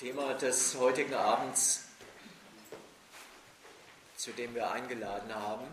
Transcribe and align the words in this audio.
Thema 0.00 0.32
des 0.32 0.78
heutigen 0.78 1.12
Abends, 1.12 1.84
zu 4.16 4.32
dem 4.32 4.54
wir 4.54 4.70
eingeladen 4.70 5.34
haben, 5.34 5.66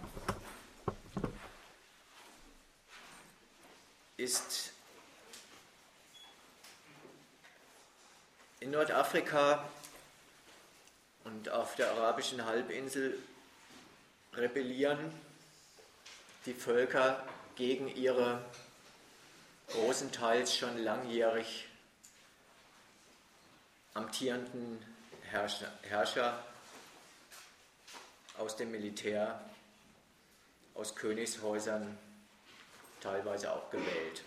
ist 4.17 4.73
in 8.59 8.71
Nordafrika 8.71 9.65
und 11.23 11.47
auf 11.47 11.75
der 11.75 11.89
arabischen 11.91 12.43
Halbinsel 12.43 13.17
rebellieren 14.33 15.09
die 16.45 16.53
Völker 16.53 17.25
gegen 17.55 17.87
ihre 17.87 18.43
großenteils 19.69 20.53
schon 20.53 20.77
langjährig 20.79 21.66
amtierenden 23.97 24.79
Herrscher, 25.23 25.71
Herrscher 25.81 26.43
aus 28.37 28.55
dem 28.55 28.71
Militär, 28.71 29.43
aus 30.75 30.95
Königshäusern, 30.95 31.97
teilweise 33.01 33.51
auch 33.51 33.71
gewählt. 33.71 34.23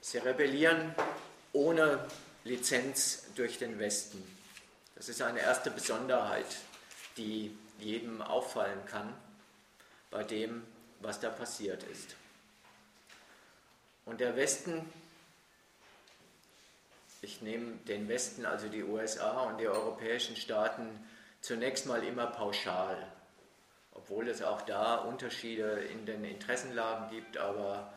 Sie 0.00 0.18
rebellieren 0.18 0.94
ohne 1.52 2.04
Lizenz 2.42 3.26
durch 3.36 3.58
den 3.58 3.78
Westen. 3.78 4.22
Das 4.96 5.08
ist 5.08 5.22
eine 5.22 5.40
erste 5.40 5.70
Besonderheit, 5.70 6.46
die 7.16 7.56
jedem 7.78 8.22
auffallen 8.22 8.84
kann 8.86 9.14
bei 10.10 10.24
dem, 10.24 10.64
was 11.00 11.20
da 11.20 11.30
passiert 11.30 11.84
ist. 11.84 12.16
Und 14.04 14.20
der 14.20 14.34
Westen 14.34 14.90
ich 17.26 17.42
nehme 17.42 17.72
den 17.88 18.08
Westen, 18.08 18.46
also 18.46 18.68
die 18.68 18.84
USA 18.84 19.40
und 19.42 19.58
die 19.58 19.66
europäischen 19.66 20.36
Staaten, 20.36 20.88
zunächst 21.40 21.86
mal 21.86 22.04
immer 22.04 22.26
pauschal, 22.26 22.96
obwohl 23.94 24.28
es 24.28 24.42
auch 24.42 24.62
da 24.62 24.94
Unterschiede 24.94 25.80
in 25.92 26.06
den 26.06 26.24
Interessenlagen 26.24 27.10
gibt, 27.10 27.36
aber 27.36 27.92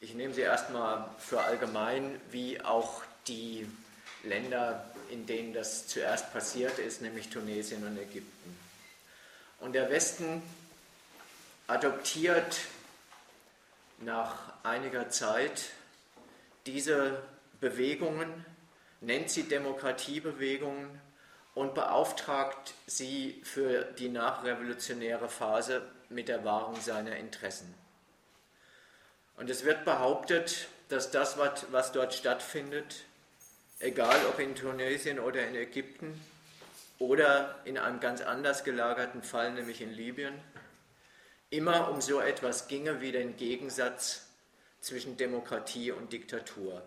ich 0.00 0.12
nehme 0.12 0.34
sie 0.34 0.42
erstmal 0.42 1.08
für 1.18 1.40
allgemein, 1.40 2.20
wie 2.30 2.60
auch 2.60 3.02
die 3.26 3.66
Länder, 4.24 4.84
in 5.10 5.24
denen 5.24 5.54
das 5.54 5.86
zuerst 5.86 6.30
passiert 6.30 6.78
ist, 6.78 7.00
nämlich 7.00 7.30
Tunesien 7.30 7.82
und 7.86 7.96
Ägypten. 7.96 8.58
Und 9.60 9.72
der 9.72 9.88
Westen 9.88 10.42
adoptiert 11.66 12.58
nach 14.00 14.52
einiger 14.64 15.08
Zeit 15.08 15.70
diese 16.66 17.22
Bewegungen, 17.60 18.44
nennt 19.00 19.30
sie 19.30 19.44
Demokratiebewegungen 19.44 21.00
und 21.54 21.74
beauftragt 21.74 22.74
sie 22.86 23.40
für 23.44 23.84
die 23.84 24.08
nachrevolutionäre 24.08 25.28
Phase 25.28 25.82
mit 26.08 26.28
der 26.28 26.44
Wahrung 26.44 26.80
seiner 26.80 27.16
Interessen. 27.16 27.74
Und 29.36 29.50
es 29.50 29.64
wird 29.64 29.84
behauptet, 29.84 30.68
dass 30.88 31.10
das, 31.10 31.36
was 31.38 31.92
dort 31.92 32.14
stattfindet, 32.14 33.04
egal 33.78 34.16
ob 34.28 34.38
in 34.38 34.54
Tunesien 34.54 35.18
oder 35.18 35.46
in 35.46 35.54
Ägypten 35.54 36.20
oder 36.98 37.60
in 37.64 37.78
einem 37.78 38.00
ganz 38.00 38.20
anders 38.20 38.64
gelagerten 38.64 39.22
Fall, 39.22 39.52
nämlich 39.52 39.80
in 39.80 39.92
Libyen, 39.92 40.34
immer 41.50 41.90
um 41.90 42.00
so 42.00 42.20
etwas 42.20 42.68
ginge 42.68 43.00
wie 43.00 43.12
den 43.12 43.36
Gegensatz 43.36 44.26
zwischen 44.80 45.16
Demokratie 45.16 45.92
und 45.92 46.12
Diktatur. 46.12 46.82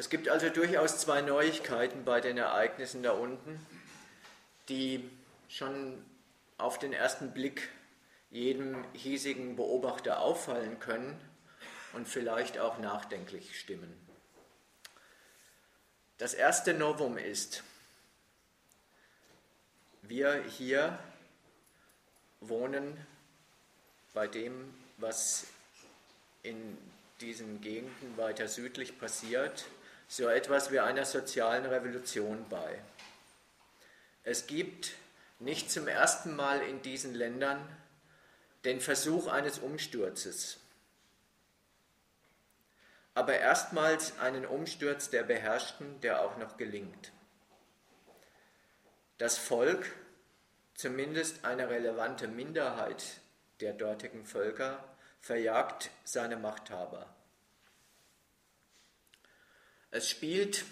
Es 0.00 0.08
gibt 0.08 0.30
also 0.30 0.48
durchaus 0.48 0.96
zwei 0.96 1.20
Neuigkeiten 1.20 2.06
bei 2.06 2.22
den 2.22 2.38
Ereignissen 2.38 3.02
da 3.02 3.12
unten, 3.12 3.60
die 4.70 5.06
schon 5.50 6.02
auf 6.56 6.78
den 6.78 6.94
ersten 6.94 7.32
Blick 7.32 7.68
jedem 8.30 8.82
hiesigen 8.94 9.56
Beobachter 9.56 10.22
auffallen 10.22 10.80
können 10.80 11.20
und 11.92 12.08
vielleicht 12.08 12.58
auch 12.58 12.78
nachdenklich 12.78 13.60
stimmen. 13.60 13.94
Das 16.16 16.32
erste 16.32 16.72
Novum 16.72 17.18
ist, 17.18 17.62
wir 20.00 20.42
hier 20.44 20.98
wohnen 22.40 22.96
bei 24.14 24.26
dem, 24.26 24.72
was 24.96 25.44
in 26.42 26.78
diesen 27.20 27.60
Gegenden 27.60 28.16
weiter 28.16 28.48
südlich 28.48 28.98
passiert, 28.98 29.66
so 30.10 30.28
etwas 30.28 30.72
wie 30.72 30.80
einer 30.80 31.04
sozialen 31.04 31.64
Revolution 31.66 32.44
bei. 32.48 32.82
Es 34.24 34.48
gibt 34.48 34.90
nicht 35.38 35.70
zum 35.70 35.86
ersten 35.86 36.34
Mal 36.34 36.62
in 36.62 36.82
diesen 36.82 37.14
Ländern 37.14 37.64
den 38.64 38.80
Versuch 38.80 39.28
eines 39.28 39.60
Umsturzes, 39.60 40.58
aber 43.14 43.38
erstmals 43.38 44.18
einen 44.18 44.46
Umsturz 44.46 45.10
der 45.10 45.22
Beherrschten, 45.22 46.00
der 46.00 46.22
auch 46.22 46.36
noch 46.38 46.56
gelingt. 46.56 47.12
Das 49.18 49.38
Volk, 49.38 49.92
zumindest 50.74 51.44
eine 51.44 51.70
relevante 51.70 52.26
Minderheit 52.26 53.04
der 53.60 53.74
dortigen 53.74 54.26
Völker, 54.26 54.82
verjagt 55.20 55.90
seine 56.02 56.36
Machthaber. 56.36 57.06
Es 59.92 60.08
spielt 60.08 60.64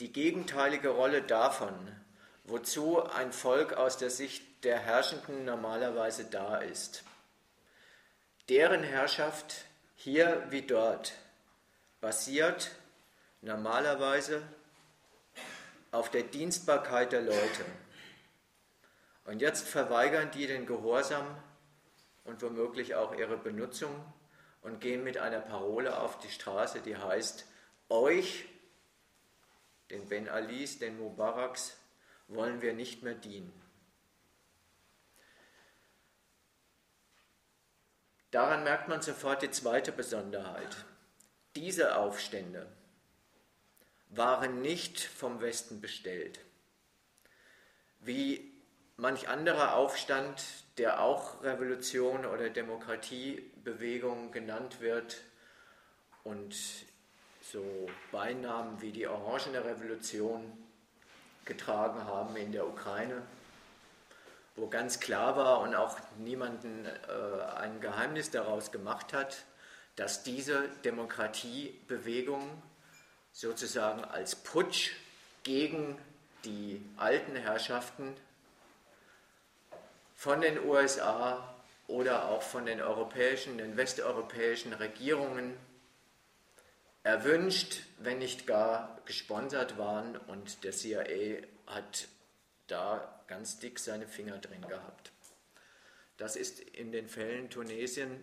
die 0.00 0.12
gegenteilige 0.12 0.88
Rolle 0.88 1.22
davon, 1.22 1.72
wozu 2.44 3.00
ein 3.04 3.32
Volk 3.32 3.74
aus 3.74 3.96
der 3.96 4.10
Sicht 4.10 4.64
der 4.64 4.78
Herrschenden 4.78 5.44
normalerweise 5.44 6.24
da 6.24 6.56
ist. 6.56 7.04
Deren 8.48 8.82
Herrschaft 8.82 9.66
hier 9.94 10.46
wie 10.50 10.62
dort 10.62 11.12
basiert 12.00 12.72
normalerweise 13.40 14.42
auf 15.92 16.10
der 16.10 16.24
Dienstbarkeit 16.24 17.12
der 17.12 17.22
Leute. 17.22 17.64
Und 19.26 19.40
jetzt 19.40 19.68
verweigern 19.68 20.32
die 20.32 20.48
den 20.48 20.66
Gehorsam 20.66 21.24
und 22.24 22.42
womöglich 22.42 22.96
auch 22.96 23.14
ihre 23.14 23.36
Benutzung 23.36 23.94
und 24.62 24.80
gehen 24.80 25.04
mit 25.04 25.18
einer 25.18 25.40
Parole 25.40 25.96
auf 25.96 26.18
die 26.18 26.30
Straße, 26.30 26.80
die 26.80 26.96
heißt, 26.96 27.46
euch, 27.92 28.46
den 29.90 30.08
Ben 30.08 30.28
Alis, 30.28 30.78
den 30.78 30.98
Mubaraks, 30.98 31.76
wollen 32.28 32.62
wir 32.62 32.72
nicht 32.72 33.02
mehr 33.02 33.14
dienen. 33.14 33.52
Daran 38.30 38.64
merkt 38.64 38.88
man 38.88 39.02
sofort 39.02 39.42
die 39.42 39.50
zweite 39.50 39.92
Besonderheit. 39.92 40.74
Diese 41.54 41.96
Aufstände 41.96 42.66
waren 44.08 44.62
nicht 44.62 44.98
vom 45.00 45.42
Westen 45.42 45.82
bestellt. 45.82 46.40
Wie 48.00 48.52
manch 48.96 49.28
anderer 49.28 49.74
Aufstand, 49.76 50.42
der 50.78 51.02
auch 51.02 51.42
Revolution 51.42 52.24
oder 52.24 52.48
Demokratiebewegung 52.48 54.32
genannt 54.32 54.80
wird 54.80 55.20
und 56.24 56.56
so 57.42 57.88
Beinamen 58.10 58.80
wie 58.80 58.92
die 58.92 59.06
Orangene 59.06 59.64
Revolution 59.64 60.52
getragen 61.44 62.04
haben 62.04 62.36
in 62.36 62.52
der 62.52 62.66
Ukraine, 62.66 63.22
wo 64.54 64.68
ganz 64.68 65.00
klar 65.00 65.36
war 65.36 65.60
und 65.60 65.74
auch 65.74 65.98
niemanden 66.18 66.86
äh, 66.86 67.42
ein 67.56 67.80
Geheimnis 67.80 68.30
daraus 68.30 68.70
gemacht 68.70 69.12
hat, 69.12 69.44
dass 69.96 70.22
diese 70.22 70.68
Demokratiebewegung 70.84 72.62
sozusagen 73.32 74.04
als 74.04 74.36
Putsch 74.36 74.92
gegen 75.42 75.98
die 76.44 76.84
alten 76.96 77.34
Herrschaften 77.34 78.14
von 80.14 80.40
den 80.40 80.64
USA 80.64 81.54
oder 81.88 82.28
auch 82.28 82.42
von 82.42 82.66
den 82.66 82.80
europäischen, 82.80 83.58
den 83.58 83.76
westeuropäischen 83.76 84.72
Regierungen 84.72 85.56
erwünscht, 87.02 87.82
wenn 87.98 88.18
nicht 88.18 88.46
gar 88.46 89.00
gesponsert 89.04 89.78
waren 89.78 90.16
und 90.16 90.64
der 90.64 90.72
CIA 90.72 91.42
hat 91.66 92.08
da 92.66 93.22
ganz 93.26 93.58
dick 93.58 93.78
seine 93.78 94.06
Finger 94.06 94.38
drin 94.38 94.62
gehabt. 94.62 95.12
Das 96.16 96.36
ist 96.36 96.60
in 96.60 96.92
den 96.92 97.08
Fällen 97.08 97.50
Tunesien, 97.50 98.22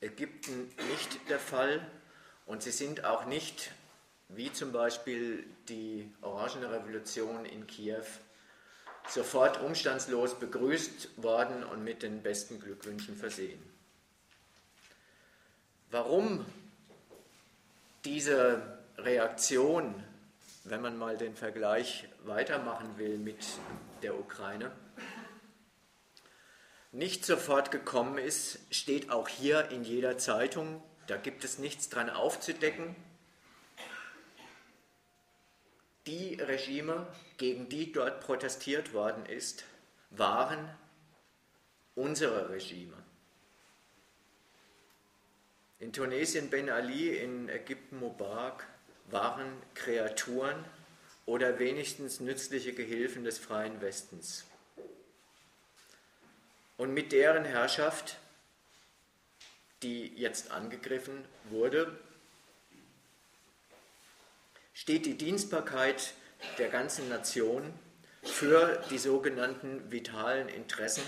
Ägypten 0.00 0.68
nicht 0.90 1.28
der 1.30 1.38
Fall 1.38 1.86
und 2.44 2.62
sie 2.62 2.72
sind 2.72 3.04
auch 3.04 3.24
nicht, 3.24 3.70
wie 4.28 4.52
zum 4.52 4.72
Beispiel 4.72 5.46
die 5.68 6.12
Orangene 6.20 6.70
Revolution 6.70 7.44
in 7.44 7.66
Kiew, 7.66 8.04
sofort 9.08 9.60
umstandslos 9.60 10.38
begrüßt 10.38 11.22
worden 11.22 11.64
und 11.64 11.84
mit 11.84 12.02
den 12.02 12.22
besten 12.22 12.60
Glückwünschen 12.60 13.16
versehen. 13.16 13.62
Warum 15.90 16.44
diese 18.04 18.78
Reaktion, 18.98 20.02
wenn 20.64 20.80
man 20.80 20.98
mal 20.98 21.16
den 21.16 21.34
Vergleich 21.34 22.08
weitermachen 22.24 22.98
will 22.98 23.18
mit 23.18 23.44
der 24.02 24.18
Ukraine, 24.18 24.72
nicht 26.90 27.24
sofort 27.24 27.70
gekommen 27.70 28.18
ist, 28.18 28.58
steht 28.70 29.10
auch 29.10 29.28
hier 29.28 29.70
in 29.70 29.82
jeder 29.82 30.18
Zeitung. 30.18 30.82
Da 31.06 31.16
gibt 31.16 31.42
es 31.42 31.58
nichts 31.58 31.88
dran 31.88 32.10
aufzudecken. 32.10 32.94
Die 36.06 36.34
Regime, 36.34 37.06
gegen 37.38 37.68
die 37.68 37.92
dort 37.92 38.20
protestiert 38.20 38.92
worden 38.92 39.24
ist, 39.24 39.64
waren 40.10 40.68
unsere 41.94 42.50
Regime. 42.50 43.01
In 45.82 45.92
Tunesien 45.92 46.48
Ben 46.48 46.70
Ali, 46.70 47.08
in 47.08 47.48
Ägypten 47.48 47.98
Mubarak 47.98 48.68
waren 49.10 49.60
Kreaturen 49.74 50.64
oder 51.26 51.58
wenigstens 51.58 52.20
nützliche 52.20 52.72
Gehilfen 52.72 53.24
des 53.24 53.40
freien 53.40 53.80
Westens. 53.80 54.44
Und 56.76 56.94
mit 56.94 57.10
deren 57.10 57.44
Herrschaft, 57.44 58.16
die 59.82 60.14
jetzt 60.14 60.52
angegriffen 60.52 61.24
wurde, 61.50 61.98
steht 64.74 65.04
die 65.04 65.18
Dienstbarkeit 65.18 66.14
der 66.58 66.68
ganzen 66.68 67.08
Nation 67.08 67.74
für 68.22 68.80
die 68.88 68.98
sogenannten 68.98 69.90
vitalen 69.90 70.48
Interessen 70.48 71.02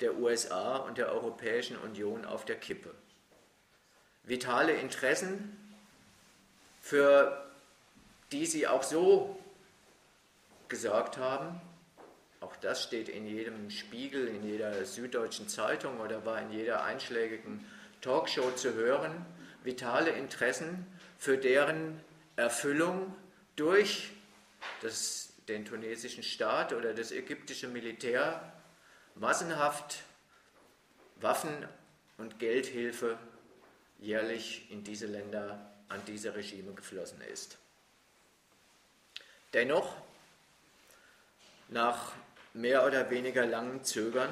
der 0.00 0.18
USA 0.18 0.76
und 0.76 0.98
der 0.98 1.10
Europäischen 1.10 1.78
Union 1.78 2.26
auf 2.26 2.44
der 2.44 2.56
Kippe. 2.56 2.94
Vitale 4.24 4.72
Interessen, 4.72 5.56
für 6.80 7.44
die 8.32 8.46
sie 8.46 8.66
auch 8.66 8.82
so 8.82 9.38
gesorgt 10.68 11.18
haben, 11.18 11.60
auch 12.40 12.56
das 12.56 12.82
steht 12.82 13.08
in 13.08 13.26
jedem 13.26 13.70
Spiegel, 13.70 14.28
in 14.28 14.42
jeder 14.44 14.84
süddeutschen 14.84 15.48
Zeitung 15.48 16.00
oder 16.00 16.26
war 16.26 16.40
in 16.40 16.50
jeder 16.50 16.84
einschlägigen 16.84 17.64
Talkshow 18.00 18.50
zu 18.50 18.74
hören, 18.74 19.24
vitale 19.62 20.10
Interessen, 20.10 20.86
für 21.18 21.38
deren 21.38 21.98
Erfüllung 22.36 23.14
durch 23.56 24.10
das, 24.82 25.32
den 25.48 25.64
tunesischen 25.64 26.22
Staat 26.22 26.72
oder 26.72 26.92
das 26.92 27.12
ägyptische 27.12 27.68
Militär 27.68 28.52
massenhaft 29.14 30.02
Waffen 31.16 31.66
und 32.18 32.38
Geldhilfe 32.38 33.18
jährlich 34.04 34.70
in 34.70 34.84
diese 34.84 35.06
Länder, 35.06 35.72
an 35.88 36.00
diese 36.06 36.34
Regime 36.34 36.72
geflossen 36.74 37.20
ist. 37.32 37.56
Dennoch, 39.52 39.96
nach 41.68 42.12
mehr 42.52 42.86
oder 42.86 43.10
weniger 43.10 43.46
langem 43.46 43.82
Zögern, 43.84 44.28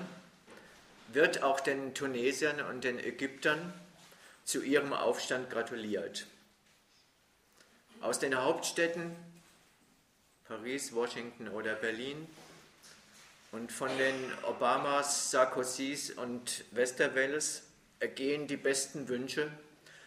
wird 1.09 1.43
auch 1.43 1.61
den 1.61 1.95
Tunesiern 1.95 2.61
und 2.61 2.85
den 2.85 2.99
Ägyptern 2.99 3.73
zu 4.45 4.63
ihrem 4.63 4.93
Aufstand 4.93 5.51
gratuliert. 5.51 6.27
Aus 8.01 8.19
den 8.19 8.35
Hauptstädten 8.35 9.15
Paris, 10.45 10.95
Washington 10.95 11.49
oder 11.49 11.75
Berlin 11.75 12.27
und 13.53 13.73
von 13.73 13.97
den 13.97 14.15
Obamas, 14.43 15.31
Sarkozys 15.31 16.11
und 16.11 16.65
Westerwelles 16.73 17.63
ergehen 18.03 18.49
die 18.49 18.57
besten 18.57 19.07
Wünsche 19.07 19.49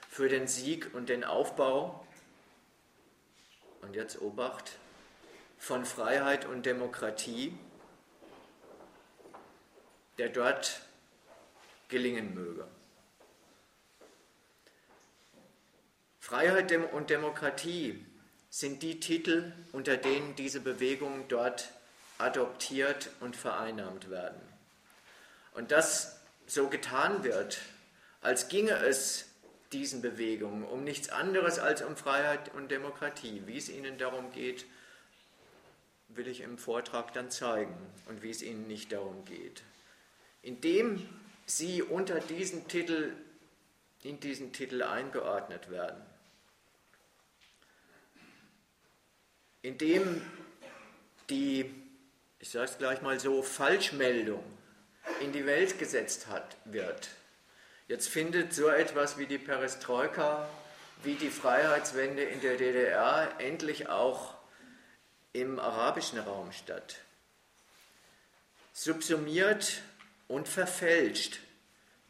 für 0.10 0.28
den 0.28 0.48
Sieg 0.48 0.94
und 0.94 1.08
den 1.08 1.24
Aufbau, 1.24 2.06
und 3.82 3.96
jetzt 3.96 4.22
Obacht, 4.22 4.74
von 5.58 5.86
Freiheit 5.86 6.46
und 6.46 6.66
Demokratie, 6.66 7.58
der 10.18 10.28
dort 10.28 10.82
gelingen 11.88 12.34
möge. 12.34 12.68
Freiheit 16.20 16.74
und 16.74 17.10
Demokratie 17.10 18.06
sind 18.50 18.84
die 18.84 19.00
Titel, 19.00 19.54
unter 19.72 19.96
denen 19.96 20.36
diese 20.36 20.60
Bewegungen 20.60 21.30
dort 21.30 21.72
adoptiert 22.18 23.10
und 23.22 23.38
vereinnahmt 23.38 24.10
werden. 24.10 24.42
Und 25.54 25.72
dass 25.72 26.20
so 26.46 26.68
getan 26.68 27.24
wird, 27.24 27.60
als 28.26 28.48
ginge 28.50 28.72
es 28.72 29.26
diesen 29.72 30.02
Bewegungen 30.02 30.64
um 30.64 30.84
nichts 30.84 31.10
anderes 31.10 31.60
als 31.60 31.82
um 31.82 31.96
Freiheit 31.96 32.54
und 32.54 32.72
Demokratie. 32.72 33.44
Wie 33.46 33.58
es 33.58 33.70
ihnen 33.70 33.98
darum 33.98 34.32
geht, 34.32 34.66
will 36.10 36.28
ich 36.28 36.42
im 36.42 36.58
Vortrag 36.58 37.14
dann 37.14 37.30
zeigen 37.30 37.76
und 38.08 38.24
wie 38.24 38.32
es 38.32 38.42
ihnen 38.42 38.68
nicht 38.68 38.92
darum 38.92 39.26
geht. 39.26 39.64
Indem 40.42 41.08
sie 41.46 41.82
unter 41.82 42.20
diesen 42.20 42.68
Titel, 42.68 43.14
in 44.04 44.20
diesen 44.20 44.54
Titel 44.54 44.82
eingeordnet 44.84 45.70
werden, 45.70 46.02
indem 49.62 50.22
die 51.30 51.74
ich 52.46 52.52
sage 52.52 52.66
es 52.66 52.78
gleich 52.78 53.02
mal 53.02 53.20
so, 53.20 53.42
Falschmeldung 53.42 54.44
in 55.20 55.32
die 55.32 55.48
Welt 55.48 55.80
gesetzt 55.80 56.28
hat, 56.28 56.58
wird. 56.66 57.10
Jetzt 57.88 58.10
findet 58.10 58.54
so 58.54 58.68
etwas 58.68 59.20
wie 59.20 59.28
die 59.28 59.38
Perestroika, 59.38 60.50
wie 61.04 61.14
die 61.14 61.30
Freiheitswende 61.30 62.24
in 62.24 62.42
der 62.42 62.58
DDR 62.58 63.36
endlich 63.38 63.90
auch 63.90 64.34
im 65.34 65.60
arabischen 65.60 66.18
Raum 66.18 66.52
statt. 66.52 66.98
Subsumiert 68.74 69.84
und 70.28 70.48
verfälscht 70.48 71.40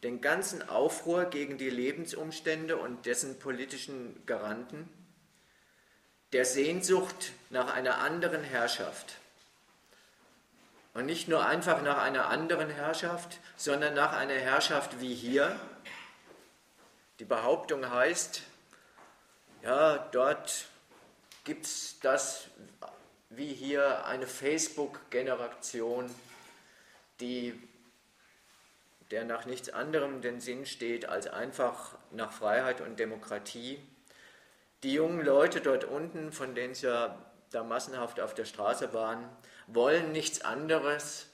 den 0.02 0.22
ganzen 0.22 0.66
Aufruhr 0.66 1.26
gegen 1.26 1.58
die 1.58 1.68
Lebensumstände 1.68 2.78
und 2.78 3.04
dessen 3.04 3.38
politischen 3.38 4.24
Garanten, 4.24 4.88
der 6.32 6.46
Sehnsucht 6.46 7.32
nach 7.50 7.72
einer 7.74 7.98
anderen 7.98 8.42
Herrschaft 8.42 9.16
und 10.96 11.04
nicht 11.04 11.28
nur 11.28 11.44
einfach 11.44 11.82
nach 11.82 11.98
einer 11.98 12.28
anderen 12.28 12.70
Herrschaft, 12.70 13.38
sondern 13.56 13.92
nach 13.92 14.14
einer 14.14 14.34
Herrschaft 14.34 14.98
wie 14.98 15.14
hier. 15.14 15.60
Die 17.18 17.26
Behauptung 17.26 17.90
heißt, 17.90 18.42
ja, 19.62 19.98
dort 20.12 20.64
gibt 21.44 21.66
es 21.66 22.00
das 22.00 22.48
wie 23.28 23.52
hier 23.52 24.06
eine 24.06 24.26
Facebook-Generation, 24.26 26.12
die 27.20 27.60
der 29.10 29.24
nach 29.26 29.44
nichts 29.44 29.68
anderem 29.68 30.22
den 30.22 30.40
Sinn 30.40 30.64
steht 30.64 31.06
als 31.08 31.26
einfach 31.26 31.98
nach 32.10 32.32
Freiheit 32.32 32.80
und 32.80 32.98
Demokratie. 32.98 33.78
Die 34.82 34.94
jungen 34.94 35.24
Leute 35.24 35.60
dort 35.60 35.84
unten, 35.84 36.32
von 36.32 36.54
denen 36.54 36.72
es 36.72 36.80
ja 36.80 37.18
da 37.50 37.62
massenhaft 37.62 38.18
auf 38.18 38.34
der 38.34 38.46
Straße 38.46 38.94
waren, 38.94 39.28
wollen 39.66 40.12
nichts 40.12 40.40
anderes, 40.42 41.28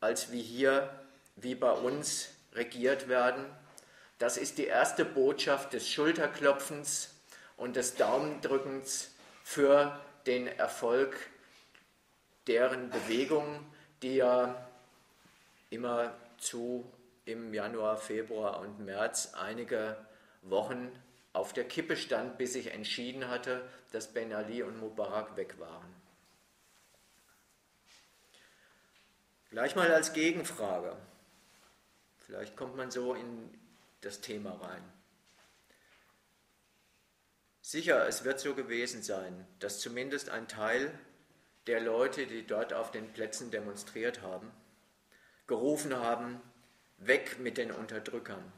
als 0.00 0.32
wie 0.32 0.42
hier, 0.42 0.90
wie 1.36 1.54
bei 1.54 1.70
uns 1.70 2.28
regiert 2.54 3.08
werden. 3.08 3.44
Das 4.18 4.36
ist 4.36 4.58
die 4.58 4.66
erste 4.66 5.04
Botschaft 5.04 5.72
des 5.72 5.88
Schulterklopfens 5.88 7.14
und 7.56 7.76
des 7.76 7.96
Daumendrückens 7.96 9.10
für 9.44 10.00
den 10.26 10.46
Erfolg 10.46 11.16
deren 12.46 12.90
Bewegung, 12.90 13.64
die 14.02 14.16
ja 14.16 14.68
immer 15.70 16.14
zu 16.38 16.84
im 17.24 17.54
Januar, 17.54 17.96
Februar 17.96 18.60
und 18.60 18.84
März 18.84 19.32
einige 19.34 19.96
Wochen 20.42 20.90
auf 21.32 21.52
der 21.52 21.64
Kippe 21.64 21.96
stand, 21.96 22.36
bis 22.36 22.54
sich 22.54 22.72
entschieden 22.72 23.28
hatte, 23.28 23.62
dass 23.92 24.12
Ben 24.12 24.32
Ali 24.32 24.62
und 24.62 24.78
Mubarak 24.80 25.36
weg 25.36 25.58
waren. 25.58 25.91
Gleich 29.52 29.76
mal 29.76 29.92
als 29.92 30.14
Gegenfrage. 30.14 30.96
Vielleicht 32.20 32.56
kommt 32.56 32.74
man 32.74 32.90
so 32.90 33.12
in 33.12 33.50
das 34.00 34.22
Thema 34.22 34.52
rein. 34.52 34.82
Sicher, 37.60 38.08
es 38.08 38.24
wird 38.24 38.40
so 38.40 38.54
gewesen 38.54 39.02
sein, 39.02 39.46
dass 39.58 39.80
zumindest 39.80 40.30
ein 40.30 40.48
Teil 40.48 40.90
der 41.66 41.82
Leute, 41.82 42.26
die 42.26 42.46
dort 42.46 42.72
auf 42.72 42.92
den 42.92 43.12
Plätzen 43.12 43.50
demonstriert 43.50 44.22
haben, 44.22 44.50
gerufen 45.46 45.94
haben, 45.94 46.40
weg 46.96 47.38
mit 47.38 47.58
den 47.58 47.72
Unterdrückern. 47.72 48.50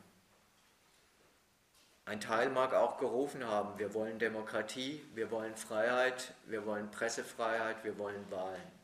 Ein 2.04 2.20
Teil 2.20 2.50
mag 2.50 2.72
auch 2.72 2.98
gerufen 2.98 3.44
haben, 3.44 3.80
wir 3.80 3.94
wollen 3.94 4.20
Demokratie, 4.20 5.04
wir 5.14 5.32
wollen 5.32 5.56
Freiheit, 5.56 6.34
wir 6.46 6.64
wollen 6.66 6.88
Pressefreiheit, 6.92 7.82
wir 7.82 7.98
wollen 7.98 8.30
Wahlen. 8.30 8.83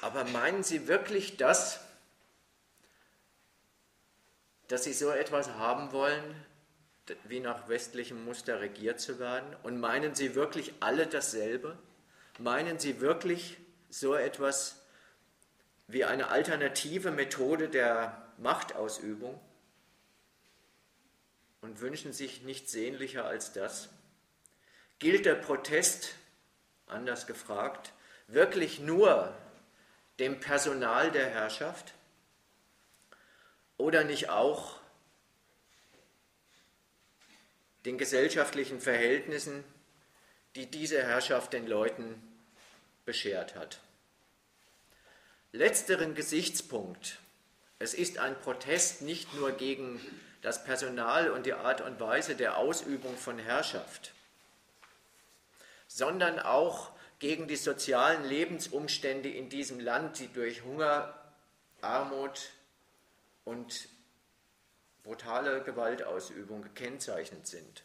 Aber 0.00 0.24
meinen 0.24 0.62
Sie 0.62 0.88
wirklich 0.88 1.36
das, 1.36 1.80
dass 4.68 4.84
sie 4.84 4.92
so 4.92 5.10
etwas 5.10 5.50
haben 5.50 5.92
wollen, 5.92 6.34
wie 7.24 7.40
nach 7.40 7.68
westlichem 7.68 8.24
Muster 8.24 8.60
regiert 8.60 9.00
zu 9.00 9.18
werden? 9.18 9.54
Und 9.62 9.78
meinen 9.78 10.14
sie 10.14 10.34
wirklich 10.34 10.72
alle 10.80 11.06
dasselbe? 11.06 11.76
Meinen 12.38 12.78
sie 12.78 13.00
wirklich 13.00 13.58
so 13.90 14.14
etwas 14.14 14.80
wie 15.86 16.04
eine 16.04 16.28
alternative 16.28 17.10
Methode 17.10 17.68
der 17.68 18.26
Machtausübung? 18.38 19.38
Und 21.60 21.80
wünschen 21.80 22.12
sich 22.12 22.42
nichts 22.42 22.72
sehnlicher 22.72 23.26
als 23.26 23.52
das? 23.52 23.88
Gilt 24.98 25.26
der 25.26 25.34
Protest, 25.34 26.14
anders 26.86 27.26
gefragt, 27.26 27.92
wirklich 28.28 28.80
nur 28.80 29.34
dem 30.18 30.40
Personal 30.40 31.10
der 31.10 31.28
Herrschaft 31.28 31.94
oder 33.76 34.04
nicht 34.04 34.28
auch 34.28 34.78
den 37.84 37.98
gesellschaftlichen 37.98 38.80
Verhältnissen, 38.80 39.64
die 40.54 40.66
diese 40.66 41.02
Herrschaft 41.02 41.52
den 41.52 41.66
Leuten 41.66 42.22
beschert 43.04 43.56
hat. 43.56 43.80
Letzteren 45.52 46.14
Gesichtspunkt, 46.14 47.18
es 47.78 47.94
ist 47.94 48.18
ein 48.18 48.40
Protest 48.40 49.02
nicht 49.02 49.34
nur 49.34 49.52
gegen 49.52 50.00
das 50.42 50.64
Personal 50.64 51.30
und 51.30 51.46
die 51.46 51.54
Art 51.54 51.80
und 51.80 52.00
Weise 52.00 52.36
der 52.36 52.56
Ausübung 52.56 53.16
von 53.16 53.38
Herrschaft, 53.38 54.12
sondern 55.86 56.38
auch 56.38 56.93
gegen 57.24 57.48
die 57.48 57.56
sozialen 57.56 58.22
Lebensumstände 58.22 59.30
in 59.30 59.48
diesem 59.48 59.80
Land, 59.80 60.18
die 60.18 60.28
durch 60.28 60.62
Hunger, 60.62 61.18
Armut 61.80 62.50
und 63.44 63.88
brutale 65.02 65.62
Gewaltausübung 65.62 66.60
gekennzeichnet 66.60 67.46
sind. 67.46 67.82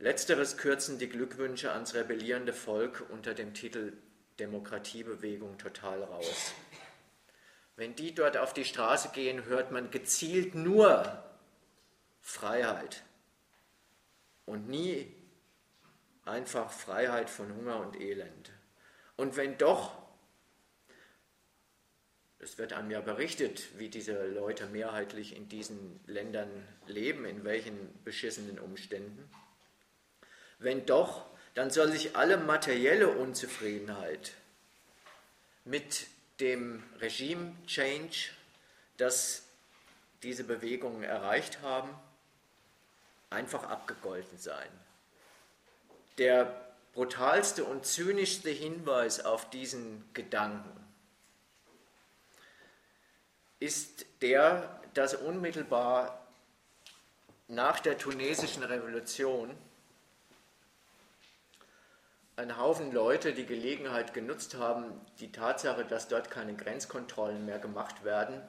Letzteres 0.00 0.56
kürzen 0.56 0.98
die 0.98 1.08
Glückwünsche 1.08 1.70
ans 1.70 1.94
rebellierende 1.94 2.52
Volk 2.52 3.06
unter 3.10 3.32
dem 3.32 3.54
Titel 3.54 3.92
Demokratiebewegung 4.40 5.58
total 5.58 6.02
raus. 6.02 6.54
Wenn 7.76 7.94
die 7.94 8.16
dort 8.16 8.36
auf 8.36 8.52
die 8.52 8.64
Straße 8.64 9.10
gehen, 9.10 9.44
hört 9.44 9.70
man 9.70 9.92
gezielt 9.92 10.56
nur 10.56 11.22
Freiheit 12.20 13.04
und 14.44 14.66
nie 14.66 15.15
einfach 16.26 16.70
Freiheit 16.70 17.30
von 17.30 17.54
Hunger 17.54 17.80
und 17.80 18.00
Elend. 18.00 18.50
Und 19.16 19.36
wenn 19.36 19.56
doch, 19.58 19.96
es 22.38 22.58
wird 22.58 22.72
einem 22.72 22.90
ja 22.90 23.00
berichtet, 23.00 23.78
wie 23.78 23.88
diese 23.88 24.26
Leute 24.26 24.66
mehrheitlich 24.66 25.34
in 25.34 25.48
diesen 25.48 26.00
Ländern 26.06 26.50
leben, 26.86 27.24
in 27.24 27.44
welchen 27.44 28.02
beschissenen 28.04 28.58
Umständen. 28.58 29.30
Wenn 30.58 30.84
doch, 30.86 31.26
dann 31.54 31.70
soll 31.70 31.90
sich 31.90 32.16
alle 32.16 32.36
materielle 32.36 33.08
Unzufriedenheit 33.08 34.32
mit 35.64 36.06
dem 36.40 36.82
Regime-Change, 37.00 38.30
das 38.98 39.46
diese 40.22 40.44
Bewegungen 40.44 41.02
erreicht 41.02 41.62
haben, 41.62 41.90
einfach 43.30 43.64
abgegolten 43.64 44.38
sein. 44.38 44.68
Der 46.18 46.66
brutalste 46.94 47.64
und 47.64 47.84
zynischste 47.84 48.48
Hinweis 48.48 49.24
auf 49.24 49.50
diesen 49.50 50.02
Gedanken 50.14 50.72
ist 53.60 54.06
der, 54.22 54.80
dass 54.94 55.14
unmittelbar 55.14 56.26
nach 57.48 57.80
der 57.80 57.98
tunesischen 57.98 58.62
Revolution 58.62 59.54
ein 62.36 62.56
Haufen 62.58 62.92
Leute 62.92 63.32
die 63.34 63.46
Gelegenheit 63.46 64.14
genutzt 64.14 64.56
haben, 64.56 65.00
die 65.20 65.32
Tatsache, 65.32 65.84
dass 65.84 66.08
dort 66.08 66.30
keine 66.30 66.54
Grenzkontrollen 66.54 67.44
mehr 67.44 67.58
gemacht 67.58 68.04
werden, 68.04 68.42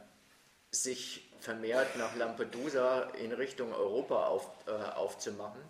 sich 0.72 1.30
vermehrt 1.40 1.98
nach 1.98 2.16
Lampedusa 2.16 3.04
in 3.22 3.32
Richtung 3.32 3.74
Europa 3.74 4.26
auf, 4.26 4.50
äh, 4.68 4.72
aufzumachen 4.72 5.62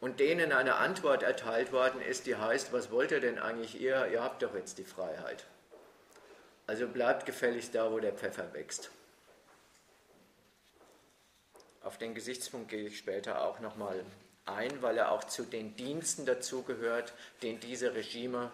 und 0.00 0.20
denen 0.20 0.52
eine 0.52 0.76
Antwort 0.76 1.22
erteilt 1.22 1.72
worden 1.72 2.00
ist, 2.00 2.26
die 2.26 2.36
heißt, 2.36 2.72
was 2.72 2.90
wollt 2.90 3.10
ihr 3.10 3.20
denn 3.20 3.38
eigentlich 3.38 3.80
ihr? 3.80 4.06
Ihr 4.08 4.22
habt 4.22 4.42
doch 4.42 4.54
jetzt 4.54 4.78
die 4.78 4.84
Freiheit. 4.84 5.44
Also 6.66 6.86
bleibt 6.88 7.26
gefälligst 7.26 7.74
da, 7.74 7.90
wo 7.90 7.98
der 7.98 8.12
Pfeffer 8.12 8.52
wächst. 8.54 8.90
Auf 11.82 11.98
den 11.98 12.14
Gesichtspunkt 12.14 12.68
gehe 12.68 12.86
ich 12.86 12.98
später 12.98 13.42
auch 13.42 13.60
nochmal 13.60 14.04
ein, 14.46 14.82
weil 14.82 14.98
er 14.98 15.12
auch 15.12 15.24
zu 15.24 15.44
den 15.44 15.76
Diensten 15.76 16.26
dazugehört, 16.26 17.12
den 17.42 17.60
diese 17.60 17.94
Regime 17.94 18.50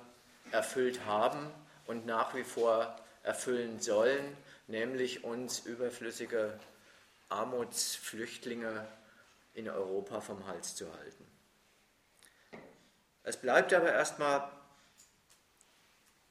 erfüllt 0.53 1.05
haben 1.07 1.51
und 1.87 2.07
nach 2.07 2.35
wie 2.35 2.45
vor 2.45 2.97
erfüllen 3.23 3.81
sollen, 3.81 4.37
nämlich 4.69 5.25
uns 5.25 5.61
überflüssige 5.61 6.59
Armutsflüchtlinge 7.29 8.87
in 9.55 9.69
Europa 9.69 10.21
vom 10.21 10.47
Hals 10.47 10.77
zu 10.77 10.93
halten. 10.93 11.26
Es 13.27 13.37
bleibt 13.37 13.75
aber 13.75 13.93
erstmal 13.93 14.49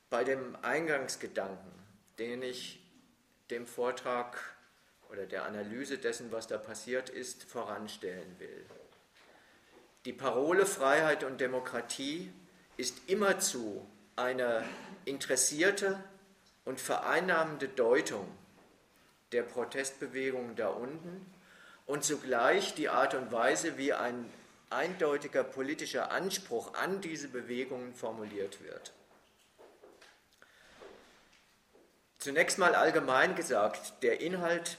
bei 0.10 0.24
dem 0.24 0.56
Eingangsgedanken, 0.62 1.74
den 2.20 2.42
ich 2.42 2.80
dem 3.50 3.68
Vortrag 3.68 4.40
oder 5.12 5.26
der 5.26 5.44
Analyse 5.44 5.98
dessen, 5.98 6.32
was 6.32 6.48
da 6.48 6.58
passiert 6.58 7.10
ist, 7.10 7.44
voranstellen 7.44 8.40
will. 8.40 8.66
Die 10.06 10.14
Parole 10.14 10.66
Freiheit 10.66 11.26
und 11.26 11.42
Demokratie 11.42 12.32
ist 12.78 12.98
immerzu 13.08 13.86
eine 14.16 14.64
interessierte 15.04 16.02
und 16.64 16.80
vereinnahmende 16.80 17.68
Deutung 17.68 18.26
der 19.34 19.44
Protestbewegung 19.44 20.56
da 20.56 20.70
unten 20.70 21.30
und 21.88 22.06
zugleich 22.06 22.74
die 22.74 22.88
Art 22.88 23.16
und 23.16 23.34
Weise, 23.34 23.78
wie 23.78 23.92
ein 23.92 24.32
eindeutiger 24.70 25.44
politischer 25.44 26.12
Anspruch 26.12 26.74
an 26.74 27.02
diese 27.02 27.28
Bewegungen 27.28 27.94
formuliert 27.94 28.64
wird. 28.64 28.94
Zunächst 32.20 32.58
mal 32.58 32.74
allgemein 32.74 33.36
gesagt, 33.36 34.02
der 34.02 34.22
Inhalt 34.22 34.78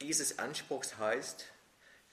dieses 0.00 0.38
Anspruchs 0.38 0.96
heißt, 0.98 1.46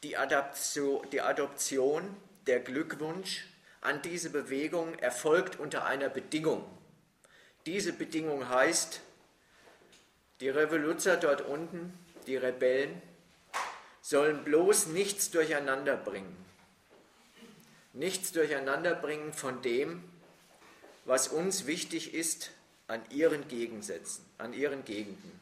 die 0.01 0.17
Adaption, 0.17 1.07
die 1.11 1.21
Adoption, 1.21 2.15
der 2.47 2.59
Glückwunsch 2.59 3.45
an 3.81 4.01
diese 4.01 4.29
Bewegung 4.29 4.97
erfolgt 4.99 5.59
unter 5.59 5.85
einer 5.85 6.09
Bedingung. 6.09 6.65
Diese 7.65 7.93
Bedingung 7.93 8.49
heißt, 8.49 9.01
die 10.39 10.49
Revoluzer 10.49 11.17
dort 11.17 11.41
unten, 11.41 11.93
die 12.25 12.37
Rebellen, 12.37 13.01
sollen 14.01 14.43
bloß 14.43 14.87
nichts 14.87 15.31
durcheinander 15.31 15.97
bringen 15.97 16.44
nichts 17.95 18.31
durcheinanderbringen 18.31 19.33
von 19.33 19.61
dem, 19.61 20.03
was 21.05 21.27
uns 21.27 21.65
wichtig 21.65 22.13
ist 22.13 22.51
an 22.87 23.01
ihren 23.09 23.47
Gegensätzen, 23.47 24.25
an 24.37 24.53
ihren 24.53 24.85
Gegenden. 24.85 25.39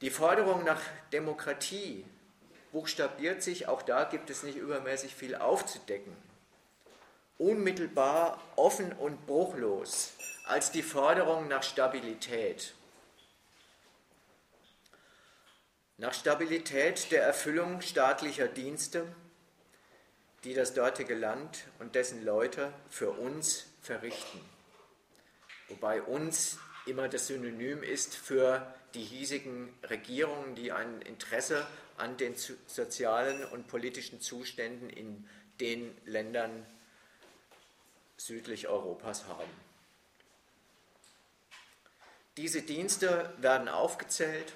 Die 0.00 0.10
Forderung 0.10 0.64
nach 0.64 0.80
Demokratie 1.12 2.04
buchstabiert 2.72 3.42
sich, 3.42 3.68
auch 3.68 3.82
da 3.82 4.04
gibt 4.04 4.28
es 4.30 4.42
nicht 4.42 4.58
übermäßig 4.58 5.14
viel 5.14 5.34
aufzudecken, 5.34 6.14
unmittelbar 7.38 8.40
offen 8.56 8.92
und 8.92 9.26
bruchlos 9.26 10.12
als 10.44 10.70
die 10.70 10.82
Forderung 10.82 11.48
nach 11.48 11.62
Stabilität. 11.62 12.74
Nach 16.04 16.12
Stabilität 16.12 17.10
der 17.12 17.22
Erfüllung 17.22 17.80
staatlicher 17.80 18.46
Dienste, 18.46 19.06
die 20.44 20.52
das 20.52 20.74
dortige 20.74 21.14
Land 21.14 21.64
und 21.78 21.94
dessen 21.94 22.22
Leute 22.22 22.74
für 22.90 23.12
uns 23.12 23.64
verrichten. 23.80 24.38
Wobei 25.68 26.02
uns 26.02 26.58
immer 26.84 27.08
das 27.08 27.28
Synonym 27.28 27.82
ist 27.82 28.14
für 28.16 28.74
die 28.92 29.02
hiesigen 29.02 29.72
Regierungen, 29.88 30.54
die 30.54 30.72
ein 30.72 31.00
Interesse 31.00 31.66
an 31.96 32.18
den 32.18 32.34
sozialen 32.66 33.42
und 33.46 33.66
politischen 33.66 34.20
Zuständen 34.20 34.90
in 34.90 35.26
den 35.58 35.96
Ländern 36.04 36.66
südlich 38.18 38.68
Europas 38.68 39.24
haben. 39.24 39.50
Diese 42.36 42.60
Dienste 42.60 43.32
werden 43.38 43.70
aufgezählt 43.70 44.52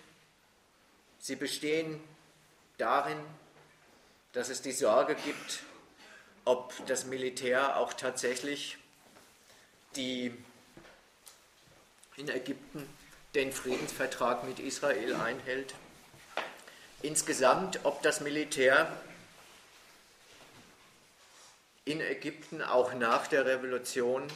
Sie 1.19 1.37
bestehen 1.37 2.01
darin, 2.79 3.19
dass 4.33 4.49
es 4.49 4.63
die 4.63 4.73
Sorge 4.73 5.15
gibt, 5.15 5.63
ob 6.45 6.73
das 6.87 7.05
Militär 7.05 7.77
auch 7.77 7.93
tatsächlich 7.93 8.79
die 9.97 10.33
in 12.17 12.29
Ägypten 12.29 12.89
den 13.35 13.53
Friedensvertrag 13.53 14.45
mit 14.45 14.59
Israel 14.59 15.15
einhält. 15.17 15.75
Insgesamt, 17.03 17.85
ob 17.85 18.03
das 18.03 18.21
Militär 18.21 18.91
in 21.85 22.01
Ägypten 22.01 22.63
auch 22.63 22.93
nach 22.95 23.27
der 23.29 23.47
Revolution 23.47 24.27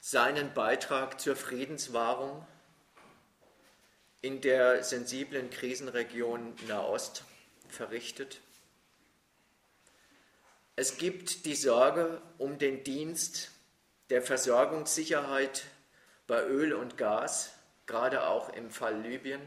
seinen 0.00 0.52
Beitrag 0.54 1.20
zur 1.20 1.36
Friedenswahrung 1.36 2.46
in 4.28 4.42
der 4.42 4.84
sensiblen 4.84 5.48
Krisenregion 5.48 6.54
Nahost 6.66 7.24
verrichtet. 7.70 8.42
Es 10.76 10.98
gibt 10.98 11.46
die 11.46 11.54
Sorge 11.54 12.20
um 12.36 12.58
den 12.58 12.84
Dienst 12.84 13.50
der 14.10 14.20
Versorgungssicherheit 14.20 15.64
bei 16.26 16.44
Öl 16.44 16.74
und 16.74 16.98
Gas, 16.98 17.54
gerade 17.86 18.26
auch 18.26 18.50
im 18.50 18.70
Fall 18.70 19.00
Libyen, 19.00 19.40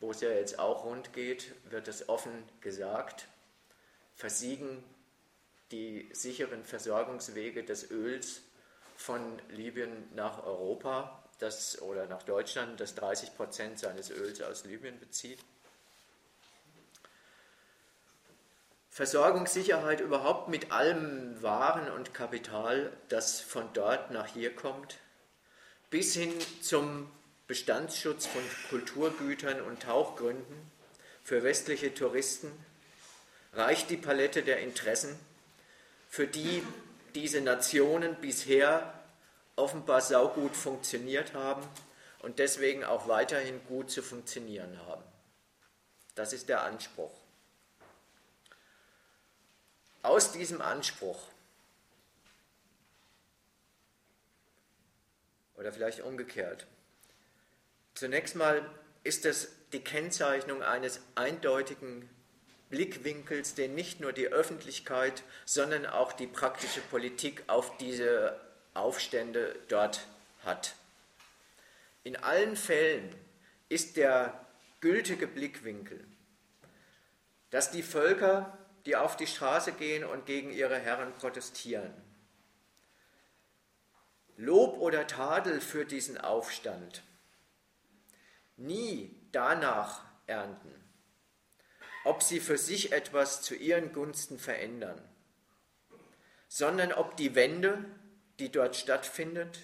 wo 0.00 0.10
es 0.10 0.20
ja 0.20 0.30
jetzt 0.30 0.58
auch 0.58 0.84
rund 0.84 1.12
geht, 1.12 1.54
wird 1.70 1.86
es 1.86 2.08
offen 2.08 2.42
gesagt, 2.60 3.28
versiegen 4.16 4.82
die 5.70 6.08
sicheren 6.12 6.64
Versorgungswege 6.64 7.62
des 7.62 7.88
Öls 7.92 8.40
von 8.96 9.38
Libyen 9.48 10.12
nach 10.12 10.42
Europa 10.44 11.22
das, 11.38 11.80
oder 11.82 12.06
nach 12.06 12.22
Deutschland, 12.22 12.80
das 12.80 12.94
30 12.94 13.36
Prozent 13.36 13.78
seines 13.78 14.10
Öls 14.10 14.40
aus 14.42 14.64
Libyen 14.64 14.98
bezieht. 14.98 15.38
Versorgungssicherheit 18.90 20.00
überhaupt 20.00 20.48
mit 20.48 20.72
allem 20.72 21.42
Waren 21.42 21.90
und 21.90 22.14
Kapital, 22.14 22.90
das 23.10 23.40
von 23.40 23.68
dort 23.74 24.10
nach 24.10 24.26
hier 24.26 24.54
kommt, 24.54 24.96
bis 25.90 26.14
hin 26.14 26.32
zum 26.62 27.10
Bestandsschutz 27.46 28.26
von 28.26 28.42
Kulturgütern 28.70 29.60
und 29.60 29.82
Tauchgründen 29.82 30.70
für 31.22 31.42
westliche 31.42 31.92
Touristen, 31.92 32.50
reicht 33.52 33.90
die 33.90 33.96
Palette 33.98 34.42
der 34.42 34.60
Interessen, 34.60 35.18
für 36.08 36.26
die 36.26 36.62
diese 37.14 37.40
Nationen 37.40 38.14
bisher 38.16 38.95
offenbar 39.56 40.00
saugut 40.00 40.54
funktioniert 40.54 41.34
haben 41.34 41.66
und 42.20 42.38
deswegen 42.38 42.84
auch 42.84 43.08
weiterhin 43.08 43.64
gut 43.66 43.90
zu 43.90 44.02
funktionieren 44.02 44.78
haben. 44.86 45.02
Das 46.14 46.32
ist 46.32 46.48
der 46.48 46.62
Anspruch. 46.62 47.12
Aus 50.02 50.32
diesem 50.32 50.62
Anspruch 50.62 51.20
oder 55.56 55.72
vielleicht 55.72 56.00
umgekehrt. 56.00 56.66
Zunächst 57.94 58.36
mal 58.36 58.68
ist 59.04 59.24
es 59.24 59.48
die 59.72 59.80
Kennzeichnung 59.80 60.62
eines 60.62 61.00
eindeutigen 61.14 62.08
Blickwinkels, 62.68 63.54
den 63.54 63.74
nicht 63.74 64.00
nur 64.00 64.12
die 64.12 64.28
Öffentlichkeit, 64.28 65.22
sondern 65.44 65.86
auch 65.86 66.12
die 66.12 66.26
praktische 66.26 66.80
Politik 66.80 67.44
auf 67.46 67.76
diese 67.78 68.38
Aufstände 68.76 69.56
dort 69.68 70.06
hat. 70.44 70.74
In 72.04 72.16
allen 72.16 72.56
Fällen 72.56 73.14
ist 73.68 73.96
der 73.96 74.46
gültige 74.80 75.26
Blickwinkel, 75.26 76.06
dass 77.50 77.70
die 77.70 77.82
Völker, 77.82 78.56
die 78.84 78.96
auf 78.96 79.16
die 79.16 79.26
Straße 79.26 79.72
gehen 79.72 80.04
und 80.04 80.26
gegen 80.26 80.50
ihre 80.50 80.78
Herren 80.78 81.12
protestieren, 81.14 81.92
Lob 84.36 84.78
oder 84.78 85.06
Tadel 85.06 85.60
für 85.60 85.86
diesen 85.86 86.18
Aufstand 86.18 87.02
nie 88.56 89.14
danach 89.32 90.04
ernten, 90.26 90.72
ob 92.04 92.22
sie 92.22 92.40
für 92.40 92.58
sich 92.58 92.92
etwas 92.92 93.42
zu 93.42 93.54
ihren 93.54 93.92
Gunsten 93.92 94.38
verändern, 94.38 95.00
sondern 96.48 96.92
ob 96.92 97.16
die 97.16 97.34
Wende, 97.34 97.84
die 98.38 98.50
dort 98.50 98.76
stattfindet, 98.76 99.58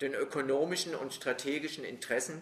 den 0.00 0.14
ökonomischen 0.14 0.94
und 0.94 1.12
strategischen 1.12 1.84
Interessen 1.84 2.40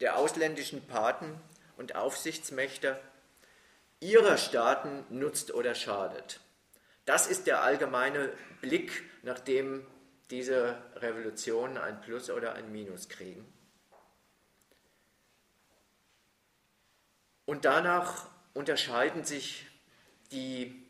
der 0.00 0.18
ausländischen 0.18 0.86
Paten 0.86 1.40
und 1.76 1.94
Aufsichtsmächte 1.94 3.00
ihrer 4.00 4.36
Staaten 4.36 5.04
nutzt 5.08 5.54
oder 5.54 5.74
schadet. 5.74 6.40
Das 7.04 7.26
ist 7.26 7.46
der 7.46 7.62
allgemeine 7.62 8.32
Blick, 8.60 9.04
nach 9.22 9.38
dem 9.38 9.86
diese 10.30 10.76
Revolutionen 10.96 11.78
ein 11.78 12.00
Plus 12.00 12.30
oder 12.30 12.54
ein 12.54 12.72
Minus 12.72 13.08
kriegen. 13.08 13.46
Und 17.44 17.64
danach 17.64 18.28
unterscheiden 18.54 19.24
sich 19.24 19.66
die, 20.32 20.84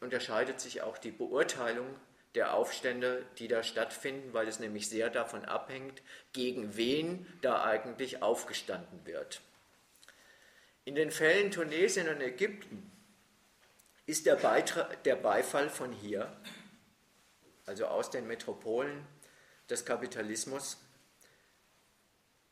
unterscheidet 0.00 0.60
sich 0.60 0.82
auch 0.82 0.98
die 0.98 1.10
Beurteilung 1.10 1.86
der 2.36 2.54
Aufstände, 2.54 3.26
die 3.38 3.48
da 3.48 3.64
stattfinden, 3.64 4.32
weil 4.32 4.46
es 4.46 4.60
nämlich 4.60 4.88
sehr 4.88 5.10
davon 5.10 5.44
abhängt, 5.44 6.02
gegen 6.32 6.76
wen 6.76 7.26
da 7.42 7.64
eigentlich 7.64 8.22
aufgestanden 8.22 9.04
wird. 9.04 9.40
In 10.84 10.94
den 10.94 11.10
Fällen 11.10 11.50
Tunesien 11.50 12.08
und 12.08 12.20
Ägypten 12.20 12.92
ist 14.06 14.26
der, 14.26 14.36
Beitrag, 14.36 15.02
der 15.02 15.16
Beifall 15.16 15.68
von 15.68 15.90
hier, 15.90 16.36
also 17.64 17.86
aus 17.86 18.10
den 18.10 18.28
Metropolen 18.28 19.04
des 19.68 19.84
Kapitalismus, 19.84 20.78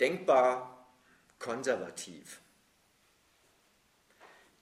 denkbar 0.01 0.89
konservativ 1.39 2.41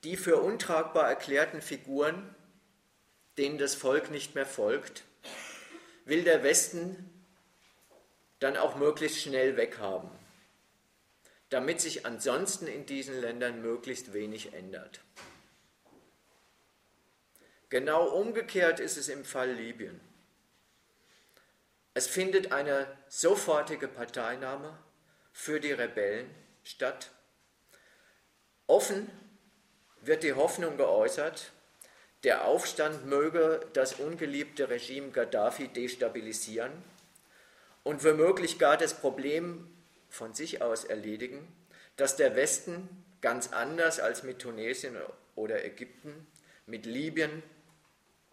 die 0.05 0.17
für 0.17 0.41
untragbar 0.41 1.09
erklärten 1.09 1.63
Figuren, 1.63 2.35
denen 3.39 3.59
das 3.59 3.75
Volk 3.75 4.11
nicht 4.11 4.35
mehr 4.35 4.47
folgt, 4.47 5.05
will 6.05 6.25
der 6.25 6.43
Westen 6.43 7.09
dann 8.39 8.57
auch 8.57 8.77
möglichst 8.77 9.21
schnell 9.21 9.57
weghaben, 9.57 10.11
damit 11.49 11.81
sich 11.81 12.05
ansonsten 12.07 12.67
in 12.67 12.87
diesen 12.87 13.21
Ländern 13.21 13.63
möglichst 13.63 14.13
wenig 14.13 14.53
ändert. 14.53 15.01
Genau 17.69 18.05
umgekehrt 18.09 18.81
ist 18.81 18.97
es 18.97 19.09
im 19.09 19.25
Fall 19.25 19.53
Libyen. 19.53 20.01
Es 21.95 22.07
findet 22.07 22.53
eine 22.53 22.87
sofortige 23.09 23.87
Parteinahme 23.87 24.79
für 25.33 25.61
die 25.61 25.73
Rebellen 25.73 26.31
statt. 26.65 27.11
Offen 28.67 29.11
wird 30.01 30.23
die 30.23 30.33
Hoffnung 30.33 30.77
geäußert, 30.77 31.52
der 32.25 32.45
Aufstand 32.45 33.07
möge 33.07 33.67
das 33.73 33.95
ungeliebte 33.95 34.69
Regime 34.69 35.11
Gaddafi 35.11 35.69
destabilisieren 35.69 36.71
und 37.83 38.05
womöglich 38.05 38.59
gar 38.59 38.77
das 38.77 38.95
Problem 38.95 39.69
von 40.09 40.35
sich 40.35 40.63
aus 40.63 40.85
erledigen, 40.85 41.47
dass 41.97 42.17
der 42.17 42.37
Westen 42.37 43.05
ganz 43.21 43.53
anders 43.53 43.99
als 43.99 44.23
mit 44.23 44.39
Tunesien 44.41 44.97
oder 45.35 45.65
Ägypten, 45.65 46.27
mit 46.67 46.87
Libyen 46.87 47.43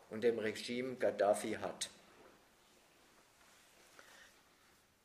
und 0.10 0.24
dem 0.24 0.40
Regime 0.40 0.96
Gaddafi 0.96 1.58
hat. 1.62 1.90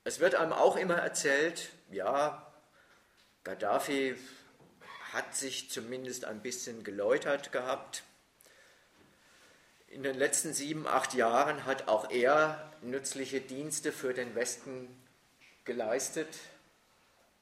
Es 0.05 0.21
wird 0.21 0.35
einem 0.35 0.53
auch 0.53 0.77
immer 0.77 0.97
erzählt, 0.97 1.71
ja, 1.91 2.53
Gaddafi 3.45 4.17
hat 5.13 5.35
sich 5.35 5.71
zumindest 5.71 6.25
ein 6.25 6.43
bisschen 6.43 6.85
geläutert 6.85 7.53
gehabt. 7.53 8.03
In 9.95 10.03
den 10.03 10.17
letzten 10.17 10.53
sieben, 10.53 10.89
acht 10.89 11.15
Jahren 11.15 11.67
hat 11.67 11.87
auch 11.87 12.11
er 12.11 12.73
nützliche 12.83 13.41
Dienste 13.41 13.93
für 13.93 14.13
den 14.13 14.35
Westen 14.35 14.89
geleistet. 15.65 16.27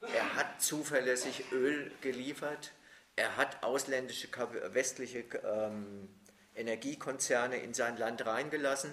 Er 0.01 0.35
hat 0.35 0.61
zuverlässig 0.61 1.45
Öl 1.51 1.91
geliefert. 2.01 2.71
Er 3.15 3.37
hat 3.37 3.63
ausländische, 3.63 4.27
westliche 4.71 5.25
ähm, 5.43 6.07
Energiekonzerne 6.53 7.57
in 7.57 7.73
sein 7.73 7.97
Land 7.97 8.23
reingelassen. 8.23 8.91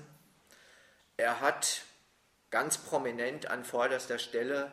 Er 1.19 1.41
hat 1.41 1.83
ganz 2.49 2.79
prominent 2.79 3.51
an 3.51 3.67
vorderster 3.67 4.19
Stelle 4.19 4.73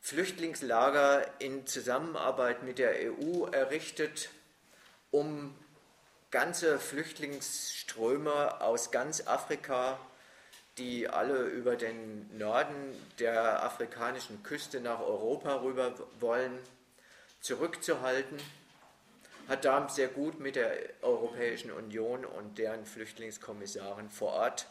Flüchtlingslager 0.00 1.40
in 1.40 1.66
Zusammenarbeit 1.66 2.62
mit 2.62 2.78
der 2.78 2.94
EU 3.10 3.46
errichtet, 3.46 4.30
um 5.10 5.58
ganze 6.34 6.80
Flüchtlingsströme 6.80 8.60
aus 8.60 8.90
ganz 8.90 9.24
Afrika, 9.24 10.00
die 10.78 11.08
alle 11.08 11.44
über 11.44 11.76
den 11.76 12.36
Norden 12.36 12.74
der 13.20 13.62
afrikanischen 13.62 14.42
Küste 14.42 14.80
nach 14.80 14.98
Europa 14.98 15.62
rüber 15.62 15.94
wollen, 16.18 16.58
zurückzuhalten, 17.40 18.36
hat 19.46 19.64
da 19.64 19.88
sehr 19.88 20.08
gut 20.08 20.40
mit 20.40 20.56
der 20.56 20.76
Europäischen 21.02 21.70
Union 21.70 22.24
und 22.24 22.58
deren 22.58 22.84
Flüchtlingskommissaren 22.84 24.10
vor 24.10 24.32
Ort 24.32 24.66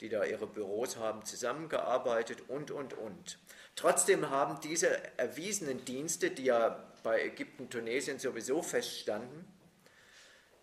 die 0.00 0.08
da 0.08 0.22
ihre 0.22 0.46
Büros 0.46 0.96
haben, 0.96 1.24
zusammengearbeitet 1.24 2.44
und, 2.46 2.70
und, 2.70 2.94
und. 2.94 3.38
Trotzdem 3.74 4.30
haben 4.30 4.60
diese 4.60 4.96
erwiesenen 5.18 5.84
Dienste, 5.84 6.30
die 6.30 6.44
ja 6.44 6.88
bei 7.02 7.20
Ägypten, 7.20 7.68
Tunesien 7.68 8.20
sowieso 8.20 8.62
feststanden, 8.62 9.44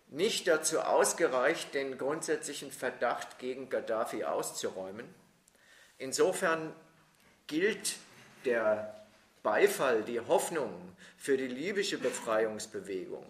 nicht 0.08 0.46
dazu 0.46 0.80
ausgereicht, 0.80 1.74
den 1.74 1.98
grundsätzlichen 1.98 2.70
Verdacht 2.70 3.38
gegen 3.38 3.68
Gaddafi 3.68 4.24
auszuräumen. 4.24 5.06
Insofern 5.98 6.74
gilt 7.46 7.96
der 8.44 9.06
Beifall, 9.42 10.02
die 10.02 10.20
Hoffnung 10.20 10.72
für 11.16 11.36
die 11.36 11.48
libysche 11.48 11.98
Befreiungsbewegung, 11.98 13.26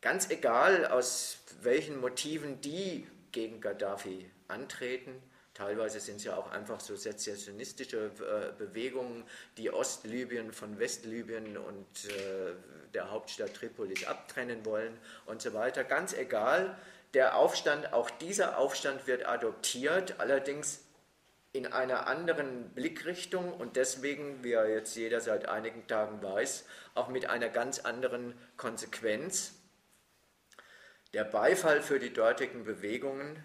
ganz 0.00 0.30
egal 0.30 0.86
aus 0.86 1.38
welchen 1.62 2.00
Motiven 2.00 2.60
die 2.60 3.06
gegen 3.32 3.60
Gaddafi 3.60 4.30
antreten, 4.48 5.20
Teilweise 5.56 6.00
sind 6.00 6.16
es 6.16 6.24
ja 6.24 6.36
auch 6.36 6.50
einfach 6.50 6.80
so 6.80 6.96
sezessionistische 6.96 8.10
äh, 8.20 8.52
Bewegungen, 8.58 9.24
die 9.56 9.70
Ostlibyen 9.70 10.52
von 10.52 10.78
Westlibyen 10.78 11.56
und 11.56 12.04
äh, 12.04 12.52
der 12.92 13.10
Hauptstadt 13.10 13.54
Tripolis 13.54 14.04
abtrennen 14.04 14.66
wollen 14.66 14.98
und 15.24 15.40
so 15.40 15.54
weiter. 15.54 15.82
Ganz 15.82 16.12
egal, 16.12 16.76
der 17.14 17.38
Aufstand, 17.38 17.94
auch 17.94 18.10
dieser 18.10 18.58
Aufstand 18.58 19.06
wird 19.06 19.26
adoptiert, 19.26 20.20
allerdings 20.20 20.82
in 21.54 21.66
einer 21.66 22.06
anderen 22.06 22.68
Blickrichtung 22.74 23.54
und 23.54 23.76
deswegen, 23.76 24.44
wie 24.44 24.50
ja 24.50 24.66
jetzt 24.66 24.94
jeder 24.94 25.22
seit 25.22 25.48
einigen 25.48 25.86
Tagen 25.86 26.22
weiß, 26.22 26.66
auch 26.94 27.08
mit 27.08 27.30
einer 27.30 27.48
ganz 27.48 27.78
anderen 27.78 28.34
Konsequenz. 28.58 29.54
Der 31.14 31.24
Beifall 31.24 31.80
für 31.80 31.98
die 31.98 32.12
dortigen 32.12 32.64
Bewegungen 32.64 33.42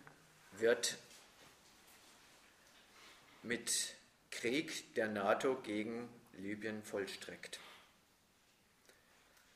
wird 0.52 0.97
mit 3.44 3.96
Krieg 4.30 4.94
der 4.96 5.08
NATO 5.08 5.56
gegen 5.56 6.10
Libyen 6.34 6.84
vollstreckt. 6.84 7.60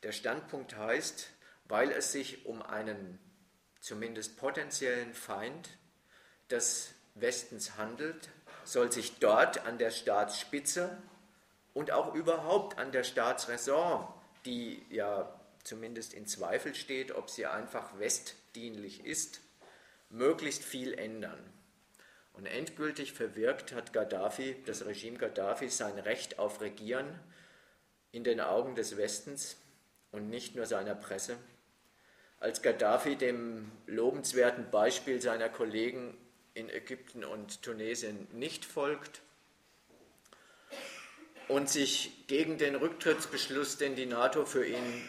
Der 0.02 0.12
Standpunkt 0.12 0.76
heißt, 0.76 1.30
weil 1.64 1.90
es 1.90 2.12
sich 2.12 2.46
um 2.46 2.62
einen 2.62 3.18
zumindest 3.80 4.36
potenziellen 4.36 5.14
Feind 5.14 5.70
des 6.50 6.92
Westens 7.14 7.76
handelt, 7.76 8.28
soll 8.64 8.92
sich 8.92 9.18
dort 9.18 9.64
an 9.66 9.78
der 9.78 9.90
Staatsspitze 9.90 10.96
und 11.72 11.90
auch 11.90 12.14
überhaupt 12.14 12.78
an 12.78 12.92
der 12.92 13.04
Staatsräson, 13.04 14.06
die 14.44 14.84
ja 14.90 15.40
zumindest 15.62 16.14
in 16.14 16.26
Zweifel 16.26 16.74
steht, 16.74 17.12
ob 17.12 17.30
sie 17.30 17.46
einfach 17.46 17.98
westdienlich 17.98 19.04
ist, 19.04 19.40
möglichst 20.10 20.62
viel 20.62 20.94
ändern. 20.94 21.52
Und 22.36 22.46
endgültig 22.46 23.12
verwirkt 23.12 23.72
hat 23.72 23.92
Gaddafi, 23.94 24.56
das 24.66 24.84
Regime 24.84 25.16
Gaddafi, 25.16 25.68
sein 25.68 25.98
Recht 25.98 26.38
auf 26.38 26.60
Regieren 26.60 27.18
in 28.12 28.24
den 28.24 28.40
Augen 28.40 28.74
des 28.74 28.96
Westens 28.98 29.56
und 30.12 30.28
nicht 30.28 30.54
nur 30.54 30.66
seiner 30.66 30.94
Presse. 30.94 31.38
Als 32.38 32.60
Gaddafi 32.60 33.16
dem 33.16 33.72
lobenswerten 33.86 34.70
Beispiel 34.70 35.22
seiner 35.22 35.48
Kollegen 35.48 36.16
in 36.52 36.68
Ägypten 36.68 37.24
und 37.24 37.62
Tunesien 37.62 38.28
nicht 38.32 38.66
folgt 38.66 39.22
und 41.48 41.70
sich 41.70 42.26
gegen 42.26 42.58
den 42.58 42.74
Rücktrittsbeschluss, 42.74 43.78
den 43.78 43.96
die 43.96 44.06
NATO 44.06 44.44
für 44.44 44.66
ihn 44.66 45.08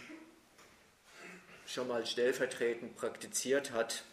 schon 1.66 1.90
mal 1.90 2.06
stellvertretend 2.06 2.96
praktiziert 2.96 3.72
hat, 3.72 4.04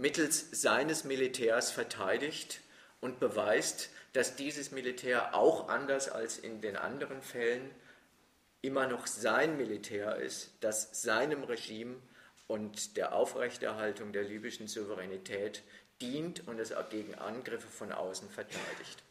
mittels 0.00 0.46
seines 0.50 1.04
Militärs 1.04 1.70
verteidigt 1.70 2.60
und 3.00 3.20
beweist, 3.20 3.90
dass 4.14 4.34
dieses 4.34 4.70
Militär 4.70 5.34
auch 5.34 5.68
anders 5.68 6.08
als 6.08 6.38
in 6.38 6.60
den 6.60 6.76
anderen 6.76 7.22
Fällen 7.22 7.70
immer 8.62 8.86
noch 8.86 9.06
sein 9.06 9.56
Militär 9.56 10.16
ist, 10.16 10.52
das 10.60 11.02
seinem 11.02 11.44
Regime 11.44 11.96
und 12.48 12.96
der 12.96 13.14
Aufrechterhaltung 13.14 14.12
der 14.12 14.24
libyschen 14.24 14.68
Souveränität 14.68 15.62
dient 16.00 16.48
und 16.48 16.58
es 16.58 16.72
auch 16.72 16.88
gegen 16.88 17.14
Angriffe 17.14 17.68
von 17.68 17.92
außen 17.92 18.28
verteidigt. 18.30 19.02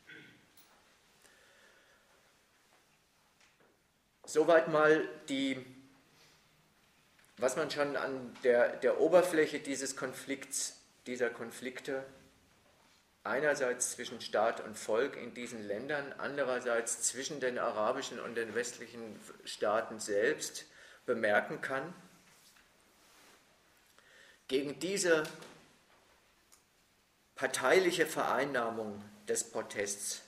Soweit 4.25 4.67
mal 4.67 5.07
die 5.29 5.65
was 7.39 7.55
man 7.55 7.71
schon 7.71 7.95
an 7.95 8.35
der, 8.43 8.75
der 8.77 8.99
Oberfläche 8.99 9.59
dieses 9.59 9.95
Konflikts, 9.95 10.78
dieser 11.09 11.31
Konflikte 11.31 12.05
einerseits 13.23 13.93
zwischen 13.93 14.21
Staat 14.21 14.61
und 14.61 14.77
Volk 14.77 15.17
in 15.17 15.33
diesen 15.33 15.67
Ländern, 15.67 16.13
andererseits 16.19 17.01
zwischen 17.01 17.39
den 17.39 17.57
arabischen 17.57 18.19
und 18.19 18.35
den 18.35 18.53
westlichen 18.53 19.19
Staaten 19.43 19.99
selbst 19.99 20.67
bemerken 21.07 21.61
kann. 21.61 21.95
Gegen 24.47 24.79
diese 24.79 25.23
parteiliche 27.33 28.05
Vereinnahmung 28.05 29.03
des 29.27 29.49
Protests 29.49 30.21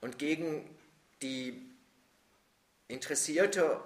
und 0.00 0.18
gegen 0.18 0.76
die 1.22 1.70
interessierte 2.88 3.80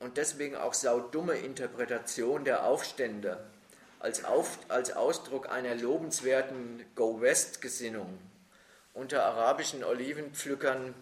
und 0.00 0.16
deswegen 0.16 0.56
auch 0.56 0.74
saudumme 0.74 1.34
Interpretation 1.34 2.44
der 2.44 2.64
Aufstände 2.64 3.48
als, 4.00 4.24
Auf, 4.24 4.58
als 4.68 4.92
Ausdruck 4.92 5.48
einer 5.50 5.74
lobenswerten 5.74 6.84
Go-West-Gesinnung 6.94 8.18
unter 8.94 9.24
arabischen 9.24 9.84
Olivenpflückern, 9.84 10.94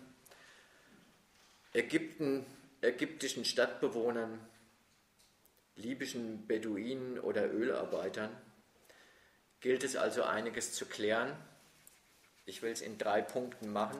Ägypten, 1.72 2.46
ägyptischen 2.80 3.44
Stadtbewohnern, 3.44 4.38
libyschen 5.76 6.46
Beduinen 6.46 7.18
oder 7.18 7.52
Ölarbeitern, 7.52 8.30
gilt 9.60 9.84
es 9.84 9.96
also 9.96 10.22
einiges 10.22 10.72
zu 10.72 10.86
klären. 10.86 11.36
Ich 12.44 12.62
will 12.62 12.72
es 12.72 12.80
in 12.80 12.98
drei 12.98 13.20
Punkten 13.20 13.72
machen 13.72 13.98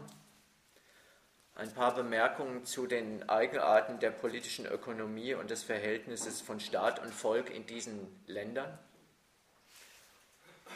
ein 1.57 1.73
paar 1.73 1.95
Bemerkungen 1.95 2.67
zu 2.67 2.87
den 2.87 3.27
Eigenarten 3.31 3.99
der 3.99 4.11
politischen 4.11 4.67
Ökonomie 4.67 5.33
und 5.33 5.51
des 5.51 5.63
Verhältnisses 5.63 6.43
von 6.43 6.61
Staat 6.61 7.03
und 7.03 7.13
Volk 7.15 7.49
in 7.49 7.67
diesen 7.67 8.07
Ländern. 8.27 8.79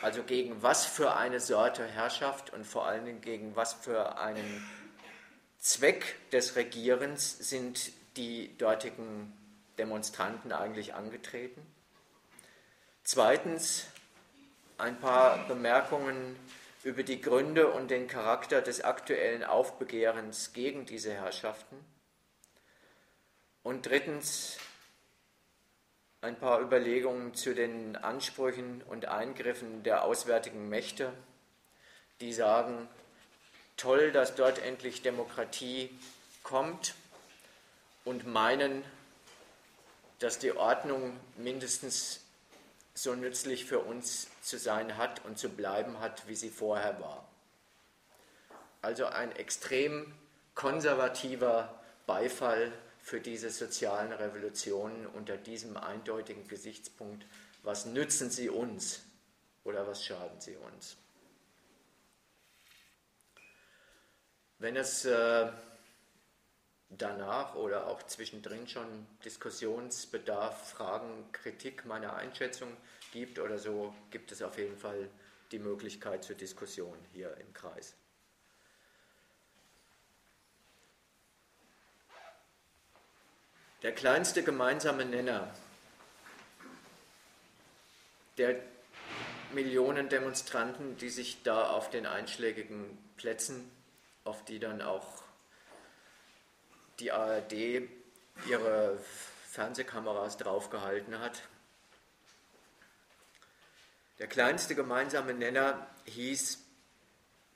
Also 0.02 0.22
gegen 0.22 0.62
was 0.62 0.86
für 0.86 1.14
eine 1.16 1.40
Sorte 1.40 1.84
Herrschaft 1.84 2.52
und 2.52 2.66
vor 2.66 2.86
allen 2.86 3.04
Dingen 3.04 3.20
gegen 3.20 3.54
was 3.54 3.74
für 3.74 4.18
einen 4.18 4.66
Zweck 5.58 6.16
des 6.30 6.56
Regierens 6.56 7.36
sind 7.38 7.92
die 8.16 8.56
dortigen 8.56 9.32
Demonstranten 9.78 10.52
eigentlich 10.52 10.94
angetreten. 10.94 11.60
Zweitens 13.04 13.86
ein 14.78 14.98
paar 15.00 15.46
Bemerkungen 15.48 16.36
über 16.82 17.02
die 17.02 17.20
Gründe 17.20 17.68
und 17.68 17.90
den 17.90 18.08
Charakter 18.08 18.62
des 18.62 18.82
aktuellen 18.82 19.44
Aufbegehrens 19.44 20.54
gegen 20.54 20.86
diese 20.86 21.12
Herrschaften. 21.12 21.76
Und 23.62 23.84
drittens 23.84 24.56
ein 26.22 26.36
paar 26.38 26.60
Überlegungen 26.60 27.34
zu 27.34 27.54
den 27.54 27.96
Ansprüchen 27.96 28.82
und 28.88 29.06
Eingriffen 29.06 29.82
der 29.82 30.04
auswärtigen 30.04 30.68
Mächte, 30.68 31.12
die 32.20 32.32
sagen, 32.32 32.88
toll, 33.76 34.12
dass 34.12 34.34
dort 34.34 34.58
endlich 34.58 35.00
Demokratie 35.00 35.90
kommt 36.42 36.94
und 38.04 38.26
meinen, 38.26 38.84
dass 40.18 40.38
die 40.38 40.52
Ordnung 40.52 41.18
mindestens 41.38 42.20
so 42.92 43.14
nützlich 43.14 43.64
für 43.64 43.78
uns 43.78 44.28
zu 44.42 44.58
sein 44.58 44.98
hat 44.98 45.24
und 45.24 45.38
zu 45.38 45.48
bleiben 45.48 46.00
hat, 46.00 46.28
wie 46.28 46.34
sie 46.34 46.50
vorher 46.50 47.00
war. 47.00 47.26
Also 48.82 49.06
ein 49.06 49.34
extrem 49.36 50.12
konservativer 50.54 51.80
Beifall 52.06 52.72
für 53.10 53.20
diese 53.20 53.50
sozialen 53.50 54.12
Revolutionen 54.12 55.04
unter 55.04 55.36
diesem 55.36 55.76
eindeutigen 55.76 56.46
Gesichtspunkt, 56.46 57.26
was 57.64 57.84
nützen 57.84 58.30
sie 58.30 58.48
uns 58.48 59.02
oder 59.64 59.84
was 59.88 60.04
schaden 60.04 60.40
sie 60.40 60.56
uns. 60.56 60.96
Wenn 64.60 64.76
es 64.76 65.04
äh, 65.06 65.50
danach 66.88 67.56
oder 67.56 67.88
auch 67.88 68.00
zwischendrin 68.04 68.68
schon 68.68 69.08
Diskussionsbedarf, 69.24 70.70
Fragen, 70.70 71.32
Kritik 71.32 71.86
meiner 71.86 72.14
Einschätzung 72.14 72.76
gibt 73.10 73.40
oder 73.40 73.58
so, 73.58 73.92
gibt 74.12 74.30
es 74.30 74.40
auf 74.40 74.56
jeden 74.56 74.78
Fall 74.78 75.10
die 75.50 75.58
Möglichkeit 75.58 76.22
zur 76.22 76.36
Diskussion 76.36 76.96
hier 77.12 77.36
im 77.38 77.52
Kreis. 77.54 77.96
Der 83.82 83.92
kleinste 83.92 84.42
gemeinsame 84.42 85.06
Nenner, 85.06 85.54
der 88.36 88.60
Millionen 89.52 90.10
Demonstranten, 90.10 90.98
die 90.98 91.08
sich 91.08 91.42
da 91.44 91.70
auf 91.70 91.88
den 91.88 92.04
einschlägigen 92.04 92.98
Plätzen, 93.16 93.70
auf 94.24 94.44
die 94.44 94.58
dann 94.58 94.82
auch 94.82 95.22
die 96.98 97.10
ARD 97.10 97.88
ihre 98.48 98.98
Fernsehkameras 99.48 100.36
draufgehalten 100.36 101.18
hat. 101.18 101.42
Der 104.18 104.26
kleinste 104.26 104.74
gemeinsame 104.74 105.32
Nenner 105.32 105.86
hieß 106.04 106.58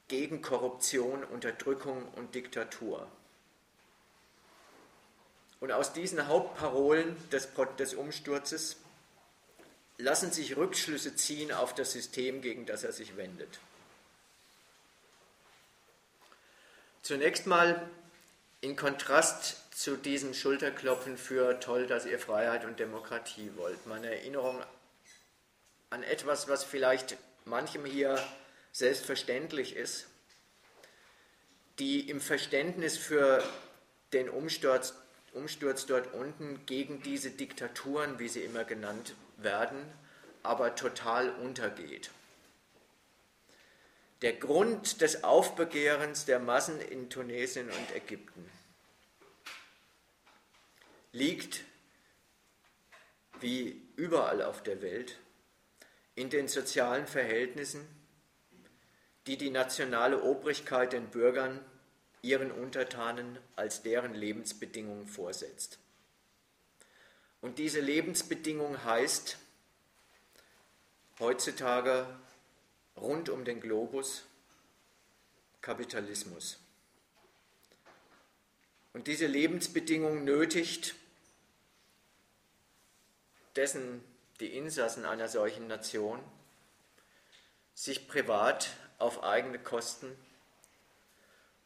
gegen 0.08 0.40
Korruption, 0.40 1.22
Unterdrückung 1.22 2.08
und 2.14 2.34
Diktatur. 2.34 3.06
Und 5.60 5.72
aus 5.72 5.92
diesen 5.92 6.26
Hauptparolen 6.26 7.16
des, 7.30 7.48
des 7.78 7.94
Umsturzes 7.94 8.76
lassen 9.98 10.32
sich 10.32 10.56
Rückschlüsse 10.56 11.14
ziehen 11.16 11.52
auf 11.52 11.74
das 11.74 11.92
System, 11.92 12.42
gegen 12.42 12.66
das 12.66 12.84
er 12.84 12.92
sich 12.92 13.16
wendet. 13.16 13.60
Zunächst 17.02 17.46
mal 17.46 17.88
in 18.60 18.76
Kontrast 18.76 19.56
zu 19.74 19.96
diesen 19.96 20.32
Schulterklopfen 20.32 21.18
für 21.18 21.60
toll, 21.60 21.86
dass 21.86 22.06
ihr 22.06 22.18
Freiheit 22.18 22.64
und 22.64 22.78
Demokratie 22.80 23.50
wollt. 23.56 23.86
Meine 23.86 24.06
Erinnerung 24.06 24.62
an 25.90 26.02
etwas, 26.02 26.48
was 26.48 26.64
vielleicht 26.64 27.16
manchem 27.44 27.84
hier 27.84 28.18
selbstverständlich 28.72 29.76
ist, 29.76 30.06
die 31.78 32.08
im 32.08 32.20
Verständnis 32.20 32.96
für 32.96 33.42
den 34.12 34.28
Umsturz, 34.28 34.94
Umsturz 35.34 35.86
dort 35.86 36.14
unten 36.14 36.64
gegen 36.64 37.02
diese 37.02 37.30
Diktaturen, 37.30 38.18
wie 38.18 38.28
sie 38.28 38.42
immer 38.42 38.64
genannt 38.64 39.14
werden, 39.36 39.78
aber 40.42 40.74
total 40.74 41.30
untergeht. 41.30 42.10
Der 44.22 44.32
Grund 44.32 45.00
des 45.00 45.24
Aufbegehrens 45.24 46.24
der 46.24 46.38
Massen 46.38 46.80
in 46.80 47.10
Tunesien 47.10 47.68
und 47.68 47.94
Ägypten 47.94 48.48
liegt, 51.12 51.64
wie 53.40 53.82
überall 53.96 54.42
auf 54.42 54.62
der 54.62 54.80
Welt, 54.82 55.18
in 56.14 56.30
den 56.30 56.48
sozialen 56.48 57.06
Verhältnissen, 57.06 57.86
die 59.26 59.36
die 59.36 59.50
nationale 59.50 60.22
Obrigkeit 60.22 60.92
den 60.92 61.08
Bürgern, 61.08 61.60
ihren 62.24 62.50
Untertanen 62.50 63.38
als 63.54 63.82
deren 63.82 64.14
Lebensbedingungen 64.14 65.06
vorsetzt. 65.06 65.78
Und 67.42 67.58
diese 67.58 67.80
Lebensbedingung 67.80 68.82
heißt 68.84 69.37
heutzutage 71.18 72.06
rund 72.96 73.28
um 73.28 73.44
den 73.44 73.60
Globus 73.60 74.24
Kapitalismus. 75.60 76.58
Und 78.94 79.06
diese 79.06 79.26
Lebensbedingung 79.26 80.24
nötigt 80.24 80.94
dessen 83.56 84.02
die 84.40 84.56
Insassen 84.56 85.04
einer 85.04 85.28
solchen 85.28 85.66
Nation 85.66 86.20
sich 87.74 88.08
privat 88.08 88.70
auf 88.98 89.22
eigene 89.22 89.58
Kosten 89.58 90.16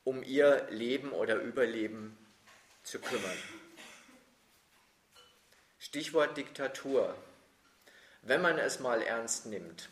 um 0.08 0.22
ihr 0.22 0.66
Leben 0.70 1.12
oder 1.12 1.34
Überleben 1.34 2.16
zu 2.82 2.98
kümmern. 2.98 3.36
Stichwort 5.78 6.34
Diktatur. 6.38 7.14
Wenn 8.22 8.40
man 8.40 8.56
es 8.58 8.80
mal 8.80 9.02
ernst 9.02 9.44
nimmt, 9.44 9.90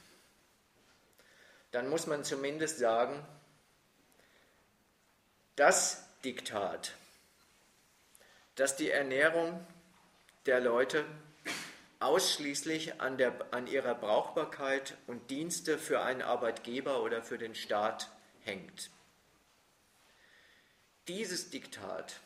dann 1.71 1.91
muss 1.91 2.07
man 2.07 2.25
zumindest 2.25 2.79
sagen, 2.79 3.27
das 5.55 6.03
Diktat, 6.25 6.95
dass 8.55 8.75
die 8.75 8.91
Ernährung 8.91 9.67
der 10.47 10.61
Leute 10.61 11.05
ausschließlich 12.01 13.03
an, 13.03 13.19
der, 13.19 13.35
an 13.51 13.67
ihrer 13.67 13.95
Brauchbarkeit 13.95 14.97
und 15.09 15.29
Dienste 15.29 15.77
für 15.77 16.01
einen 16.01 16.23
Arbeitgeber 16.23 17.03
oder 17.03 17.23
für 17.23 17.37
den 17.37 17.55
Staat 17.55 18.09
hängt. 18.45 18.89
Dieses 21.09 21.51
Diktat 21.51 22.19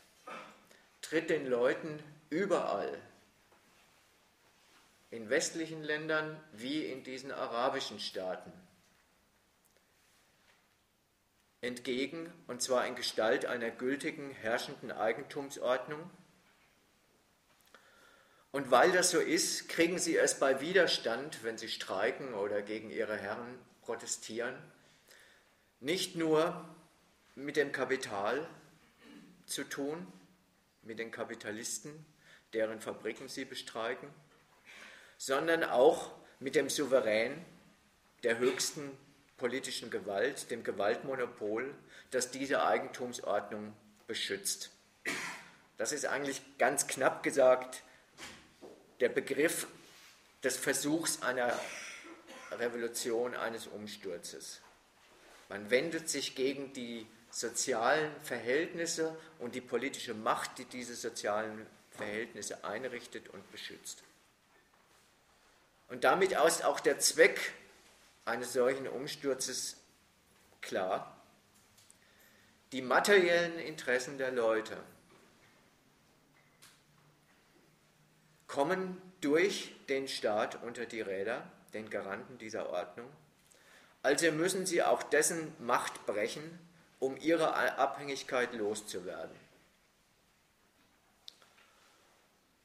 tritt 1.03 1.29
den 1.29 1.45
Leuten 1.45 2.01
überall, 2.31 2.99
in 5.11 5.29
westlichen 5.29 5.83
Ländern 5.83 6.41
wie 6.51 6.85
in 6.85 7.03
diesen 7.03 7.31
arabischen 7.31 7.99
Staaten, 7.99 8.51
entgegen, 11.59 12.33
und 12.47 12.63
zwar 12.63 12.87
in 12.87 12.95
Gestalt 12.95 13.45
einer 13.45 13.69
gültigen 13.69 14.31
herrschenden 14.31 14.91
Eigentumsordnung, 14.91 16.09
und 18.51 18.71
weil 18.71 18.91
das 18.91 19.11
so 19.11 19.19
ist, 19.19 19.69
kriegen 19.69 19.99
sie 19.99 20.17
es 20.17 20.39
bei 20.39 20.59
Widerstand, 20.59 21.43
wenn 21.43 21.59
sie 21.59 21.69
streiken 21.69 22.33
oder 22.33 22.63
gegen 22.63 22.89
ihre 22.89 23.15
Herren 23.15 23.59
protestieren, 23.81 24.55
nicht 25.79 26.15
nur 26.15 26.67
mit 27.35 27.57
dem 27.57 27.71
Kapital 27.71 28.47
zu 29.51 29.63
tun, 29.63 30.07
mit 30.83 30.99
den 30.99 31.11
Kapitalisten, 31.11 32.05
deren 32.53 32.81
Fabriken 32.81 33.27
sie 33.27 33.45
bestreiken, 33.45 34.09
sondern 35.17 35.63
auch 35.63 36.11
mit 36.39 36.55
dem 36.55 36.69
Souverän 36.69 37.45
der 38.23 38.39
höchsten 38.39 38.91
politischen 39.37 39.89
Gewalt, 39.89 40.49
dem 40.51 40.63
Gewaltmonopol, 40.63 41.73
das 42.11 42.31
diese 42.31 42.63
Eigentumsordnung 42.63 43.73
beschützt. 44.07 44.71
Das 45.77 45.91
ist 45.91 46.05
eigentlich 46.05 46.41
ganz 46.57 46.87
knapp 46.87 47.23
gesagt 47.23 47.83
der 48.99 49.09
Begriff 49.09 49.67
des 50.43 50.57
Versuchs 50.57 51.21
einer 51.21 51.57
Revolution, 52.51 53.35
eines 53.35 53.67
Umsturzes. 53.67 54.61
Man 55.49 55.69
wendet 55.69 56.09
sich 56.09 56.35
gegen 56.35 56.73
die 56.73 57.07
sozialen 57.31 58.11
Verhältnisse 58.21 59.17
und 59.39 59.55
die 59.55 59.61
politische 59.61 60.13
Macht, 60.13 60.57
die 60.57 60.65
diese 60.65 60.95
sozialen 60.95 61.65
Verhältnisse 61.91 62.63
einrichtet 62.63 63.29
und 63.29 63.49
beschützt. 63.51 64.03
Und 65.87 66.03
damit 66.03 66.31
ist 66.31 66.63
auch 66.63 66.79
der 66.79 66.99
Zweck 66.99 67.53
eines 68.25 68.53
solchen 68.53 68.87
Umsturzes 68.87 69.77
klar. 70.61 71.17
Die 72.71 72.81
materiellen 72.81 73.59
Interessen 73.59 74.17
der 74.17 74.31
Leute 74.31 74.77
kommen 78.47 79.01
durch 79.21 79.73
den 79.89 80.07
Staat 80.07 80.61
unter 80.63 80.85
die 80.85 81.01
Räder, 81.01 81.49
den 81.73 81.89
Garanten 81.89 82.37
dieser 82.37 82.69
Ordnung. 82.69 83.09
Also 84.03 84.31
müssen 84.31 84.65
sie 84.65 84.83
auch 84.83 85.03
dessen 85.03 85.53
Macht 85.59 86.05
brechen, 86.05 86.59
um 87.01 87.17
ihre 87.17 87.55
Abhängigkeit 87.79 88.53
loszuwerden. 88.53 89.35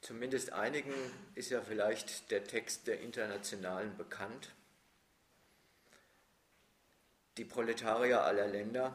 Zumindest 0.03 0.53
einigen 0.53 0.92
ist 1.35 1.51
ja 1.51 1.62
vielleicht 1.62 2.31
der 2.31 2.44
Text 2.44 2.87
der 2.87 3.01
Internationalen 3.01 3.96
bekannt. 3.96 4.53
Die 7.38 7.46
Proletarier 7.46 8.25
aller 8.25 8.46
Länder 8.46 8.94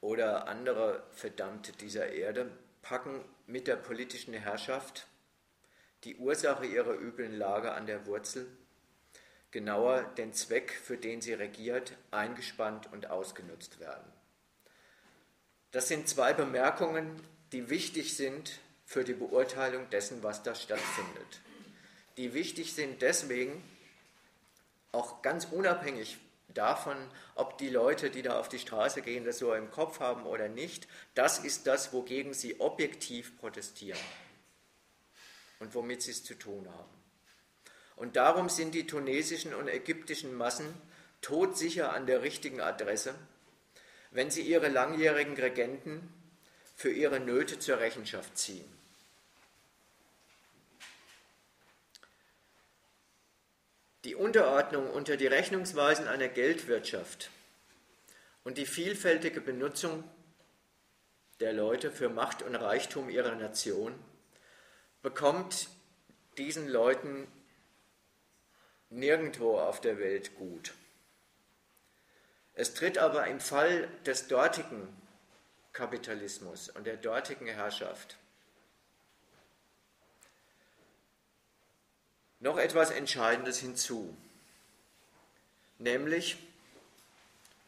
oder 0.00 0.48
andere 0.48 1.04
Verdammte 1.12 1.70
dieser 1.72 2.10
Erde 2.10 2.50
packen 2.82 3.24
mit 3.46 3.68
der 3.68 3.76
politischen 3.76 4.34
Herrschaft 4.34 5.06
die 6.02 6.16
Ursache 6.16 6.66
ihrer 6.66 6.98
üblen 6.98 7.38
Lage 7.38 7.74
an 7.74 7.86
der 7.86 8.06
Wurzel, 8.06 8.48
genauer 9.52 10.02
den 10.02 10.32
Zweck, 10.32 10.72
für 10.72 10.98
den 10.98 11.20
sie 11.20 11.34
regiert, 11.34 11.92
eingespannt 12.10 12.92
und 12.92 13.08
ausgenutzt 13.08 13.78
werden. 13.78 14.12
Das 15.72 15.88
sind 15.88 16.06
zwei 16.08 16.34
Bemerkungen, 16.34 17.20
die 17.52 17.70
wichtig 17.70 18.14
sind 18.16 18.60
für 18.84 19.04
die 19.04 19.14
Beurteilung 19.14 19.88
dessen, 19.88 20.22
was 20.22 20.42
da 20.42 20.54
stattfindet. 20.54 21.40
Die 22.18 22.34
wichtig 22.34 22.74
sind 22.74 23.00
deswegen, 23.00 23.62
auch 24.92 25.22
ganz 25.22 25.46
unabhängig 25.46 26.18
davon, 26.52 26.96
ob 27.34 27.56
die 27.56 27.70
Leute, 27.70 28.10
die 28.10 28.20
da 28.20 28.38
auf 28.38 28.50
die 28.50 28.58
Straße 28.58 29.00
gehen, 29.00 29.24
das 29.24 29.38
so 29.38 29.54
im 29.54 29.70
Kopf 29.70 30.00
haben 30.00 30.26
oder 30.26 30.48
nicht, 30.48 30.86
das 31.14 31.38
ist 31.38 31.66
das, 31.66 31.94
wogegen 31.94 32.34
sie 32.34 32.60
objektiv 32.60 33.38
protestieren 33.38 33.98
und 35.58 35.74
womit 35.74 36.02
sie 36.02 36.10
es 36.10 36.22
zu 36.22 36.34
tun 36.34 36.68
haben. 36.68 37.02
Und 37.96 38.16
darum 38.16 38.50
sind 38.50 38.74
die 38.74 38.86
tunesischen 38.86 39.54
und 39.54 39.68
ägyptischen 39.68 40.34
Massen 40.34 40.66
todsicher 41.22 41.94
an 41.94 42.04
der 42.04 42.20
richtigen 42.20 42.60
Adresse, 42.60 43.14
wenn 44.12 44.30
sie 44.30 44.42
ihre 44.42 44.68
langjährigen 44.68 45.34
Regenten 45.34 46.12
für 46.76 46.90
ihre 46.90 47.20
Nöte 47.20 47.58
zur 47.58 47.80
Rechenschaft 47.80 48.36
ziehen. 48.38 48.70
Die 54.04 54.14
Unterordnung 54.14 54.90
unter 54.90 55.16
die 55.16 55.28
Rechnungsweisen 55.28 56.08
einer 56.08 56.28
Geldwirtschaft 56.28 57.30
und 58.42 58.58
die 58.58 58.66
vielfältige 58.66 59.40
Benutzung 59.40 60.02
der 61.40 61.52
Leute 61.52 61.90
für 61.90 62.08
Macht 62.08 62.42
und 62.42 62.54
Reichtum 62.54 63.08
ihrer 63.08 63.36
Nation 63.36 63.94
bekommt 65.02 65.68
diesen 66.36 66.68
Leuten 66.68 67.26
nirgendwo 68.90 69.58
auf 69.58 69.80
der 69.80 69.98
Welt 69.98 70.34
gut. 70.34 70.74
Es 72.54 72.74
tritt 72.74 72.98
aber 72.98 73.26
im 73.26 73.40
Fall 73.40 73.88
des 74.04 74.28
dortigen 74.28 74.88
Kapitalismus 75.72 76.68
und 76.68 76.86
der 76.86 76.96
dortigen 76.96 77.46
Herrschaft 77.46 78.18
noch 82.40 82.58
etwas 82.58 82.90
Entscheidendes 82.90 83.58
hinzu, 83.58 84.16
nämlich 85.78 86.36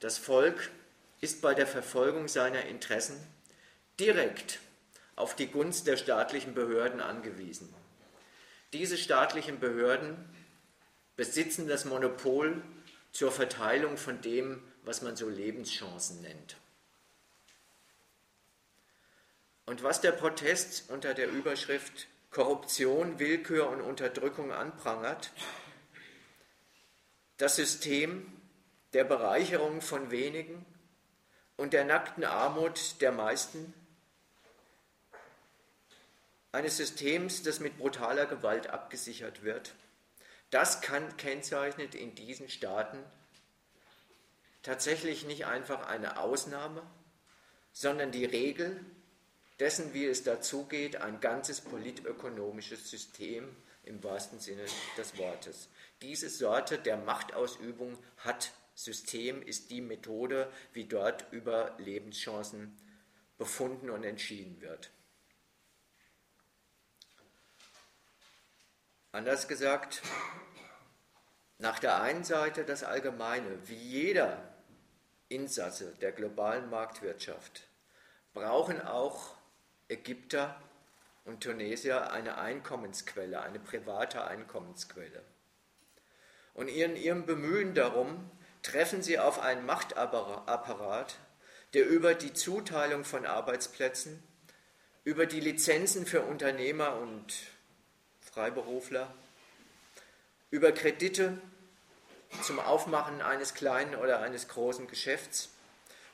das 0.00 0.18
Volk 0.18 0.70
ist 1.20 1.40
bei 1.40 1.54
der 1.54 1.66
Verfolgung 1.66 2.28
seiner 2.28 2.66
Interessen 2.66 3.16
direkt 3.98 4.58
auf 5.16 5.36
die 5.36 5.46
Gunst 5.46 5.86
der 5.86 5.96
staatlichen 5.96 6.54
Behörden 6.54 7.00
angewiesen. 7.00 7.72
Diese 8.72 8.98
staatlichen 8.98 9.60
Behörden 9.60 10.16
besitzen 11.16 11.68
das 11.68 11.84
Monopol 11.84 12.60
zur 13.12 13.30
Verteilung 13.30 13.96
von 13.96 14.20
dem, 14.20 14.60
was 14.84 15.02
man 15.02 15.16
so 15.16 15.28
Lebenschancen 15.28 16.20
nennt. 16.22 16.56
Und 19.66 19.82
was 19.82 20.00
der 20.00 20.12
Protest 20.12 20.90
unter 20.90 21.14
der 21.14 21.28
Überschrift 21.28 22.06
Korruption, 22.30 23.18
Willkür 23.18 23.68
und 23.68 23.80
Unterdrückung 23.80 24.52
anprangert, 24.52 25.32
das 27.38 27.56
System 27.56 28.30
der 28.92 29.04
Bereicherung 29.04 29.80
von 29.80 30.10
wenigen 30.10 30.64
und 31.56 31.72
der 31.72 31.84
nackten 31.84 32.24
Armut 32.24 33.00
der 33.00 33.12
meisten, 33.12 33.72
eines 36.52 36.76
Systems, 36.76 37.42
das 37.42 37.58
mit 37.58 37.78
brutaler 37.78 38.26
Gewalt 38.26 38.68
abgesichert 38.68 39.42
wird, 39.42 39.74
das 40.50 40.80
kann, 40.80 41.16
kennzeichnet 41.16 41.94
in 41.96 42.14
diesen 42.14 42.48
Staaten 42.48 42.98
tatsächlich 44.64 45.24
nicht 45.24 45.46
einfach 45.46 45.86
eine 45.86 46.18
Ausnahme, 46.18 46.82
sondern 47.72 48.10
die 48.10 48.24
Regel 48.24 48.84
dessen, 49.60 49.94
wie 49.94 50.06
es 50.06 50.24
dazugeht, 50.24 50.96
ein 50.96 51.20
ganzes 51.20 51.60
politökonomisches 51.60 52.90
System 52.90 53.54
im 53.84 54.02
wahrsten 54.02 54.40
Sinne 54.40 54.64
des 54.96 55.16
Wortes. 55.18 55.68
Diese 56.02 56.28
Sorte 56.28 56.78
der 56.78 56.96
Machtausübung 56.96 57.96
hat 58.18 58.52
System, 58.74 59.42
ist 59.42 59.70
die 59.70 59.80
Methode, 59.80 60.50
wie 60.72 60.84
dort 60.84 61.26
über 61.30 61.76
Lebenschancen 61.78 62.76
befunden 63.36 63.90
und 63.90 64.02
entschieden 64.02 64.60
wird. 64.60 64.90
Anders 69.12 69.46
gesagt, 69.46 70.02
nach 71.58 71.78
der 71.78 72.00
einen 72.00 72.24
Seite 72.24 72.64
das 72.64 72.82
Allgemeine, 72.82 73.68
wie 73.68 73.76
jeder 73.76 74.53
Insasse 75.34 75.94
der 76.00 76.12
globalen 76.12 76.70
Marktwirtschaft, 76.70 77.62
brauchen 78.32 78.80
auch 78.80 79.34
Ägypter 79.88 80.60
und 81.24 81.42
Tunesier 81.42 82.12
eine 82.12 82.38
Einkommensquelle, 82.38 83.40
eine 83.40 83.58
private 83.58 84.24
Einkommensquelle. 84.24 85.22
Und 86.54 86.68
in 86.68 86.96
ihrem 86.96 87.26
Bemühen 87.26 87.74
darum 87.74 88.30
treffen 88.62 89.02
sie 89.02 89.18
auf 89.18 89.40
einen 89.40 89.66
Machtapparat, 89.66 91.18
der 91.74 91.88
über 91.88 92.14
die 92.14 92.32
Zuteilung 92.32 93.04
von 93.04 93.26
Arbeitsplätzen, 93.26 94.22
über 95.02 95.26
die 95.26 95.40
Lizenzen 95.40 96.06
für 96.06 96.22
Unternehmer 96.22 96.96
und 96.96 97.34
Freiberufler, 98.20 99.12
über 100.50 100.72
Kredite 100.72 101.38
zum 102.42 102.58
Aufmachen 102.58 103.22
eines 103.22 103.54
kleinen 103.54 103.94
oder 103.94 104.20
eines 104.20 104.48
großen 104.48 104.86
Geschäfts, 104.88 105.50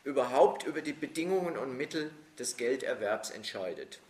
überhaupt 0.05 0.65
über 0.65 0.83
die 0.83 0.93
Bedingungen 0.93 1.57
und 1.57 1.77
Mittel 1.77 2.11
des 2.39 2.57
Gelderwerbs 2.57 3.31
entscheidet. 3.31 4.01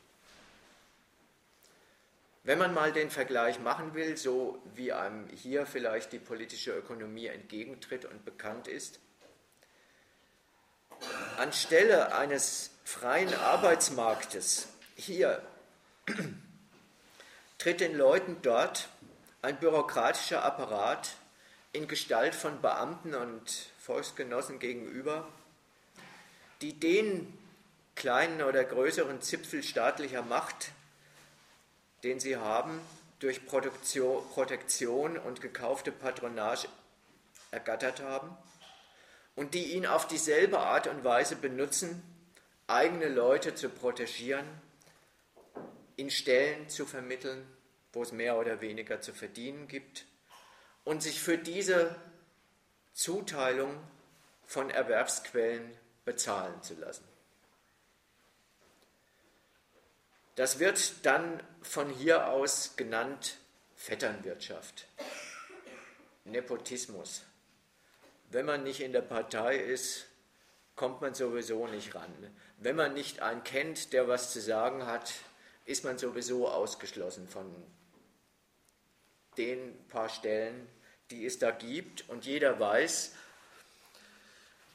Wenn 2.43 2.59
man 2.59 2.73
mal 2.73 2.93
den 2.93 3.11
Vergleich 3.11 3.61
machen 3.61 3.95
will, 3.95 4.17
so 4.17 4.63
wie 4.75 4.93
einem 4.93 5.29
hier 5.29 5.67
vielleicht 5.67 6.13
die 6.13 6.19
politische 6.19 6.73
Ökonomie 6.73 7.27
entgegentritt 7.27 8.07
und 8.07 8.25
bekannt 8.25 8.67
ist, 8.67 8.99
anstelle 11.37 12.15
eines 12.15 12.71
freien 12.85 13.33
Arbeitsmarktes 13.35 14.69
hier 14.97 15.43
tritt 17.59 17.81
den 17.81 17.97
Leuten 17.97 18.39
dort 18.43 18.89
ein 19.43 19.59
bürokratischer 19.59 20.45
Apparat 20.45 21.15
in 21.73 21.87
Gestalt 21.87 22.35
von 22.35 22.61
Beamten 22.61 23.15
und 23.15 23.71
Volksgenossen 23.79 24.59
gegenüber, 24.59 25.29
die 26.63 26.79
den 26.79 27.39
kleinen 27.95 28.43
oder 28.43 28.65
größeren 28.65 29.23
Zipfel 29.23 29.63
staatlicher 29.63 30.23
Macht, 30.23 30.73
den 32.03 32.19
sie 32.19 32.37
haben, 32.37 32.81
durch 33.21 33.47
Protektion 33.47 35.19
und 35.19 35.41
gekaufte 35.43 35.93
Patronage 35.93 36.69
ergattert 37.51 38.01
haben 38.01 38.37
und 39.37 39.55
die 39.55 39.73
ihn 39.73 39.87
auf 39.87 40.09
dieselbe 40.09 40.59
Art 40.59 40.87
und 40.87 41.05
Weise 41.05 41.37
benutzen, 41.37 42.03
eigene 42.67 43.09
Leute 43.09 43.55
zu 43.55 43.69
protegieren, 43.69 44.47
in 45.97 46.11
Stellen 46.11 46.69
zu 46.69 46.87
vermitteln, 46.87 47.47
wo 47.93 48.03
es 48.03 48.13
mehr 48.13 48.39
oder 48.39 48.61
weniger 48.61 49.01
zu 49.03 49.13
verdienen 49.13 49.69
gibt 49.69 50.07
und 50.91 51.05
sich 51.05 51.21
für 51.21 51.39
diese 51.39 51.95
Zuteilung 52.95 53.79
von 54.45 54.71
Erwerbsquellen 54.71 55.73
bezahlen 56.05 56.61
zu 56.65 56.75
lassen. 56.75 57.05
Das 60.35 60.59
wird 60.59 61.07
dann 61.07 61.41
von 61.63 61.91
hier 61.91 62.27
aus 62.27 62.75
genannt 62.75 63.37
Vetternwirtschaft, 63.77 64.89
Nepotismus. 66.25 67.23
Wenn 68.31 68.47
man 68.47 68.65
nicht 68.65 68.81
in 68.81 68.93
der 68.93 69.03
Partei 69.03 69.59
ist, 69.59 70.07
kommt 70.75 71.03
man 71.03 71.15
sowieso 71.15 71.69
nicht 71.69 71.95
ran. 71.95 72.13
Wenn 72.59 72.75
man 72.75 72.95
nicht 72.95 73.21
einen 73.21 73.45
kennt, 73.45 73.93
der 73.93 74.09
was 74.09 74.33
zu 74.33 74.41
sagen 74.41 74.87
hat, 74.87 75.13
ist 75.67 75.85
man 75.85 75.99
sowieso 75.99 76.49
ausgeschlossen 76.49 77.29
von 77.29 77.55
den 79.37 79.87
paar 79.87 80.09
Stellen, 80.09 80.67
die 81.11 81.27
es 81.27 81.39
da 81.39 81.51
gibt. 81.51 82.09
Und 82.09 82.25
jeder 82.25 82.59
weiß, 82.59 83.13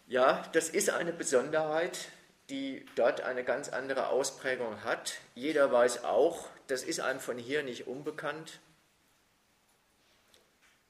ja, 0.08 0.48
das 0.54 0.70
ist 0.70 0.90
eine 0.90 1.14
Besonderheit, 1.14 2.10
die 2.50 2.86
dort 2.96 3.22
eine 3.22 3.44
ganz 3.44 3.70
andere 3.70 4.10
Ausprägung 4.10 4.84
hat. 4.84 5.16
Jeder 5.34 5.72
weiß 5.72 6.04
auch, 6.04 6.48
das 6.68 6.84
ist 6.84 7.00
einem 7.00 7.20
von 7.20 7.38
hier 7.40 7.64
nicht 7.64 7.88
unbekannt. 7.88 8.60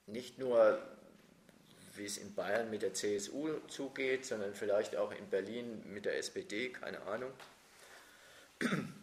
Nicht 0.05 0.38
nur, 0.38 0.81
wie 1.95 2.05
es 2.05 2.17
in 2.17 2.36
Bayern 2.36 2.69
mit 2.69 2.81
der 2.81 2.93
CSU 2.93 3.60
zugeht, 3.67 4.25
sondern 4.25 4.53
vielleicht 4.53 4.97
auch 4.97 5.12
in 5.12 5.29
Berlin 5.29 5.81
mit 5.93 6.05
der 6.05 6.17
SPD, 6.17 6.69
keine 6.69 7.01
Ahnung. 7.03 7.31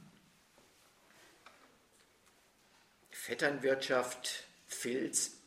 Vetternwirtschaft, 3.10 4.44
Filz, 4.66 5.38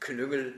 Klüngel 0.00 0.54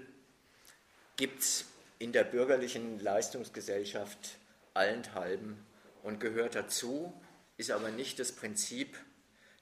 gibt 1.17 1.43
es 1.43 1.67
in 1.99 2.13
der 2.13 2.25
bürgerlichen 2.25 2.99
Leistungsgesellschaft 2.99 4.39
allenthalben 4.75 5.65
und 6.03 6.21
gehört 6.21 6.55
dazu, 6.55 7.13
ist 7.57 7.71
aber 7.71 7.91
nicht 7.91 8.19
das 8.19 8.33
Prinzip 8.33 8.97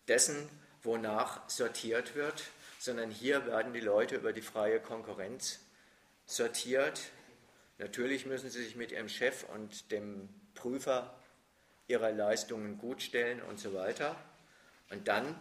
dessen, 0.07 0.49
wonach 0.83 1.49
sortiert 1.51 2.15
wird, 2.15 2.45
sondern 2.79 3.11
hier 3.11 3.47
werden 3.47 3.73
die 3.73 3.81
Leute 3.81 4.17
über 4.17 4.33
die 4.33 4.43
freie 4.43 4.81
Konkurrenz 4.81 5.61
sortiert. 6.27 7.01
Natürlich 7.79 8.27
müssen 8.27 8.51
sie 8.51 8.63
sich 8.63 8.77
mit 8.77 8.93
ihrem 8.93 9.09
Chef 9.09 9.45
und 9.55 9.91
dem 9.91 10.29
Prüfer 10.55 11.19
ihrer 11.89 12.13
Leistungen 12.13 12.79
gutstellen 12.79 13.43
und 13.43 13.59
so 13.59 13.75
weiter. 13.75 14.17
Und 14.91 15.09
dann 15.09 15.35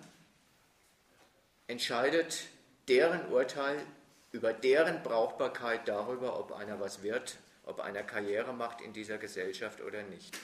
entscheidet 1.68 2.46
deren 2.88 3.32
Urteil 3.32 3.86
über 4.32 4.54
deren 4.54 5.04
Brauchbarkeit 5.04 5.88
darüber, 5.88 6.40
ob 6.40 6.52
einer 6.52 6.80
was 6.80 7.02
wird, 7.04 7.38
ob 7.66 7.80
einer 7.80 8.04
Karriere 8.04 8.54
macht 8.54 8.82
in 8.82 8.94
dieser 8.94 9.18
Gesellschaft 9.18 9.82
oder 9.82 10.04
nicht. 10.04 10.38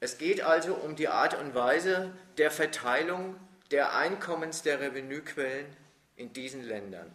Es 0.00 0.18
geht 0.18 0.42
also 0.42 0.74
um 0.74 0.94
die 0.94 1.08
Art 1.08 1.38
und 1.38 1.54
Weise 1.54 2.12
der 2.36 2.50
Verteilung 2.50 3.34
der 3.70 3.96
Einkommens 3.96 4.62
der 4.62 4.80
Revenuequellen 4.80 5.66
in 6.16 6.32
diesen 6.32 6.62
Ländern. 6.62 7.10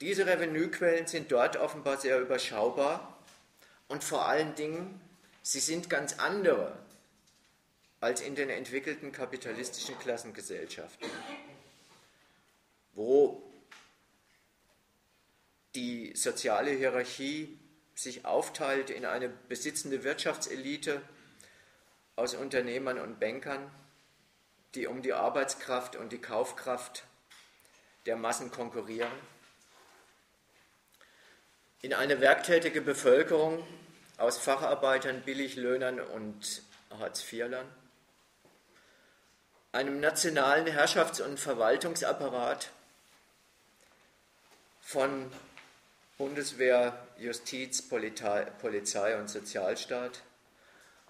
Diese 0.00 0.26
Revenuequellen 0.26 1.06
sind 1.06 1.32
dort 1.32 1.56
offenbar 1.56 1.98
sehr 1.98 2.20
überschaubar 2.20 3.16
und 3.88 4.04
vor 4.04 4.26
allen 4.26 4.54
Dingen, 4.54 5.00
sie 5.42 5.60
sind 5.60 5.88
ganz 5.88 6.18
andere 6.18 6.76
als 8.00 8.20
in 8.20 8.34
den 8.34 8.50
entwickelten 8.50 9.10
kapitalistischen 9.12 9.98
Klassengesellschaften, 9.98 11.08
wo 12.96 13.42
die 15.74 16.16
soziale 16.16 16.70
Hierarchie 16.70 17.58
sich 17.94 18.24
aufteilt 18.24 18.90
in 18.90 19.04
eine 19.04 19.28
besitzende 19.28 20.02
Wirtschaftselite 20.02 21.00
aus 22.16 22.34
Unternehmern 22.34 22.98
und 22.98 23.20
Bankern, 23.20 23.70
die 24.74 24.86
um 24.86 25.02
die 25.02 25.12
Arbeitskraft 25.12 25.96
und 25.96 26.12
die 26.12 26.20
Kaufkraft 26.20 27.04
der 28.06 28.16
Massen 28.16 28.50
konkurrieren, 28.50 29.12
in 31.82 31.92
eine 31.92 32.20
werktätige 32.20 32.80
Bevölkerung 32.80 33.66
aus 34.16 34.38
Facharbeitern, 34.38 35.22
Billiglöhnern 35.22 36.00
und 36.00 36.62
Hartz-IVlern, 36.98 37.66
einem 39.72 40.00
nationalen 40.00 40.66
Herrschafts- 40.66 41.20
und 41.20 41.38
Verwaltungsapparat 41.38 42.70
von 44.86 45.28
Bundeswehr, 46.16 46.96
Justiz, 47.18 47.82
Polizei 47.82 49.18
und 49.18 49.28
Sozialstaat 49.28 50.22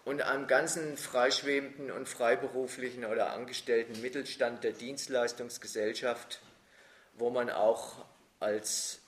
und 0.07 0.23
einem 0.23 0.47
ganzen 0.47 0.97
freischwebenden 0.97 1.91
und 1.91 2.09
freiberuflichen 2.09 3.05
oder 3.05 3.33
angestellten 3.33 4.01
Mittelstand 4.01 4.65
der 4.65 4.73
Dienstleistungsgesellschaft, 4.73 6.41
wo 7.19 7.29
man 7.29 7.51
auch 7.51 8.07
als 8.41 9.01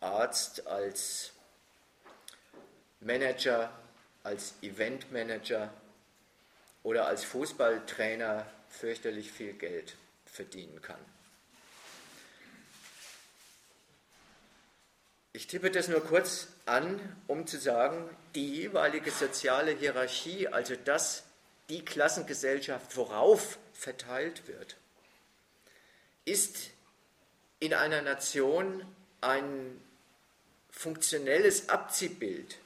Arzt, 0.00 0.66
als 0.66 1.32
Manager, 3.00 3.70
als 4.22 4.54
Eventmanager 4.62 5.74
oder 6.82 7.06
als 7.06 7.22
Fußballtrainer 7.24 8.46
fürchterlich 8.70 9.30
viel 9.30 9.52
Geld 9.52 9.98
verdienen 10.24 10.80
kann. 10.80 11.19
Ich 15.32 15.46
tippe 15.46 15.70
das 15.70 15.86
nur 15.86 16.00
kurz 16.00 16.48
an, 16.66 17.00
um 17.28 17.46
zu 17.46 17.58
sagen, 17.58 18.08
die 18.34 18.52
jeweilige 18.52 19.12
soziale 19.12 19.72
Hierarchie, 19.72 20.48
also 20.48 20.74
das, 20.84 21.22
die 21.68 21.84
Klassengesellschaft, 21.84 22.96
worauf 22.96 23.58
verteilt 23.72 24.48
wird, 24.48 24.76
ist 26.24 26.70
in 27.60 27.74
einer 27.74 28.02
Nation 28.02 28.84
ein 29.20 29.80
funktionelles 30.70 31.68
Abziehbild 31.68 32.58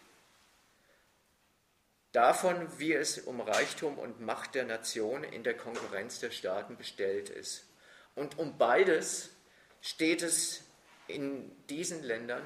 davon, 2.13 2.79
wie 2.79 2.95
es 2.95 3.19
um 3.19 3.41
Reichtum 3.41 3.99
und 3.99 4.21
Macht 4.21 4.55
der 4.55 4.65
Nation 4.65 5.25
in 5.25 5.43
der 5.43 5.57
Konkurrenz 5.57 6.21
der 6.21 6.31
Staaten 6.31 6.77
bestellt 6.77 7.29
ist. 7.29 7.65
Und 8.15 8.39
um 8.39 8.57
beides 8.57 9.31
steht 9.83 10.23
es 10.23 10.64
in 11.07 11.51
diesen 11.67 12.03
Ländern, 12.03 12.43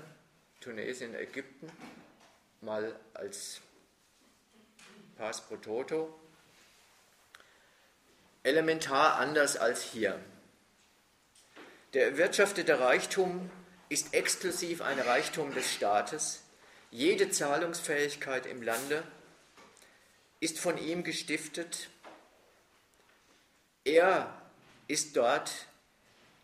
Tunesien, 0.60 1.14
Ägypten, 1.14 1.70
mal 2.60 2.98
als 3.14 3.60
Pass 5.16 5.46
pro 5.46 5.56
Toto, 5.56 6.18
elementar 8.42 9.16
anders 9.18 9.56
als 9.56 9.82
hier. 9.82 10.20
Der 11.94 12.06
erwirtschaftete 12.06 12.80
Reichtum 12.80 13.50
ist 13.88 14.14
exklusiv 14.14 14.82
ein 14.82 14.98
Reichtum 14.98 15.54
des 15.54 15.72
Staates. 15.72 16.42
Jede 16.90 17.30
Zahlungsfähigkeit 17.30 18.46
im 18.46 18.62
Lande 18.62 19.02
ist 20.40 20.58
von 20.58 20.78
ihm 20.78 21.04
gestiftet. 21.04 21.88
Er 23.84 24.40
ist 24.86 25.16
dort 25.16 25.50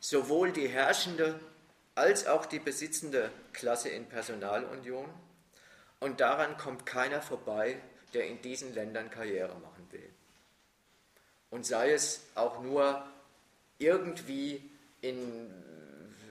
sowohl 0.01 0.53
die 0.53 0.69
herrschende 0.69 1.39
als 1.95 2.27
auch 2.27 2.47
die 2.47 2.59
besitzende 2.59 3.31
Klasse 3.53 3.89
in 3.89 4.07
Personalunion. 4.07 5.09
Und 6.01 6.21
daran 6.21 6.57
kommt 6.57 6.87
keiner 6.87 7.23
vorbei, 7.23 7.81
der 8.13 8.27
in 8.27 8.43
diesen 8.43 8.75
Ländern 8.75 9.11
Karriere 9.11 9.55
machen 9.61 9.87
will. 9.91 10.11
Und 11.51 11.67
sei 11.67 11.93
es 11.93 12.23
auch 12.35 12.61
nur 12.63 13.07
irgendwie 13.79 14.71
in, 15.01 15.51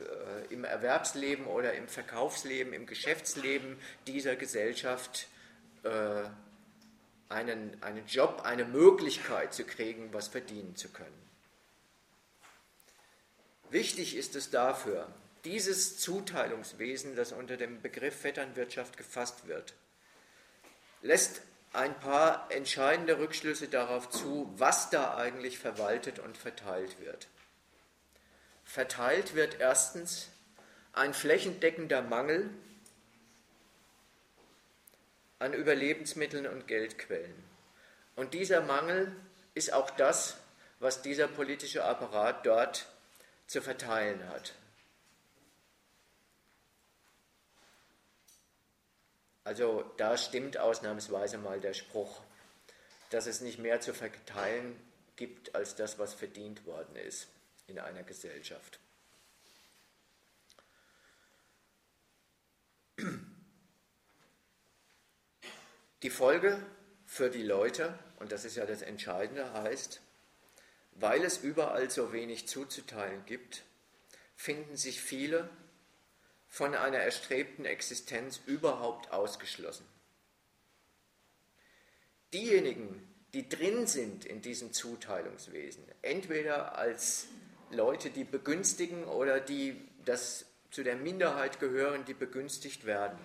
äh, 0.01 0.53
im 0.53 0.64
Erwerbsleben 0.64 1.45
oder 1.45 1.74
im 1.74 1.88
Verkaufsleben, 1.88 2.74
im 2.74 2.86
Geschäftsleben 2.86 3.78
dieser 4.05 4.36
Gesellschaft 4.36 5.28
äh, 5.84 6.24
einen, 7.30 7.82
einen 7.82 8.05
Job, 8.05 8.41
eine 8.43 8.66
Möglichkeit 8.66 9.53
zu 9.53 9.64
kriegen, 9.64 10.14
was 10.14 10.28
verdienen 10.28 10.76
zu 10.76 10.89
können. 10.89 11.24
Wichtig 13.70 14.16
ist 14.16 14.36
es 14.36 14.51
dafür, 14.51 15.07
dieses 15.46 16.00
Zuteilungswesen, 16.00 17.16
das 17.16 17.32
unter 17.32 17.58
dem 17.58 17.82
Begriff 17.82 18.22
Vetternwirtschaft 18.22 18.98
gefasst 18.98 19.48
wird, 19.48 19.74
lässt 21.02 21.41
ein 21.74 22.00
paar 22.00 22.48
entscheidende 22.52 23.18
Rückschlüsse 23.20 23.68
darauf 23.68 24.10
zu, 24.10 24.52
was 24.58 24.89
da 24.89 25.16
eigentlich 25.16 25.58
verwaltet 25.58 26.20
und 26.20 26.38
verteilt 26.38 27.00
wird. 27.00 27.28
Verteilt 28.64 29.36
wird 29.36 29.60
erstens 29.60 30.30
ein 30.94 31.14
flächendeckender 31.14 32.02
Mangel 32.02 32.50
an 35.39 35.54
Überlebensmitteln 35.54 36.48
und 36.48 36.68
Geldquellen. 36.68 37.44
Und 38.16 38.34
dieser 38.34 38.62
Mangel 38.62 39.14
ist 39.56 39.74
auch 39.74 39.89
das, 39.89 40.38
was 40.80 41.02
dieser 41.02 41.28
politische 41.28 41.84
Apparat 41.84 42.46
dort 42.46 42.88
zu 43.48 43.62
verteilen 43.62 44.28
hat. 44.30 44.54
Also 49.44 49.84
da 49.98 50.18
stimmt 50.18 50.58
ausnahmsweise 50.58 51.38
mal 51.38 51.60
der 51.60 51.74
Spruch, 51.74 52.22
dass 53.10 53.28
es 53.28 53.41
nicht 53.41 53.60
mehr 53.60 53.82
zu 53.82 53.94
verteilen 53.94 54.80
gibt 55.16 55.54
als 55.56 55.76
das, 55.76 56.00
was 56.00 56.14
verdient 56.14 56.66
worden 56.66 56.96
ist 56.96 57.28
in 57.68 57.80
einer 57.80 58.04
Gesellschaft. 58.04 58.80
Die 66.04 66.10
Folge 66.10 66.62
für 67.06 67.30
die 67.30 67.44
Leute, 67.44 67.98
und 68.20 68.32
das 68.32 68.46
ist 68.46 68.56
ja 68.56 68.66
das 68.66 68.82
Entscheidende, 68.82 69.54
heißt, 69.54 70.02
weil 70.96 71.24
es 71.24 71.38
überall 71.38 71.89
so 71.89 72.12
wenig 72.12 72.48
zuzuteilen 72.48 73.26
gibt, 73.26 73.64
finden 74.36 74.76
sich 74.76 75.02
viele 75.02 75.50
von 76.54 76.76
einer 76.76 76.99
erstrebten 76.99 77.66
Existenz 77.66 78.39
überhaupt 78.45 79.12
ausgeschlossen. 79.12 79.88
Diejenigen, 82.32 83.12
die 83.34 83.49
drin 83.49 83.88
sind 83.88 84.24
in 84.24 84.43
diesem 84.43 84.72
Zuteilungswesen, 84.72 85.84
entweder 86.04 86.78
als 86.78 87.26
Leute, 87.72 88.12
die 88.12 88.24
begünstigen 88.24 89.06
oder 89.06 89.39
die 89.39 89.82
das 90.06 90.45
zu 90.70 90.84
der 90.84 90.95
Minderheit 90.95 91.60
gehören, 91.60 92.06
die 92.06 92.14
begünstigt 92.14 92.86
werden, 92.86 93.18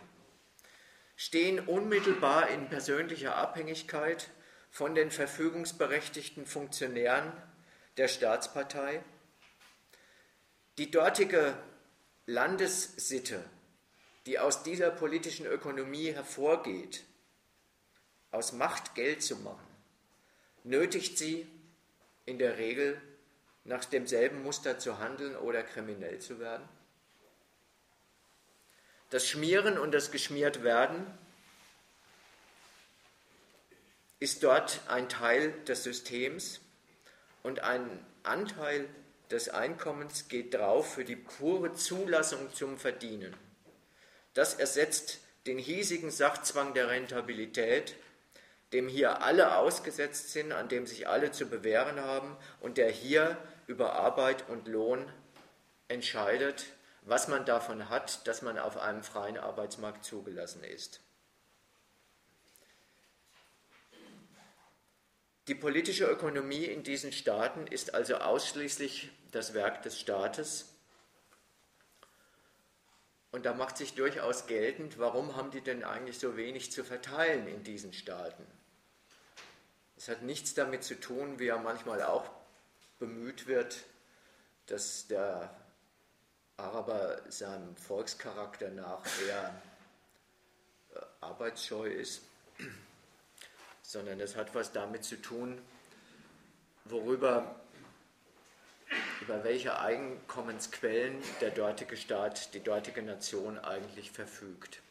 stehen 1.14 1.61
unmittelbar 1.61 2.49
in 2.49 2.70
persönlicher 2.70 3.37
Abhängigkeit 3.37 4.31
von 4.70 4.95
den 4.95 5.11
verfügungsberechtigten 5.11 6.47
Funktionären 6.47 7.31
der 7.99 8.09
Staatspartei. 8.09 9.03
Die 10.79 10.91
dortige 10.91 11.59
Landessitte, 12.29 13.43
die 14.26 14.39
aus 14.39 14.62
dieser 14.62 14.91
politischen 14.91 15.47
Ökonomie 15.47 16.12
hervorgeht, 16.12 17.05
aus 18.33 18.53
Macht 18.53 18.95
Geld 18.95 19.22
zu 19.22 19.37
machen, 19.37 19.66
nötigt 20.62 21.16
sie 21.16 21.49
in 22.26 22.39
der 22.39 22.59
Regel 22.59 23.01
nach 23.64 23.87
demselben 23.87 24.43
Muster 24.43 24.79
zu 24.79 24.99
handeln 24.99 25.37
oder 25.37 25.62
kriminell 25.62 26.18
zu 26.18 26.39
werden? 26.39 26.68
Das 29.09 29.26
Schmieren 29.26 29.79
und 29.79 29.93
das 29.93 30.11
Geschmiertwerden 30.11 31.07
ist 34.20 34.43
dort 34.43 34.83
ein 34.89 35.09
Teil 35.09 35.53
des 35.64 35.83
Systems 35.83 36.61
und 37.43 37.61
ein 37.61 38.05
Anteil 38.22 38.87
des 39.31 39.49
Einkommens 39.49 40.29
geht 40.29 40.55
drauf 40.55 40.95
für 40.95 41.05
die 41.05 41.16
pure 41.16 41.74
Zulassung 41.74 42.53
zum 42.55 42.79
Verdienen. 42.79 43.35
Das 44.35 44.55
ersetzt 44.55 45.18
den 45.47 45.59
hiesigen 45.59 46.11
Sachzwang 46.11 46.74
der 46.74 46.89
Rentabilität, 46.89 47.95
dem 48.72 48.89
hier 48.89 49.22
alle 49.22 49.57
ausgesetzt 49.57 50.33
sind, 50.33 50.53
an 50.53 50.68
dem 50.68 50.87
sich 50.87 51.09
alle 51.09 51.33
zu 51.33 51.47
bewähren 51.47 52.01
haben 52.01 52.37
und 52.61 52.76
der 52.79 52.91
hier 52.91 53.37
über 53.66 53.95
Arbeit 53.95 54.49
und 54.49 54.68
Lohn 54.68 55.11
entscheidet, 55.89 56.66
was 57.03 57.29
man 57.29 57.47
davon 57.47 57.89
hat, 57.89 58.26
dass 58.26 58.43
man 58.43 58.59
auf 58.59 58.76
einem 58.76 59.03
freien 59.03 59.39
Arbeitsmarkt 59.39 60.05
zugelassen 60.05 60.62
ist. 60.62 61.01
Die 65.49 65.55
politische 65.55 66.05
Ökonomie 66.05 66.67
in 66.67 66.83
diesen 66.83 67.11
Staaten 67.11 67.67
ist 67.67 67.95
also 67.95 68.17
ausschließlich 68.17 69.11
das 69.33 69.55
Werk 69.55 69.83
des 69.83 69.99
Staates. 69.99 70.67
Und 73.31 73.47
da 73.47 73.55
macht 73.55 73.79
sich 73.79 73.95
durchaus 73.95 74.47
geltend, 74.47 74.99
warum 74.99 75.37
haben 75.37 75.51
die 75.51 75.63
denn 75.63 75.85
eigentlich 75.85 76.19
so 76.19 76.37
wenig 76.37 76.71
zu 76.71 76.85
verteilen 76.85 77.47
in 77.47 77.65
diesen 77.65 77.95
Staaten? 77.95 78.45
Es 79.97 80.09
hat 80.09 80.21
nichts 80.21 80.53
damit 80.53 80.85
zu 80.85 81.01
tun, 81.01 81.39
wie 81.39 81.49
er 81.49 81.59
manchmal 81.59 82.03
auch 82.03 82.31
bemüht 82.99 83.47
wird, 83.47 83.85
dass 84.67 85.07
der 85.07 85.57
Araber 86.59 87.23
seinem 87.31 87.75
Volkscharakter 87.75 88.69
nach 88.69 89.03
eher 89.27 89.63
äh, 90.95 91.01
arbeitsscheu 91.23 91.89
ist, 91.89 92.28
sondern 93.89 94.20
es 94.20 94.36
hat 94.36 94.55
was 94.55 94.70
damit 94.70 95.03
zu 95.03 95.16
tun, 95.16 95.59
worüber, 96.84 97.59
über 99.22 99.43
welche 99.45 99.78
Einkommensquellen 99.78 101.22
der 101.41 101.53
dortige 101.53 101.97
Staat, 101.97 102.53
die 102.53 102.62
dortige 102.62 103.01
Nation 103.01 103.59
eigentlich 103.59 104.11
verfügt. 104.11 104.82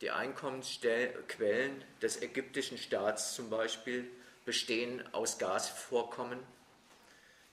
Die 0.00 0.10
Einkommensquellen 0.10 1.84
des 2.02 2.20
ägyptischen 2.20 2.78
Staats 2.78 3.36
zum 3.36 3.48
Beispiel 3.48 4.10
bestehen 4.44 5.04
aus 5.14 5.38
Gasvorkommen, 5.38 6.40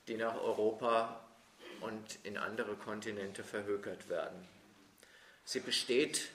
die 0.08 0.16
nach 0.16 0.34
Europa 0.34 1.24
und 1.82 2.18
in 2.24 2.36
andere 2.36 2.74
Kontinente 2.74 3.44
verhökert 3.44 4.08
werden. 4.08 4.44
Sie 5.44 5.60
besteht 5.60 6.32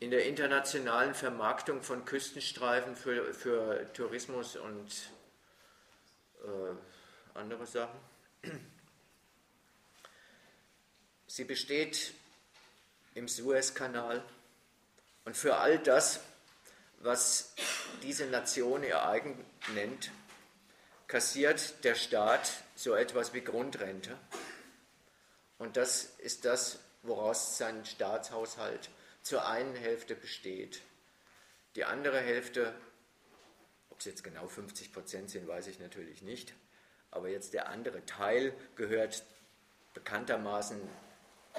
in 0.00 0.10
der 0.10 0.24
internationalen 0.24 1.14
Vermarktung 1.14 1.82
von 1.82 2.06
Küstenstreifen 2.06 2.96
für, 2.96 3.34
für 3.34 3.92
Tourismus 3.92 4.56
und 4.56 4.90
äh, 6.42 7.38
andere 7.38 7.66
Sachen. 7.66 8.00
Sie 11.26 11.44
besteht 11.44 12.14
im 13.14 13.28
Suezkanal 13.28 14.24
und 15.26 15.36
für 15.36 15.56
all 15.56 15.78
das, 15.78 16.20
was 17.00 17.54
diese 18.02 18.24
Nation 18.24 18.82
ihr 18.82 19.06
eigen 19.06 19.44
nennt, 19.74 20.10
kassiert 21.08 21.84
der 21.84 21.94
Staat 21.94 22.50
so 22.74 22.94
etwas 22.94 23.34
wie 23.34 23.42
Grundrente. 23.42 24.16
Und 25.58 25.76
das 25.76 26.04
ist 26.18 26.46
das, 26.46 26.78
woraus 27.02 27.58
sein 27.58 27.84
Staatshaushalt 27.84 28.88
zur 29.22 29.46
einen 29.46 29.74
Hälfte 29.74 30.14
besteht. 30.14 30.80
Die 31.76 31.84
andere 31.84 32.20
Hälfte, 32.20 32.74
ob 33.90 34.00
es 34.00 34.06
jetzt 34.06 34.24
genau 34.24 34.46
50 34.46 34.92
Prozent 34.92 35.30
sind, 35.30 35.46
weiß 35.46 35.66
ich 35.68 35.78
natürlich 35.78 36.22
nicht. 36.22 36.54
Aber 37.10 37.28
jetzt 37.28 37.54
der 37.54 37.68
andere 37.68 38.04
Teil 38.06 38.52
gehört 38.76 39.24
bekanntermaßen 39.94 40.80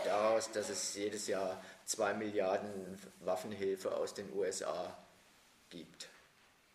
daraus, 0.06 0.52
dass 0.52 0.70
es 0.70 0.96
jedes 0.96 1.28
Jahr 1.28 1.64
zwei 1.86 2.14
Milliarden 2.14 2.98
Waffenhilfe 3.20 3.96
aus 3.96 4.14
den 4.14 4.32
USA 4.34 4.98
gibt. 5.70 6.10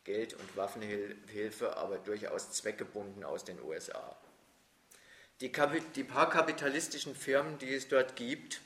Geld- 0.05 0.35
und 0.35 0.57
Waffenhilfe, 0.57 1.77
aber 1.77 1.99
durchaus 1.99 2.53
zweckgebunden 2.53 3.25
aus 3.25 3.45
den 3.45 3.61
USA. 3.61 4.17
Die, 5.41 5.53
die 5.95 6.05
paar 6.05 6.31
kapitalistischen 6.31 7.15
Firmen, 7.15 7.59
die 7.59 7.75
es 7.75 7.89
dort 7.89 8.17
gibt, 8.17 8.61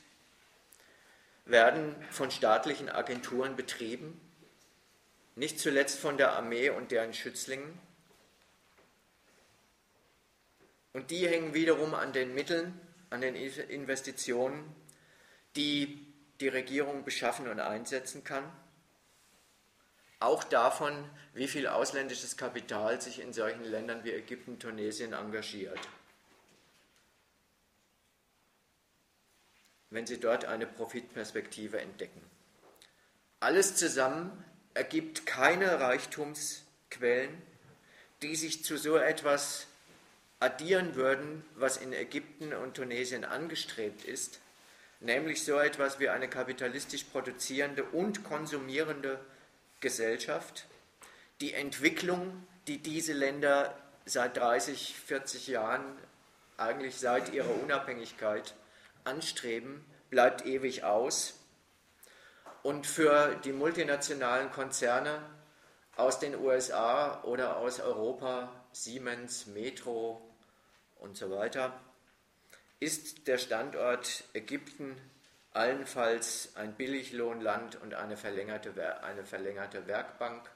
werden 1.45 1.95
von 2.11 2.31
staatlichen 2.31 2.89
Agenturen 2.89 3.55
betrieben, 3.55 4.19
nicht 5.35 5.59
zuletzt 5.59 5.99
von 5.99 6.17
der 6.17 6.33
Armee 6.33 6.69
und 6.69 6.91
deren 6.91 7.13
Schützlingen. 7.13 7.79
Und 10.93 11.09
die 11.09 11.27
hängen 11.27 11.53
wiederum 11.53 11.93
an 11.93 12.13
den 12.13 12.33
Mitteln, 12.33 12.79
an 13.09 13.21
den 13.21 13.35
Investitionen, 13.35 14.75
die 15.55 16.07
die 16.39 16.49
Regierung 16.49 17.03
beschaffen 17.03 17.47
und 17.47 17.59
einsetzen 17.59 18.23
kann 18.23 18.51
auch 20.21 20.43
davon, 20.43 20.93
wie 21.33 21.47
viel 21.47 21.67
ausländisches 21.67 22.37
Kapital 22.37 23.01
sich 23.01 23.19
in 23.19 23.33
solchen 23.33 23.63
Ländern 23.63 24.03
wie 24.03 24.11
Ägypten, 24.11 24.59
Tunesien 24.59 25.13
engagiert. 25.13 25.79
Wenn 29.91 30.07
sie 30.07 30.19
dort 30.19 30.45
eine 30.45 30.65
Profitperspektive 30.65 31.79
entdecken. 31.79 32.21
Alles 33.39 33.75
zusammen 33.75 34.43
ergibt 34.73 35.25
keine 35.25 35.79
Reichtumsquellen, 35.79 37.41
die 38.21 38.35
sich 38.35 38.63
zu 38.63 38.77
so 38.77 38.97
etwas 38.97 39.67
addieren 40.39 40.95
würden, 40.95 41.43
was 41.55 41.77
in 41.77 41.93
Ägypten 41.93 42.53
und 42.53 42.75
Tunesien 42.75 43.25
angestrebt 43.25 44.05
ist, 44.05 44.39
nämlich 44.99 45.43
so 45.43 45.59
etwas 45.59 45.99
wie 45.99 46.09
eine 46.09 46.27
kapitalistisch 46.27 47.03
produzierende 47.03 47.83
und 47.83 48.23
konsumierende 48.23 49.19
Gesellschaft, 49.81 50.65
die 51.41 51.53
Entwicklung, 51.53 52.47
die 52.67 52.77
diese 52.77 53.13
Länder 53.13 53.77
seit 54.05 54.37
30, 54.37 54.95
40 55.05 55.47
Jahren, 55.47 55.83
eigentlich 56.57 56.97
seit 56.97 57.33
ihrer 57.33 57.53
Unabhängigkeit, 57.61 58.53
anstreben, 59.03 59.85
bleibt 60.09 60.45
ewig 60.45 60.83
aus. 60.83 61.39
Und 62.63 62.85
für 62.85 63.35
die 63.43 63.53
multinationalen 63.53 64.51
Konzerne 64.51 65.21
aus 65.95 66.19
den 66.19 66.35
USA 66.35 67.23
oder 67.23 67.57
aus 67.57 67.79
Europa, 67.79 68.51
Siemens, 68.71 69.47
Metro 69.47 70.21
und 70.99 71.17
so 71.17 71.31
weiter, 71.31 71.73
ist 72.79 73.27
der 73.27 73.37
Standort 73.37 74.23
Ägypten 74.33 74.95
allenfalls 75.53 76.55
ein 76.55 76.73
Billiglohnland 76.73 77.75
und 77.81 77.93
eine 77.93 78.17
verlängerte, 78.17 79.03
eine 79.03 79.25
verlängerte 79.25 79.87
Werkbank. 79.87 80.49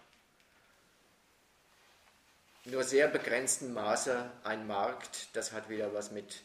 Nur 2.65 2.83
sehr 2.83 3.07
begrenzten 3.07 3.73
Maße 3.73 4.31
ein 4.43 4.65
Markt, 4.65 5.27
das 5.33 5.51
hat 5.51 5.69
wieder 5.69 5.93
was 5.93 6.11
mit 6.11 6.41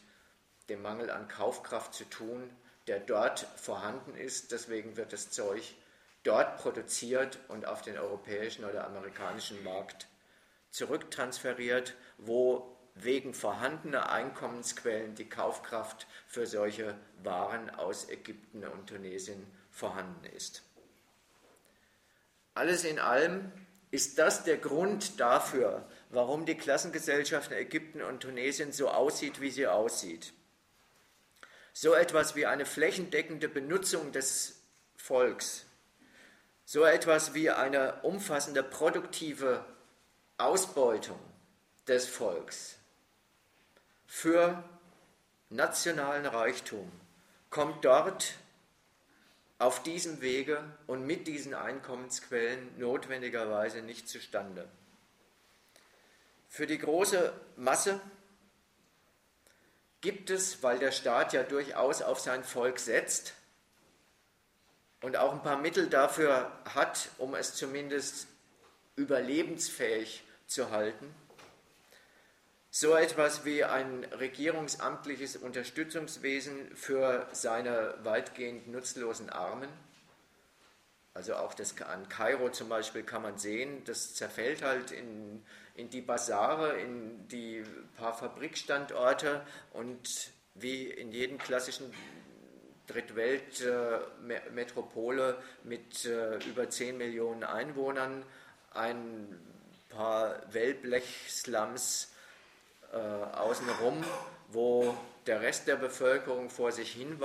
dem 0.71 0.81
Mangel 0.81 1.11
an 1.11 1.27
Kaufkraft 1.27 1.93
zu 1.93 2.05
tun, 2.05 2.49
der 2.87 2.99
dort 2.99 3.39
vorhanden 3.57 4.15
ist. 4.15 4.51
Deswegen 4.51 4.95
wird 4.97 5.13
das 5.13 5.29
Zeug 5.29 5.75
dort 6.23 6.57
produziert 6.57 7.39
und 7.49 7.65
auf 7.65 7.81
den 7.81 7.97
europäischen 7.97 8.65
oder 8.65 8.85
amerikanischen 8.85 9.63
Markt 9.63 10.07
zurücktransferiert, 10.71 11.95
wo 12.17 12.77
wegen 12.95 13.33
vorhandener 13.33 14.11
Einkommensquellen 14.11 15.15
die 15.15 15.27
Kaufkraft 15.27 16.07
für 16.27 16.47
solche 16.47 16.95
Waren 17.23 17.69
aus 17.69 18.09
Ägypten 18.09 18.63
und 18.63 18.87
Tunesien 18.87 19.45
vorhanden 19.71 20.25
ist. 20.25 20.63
Alles 22.53 22.83
in 22.83 22.99
allem 22.99 23.51
ist 23.91 24.19
das 24.19 24.43
der 24.43 24.57
Grund 24.57 25.19
dafür, 25.19 25.85
warum 26.09 26.45
die 26.45 26.55
Klassengesellschaft 26.55 27.51
in 27.51 27.57
Ägypten 27.57 28.01
und 28.01 28.21
Tunesien 28.21 28.71
so 28.71 28.89
aussieht, 28.89 29.41
wie 29.41 29.51
sie 29.51 29.67
aussieht. 29.67 30.33
So 31.73 31.93
etwas 31.93 32.35
wie 32.35 32.45
eine 32.45 32.65
flächendeckende 32.65 33.47
Benutzung 33.47 34.11
des 34.11 34.61
Volks, 34.95 35.65
so 36.65 36.83
etwas 36.83 37.33
wie 37.33 37.49
eine 37.49 38.01
umfassende 38.01 38.63
produktive 38.63 39.65
Ausbeutung 40.37 41.19
des 41.87 42.07
Volks 42.07 42.77
für 44.11 44.61
nationalen 45.49 46.25
Reichtum 46.25 46.91
kommt 47.49 47.85
dort 47.85 48.35
auf 49.57 49.81
diesem 49.83 50.19
Wege 50.19 50.61
und 50.85 51.07
mit 51.07 51.27
diesen 51.27 51.53
Einkommensquellen 51.53 52.77
notwendigerweise 52.77 53.81
nicht 53.81 54.09
zustande. 54.09 54.67
Für 56.49 56.67
die 56.67 56.77
große 56.77 57.31
Masse 57.55 58.01
gibt 60.01 60.29
es, 60.29 60.61
weil 60.63 60.79
der 60.79 60.91
Staat 60.91 61.33
ja 61.33 61.43
durchaus 61.43 62.01
auf 62.01 62.19
sein 62.19 62.43
Volk 62.43 62.79
setzt 62.79 63.33
und 65.01 65.17
auch 65.17 65.31
ein 65.31 65.43
paar 65.43 65.57
Mittel 65.57 65.87
dafür 65.87 66.51
hat, 66.65 67.09
um 67.17 67.35
es 67.35 67.55
zumindest 67.55 68.27
überlebensfähig 68.95 70.23
zu 70.47 70.71
halten, 70.71 71.13
so 72.69 72.95
etwas 72.95 73.45
wie 73.45 73.63
ein 73.63 74.05
regierungsamtliches 74.05 75.37
Unterstützungswesen 75.37 76.75
für 76.75 77.27
seine 77.31 77.95
weitgehend 78.03 78.67
nutzlosen 78.67 79.29
Armen, 79.29 79.69
Also 81.13 81.35
auch 81.35 81.53
das 81.53 81.79
an 81.81 82.07
Kairo 82.07 82.49
zum 82.49 82.69
Beispiel 82.69 83.03
kann 83.03 83.21
man 83.21 83.37
sehen, 83.37 83.83
das 83.83 84.15
zerfällt 84.15 84.61
halt 84.61 84.91
in, 84.91 85.45
in 85.75 85.89
die 85.89 86.01
Basare, 86.01 86.79
in 86.79 87.27
die 87.27 87.63
paar 87.97 88.13
Fabrikstandorte 88.13 89.41
und 89.73 90.31
wie 90.55 90.85
in 90.85 91.11
jedem 91.11 91.37
klassischen 91.37 91.93
Drittweltmetropole 92.87 95.37
mit 95.63 96.05
äh, 96.05 96.37
über 96.45 96.69
10 96.69 96.97
Millionen 96.97 97.43
Einwohnern 97.43 98.25
ein 98.73 99.37
paar 99.89 100.41
Wellblechslums 100.51 102.13
äh, 102.91 102.97
außenrum, 102.97 104.03
wo 104.49 104.97
der 105.27 105.41
Rest 105.41 105.67
der 105.67 105.75
Bevölkerung 105.75 106.49
vor 106.49 106.71
sich 106.71 106.91
hin 106.91 107.19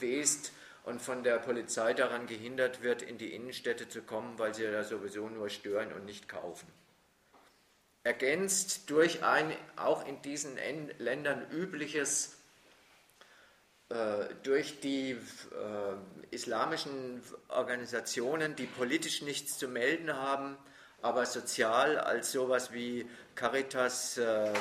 west 0.00 0.52
und 0.84 1.00
von 1.00 1.22
der 1.22 1.38
Polizei 1.38 1.94
daran 1.94 2.26
gehindert 2.26 2.82
wird, 2.82 3.02
in 3.02 3.18
die 3.18 3.34
Innenstädte 3.34 3.88
zu 3.88 4.02
kommen, 4.02 4.38
weil 4.38 4.54
sie 4.54 4.64
da 4.64 4.84
sowieso 4.84 5.28
nur 5.28 5.48
stören 5.48 5.92
und 5.92 6.04
nicht 6.04 6.28
kaufen. 6.28 6.66
Ergänzt 8.06 8.88
durch 8.88 9.24
ein 9.24 9.52
auch 9.74 10.06
in 10.06 10.22
diesen 10.22 10.56
Ländern 10.98 11.44
übliches, 11.50 12.36
äh, 13.88 14.26
durch 14.44 14.78
die 14.78 15.10
äh, 15.10 15.16
islamischen 16.30 17.20
Organisationen, 17.48 18.54
die 18.54 18.66
politisch 18.66 19.22
nichts 19.22 19.58
zu 19.58 19.66
melden 19.66 20.14
haben, 20.14 20.56
aber 21.02 21.26
sozial 21.26 21.98
als 21.98 22.30
sowas 22.30 22.72
wie 22.72 23.10
Caritas, 23.34 24.18
äh, 24.18 24.52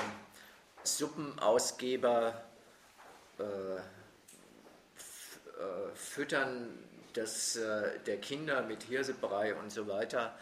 Suppenausgeber, 0.84 2.44
äh, 3.38 3.44
äh, 3.44 3.82
Füttern 5.94 6.80
des, 7.16 7.58
äh, 7.58 8.00
der 8.08 8.18
Kinder 8.18 8.64
mit 8.64 8.82
Hirsebrei 8.82 9.54
und 9.54 9.72
so 9.72 9.88
weiter 9.88 10.36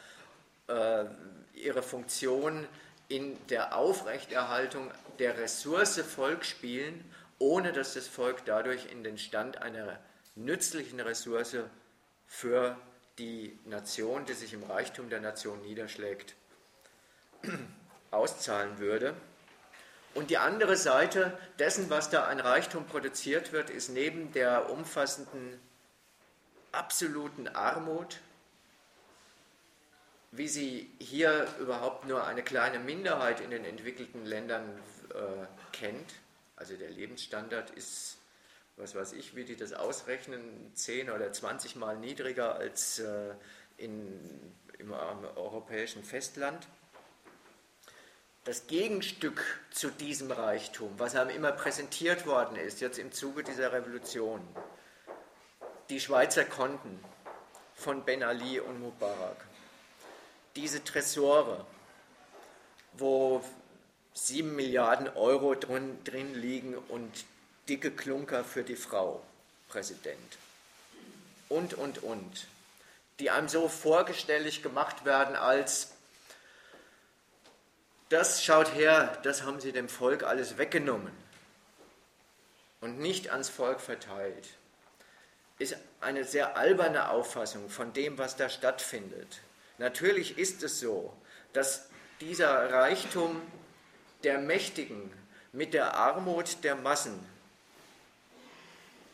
ihre 1.53 1.83
Funktion 1.83 2.65
in 3.13 3.37
der 3.47 3.77
Aufrechterhaltung 3.77 4.89
der 5.19 5.37
Ressource 5.37 5.99
Volk 5.99 6.43
spielen, 6.45 7.05
ohne 7.37 7.71
dass 7.71 7.93
das 7.93 8.07
Volk 8.07 8.43
dadurch 8.45 8.91
in 8.91 9.03
den 9.03 9.19
Stand 9.19 9.61
einer 9.61 9.99
nützlichen 10.33 10.99
Ressource 10.99 11.57
für 12.25 12.75
die 13.19 13.59
Nation, 13.65 14.25
die 14.25 14.33
sich 14.33 14.53
im 14.53 14.63
Reichtum 14.63 15.11
der 15.11 15.21
Nation 15.21 15.61
niederschlägt, 15.61 16.33
auszahlen 18.11 18.79
würde. 18.79 19.13
Und 20.15 20.31
die 20.31 20.39
andere 20.39 20.75
Seite 20.75 21.37
dessen, 21.59 21.91
was 21.91 22.09
da 22.09 22.23
an 22.23 22.39
Reichtum 22.39 22.87
produziert 22.87 23.51
wird, 23.51 23.69
ist 23.69 23.89
neben 23.89 24.31
der 24.31 24.71
umfassenden 24.71 25.59
absoluten 26.71 27.47
Armut, 27.47 28.21
wie 30.35 30.47
sie 30.47 30.89
hier 30.99 31.47
überhaupt 31.59 32.07
nur 32.07 32.25
eine 32.25 32.41
kleine 32.41 32.79
Minderheit 32.79 33.39
in 33.39 33.51
den 33.51 33.65
entwickelten 33.65 34.25
Ländern 34.25 34.67
äh, 35.13 35.45
kennt. 35.71 36.11
Also 36.55 36.75
der 36.75 36.89
Lebensstandard 36.89 37.69
ist, 37.69 38.17
was 38.75 38.95
weiß 38.95 39.13
ich, 39.13 39.35
wie 39.35 39.45
die 39.45 39.55
das 39.55 39.73
ausrechnen, 39.73 40.71
10 40.73 41.11
oder 41.11 41.31
20 41.31 41.75
Mal 41.75 41.97
niedriger 41.97 42.55
als 42.55 42.97
äh, 42.97 43.35
in, 43.77 44.19
im, 44.79 44.91
europäischen 44.91 46.03
Festland 46.03 46.67
das 48.43 48.67
Gegenstück 48.67 49.41
zu 49.71 49.89
diesem 49.89 50.31
Reichtum, 50.31 50.93
was 50.97 51.15
einem 51.15 51.29
immer 51.29 51.51
präsentiert 51.51 52.25
worden 52.25 52.57
ist, 52.57 52.81
jetzt 52.81 52.97
im 52.97 53.11
Zuge 53.11 53.43
dieser 53.43 53.71
Revolution, 53.71 54.41
die 55.89 55.99
Schweizer 55.99 56.43
Konten 56.43 56.99
von 57.75 58.03
Ben 58.03 58.23
Ali 58.23 58.59
und 58.59 58.81
Mubarak, 58.81 59.45
diese 60.55 60.83
Tresore, 60.83 61.65
wo 62.93 63.43
sieben 64.13 64.55
Milliarden 64.55 65.09
Euro 65.09 65.55
drin, 65.55 66.03
drin 66.03 66.33
liegen 66.35 66.75
und 66.75 67.25
dicke 67.67 67.91
Klunker 67.91 68.43
für 68.43 68.63
die 68.63 68.75
Frau, 68.75 69.23
Präsident. 69.67 70.37
Und, 71.49 71.73
und, 71.73 72.03
und. 72.03 72.47
Die 73.19 73.29
einem 73.29 73.47
so 73.47 73.67
vorgestellig 73.69 74.63
gemacht 74.63 75.05
werden 75.05 75.35
als 75.35 75.91
das 78.09 78.43
schaut 78.43 78.75
her, 78.75 79.17
das 79.23 79.41
haben 79.41 79.59
sie 79.59 79.71
dem 79.71 79.89
Volk 79.89 80.21
alles 80.23 80.59
weggenommen 80.59 81.11
und 82.79 82.99
nicht 82.99 83.31
ans 83.31 83.49
Volk 83.49 83.79
verteilt, 83.79 84.49
ist 85.57 85.77
eine 85.99 86.23
sehr 86.23 86.55
alberne 86.55 87.09
Auffassung 87.09 87.69
von 87.69 87.91
dem, 87.93 88.17
was 88.19 88.35
da 88.35 88.49
stattfindet. 88.49 89.41
Natürlich 89.77 90.37
ist 90.37 90.63
es 90.63 90.79
so, 90.79 91.15
dass 91.53 91.89
dieser 92.21 92.71
Reichtum 92.71 93.41
der 94.23 94.39
Mächtigen 94.39 95.11
mit 95.51 95.73
der 95.73 95.95
Armut 95.95 96.63
der 96.63 96.75
Massen 96.75 97.19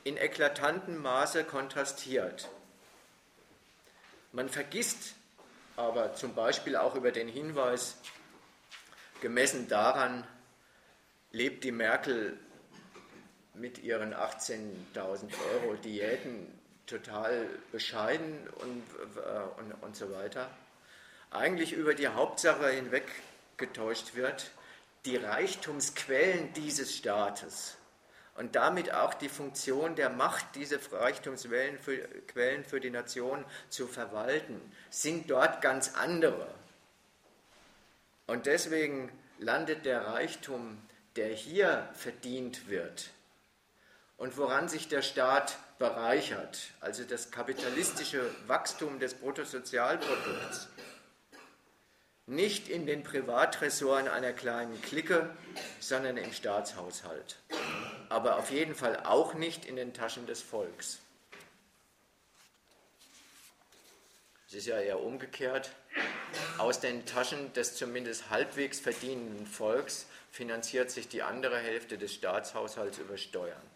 in 0.04 0.18
eklatantem 0.18 1.02
Maße 1.02 1.44
kontrastiert. 1.44 2.50
Man 4.32 4.50
vergisst 4.50 5.16
aber 5.76 6.14
zum 6.14 6.36
Beispiel 6.36 6.76
auch 6.76 6.96
über 6.96 7.12
den 7.12 7.28
Hinweis 7.28 7.98
Gemessen 9.22 9.68
daran 9.68 10.26
lebt 11.32 11.64
die 11.64 11.72
Merkel 11.72 12.38
mit 13.54 13.80
ihren 13.80 14.14
18.000 14.14 15.30
Euro 15.54 15.76
Diäten 15.76 16.59
total 16.90 17.48
bescheiden 17.72 18.48
und, 18.62 18.84
äh, 19.18 19.62
und, 19.62 19.84
und 19.84 19.96
so 19.96 20.12
weiter. 20.12 20.50
Eigentlich 21.32 21.74
über 21.74 21.94
die 21.94 22.08
Hauptsache 22.08 22.70
hinweg 22.70 23.06
getäuscht 23.58 24.16
wird, 24.16 24.52
die 25.06 25.16
Reichtumsquellen 25.16 26.54
dieses 26.54 26.96
Staates 26.96 27.78
und 28.36 28.56
damit 28.56 28.94
auch 28.94 29.14
die 29.14 29.30
Funktion 29.30 29.96
der 29.96 30.10
Macht, 30.10 30.56
diese 30.56 30.80
Reichtumsquellen 30.92 31.78
für, 31.78 31.98
Quellen 32.28 32.64
für 32.64 32.80
die 32.80 32.90
Nation 32.90 33.46
zu 33.70 33.88
verwalten, 33.88 34.60
sind 34.90 35.30
dort 35.30 35.62
ganz 35.62 35.96
andere. 35.96 36.48
Und 38.28 38.46
deswegen 38.46 39.12
landet 39.40 39.86
der 39.86 40.08
Reichtum, 40.08 40.82
der 41.16 41.30
hier 41.30 41.90
verdient 41.94 42.70
wird 42.70 43.12
und 44.20 44.38
woran 44.38 44.68
sich 44.68 44.90
der 44.90 45.02
Staat 45.02 45.58
bereichert, 45.80 46.60
also 46.82 47.04
das 47.06 47.32
kapitalistische 47.32 48.30
Wachstum 48.48 49.00
des 49.00 49.16
Bruttosozialprodukts, 49.16 50.68
nicht 52.28 52.68
in 52.68 52.86
den 52.86 53.02
Privatresoren 53.02 54.08
einer 54.08 54.34
kleinen 54.34 54.80
Clique, 54.82 55.30
sondern 55.80 56.18
im 56.18 56.32
Staatshaushalt. 56.32 57.38
Aber 58.10 58.38
auf 58.38 58.52
jeden 58.52 58.76
Fall 58.76 58.98
auch 59.06 59.34
nicht 59.34 59.66
in 59.66 59.78
den 59.78 59.94
Taschen 59.94 60.28
des 60.28 60.42
Volks. 60.42 61.00
Es 64.48 64.54
ist 64.54 64.68
ja 64.68 64.80
eher 64.80 65.00
umgekehrt. 65.00 65.72
Aus 66.58 66.80
den 66.82 67.06
Taschen 67.06 67.54
des 67.54 67.76
zumindest 67.76 68.30
halbwegs 68.30 68.80
verdienenden 68.80 69.48
Volks 69.48 70.08
finanziert 70.30 70.92
sich 70.92 71.08
die 71.08 71.24
andere 71.24 71.58
Hälfte 71.58 71.98
des 71.98 72.14
Staatshaushalts 72.14 72.98
über 72.98 73.18
Steuern. 73.18 73.69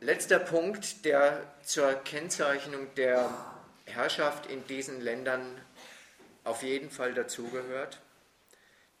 Letzter 0.00 0.38
Punkt, 0.38 1.04
der 1.04 1.54
zur 1.62 1.94
Kennzeichnung 1.94 2.94
der 2.94 3.30
Herrschaft 3.86 4.46
in 4.46 4.66
diesen 4.66 5.00
Ländern 5.00 5.60
auf 6.44 6.62
jeden 6.62 6.90
Fall 6.90 7.14
dazugehört. 7.14 8.00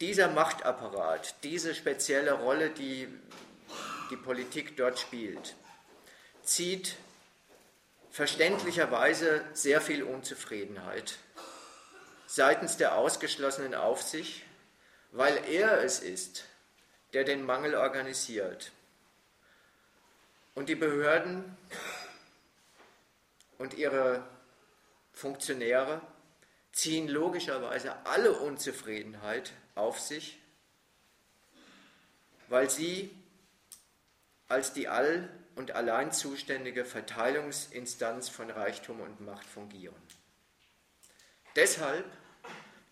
Dieser 0.00 0.28
Machtapparat, 0.28 1.34
diese 1.42 1.74
spezielle 1.74 2.32
Rolle, 2.32 2.70
die 2.70 3.08
die 4.10 4.16
Politik 4.16 4.76
dort 4.76 4.98
spielt, 4.98 5.54
zieht 6.42 6.96
verständlicherweise 8.10 9.44
sehr 9.52 9.80
viel 9.80 10.02
Unzufriedenheit 10.02 11.18
seitens 12.26 12.76
der 12.76 12.96
Ausgeschlossenen 12.96 13.74
auf 13.74 14.02
sich, 14.02 14.44
weil 15.12 15.38
er 15.48 15.84
es 15.84 16.00
ist, 16.00 16.44
der 17.14 17.24
den 17.24 17.44
Mangel 17.46 17.74
organisiert. 17.74 18.72
Und 20.54 20.68
die 20.68 20.74
Behörden 20.74 21.56
und 23.58 23.74
ihre 23.74 24.26
Funktionäre 25.12 26.00
ziehen 26.72 27.08
logischerweise 27.08 27.94
alle 28.04 28.32
Unzufriedenheit 28.32 29.52
auf 29.74 30.00
sich, 30.00 30.38
weil 32.48 32.68
sie 32.68 33.16
als 34.48 34.72
die 34.72 34.88
all 34.88 35.28
und 35.54 35.72
allein 35.72 36.12
zuständige 36.12 36.84
Verteilungsinstanz 36.84 38.28
von 38.28 38.50
Reichtum 38.50 39.00
und 39.00 39.20
Macht 39.20 39.46
fungieren. 39.46 39.94
Deshalb 41.56 42.04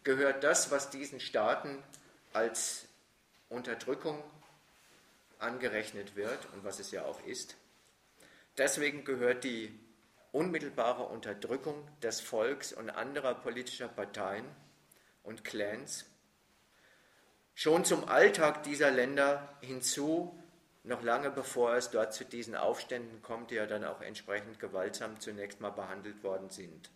gehört 0.05 0.45
das, 0.45 0.71
was 0.71 0.91
diesen 0.91 1.21
Staaten 1.21 1.83
als 2.33 2.87
Unterdrückung, 3.53 4.23
angerechnet 5.39 6.17
wird 6.17 6.47
und 6.53 6.65
was 6.65 6.79
es 6.79 6.91
ja 6.91 7.05
auch 7.05 7.25
ist. 7.27 7.57
Deswegen 8.59 9.05
gehört 9.05 9.45
die 9.45 9.79
unmittelbare 10.31 11.05
Unterdrückung 11.05 11.87
des 12.01 12.21
Volks 12.21 12.73
und 12.73 12.91
anderer 12.91 13.35
politischer 13.35 13.89
Parteien 13.89 14.45
und 15.23 15.45
Clans 15.45 16.07
schon 17.55 17.85
zum 17.85 18.09
Alltag 18.09 18.63
dieser 18.63 18.91
Länder 18.91 19.57
hinzu, 19.61 20.37
noch 20.85 21.03
lange 21.03 21.31
bevor 21.31 21.77
es 21.77 21.91
dort 21.91 22.13
zu 22.13 22.25
diesen 22.25 22.57
Aufständen 22.57 23.23
kommt, 23.23 23.51
die 23.51 23.57
ja 23.57 23.67
dann 23.67 23.85
auch 23.85 24.01
entsprechend 24.01 24.59
gewaltsam 24.59 25.21
zunächst 25.21 25.61
mal 25.61 25.71
behandelt 25.71 26.23
worden 26.25 26.51
sind. 26.51 26.91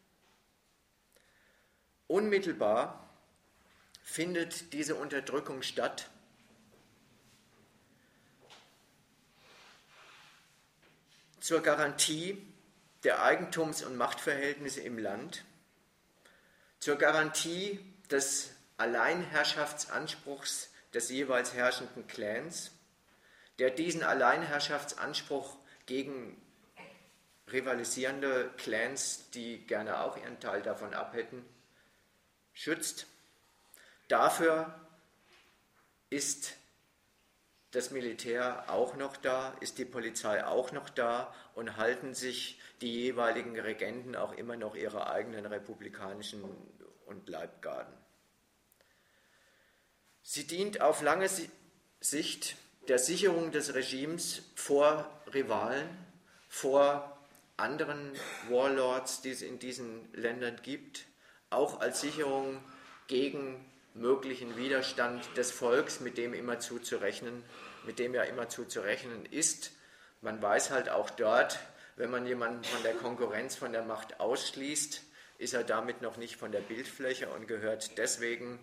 Unmittelbar 2.08 3.08
findet 4.02 4.72
diese 4.72 4.94
Unterdrückung 4.94 5.62
statt. 5.62 6.10
Zur 11.46 11.62
Garantie 11.62 12.44
der 13.04 13.22
Eigentums- 13.22 13.84
und 13.84 13.94
Machtverhältnisse 13.96 14.80
im 14.80 14.98
Land, 14.98 15.44
zur 16.80 16.96
Garantie 16.96 17.78
des 18.10 18.50
Alleinherrschaftsanspruchs 18.78 20.72
des 20.92 21.08
jeweils 21.08 21.54
herrschenden 21.54 22.08
Clans, 22.08 22.72
der 23.60 23.70
diesen 23.70 24.02
Alleinherrschaftsanspruch 24.02 25.56
gegen 25.86 26.36
rivalisierende 27.52 28.50
Clans, 28.56 29.30
die 29.30 29.64
gerne 29.68 30.00
auch 30.00 30.16
ihren 30.16 30.40
Teil 30.40 30.62
davon 30.62 30.94
abhätten, 30.94 31.44
schützt. 32.54 33.06
Dafür 34.08 34.74
ist 36.10 36.54
das 37.76 37.90
Militär 37.90 38.64
auch 38.68 38.96
noch 38.96 39.18
da, 39.18 39.54
ist 39.60 39.76
die 39.76 39.84
Polizei 39.84 40.42
auch 40.46 40.72
noch 40.72 40.88
da 40.88 41.34
und 41.54 41.76
halten 41.76 42.14
sich 42.14 42.58
die 42.80 42.90
jeweiligen 42.90 43.58
Regenten 43.60 44.16
auch 44.16 44.32
immer 44.32 44.56
noch 44.56 44.74
ihre 44.74 45.10
eigenen 45.10 45.44
republikanischen 45.44 46.42
und 47.04 47.28
Leibgarden. 47.28 47.92
Sie 50.22 50.46
dient 50.46 50.80
auf 50.80 51.02
lange 51.02 51.28
Sicht 52.00 52.56
der 52.88 52.98
Sicherung 52.98 53.52
des 53.52 53.74
Regimes 53.74 54.40
vor 54.54 55.06
Rivalen, 55.34 55.86
vor 56.48 57.18
anderen 57.58 58.12
Warlords, 58.48 59.20
die 59.20 59.30
es 59.32 59.42
in 59.42 59.58
diesen 59.58 60.10
Ländern 60.14 60.60
gibt, 60.62 61.04
auch 61.50 61.80
als 61.80 62.00
Sicherung 62.00 62.58
gegen 63.06 63.62
möglichen 63.92 64.56
Widerstand 64.56 65.24
des 65.36 65.50
Volks, 65.50 66.00
mit 66.00 66.16
dem 66.16 66.32
immer 66.32 66.58
zuzurechnen, 66.58 67.42
mit 67.86 67.98
dem 67.98 68.14
ja 68.14 68.22
immer 68.22 68.48
zuzurechnen 68.48 69.26
ist. 69.26 69.72
Man 70.20 70.40
weiß 70.40 70.70
halt 70.70 70.88
auch 70.88 71.10
dort, 71.10 71.58
wenn 71.96 72.10
man 72.10 72.26
jemanden 72.26 72.64
von 72.64 72.82
der 72.82 72.94
Konkurrenz, 72.94 73.56
von 73.56 73.72
der 73.72 73.84
Macht 73.84 74.20
ausschließt, 74.20 75.02
ist 75.38 75.54
er 75.54 75.64
damit 75.64 76.02
noch 76.02 76.16
nicht 76.16 76.36
von 76.36 76.52
der 76.52 76.60
Bildfläche 76.60 77.28
und 77.30 77.46
gehört 77.46 77.98
deswegen 77.98 78.58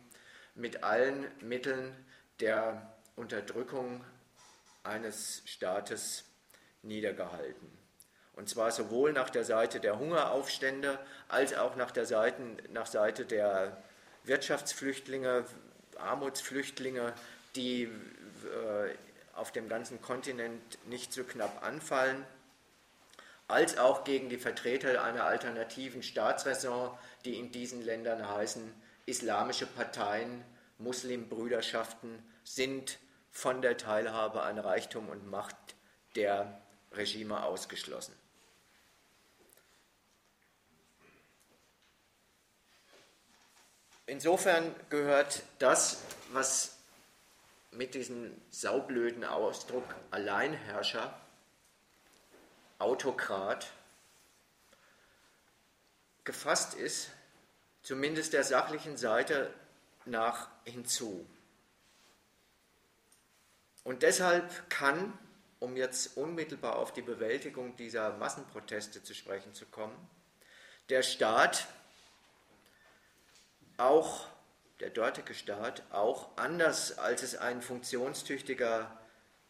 mit 0.56 0.84
allen 0.84 1.26
Mitteln 1.42 1.96
der 2.40 2.94
Unterdrückung 3.16 4.04
eines 4.84 5.42
Staates 5.46 6.26
niedergehalten. 6.82 7.72
Und 8.36 8.50
zwar 8.50 8.72
sowohl 8.72 9.14
nach 9.14 9.30
der 9.30 9.44
Seite 9.44 9.80
der 9.80 10.00
Hungeraufstände 10.00 11.00
als 11.28 11.54
auch 11.54 11.76
nach 11.76 11.92
der 11.92 12.06
Seite, 12.06 12.42
nach 12.72 12.88
Seite 12.88 13.26
der 13.26 13.78
Wirtschaftsflüchtlinge, 14.24 15.46
Armutsflüchtlinge, 15.98 17.14
die 17.56 17.84
äh, 17.84 18.90
auf 19.34 19.52
dem 19.52 19.68
ganzen 19.70 20.02
Kontinent 20.02 20.78
nicht 20.88 21.14
so 21.14 21.24
knapp 21.24 21.64
anfallen, 21.64 22.26
als 23.48 23.78
auch 23.78 24.04
gegen 24.04 24.30
die 24.30 24.38
Vertreter 24.38 25.04
einer 25.04 25.26
alternativen 25.26 26.02
Staatsräson, 26.04 26.92
die 27.26 27.38
in 27.38 27.52
diesen 27.52 27.82
Ländern 27.82 28.28
heißen 28.28 28.74
islamische 29.06 29.66
Parteien, 29.66 30.44
Muslimbrüderschaften 30.78 32.24
sind 32.44 33.00
von 33.32 33.62
der 33.62 33.78
Teilhabe 33.78 34.44
an 34.44 34.60
Reichtum 34.60 35.10
und 35.10 35.30
Macht 35.30 35.56
der 36.16 36.62
Regime 36.92 37.44
ausgeschlossen. 37.44 38.16
Insofern 44.06 44.76
gehört 44.90 45.44
das, 45.60 46.02
was 46.32 46.73
mit 47.76 47.96
diesem 47.96 48.40
saublöden 48.50 49.24
Ausdruck 49.24 49.86
Alleinherrscher, 50.12 51.20
Autokrat 52.80 53.72
gefasst 56.24 56.74
ist, 56.74 57.12
zumindest 57.82 58.34
der 58.34 58.44
sachlichen 58.44 58.98
Seite 58.98 59.54
nach 60.06 60.50
hinzu. 60.66 61.26
Und 63.84 64.04
deshalb 64.04 64.70
kann, 64.70 65.18
um 65.60 65.76
jetzt 65.76 66.18
unmittelbar 66.18 66.78
auf 66.78 66.94
die 66.94 67.02
Bewältigung 67.02 67.76
dieser 67.76 68.14
Massenproteste 68.14 69.04
zu 69.04 69.14
sprechen 69.14 69.54
zu 69.54 69.66
kommen, 69.66 69.96
der 70.90 71.04
Staat 71.04 71.68
auch, 73.78 74.28
der 74.80 74.90
dortige 74.90 75.34
Staat, 75.34 75.84
auch 75.92 76.36
anders 76.38 76.98
als 76.98 77.24
es 77.24 77.36
ein 77.36 77.62
funktionstüchtiger 77.62 79.00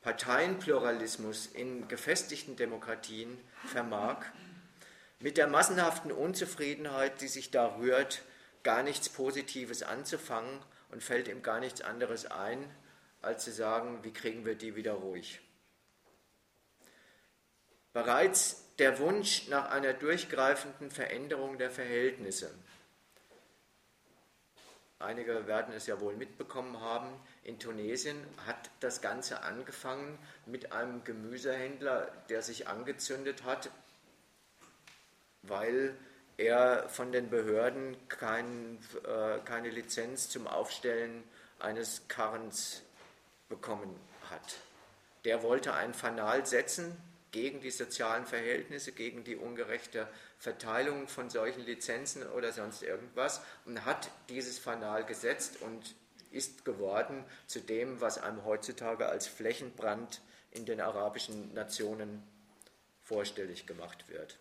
Parteienpluralismus 0.02 1.48
in 1.48 1.88
gefestigten 1.88 2.56
Demokratien 2.56 3.40
vermag, 3.66 4.26
mit 5.20 5.38
der 5.38 5.48
massenhaften 5.48 6.12
Unzufriedenheit, 6.12 7.22
die 7.22 7.30
sich 7.30 7.52
da 7.52 7.78
rührt, 7.78 8.24
gar 8.64 8.84
nichts 8.84 9.08
Positives 9.08 9.82
anzufangen 9.82 10.60
und 10.92 11.02
fällt 11.02 11.28
ihm 11.30 11.42
gar 11.42 11.60
nichts 11.60 11.82
anderes 11.82 12.26
ein, 12.26 12.70
als 13.22 13.46
zu 13.46 13.52
sagen, 13.52 14.04
wie 14.04 14.12
kriegen 14.12 14.46
wir 14.46 14.56
die 14.56 14.76
wieder 14.76 14.94
ruhig. 14.94 15.40
Bereits 17.94 18.64
der 18.80 19.00
Wunsch 19.00 19.48
nach 19.48 19.70
einer 19.72 19.94
durchgreifenden 19.94 20.92
Veränderung 20.92 21.58
der 21.58 21.70
Verhältnisse. 21.70 22.52
Einige 25.04 25.48
werden 25.48 25.74
es 25.74 25.86
ja 25.86 26.00
wohl 26.00 26.16
mitbekommen 26.16 26.80
haben, 26.80 27.10
in 27.44 27.60
Tunesien 27.60 28.18
hat 28.48 28.70
das 28.80 29.02
Ganze 29.02 29.44
angefangen 29.44 30.18
mit 30.46 30.72
einem 30.72 31.04
Gemüsehändler, 31.04 32.10
der 32.30 32.42
sich 32.42 32.68
angezündet 32.70 33.44
hat, 33.44 33.70
weil 35.42 35.98
er 36.38 36.88
von 36.88 37.12
den 37.12 37.30
Behörden 37.30 37.98
kein, 38.08 38.80
äh, 39.06 39.40
keine 39.44 39.70
Lizenz 39.70 40.30
zum 40.30 40.48
Aufstellen 40.48 41.24
eines 41.60 42.08
Karrens 42.08 42.82
bekommen 43.50 44.00
hat. 44.30 44.56
Der 45.26 45.44
wollte 45.44 45.74
ein 45.74 45.94
Fanal 45.94 46.46
setzen 46.46 46.98
gegen 47.32 47.60
die 47.60 47.72
sozialen 47.72 48.26
Verhältnisse, 48.26 48.94
gegen 48.94 49.24
die 49.24 49.36
ungerechte 49.36 50.08
Verteilung 50.44 51.08
von 51.08 51.30
solchen 51.30 51.62
Lizenzen 51.62 52.30
oder 52.32 52.52
sonst 52.52 52.84
irgendwas 52.84 53.40
und 53.64 53.86
hat 53.86 54.12
dieses 54.28 54.60
Fanal 54.60 55.06
gesetzt 55.06 55.62
und 55.62 55.96
ist 56.32 56.66
geworden 56.66 57.24
zu 57.48 57.62
dem, 57.62 58.02
was 58.02 58.18
einem 58.18 58.44
heutzutage 58.44 59.08
als 59.08 59.26
Flächenbrand 59.26 60.22
in 60.52 60.66
den 60.66 60.82
arabischen 60.82 61.54
Nationen 61.54 62.22
vorstellig 63.04 63.68
gemacht 63.68 64.10
wird. 64.10 64.38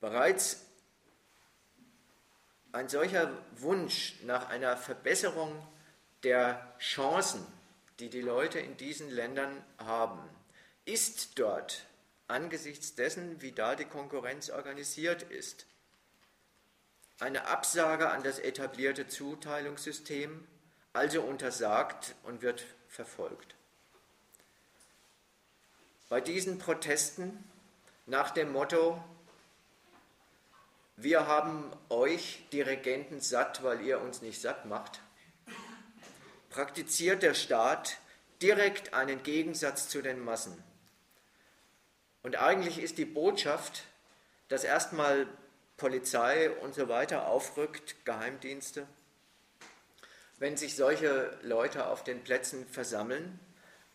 Bereits 0.00 0.64
ein 2.72 2.88
solcher 2.88 3.30
Wunsch 3.56 4.14
nach 4.22 4.48
einer 4.48 4.78
Verbesserung 4.78 5.54
der 6.22 6.74
Chancen, 6.78 7.46
die 7.98 8.08
die 8.08 8.22
Leute 8.22 8.58
in 8.58 8.78
diesen 8.78 9.10
Ländern 9.10 9.62
haben, 9.76 10.18
ist 10.86 11.38
dort 11.38 11.84
angesichts 12.28 12.94
dessen, 12.94 13.40
wie 13.42 13.52
da 13.52 13.74
die 13.74 13.84
Konkurrenz 13.84 14.50
organisiert 14.50 15.22
ist, 15.22 15.66
eine 17.20 17.46
Absage 17.46 18.10
an 18.10 18.22
das 18.22 18.38
etablierte 18.38 19.06
Zuteilungssystem, 19.06 20.46
also 20.92 21.22
untersagt 21.22 22.14
und 22.24 22.42
wird 22.42 22.64
verfolgt. 22.88 23.54
Bei 26.08 26.20
diesen 26.20 26.58
Protesten 26.58 27.44
nach 28.06 28.30
dem 28.30 28.52
Motto, 28.52 29.02
wir 30.96 31.26
haben 31.26 31.72
euch, 31.88 32.46
die 32.52 32.60
Regenten, 32.60 33.20
satt, 33.20 33.62
weil 33.64 33.80
ihr 33.80 34.00
uns 34.00 34.22
nicht 34.22 34.40
satt 34.40 34.66
macht, 34.66 35.00
praktiziert 36.50 37.22
der 37.22 37.34
Staat 37.34 37.98
direkt 38.42 38.94
einen 38.94 39.22
Gegensatz 39.22 39.88
zu 39.88 40.02
den 40.02 40.20
Massen. 40.20 40.62
Und 42.24 42.36
eigentlich 42.36 42.78
ist 42.78 42.96
die 42.96 43.04
Botschaft, 43.04 43.84
dass 44.48 44.64
erstmal 44.64 45.26
Polizei 45.76 46.50
und 46.50 46.74
so 46.74 46.88
weiter 46.88 47.28
aufrückt, 47.28 48.06
Geheimdienste, 48.06 48.86
wenn 50.38 50.56
sich 50.56 50.74
solche 50.74 51.38
Leute 51.42 51.86
auf 51.86 52.02
den 52.02 52.24
Plätzen 52.24 52.66
versammeln, 52.66 53.38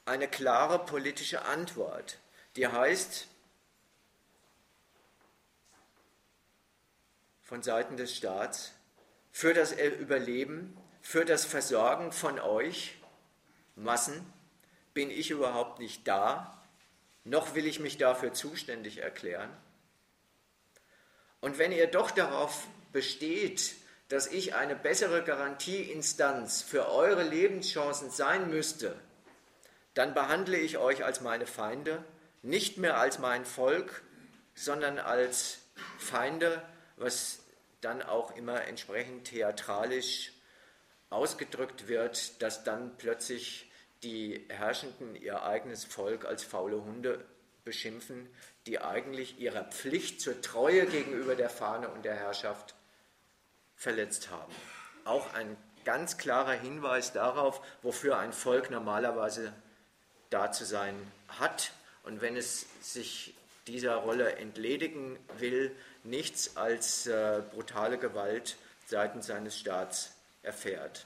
eine 0.06 0.28
klare 0.28 0.86
politische 0.86 1.44
Antwort, 1.46 2.20
die 2.56 2.68
heißt, 2.68 3.28
von 7.42 7.64
Seiten 7.64 7.98
des 7.98 8.16
Staats, 8.16 8.74
für 9.32 9.56
das 9.56 9.72
Überleben, 9.72 10.78
für 11.02 11.26
das 11.26 11.46
Versorgen 11.46 12.12
von 12.12 12.40
euch, 12.40 12.96
Massen, 13.76 14.32
bin 14.94 15.10
ich 15.10 15.32
überhaupt 15.32 15.80
nicht 15.80 16.08
da, 16.08 16.59
noch 17.30 17.54
will 17.56 17.68
ich 17.68 17.80
mich 17.80 17.98
dafür 17.98 18.34
zuständig 18.34 18.98
erklären. 18.98 19.56
Und 21.42 21.58
wenn 21.58 21.72
ihr 21.72 21.88
doch 21.88 22.12
darauf 22.12 22.68
besteht, 22.92 23.76
dass 24.10 24.28
ich 24.28 24.56
eine 24.56 24.76
bessere 24.76 25.24
Garantieinstanz 25.24 26.64
für 26.64 26.92
eure 26.92 27.24
Lebenschancen 27.24 28.10
sein 28.10 28.50
müsste, 28.50 29.00
dann 29.94 30.14
behandle 30.14 30.58
ich 30.58 30.80
euch 30.80 31.06
als 31.06 31.22
meine 31.22 31.46
Feinde, 31.46 32.04
nicht 32.42 32.78
mehr 32.78 32.98
als 32.98 33.20
mein 33.20 33.46
Volk, 33.46 34.02
sondern 34.56 34.98
als 34.98 35.60
Feinde, 36.00 36.62
was 36.98 37.40
dann 37.82 38.02
auch 38.02 38.36
immer 38.36 38.64
entsprechend 38.66 39.26
theatralisch 39.26 40.34
ausgedrückt 41.10 41.88
wird, 41.88 42.42
dass 42.42 42.64
dann 42.64 42.98
plötzlich 42.98 43.69
die 44.04 44.46
Herrschenden 44.50 45.16
ihr 45.16 45.44
eigenes 45.44 45.86
Volk 45.86 46.26
als 46.26 46.44
faule 46.44 46.84
Hunde 46.84 47.26
beschimpfen, 47.66 48.30
die 48.66 48.80
eigentlich 48.80 49.40
ihrer 49.40 49.64
Pflicht 49.66 50.22
zur 50.22 50.42
Treue 50.42 50.86
gegenüber 50.86 51.36
der 51.36 51.50
Fahne 51.50 51.90
und 51.90 52.06
der 52.06 52.16
Herrschaft 52.16 52.76
verletzt 53.76 54.30
haben. 54.30 54.54
Auch 55.06 55.34
ein 55.34 55.58
ganz 55.86 56.18
klarer 56.18 56.54
Hinweis 56.54 57.14
darauf, 57.14 57.62
wofür 57.82 58.18
ein 58.18 58.34
Volk 58.34 58.70
normalerweise 58.70 59.54
da 60.30 60.52
zu 60.52 60.66
sein 60.66 60.96
hat 61.28 61.72
und 62.04 62.22
wenn 62.22 62.36
es 62.38 62.66
sich 62.82 63.34
dieser 63.68 63.96
Rolle 63.96 64.36
entledigen 64.38 65.18
will, 65.38 65.76
nichts 66.04 66.58
als 66.58 67.08
äh, 67.08 67.42
brutale 67.52 67.98
Gewalt 67.98 68.58
seitens 68.88 69.28
seines 69.28 69.58
Staats 69.58 70.14
erfährt. 70.42 71.06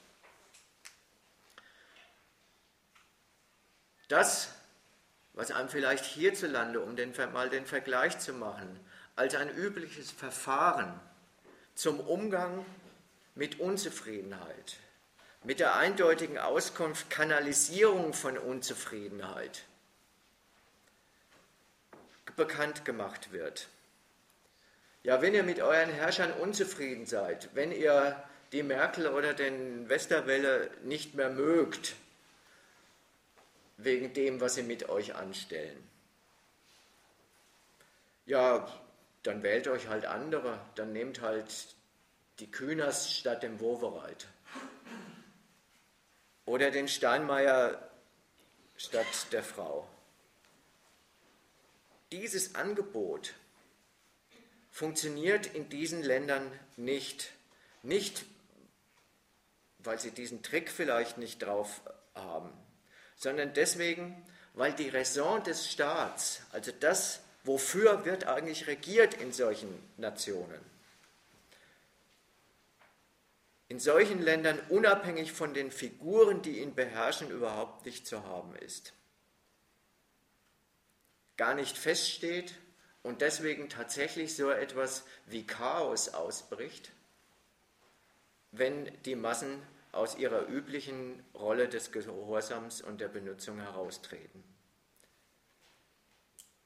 Das, 4.08 4.49
was 5.34 5.51
einem 5.51 5.70
vielleicht 5.70 6.06
hierzulande, 6.06 6.80
um 6.80 6.95
den, 6.95 7.14
mal 7.32 7.49
den 7.49 7.66
Vergleich 7.66 8.20
zu 8.20 8.34
machen, 8.34 8.80
als 9.16 9.36
ein 9.36 9.49
übliches 9.49 10.12
Verfahren 10.12 10.99
zum 11.76 11.99
Umgang 11.99 12.66
mit 13.36 13.60
Unzufriedenheit, 13.60 14.78
mit 15.43 15.60
der 15.60 15.76
eindeutigen 15.76 16.38
Auskunft 16.38 17.10
Kanalisierung 17.10 18.14
von 18.14 18.38
Unzufriedenheit 18.38 19.64
bekannt 22.36 22.86
gemacht 22.86 23.32
wird. 23.32 23.68
Ja, 25.04 25.22
wenn 25.22 25.34
ihr 25.34 25.43
mit 25.43 25.60
euren 25.60 25.89
Herrschern 25.89 26.32
unzufrieden 26.32 27.06
seid, 27.06 27.49
wenn 27.54 27.72
ihr 27.72 28.22
die 28.51 28.64
Merkel 28.64 29.08
oder 29.08 29.34
den 29.34 29.89
Westerwelle 29.89 30.72
nicht 30.84 31.16
mehr 31.16 31.30
mögt, 31.30 31.95
wegen 33.78 34.13
dem, 34.13 34.39
was 34.41 34.55
sie 34.55 34.63
mit 34.63 34.89
euch 34.89 35.15
anstellen, 35.15 35.89
ja, 38.26 38.71
dann 39.24 39.43
wählt 39.43 39.67
euch 39.67 39.88
halt 39.88 40.05
andere, 40.05 40.59
dann 40.76 40.93
nehmt 40.93 41.21
halt 41.21 41.76
die 42.39 42.49
Kühners 42.49 43.13
statt 43.13 43.43
dem 43.43 43.59
Wovereit. 43.59 44.28
Oder 46.45 46.71
den 46.71 46.88
Steinmeier 46.88 47.89
statt 48.76 49.32
der 49.32 49.43
Frau. 49.43 49.88
Dieses 52.11 52.55
Angebot 52.55 53.34
funktioniert 54.71 55.47
in 55.47 55.69
diesen 55.69 56.03
Ländern 56.03 56.51
nicht. 56.76 57.32
Nicht, 57.82 58.26
weil 59.80 59.99
sie 59.99 60.11
diesen 60.11 60.41
Trick 60.43 60.69
vielleicht 60.69 61.17
nicht 61.17 61.41
drauf 61.41 61.82
haben, 62.15 62.51
sondern 63.24 63.53
deswegen, 63.53 64.21
weil 64.53 64.74
die 64.74 64.89
Raison 64.89 65.41
des 65.43 65.71
Staats, 65.71 66.41
also 66.51 66.74
das, 66.78 67.21
wofür 67.45 68.03
wird 68.03 68.26
eigentlich 68.26 68.67
regiert 68.67 69.13
in 69.15 69.32
solchen 69.32 69.69
Nationen, 69.97 70.59
in 73.69 73.80
solchen 73.80 74.21
Ländern 74.21 74.59
unabhängig 74.69 75.32
von 75.32 75.53
den 75.53 75.71
Figuren, 75.71 76.41
die 76.41 76.59
ihn 76.59 76.76
beherrschen, 76.76 77.32
überhaupt 77.32 77.86
nicht 77.86 78.05
zu 78.05 78.24
haben 78.26 78.55
ist. 78.57 78.93
Gar 81.38 81.55
nicht 81.55 81.78
feststeht 81.78 82.53
und 83.03 83.21
deswegen 83.21 83.69
tatsächlich 83.69 84.36
so 84.36 84.51
etwas 84.51 85.05
wie 85.26 85.47
Chaos 85.47 86.09
ausbricht, 86.09 86.91
wenn 88.51 88.86
die 89.03 89.15
Massen 89.15 89.61
aus 89.94 90.18
ihrer 90.18 90.48
üblichen 90.48 91.24
Rolle 91.34 91.70
des 91.70 91.91
Gehorsams 91.91 92.82
und 92.82 93.00
der 93.00 93.08
Benutzung 93.08 93.60
heraustreten. 93.60 94.44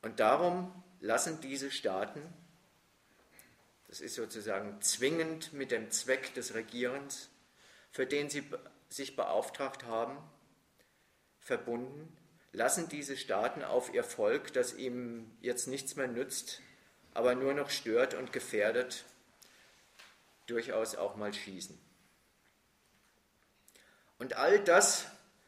Und 0.02 0.20
darum 0.20 0.72
lassen 1.00 1.40
diese 1.42 1.70
Staaten 1.70 2.22
das 3.88 4.02
ist 4.02 4.16
sozusagen 4.16 4.82
zwingend 4.82 5.54
mit 5.54 5.72
dem 5.72 5.92
Zweck 5.92 6.34
des 6.34 6.54
Regierens, 6.54 7.30
für 7.90 8.06
den 8.06 8.30
sie 8.30 8.44
sich 8.90 9.16
beauftragt 9.16 9.86
haben, 9.86 10.18
verbunden, 11.40 12.16
lassen 12.52 12.90
diese 12.90 13.16
Staaten 13.16 13.64
auf 13.64 13.94
ihr 13.94 14.04
Volk, 14.04 14.52
das 14.54 14.74
ihm 14.74 15.32
jetzt 15.42 15.68
nichts 15.68 15.96
mehr 15.96 16.08
nützt, 16.08 16.62
aber 17.14 17.34
nur 17.36 17.54
noch 17.54 17.70
stört 17.70 18.14
und 18.14 18.34
gefährdet, 18.34 19.06
durchaus 20.48 20.96
auch 20.96 21.16
mal 21.16 21.34
schießen. 21.34 21.80
Und 24.20 24.36
all 24.36 24.60
das, 24.60 25.06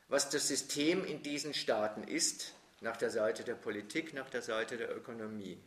was 0.08 0.30
das 0.30 0.48
System 0.48 1.06
in 1.06 1.24
diesen 1.24 1.54
Staaten 1.54 2.04
ist, 2.04 2.54
nach 2.82 2.98
der 2.98 3.10
Seite 3.10 3.44
der 3.44 3.56
Politik, 3.56 4.14
nach 4.14 4.30
der 4.30 4.42
Seite 4.42 4.78
der 4.78 4.96
Ökonomie, 4.96 5.60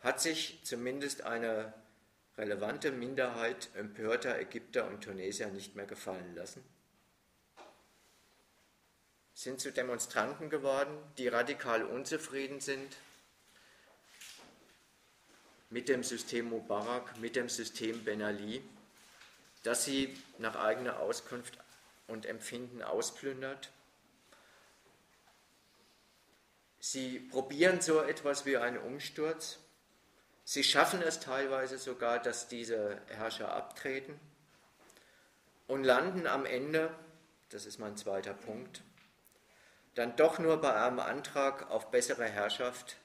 hat 0.00 0.20
sich 0.20 0.60
zumindest 0.64 1.22
eine 1.22 1.72
relevante 2.38 2.90
Minderheit 2.90 3.68
empörter 3.74 4.38
Ägypter 4.38 4.86
und 4.86 5.04
Tunesier 5.04 5.48
nicht 5.48 5.76
mehr 5.76 5.86
gefallen 5.86 6.34
lassen? 6.34 6.64
Sind 9.34 9.60
zu 9.60 9.72
Demonstranten 9.72 10.50
geworden, 10.50 10.96
die 11.18 11.28
radikal 11.28 11.84
unzufrieden 11.84 12.60
sind 12.60 12.96
mit 15.70 15.88
dem 15.88 16.02
System 16.02 16.50
Mubarak, 16.50 17.18
mit 17.18 17.36
dem 17.36 17.48
System 17.48 18.04
Ben 18.04 18.22
Ali, 18.22 18.62
das 19.62 19.84
sie 19.84 20.16
nach 20.38 20.56
eigener 20.56 20.98
Auskunft 20.98 21.56
und 22.10 22.26
Empfinden 22.26 22.82
ausplündert? 22.82 23.70
Sie 26.78 27.18
probieren 27.18 27.80
so 27.80 28.00
etwas 28.00 28.44
wie 28.44 28.56
einen 28.56 28.78
Umsturz 28.78 29.58
Sie 30.52 30.64
schaffen 30.64 31.00
es 31.00 31.20
teilweise 31.20 31.78
sogar, 31.78 32.18
dass 32.18 32.48
diese 32.48 33.00
Herrscher 33.06 33.54
abtreten 33.54 34.18
und 35.68 35.84
landen 35.84 36.26
am 36.26 36.44
Ende, 36.44 36.92
das 37.50 37.66
ist 37.66 37.78
mein 37.78 37.96
zweiter 37.96 38.34
Punkt, 38.34 38.82
dann 39.94 40.16
doch 40.16 40.40
nur 40.40 40.60
bei 40.60 40.74
einem 40.74 40.98
Antrag 40.98 41.70
auf 41.70 41.92
bessere 41.92 42.24
Herrschaft, 42.24 42.96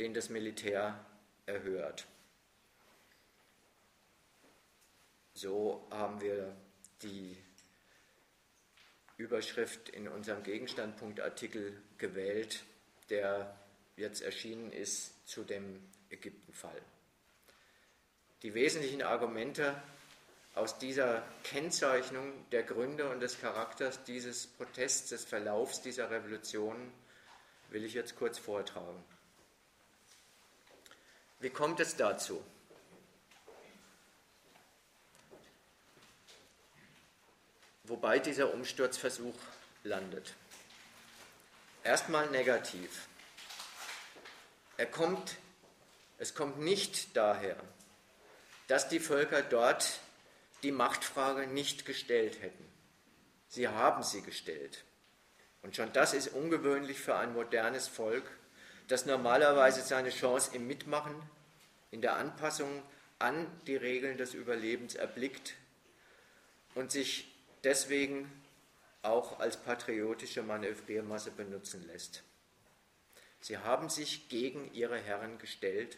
den 0.00 0.14
das 0.14 0.30
Militär 0.30 0.98
erhört. 1.46 2.08
So 5.34 5.86
haben 5.92 6.20
wir 6.20 6.56
die 7.02 7.40
Überschrift 9.20 9.90
in 9.90 10.08
unserem 10.08 10.42
Gegenstandpunktartikel 10.42 11.76
gewählt, 11.98 12.64
der 13.10 13.54
jetzt 13.96 14.22
erschienen 14.22 14.72
ist 14.72 15.28
zu 15.28 15.44
dem 15.44 15.78
Ägyptenfall. 16.08 16.80
Die 18.42 18.54
wesentlichen 18.54 19.02
Argumente 19.02 19.80
aus 20.54 20.78
dieser 20.78 21.22
Kennzeichnung 21.44 22.32
der 22.50 22.62
Gründe 22.62 23.10
und 23.10 23.20
des 23.20 23.38
Charakters 23.38 24.02
dieses 24.04 24.46
Protests, 24.46 25.10
des 25.10 25.26
Verlaufs 25.26 25.82
dieser 25.82 26.10
Revolution 26.10 26.90
will 27.68 27.84
ich 27.84 27.92
jetzt 27.92 28.16
kurz 28.16 28.38
vortragen. 28.38 29.04
Wie 31.40 31.50
kommt 31.50 31.78
es 31.80 31.94
dazu? 31.96 32.42
Wobei 37.90 38.18
dieser 38.18 38.54
Umsturzversuch 38.54 39.34
landet. 39.84 40.34
Erstmal 41.84 42.30
negativ. 42.30 43.06
Er 44.78 44.86
kommt 44.86 45.36
es 46.20 46.34
kommt 46.34 46.58
nicht 46.58 47.16
daher, 47.16 47.56
dass 48.68 48.90
die 48.90 49.00
Völker 49.00 49.40
dort 49.40 50.00
die 50.62 50.70
Machtfrage 50.70 51.46
nicht 51.46 51.86
gestellt 51.86 52.42
hätten. 52.42 52.68
Sie 53.48 53.66
haben 53.68 54.02
sie 54.02 54.20
gestellt. 54.20 54.84
Und 55.62 55.76
schon 55.76 55.90
das 55.94 56.12
ist 56.12 56.28
ungewöhnlich 56.28 57.00
für 57.00 57.16
ein 57.16 57.32
modernes 57.32 57.88
Volk, 57.88 58.24
das 58.86 59.06
normalerweise 59.06 59.80
seine 59.80 60.10
Chance 60.10 60.54
im 60.54 60.66
Mitmachen, 60.66 61.14
in 61.90 62.02
der 62.02 62.16
Anpassung 62.16 62.82
an 63.18 63.46
die 63.66 63.76
Regeln 63.76 64.18
des 64.18 64.34
Überlebens 64.34 64.96
erblickt 64.96 65.54
und 66.74 66.92
sich 66.92 67.29
deswegen 67.64 68.30
auch 69.02 69.40
als 69.40 69.56
patriotische 69.56 70.42
Manövriermasse 70.42 71.30
benutzen 71.30 71.86
lässt. 71.86 72.22
Sie 73.40 73.58
haben 73.58 73.88
sich 73.88 74.28
gegen 74.28 74.72
ihre 74.74 74.98
Herren 74.98 75.38
gestellt 75.38 75.96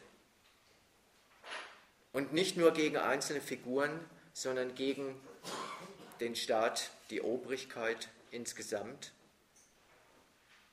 und 2.12 2.32
nicht 2.32 2.56
nur 2.56 2.72
gegen 2.72 2.96
einzelne 2.96 3.40
Figuren, 3.40 3.98
sondern 4.32 4.74
gegen 4.74 5.20
den 6.20 6.36
Staat, 6.36 6.90
die 7.10 7.20
Obrigkeit 7.20 8.08
insgesamt. 8.30 9.12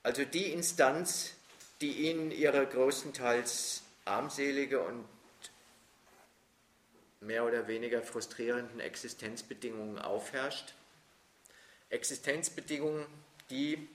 Also 0.04 0.24
die 0.26 0.52
Instanz, 0.54 1.34
die 1.82 2.10
ihnen 2.10 2.32
ihre 2.32 2.66
größtenteils 2.68 3.82
armselige 4.06 4.82
und 4.82 5.06
mehr 7.22 7.46
oder 7.46 7.68
weniger 7.68 8.02
frustrierenden 8.02 8.80
Existenzbedingungen 8.80 10.00
aufherrscht. 10.00 10.74
Existenzbedingungen, 11.90 13.06
die 13.50 13.88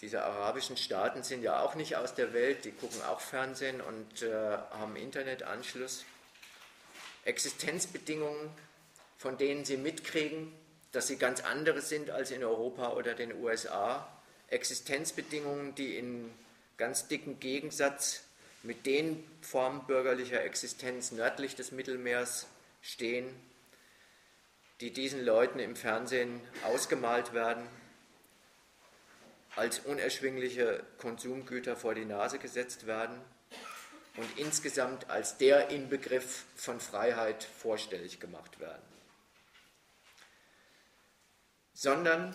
diese 0.00 0.22
arabischen 0.22 0.76
Staaten 0.76 1.22
sind 1.22 1.42
ja 1.42 1.60
auch 1.60 1.74
nicht 1.74 1.96
aus 1.96 2.14
der 2.14 2.32
Welt, 2.32 2.64
die 2.64 2.70
gucken 2.70 3.02
auch 3.02 3.20
Fernsehen 3.20 3.80
und 3.80 4.22
äh, 4.22 4.32
haben 4.32 4.94
Internetanschluss. 4.94 6.04
Existenzbedingungen, 7.24 8.48
von 9.18 9.36
denen 9.38 9.64
sie 9.64 9.76
mitkriegen, 9.76 10.52
dass 10.92 11.08
sie 11.08 11.16
ganz 11.16 11.40
andere 11.40 11.82
sind 11.82 12.10
als 12.10 12.30
in 12.30 12.44
Europa 12.44 12.92
oder 12.92 13.14
den 13.14 13.34
USA. 13.42 14.08
Existenzbedingungen, 14.48 15.74
die 15.74 15.96
in 15.96 16.30
ganz 16.76 17.08
dicken 17.08 17.40
Gegensatz 17.40 18.22
mit 18.62 18.86
den 18.86 19.22
Formen 19.42 19.84
bürgerlicher 19.86 20.42
Existenz 20.42 21.10
nördlich 21.10 21.56
des 21.56 21.72
Mittelmeers 21.72 22.46
stehen, 22.82 23.26
die 24.80 24.92
diesen 24.92 25.24
Leuten 25.24 25.58
im 25.58 25.74
Fernsehen 25.74 26.40
ausgemalt 26.64 27.32
werden, 27.32 27.66
als 29.56 29.80
unerschwingliche 29.80 30.84
Konsumgüter 30.98 31.74
vor 31.74 31.94
die 31.94 32.04
Nase 32.04 32.38
gesetzt 32.38 32.86
werden 32.86 33.20
und 34.16 34.38
insgesamt 34.38 35.10
als 35.10 35.36
der 35.36 35.70
Inbegriff 35.70 36.44
von 36.54 36.78
Freiheit 36.78 37.42
vorstellig 37.42 38.20
gemacht 38.20 38.60
werden. 38.60 38.82
Sondern 41.74 42.34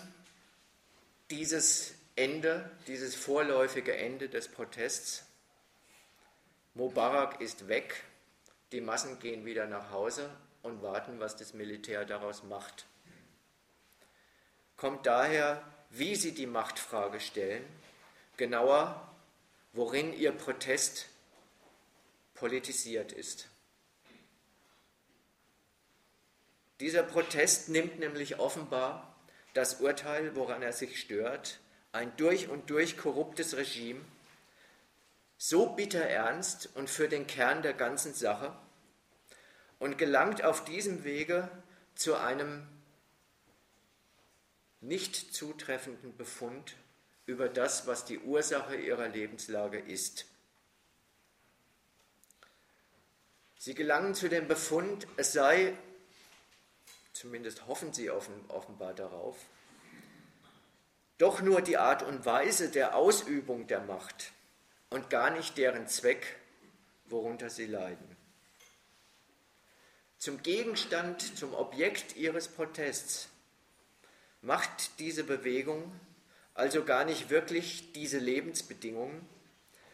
dieses 1.29 1.95
Ende, 2.15 2.69
dieses 2.87 3.15
vorläufige 3.15 3.95
Ende 3.95 4.27
des 4.27 4.49
Protests 4.49 5.25
Mubarak 6.73 7.39
ist 7.39 7.67
weg, 7.67 8.03
die 8.71 8.81
Massen 8.81 9.19
gehen 9.19 9.45
wieder 9.45 9.67
nach 9.67 9.91
Hause 9.91 10.29
und 10.63 10.81
warten, 10.81 11.19
was 11.19 11.35
das 11.35 11.53
Militär 11.53 12.05
daraus 12.05 12.43
macht. 12.43 12.85
Kommt 14.75 15.05
daher, 15.05 15.63
wie 15.91 16.15
sie 16.15 16.33
die 16.33 16.47
Machtfrage 16.47 17.19
stellen, 17.19 17.63
genauer, 18.37 19.07
worin 19.73 20.11
ihr 20.13 20.31
Protest 20.31 21.07
politisiert 22.33 23.11
ist. 23.11 23.47
Dieser 26.79 27.03
Protest 27.03 27.69
nimmt 27.69 27.99
nämlich 27.99 28.39
offenbar 28.39 29.15
das 29.53 29.79
Urteil, 29.81 30.35
woran 30.35 30.61
er 30.61 30.73
sich 30.73 30.99
stört, 30.99 31.59
ein 31.91 32.15
durch 32.17 32.49
und 32.49 32.69
durch 32.69 32.97
korruptes 32.97 33.55
Regime, 33.55 34.01
so 35.37 35.67
bitter 35.67 36.01
ernst 36.01 36.69
und 36.75 36.89
für 36.89 37.07
den 37.07 37.27
Kern 37.27 37.61
der 37.61 37.73
ganzen 37.73 38.13
Sache 38.13 38.55
und 39.83 39.97
gelangt 39.97 40.45
auf 40.45 40.63
diesem 40.63 41.03
Wege 41.03 41.49
zu 41.93 42.15
einem 42.15 42.65
nicht 44.79 45.35
zutreffenden 45.35 46.15
Befund 46.15 46.77
über 47.25 47.49
das, 47.49 47.85
was 47.85 48.05
die 48.05 48.19
Ursache 48.19 48.77
ihrer 48.77 49.09
Lebenslage 49.09 49.79
ist. 49.79 50.23
Sie 53.57 53.75
gelangen 53.75 54.15
zu 54.15 54.29
dem 54.29 54.47
Befund, 54.47 55.05
es 55.17 55.33
sei, 55.33 55.73
zumindest 57.11 57.67
hoffen 57.67 57.91
sie 57.91 58.09
offenbar 58.09 58.93
darauf, 58.93 59.35
doch 61.17 61.41
nur 61.41 61.59
die 61.59 61.77
Art 61.77 62.03
und 62.03 62.25
Weise 62.25 62.71
der 62.71 62.95
Ausübung 62.95 63.67
der 63.67 63.81
Macht 63.81 64.31
und 64.89 65.09
gar 65.09 65.29
nicht 65.29 65.57
deren 65.57 65.89
Zweck, 65.89 66.37
worunter 67.07 67.49
sie 67.49 67.65
leiden. 67.65 68.12
Zum 70.23 70.41
Gegenstand, 70.41 71.37
zum 71.37 71.53
Objekt 71.53 72.15
ihres 72.15 72.47
Protests 72.47 73.27
macht 74.41 74.97
diese 74.99 75.25
Bewegung 75.25 75.91
also 76.53 76.85
gar 76.85 77.03
nicht 77.03 77.29
wirklich 77.29 77.91
diese 77.91 78.19
Lebensbedingungen, 78.19 79.27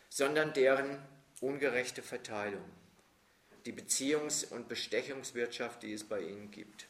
sondern 0.07 0.53
deren 0.53 1.03
ungerechte 1.41 2.03
Verteilung, 2.03 2.63
die 3.65 3.73
Beziehungs- 3.73 4.47
und 4.47 4.69
Bestechungswirtschaft, 4.69 5.81
die 5.81 5.93
es 5.93 6.03
bei 6.03 6.21
ihnen 6.21 6.51
gibt. 6.51 6.85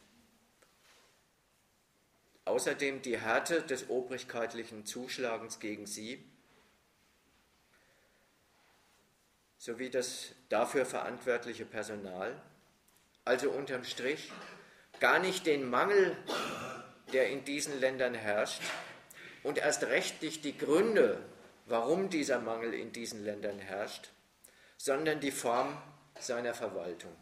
Außerdem 2.44 3.02
die 3.04 3.22
Härte 3.22 3.62
des 3.62 3.90
obrigkeitlichen 3.90 4.86
Zuschlagens 4.86 5.62
gegen 5.62 5.88
sie 5.88 6.22
sowie 9.58 9.90
das 9.90 10.36
dafür 10.50 10.86
verantwortliche 10.86 11.64
Personal. 11.64 12.42
Also 13.30 13.52
unterm 13.52 13.84
Strich 13.84 14.32
gar 15.00 15.20
nicht 15.20 15.46
den 15.46 15.70
Mangel, 15.70 16.18
der 17.14 17.30
in 17.30 17.46
diesen 17.46 17.80
Ländern 17.80 18.16
herrscht 18.16 18.60
und 19.44 19.60
erst 19.60 19.84
recht 19.84 20.24
nicht 20.24 20.44
die 20.46 20.58
Gründe, 20.58 21.24
warum 21.68 22.10
dieser 22.10 22.40
Mangel 22.40 22.74
in 22.74 22.92
diesen 22.92 23.24
Ländern 23.24 23.60
herrscht, 23.60 24.10
sondern 24.78 25.20
die 25.20 25.30
Form 25.30 25.80
seiner 26.20 26.56
Verwaltung. 26.56 27.16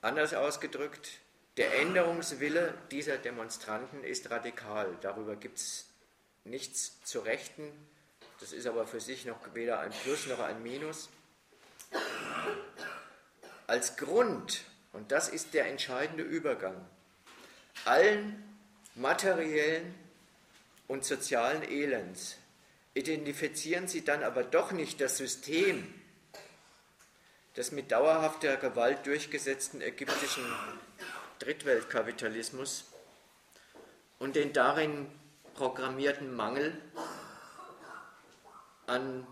Anders 0.00 0.32
ausgedrückt, 0.32 1.18
der 1.56 1.80
Änderungswille 1.80 2.74
dieser 2.92 3.18
Demonstranten 3.18 4.04
ist 4.04 4.30
radikal. 4.30 4.96
Darüber 5.00 5.34
gibt 5.34 5.58
es 5.58 5.88
nichts 6.44 7.02
zu 7.02 7.18
rechten 7.18 7.72
das 8.40 8.52
ist 8.52 8.66
aber 8.66 8.86
für 8.86 9.00
sich 9.00 9.24
noch 9.24 9.38
weder 9.54 9.80
ein 9.80 9.90
Plus 9.90 10.26
noch 10.26 10.38
ein 10.38 10.62
Minus. 10.62 11.08
Als 13.66 13.96
Grund, 13.96 14.64
und 14.92 15.12
das 15.12 15.28
ist 15.28 15.54
der 15.54 15.66
entscheidende 15.66 16.22
Übergang, 16.22 16.86
allen 17.84 18.42
materiellen 18.94 19.94
und 20.88 21.04
sozialen 21.04 21.62
Elends 21.62 22.36
identifizieren 22.94 23.86
sie 23.86 24.04
dann 24.04 24.22
aber 24.22 24.42
doch 24.42 24.72
nicht 24.72 25.00
das 25.00 25.18
System 25.18 25.94
des 27.56 27.72
mit 27.72 27.92
dauerhafter 27.92 28.56
Gewalt 28.56 29.06
durchgesetzten 29.06 29.80
ägyptischen 29.82 30.44
Drittweltkapitalismus 31.38 32.84
und 34.18 34.34
den 34.34 34.52
darin 34.52 35.06
programmierten 35.54 36.34
Mangel 36.34 36.80
an 38.86 39.26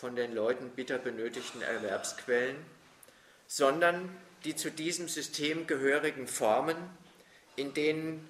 von 0.00 0.16
den 0.16 0.34
Leuten 0.34 0.70
bitter 0.70 0.96
benötigten 0.96 1.60
Erwerbsquellen, 1.60 2.56
sondern 3.46 4.08
die 4.44 4.56
zu 4.56 4.70
diesem 4.70 5.08
System 5.08 5.66
gehörigen 5.66 6.26
Formen, 6.26 6.76
in 7.54 7.74
denen 7.74 8.26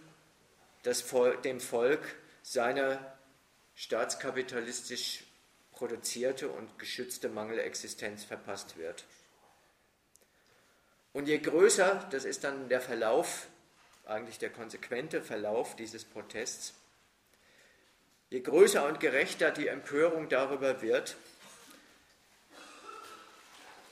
das 0.83 1.01
Volk, 1.01 1.45
dem 1.45 1.61
Volk 1.61 2.01
seine 2.43 2.99
staatskapitalistisch 3.77 5.23
produzierte 5.71 6.49
und 6.49 6.77
geschützte 6.81 7.29
Mangelexistenz 7.29 8.25
verpasst 8.25 8.77
wird. 8.77 9.05
Und 11.13 11.29
je 11.29 11.39
größer, 11.39 12.09
das 12.11 12.25
ist 12.25 12.43
dann 12.43 12.69
der 12.69 12.81
Verlauf, 12.81 13.47
eigentlich 14.07 14.39
der 14.39 14.51
konsequente 14.51 15.23
Verlauf 15.23 15.77
dieses 15.77 16.05
Protests, 16.05 16.75
Je 18.33 18.43
größer 18.43 18.87
und 18.87 19.01
gerechter 19.01 19.51
die 19.51 19.67
Empörung 19.67 20.29
darüber 20.29 20.83
wird, 20.83 21.17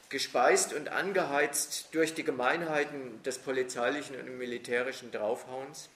gespeist 0.09 0.73
und 0.73 0.89
angeheizt 0.89 1.89
durch 1.93 2.15
die 2.15 2.25
Gemeinheiten 2.25 3.23
des 3.23 3.39
polizeilichen 3.39 4.19
und 4.19 4.39
militärischen 4.39 5.11
Draufhauens, 5.11 5.91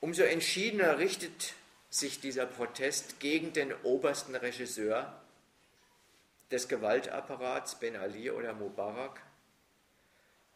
umso 0.00 0.22
entschiedener 0.22 0.98
richtet 0.98 1.54
sich 1.88 2.20
dieser 2.20 2.46
Protest 2.46 3.20
gegen 3.20 3.52
den 3.52 3.72
obersten 3.82 4.34
Regisseur 4.34 5.18
des 6.50 6.68
Gewaltapparats, 6.68 7.76
Ben 7.76 7.96
Ali 7.96 8.30
oder 8.30 8.52
Mubarak, 8.52 9.20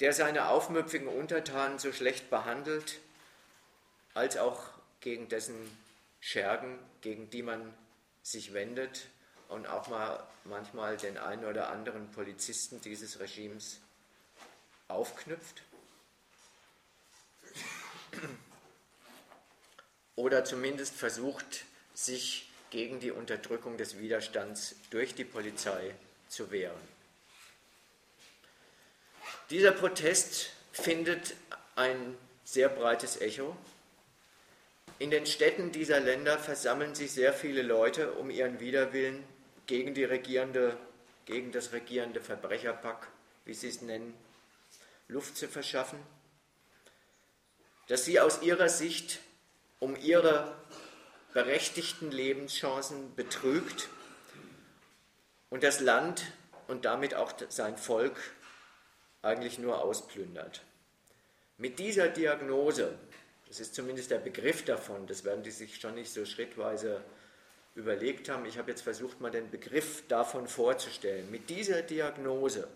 der 0.01 0.13
seine 0.13 0.49
aufmüpfigen 0.49 1.09
Untertanen 1.09 1.79
so 1.79 1.93
schlecht 1.93 2.29
behandelt, 2.29 2.99
als 4.15 4.37
auch 4.37 4.63
gegen 5.01 5.29
dessen 5.29 5.57
Schergen, 6.21 6.79
gegen 7.01 7.31
die 7.31 7.43
man 7.43 7.73
sich 8.23 8.53
wendet 8.53 9.07
und 9.49 9.67
auch 9.67 9.89
mal 9.89 10.27
manchmal 10.45 10.97
den 10.97 11.19
einen 11.19 11.45
oder 11.45 11.71
anderen 11.71 12.11
Polizisten 12.13 12.81
dieses 12.81 13.21
Regimes 13.21 13.81
aufknüpft? 14.89 15.63
Oder 20.17 20.45
zumindest 20.45 20.95
versucht, 20.95 21.65
sich 21.95 22.49
gegen 22.71 23.01
die 23.01 23.11
Unterdrückung 23.11 23.77
des 23.77 23.99
Widerstands 23.99 24.75
durch 24.91 25.15
die 25.15 25.25
Polizei 25.25 25.95
zu 26.29 26.51
wehren. 26.51 26.81
Dieser 29.51 29.73
Protest 29.73 30.51
findet 30.73 31.35
ein 31.77 32.17
sehr 32.45 32.69
breites 32.69 33.21
Echo. 33.21 33.57
In 34.99 35.11
den 35.11 35.27
Städten 35.27 35.73
dieser 35.73 36.01
Länder 36.01 36.39
versammeln 36.39 36.95
sich 36.95 37.13
sehr 37.13 37.33
viele 37.33 37.63
Leute, 37.63 38.13
um 38.13 38.31
ihren 38.31 38.61
Widerwillen 38.61 39.25
gegen, 39.69 39.95
die 39.95 40.03
regierende, 40.03 40.77
gegen 41.27 41.53
das 41.53 41.73
regierende 41.73 42.21
Verbrecherpack, 42.21 43.07
wie 43.45 43.55
sie 43.55 43.69
es 43.69 43.83
nennen, 43.83 44.15
Luft 45.07 45.37
zu 45.37 45.47
verschaffen, 45.47 46.01
dass 47.87 48.05
sie 48.05 48.19
aus 48.19 48.43
ihrer 48.43 48.69
Sicht 48.69 49.21
um 49.79 49.95
ihre 49.95 50.57
berechtigten 51.33 52.11
Lebenschancen 52.11 53.15
betrügt 53.15 53.89
und 55.51 55.63
das 55.63 55.81
Land 55.81 56.25
und 56.67 56.85
damit 56.85 57.15
auch 57.15 57.33
sein 57.49 57.77
Volk 57.77 58.19
eigentlich 59.23 59.59
nur 59.59 59.83
ausplündert. 59.83 60.63
Mit 61.59 61.79
dieser 61.79 62.09
Diagnose, 62.09 62.99
das 63.47 63.61
ist 63.61 63.75
zumindest 63.75 64.11
der 64.11 64.19
Begriff 64.19 64.65
davon, 64.65 65.07
das 65.07 65.25
werden 65.25 65.43
die 65.43 65.51
sich 65.51 65.81
schon 65.81 65.95
nicht 65.95 66.13
so 66.13 66.25
schrittweise 66.25 67.05
überlegt 67.79 68.29
haben, 68.29 68.45
ich 68.45 68.59
habe 68.59 68.73
jetzt 68.73 68.83
versucht, 68.83 69.21
mal 69.21 69.31
den 69.31 69.51
Begriff 69.51 70.07
davon 70.09 70.49
vorzustellen. 70.49 71.31
Mit 71.31 71.49
dieser 71.49 71.83
Diagnose 71.83 72.67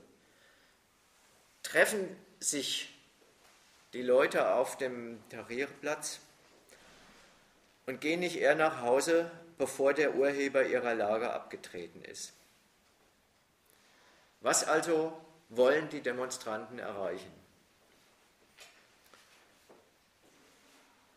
treffen 1.65 2.17
sich 2.39 2.89
die 3.93 4.03
Leute 4.03 4.55
auf 4.55 4.79
dem 4.79 5.19
Tahrirplatz 5.29 6.21
und 7.87 8.01
gehen 8.01 8.21
nicht 8.21 8.37
eher 8.37 8.55
nach 8.55 8.81
Hause, 8.81 9.29
bevor 9.59 9.93
der 9.93 10.15
Urheber 10.15 10.65
ihrer 10.65 10.95
Lage 10.95 11.33
abgetreten 11.33 12.05
ist. 12.05 12.33
Was 14.41 14.63
also 14.63 15.13
wollen 15.49 15.89
die 15.89 16.01
Demonstranten 16.01 16.79
erreichen? 16.79 17.33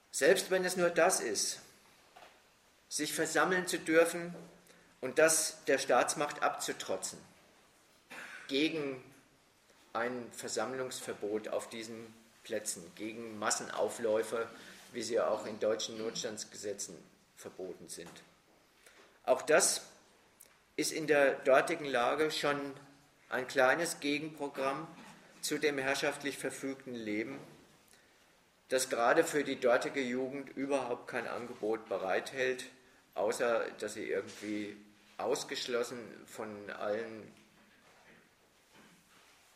Selbst 0.09 0.49
wenn 0.49 0.65
es 0.65 0.75
nur 0.75 0.89
das 0.89 1.19
ist, 1.19 1.59
sich 2.89 3.13
versammeln 3.13 3.67
zu 3.67 3.79
dürfen 3.79 4.33
und 5.01 5.19
das 5.19 5.63
der 5.65 5.77
Staatsmacht 5.77 6.43
abzutrotzen, 6.43 7.19
gegen 8.47 9.03
ein 9.93 10.29
Versammlungsverbot 10.31 11.47
auf 11.49 11.69
diesen 11.69 12.13
Plätzen, 12.43 12.91
gegen 12.95 13.39
Massenaufläufe, 13.39 14.47
wie 14.93 15.01
sie 15.01 15.19
auch 15.19 15.45
in 15.45 15.59
deutschen 15.59 15.97
Notstandsgesetzen 15.97 16.95
verboten 17.35 17.89
sind. 17.89 18.11
Auch 19.23 19.41
das 19.41 19.81
ist 20.75 20.91
in 20.91 21.07
der 21.07 21.33
dortigen 21.35 21.85
Lage 21.85 22.31
schon 22.31 22.59
ein 23.29 23.47
kleines 23.47 23.99
Gegenprogramm 23.99 24.87
zu 25.41 25.57
dem 25.57 25.77
herrschaftlich 25.77 26.37
verfügten 26.37 26.95
Leben, 26.95 27.39
das 28.69 28.89
gerade 28.89 29.23
für 29.23 29.43
die 29.43 29.59
dortige 29.59 30.01
Jugend 30.01 30.49
überhaupt 30.55 31.07
kein 31.07 31.27
Angebot 31.27 31.87
bereithält, 31.87 32.65
außer 33.15 33.71
dass 33.79 33.95
sie 33.95 34.09
irgendwie 34.09 34.77
ausgeschlossen 35.17 35.97
von 36.25 36.69
allen 36.69 37.31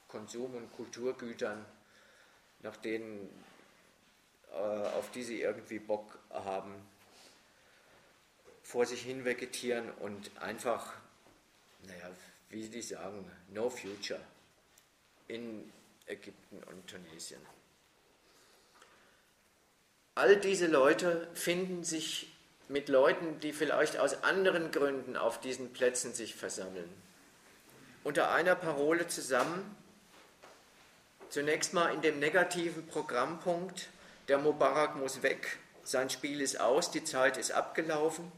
Konsum- 0.07 0.55
und 0.55 0.71
Kulturgütern, 0.73 1.63
nach 2.61 2.77
denen, 2.77 3.29
äh, 4.51 4.55
auf 4.55 5.11
die 5.11 5.23
sie 5.23 5.41
irgendwie 5.41 5.79
Bock 5.79 6.17
haben, 6.31 6.73
vor 8.63 8.85
sich 8.85 9.01
hin 9.01 9.23
vegetieren 9.25 9.91
und 9.91 10.31
einfach, 10.41 10.93
naja, 11.83 12.09
wie 12.49 12.67
die 12.67 12.81
sagen, 12.81 13.29
no 13.49 13.69
future 13.69 14.19
in 15.27 15.71
Ägypten 16.07 16.63
und 16.63 16.87
Tunesien. 16.87 17.41
All 20.15 20.37
diese 20.37 20.67
Leute 20.67 21.29
finden 21.33 21.83
sich 21.83 22.28
mit 22.69 22.87
Leuten, 22.87 23.39
die 23.41 23.51
vielleicht 23.51 23.97
aus 23.97 24.23
anderen 24.23 24.71
Gründen 24.71 25.17
auf 25.17 25.41
diesen 25.41 25.73
Plätzen 25.73 26.13
sich 26.13 26.35
versammeln, 26.35 26.89
unter 28.03 28.31
einer 28.31 28.55
Parole 28.55 29.07
zusammen, 29.07 29.75
Zunächst 31.29 31.75
mal 31.75 31.93
in 31.93 32.01
dem 32.01 32.17
negativen 32.17 32.87
Programmpunkt, 32.87 33.89
der 34.29 34.39
Mubarak 34.39 34.95
muss 34.95 35.21
weg, 35.21 35.59
sein 35.83 36.09
Spiel 36.09 36.41
ist 36.41 36.59
aus, 36.59 36.89
die 36.89 37.03
Zeit 37.03 37.37
ist 37.37 37.51
abgelaufen. 37.51 38.31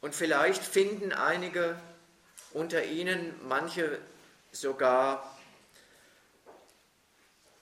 Und 0.00 0.14
vielleicht 0.14 0.62
finden 0.62 1.12
einige 1.12 1.76
unter 2.52 2.84
ihnen, 2.84 3.34
manche 3.48 3.98
sogar 4.52 5.36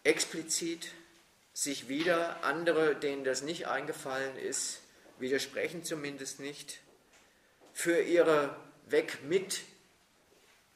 explizit 0.04 0.88
sich 1.56 1.88
wieder, 1.88 2.44
andere, 2.44 2.94
denen 2.94 3.24
das 3.24 3.40
nicht 3.40 3.66
eingefallen 3.66 4.36
ist, 4.36 4.82
widersprechen 5.18 5.84
zumindest 5.84 6.38
nicht, 6.38 6.80
für 7.72 7.98
ihre 8.02 8.54
Weg 8.84 9.22
mit 9.24 9.62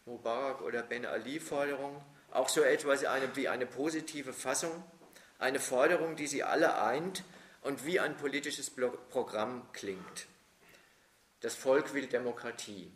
Mubarak 0.07 0.62
oder 0.62 0.83
Ben 0.83 1.05
Ali 1.05 1.39
Forderung 1.39 2.03
auch 2.31 2.49
so 2.49 2.62
etwas 2.62 3.03
wie 3.35 3.49
eine 3.49 3.66
positive 3.66 4.33
Fassung, 4.33 4.83
eine 5.39 5.61
Forderung, 5.61 6.16
die 6.16 6.26
sie 6.26 6.45
alle 6.45 6.81
eint 6.81 7.24
und 7.61 7.85
wie 7.85 8.01
ein 8.01 8.16
politisches 8.16 8.70
Programm 9.11 9.70
klingt. 9.74 10.28
Das 11.41 11.55
Volk 11.55 11.93
will 11.93 12.07
Demokratie. 12.07 12.91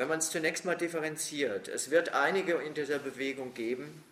Wenn 0.00 0.08
man 0.08 0.20
es 0.20 0.30
zunächst 0.30 0.64
mal 0.64 0.78
differenziert, 0.78 1.68
es 1.68 1.90
wird 1.90 2.14
einige 2.14 2.54
in 2.54 2.72
dieser 2.72 2.98
Bewegung 2.98 3.52
geben 3.52 4.02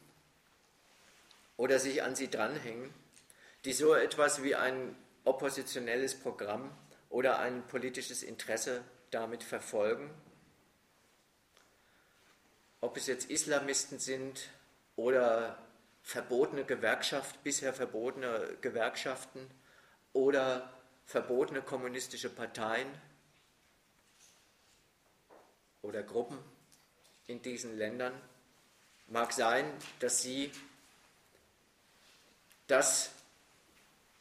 oder 1.56 1.78
sich 1.78 2.02
an 2.02 2.14
sie 2.14 2.28
dranhängen, 2.28 2.92
die 3.64 3.72
so 3.72 3.94
etwas 3.94 4.42
wie 4.42 4.54
ein 4.54 4.94
oppositionelles 5.24 6.14
Programm 6.14 6.70
oder 7.08 7.38
ein 7.38 7.66
politisches 7.68 8.22
Interesse 8.22 8.84
damit 9.10 9.42
verfolgen. 9.42 10.10
Ob 12.82 12.98
es 12.98 13.06
jetzt 13.06 13.30
Islamisten 13.30 13.98
sind 13.98 14.50
oder 14.94 15.56
verbotene 16.02 16.64
Gewerkschaft, 16.64 17.42
bisher 17.44 17.72
verbotene 17.72 18.58
Gewerkschaften 18.60 19.40
oder 20.12 20.70
verbotene 21.06 21.62
kommunistische 21.62 22.28
Parteien 22.28 22.88
oder 25.82 26.02
Gruppen 26.02 26.38
in 27.26 27.42
diesen 27.42 27.76
Ländern, 27.76 28.12
mag 29.08 29.32
sein, 29.32 29.70
dass 30.00 30.22
sie 30.22 30.50
das 32.66 33.10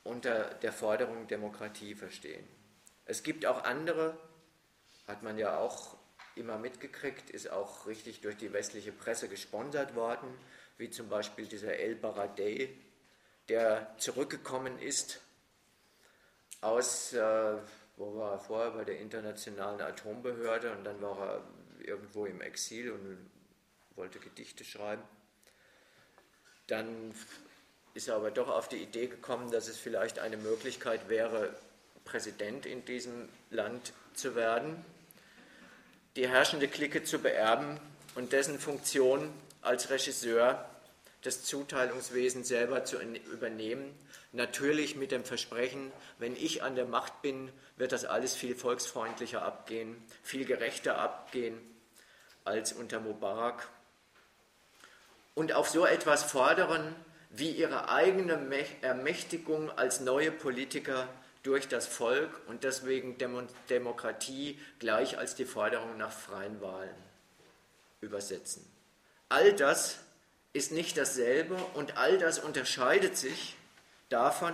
unter 0.03 0.53
der 0.55 0.71
Forderung 0.71 1.27
Demokratie 1.27 1.95
verstehen. 1.95 2.47
Es 3.05 3.23
gibt 3.23 3.45
auch 3.45 3.63
andere, 3.63 4.17
hat 5.07 5.23
man 5.23 5.37
ja 5.37 5.57
auch 5.57 5.97
immer 6.35 6.57
mitgekriegt, 6.57 7.29
ist 7.29 7.49
auch 7.49 7.87
richtig 7.87 8.21
durch 8.21 8.37
die 8.37 8.53
westliche 8.53 8.91
Presse 8.91 9.27
gesponsert 9.27 9.95
worden, 9.95 10.27
wie 10.77 10.89
zum 10.89 11.09
Beispiel 11.09 11.47
dieser 11.47 11.75
El 11.75 11.95
Baradei, 11.95 12.69
der 13.49 13.95
zurückgekommen 13.97 14.79
ist 14.79 15.21
aus, 16.61 17.13
äh, 17.13 17.57
wo 17.97 18.15
war 18.15 18.33
er 18.33 18.39
vorher, 18.39 18.71
bei 18.71 18.83
der 18.83 18.99
Internationalen 18.99 19.81
Atombehörde 19.81 20.71
und 20.71 20.83
dann 20.83 21.01
war 21.01 21.19
er 21.19 21.43
irgendwo 21.83 22.25
im 22.25 22.41
Exil 22.41 22.91
und 22.91 23.29
wollte 23.95 24.19
Gedichte 24.19 24.63
schreiben. 24.63 25.01
Dann 26.67 27.13
ist 27.93 28.07
er 28.07 28.15
aber 28.15 28.29
doch 28.29 28.49
auf 28.49 28.69
die 28.69 28.77
Idee 28.77 29.07
gekommen, 29.07 29.51
dass 29.51 29.67
es 29.67 29.77
vielleicht 29.77 30.19
eine 30.19 30.37
Möglichkeit 30.37 31.09
wäre, 31.09 31.55
Präsident 32.05 32.65
in 32.65 32.85
diesem 32.85 33.27
Land 33.49 33.93
zu 34.13 34.35
werden, 34.35 34.85
die 36.15 36.27
herrschende 36.27 36.67
Clique 36.67 37.03
zu 37.03 37.19
beerben 37.19 37.79
und 38.15 38.31
dessen 38.31 38.59
Funktion 38.59 39.33
als 39.61 39.89
Regisseur 39.89 40.69
das 41.21 41.43
Zuteilungswesen 41.43 42.43
selber 42.43 42.83
zu 42.83 42.99
übernehmen. 42.99 43.93
Natürlich 44.31 44.95
mit 44.95 45.11
dem 45.11 45.23
Versprechen, 45.23 45.91
wenn 46.19 46.35
ich 46.35 46.63
an 46.63 46.75
der 46.75 46.85
Macht 46.85 47.21
bin, 47.21 47.51
wird 47.75 47.91
das 47.91 48.05
alles 48.05 48.35
viel 48.35 48.55
volksfreundlicher 48.55 49.41
abgehen, 49.41 50.01
viel 50.23 50.45
gerechter 50.45 50.97
abgehen 50.99 51.57
als 52.43 52.73
unter 52.73 52.99
Mubarak. 52.99 53.67
Und 55.35 55.53
auf 55.53 55.69
so 55.69 55.85
etwas 55.85 56.23
fordern, 56.23 56.95
wie 57.29 57.51
ihre 57.51 57.89
eigene 57.89 58.39
Ermächtigung 58.81 59.69
als 59.71 59.99
neue 59.99 60.31
Politiker 60.31 61.07
durch 61.43 61.67
das 61.67 61.87
Volk 61.87 62.41
und 62.47 62.63
deswegen 62.63 63.17
Demokratie 63.69 64.59
gleich 64.79 65.17
als 65.17 65.35
die 65.35 65.45
Forderung 65.45 65.97
nach 65.97 66.11
freien 66.11 66.59
Wahlen 66.61 66.95
übersetzen. 68.01 68.65
All 69.29 69.53
das 69.53 69.99
ist 70.57 70.71
nicht 70.71 70.97
dasselbe 70.97 71.55
und 71.75 71.97
all 71.97 72.17
das 72.17 72.39
unterscheidet 72.39 73.15
sich 73.15 73.55
davon, 74.09 74.53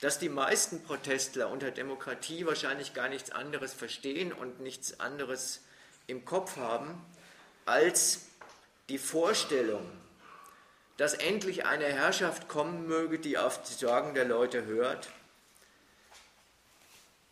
dass 0.00 0.18
die 0.18 0.28
meisten 0.28 0.82
Protestler 0.82 1.48
unter 1.48 1.70
Demokratie 1.70 2.44
wahrscheinlich 2.44 2.92
gar 2.92 3.08
nichts 3.08 3.30
anderes 3.30 3.72
verstehen 3.72 4.32
und 4.32 4.60
nichts 4.60 4.98
anderes 5.00 5.62
im 6.08 6.24
Kopf 6.24 6.56
haben 6.56 7.00
als 7.64 8.26
die 8.88 8.98
Vorstellung, 8.98 9.88
dass 10.96 11.14
endlich 11.14 11.66
eine 11.66 11.86
Herrschaft 11.86 12.48
kommen 12.48 12.86
möge, 12.86 13.18
die 13.18 13.38
auf 13.38 13.62
die 13.62 13.74
Sorgen 13.74 14.14
der 14.14 14.24
Leute 14.24 14.66
hört, 14.66 15.08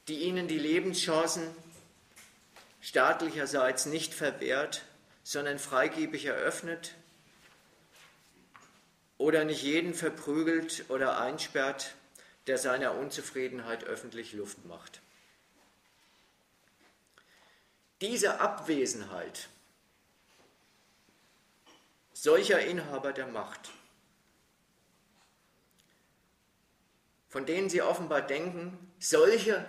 die 0.07 0.21
ihnen 0.21 0.49
die 0.49 0.59
Lebenschancen 0.59 1.45
staatlicherseits 2.81 3.87
nicht 3.87 4.15
verwehrt, 4.15 4.83
sondern 5.25 5.59
freigebig 5.59 6.27
eröffnet 6.27 6.95
oder 9.25 9.47
nicht 9.47 9.63
jeden 9.63 9.95
verprügelt 9.95 10.85
oder 10.91 11.19
einsperrt, 11.19 11.95
der 12.47 12.59
seiner 12.59 12.95
Unzufriedenheit 12.95 13.85
öffentlich 13.85 14.35
Luft 14.35 14.67
macht. 14.67 15.01
Diese 18.03 18.39
Abwesenheit 18.39 19.49
solcher 22.13 22.61
Inhaber 22.61 23.15
der 23.15 23.27
Macht, 23.27 23.71
von 27.31 27.47
denen 27.47 27.71
sie 27.71 27.81
offenbar 27.81 28.21
denken, 28.21 28.93
solche 28.99 29.65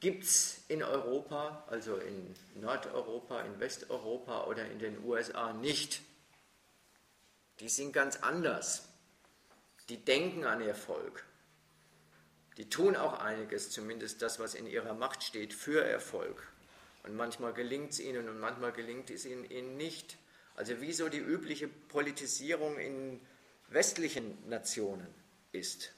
gibt 0.00 0.24
es 0.24 0.64
in 0.68 0.82
Europa, 0.82 1.64
also 1.68 1.96
in 1.96 2.34
Nordeuropa, 2.54 3.42
in 3.42 3.60
Westeuropa 3.60 4.44
oder 4.44 4.64
in 4.70 4.78
den 4.78 5.04
USA 5.04 5.52
nicht. 5.52 6.00
Die 7.60 7.68
sind 7.68 7.92
ganz 7.92 8.16
anders. 8.16 8.88
Die 9.88 9.98
denken 9.98 10.44
an 10.44 10.60
Erfolg. 10.60 11.24
Die 12.56 12.68
tun 12.68 12.96
auch 12.96 13.20
einiges, 13.20 13.70
zumindest 13.70 14.22
das, 14.22 14.38
was 14.38 14.54
in 14.54 14.66
ihrer 14.66 14.94
Macht 14.94 15.22
steht, 15.22 15.54
für 15.54 15.84
Erfolg. 15.84 16.46
Und 17.02 17.16
manchmal 17.16 17.52
gelingt 17.52 17.92
es 17.92 18.00
ihnen 18.00 18.28
und 18.28 18.40
manchmal 18.40 18.72
gelingt 18.72 19.10
es 19.10 19.24
ihnen 19.24 19.76
nicht. 19.76 20.16
Also 20.56 20.80
wie 20.80 20.92
so 20.92 21.08
die 21.08 21.18
übliche 21.18 21.68
Politisierung 21.68 22.78
in 22.78 23.20
westlichen 23.68 24.48
Nationen 24.48 25.06
ist. 25.52 25.92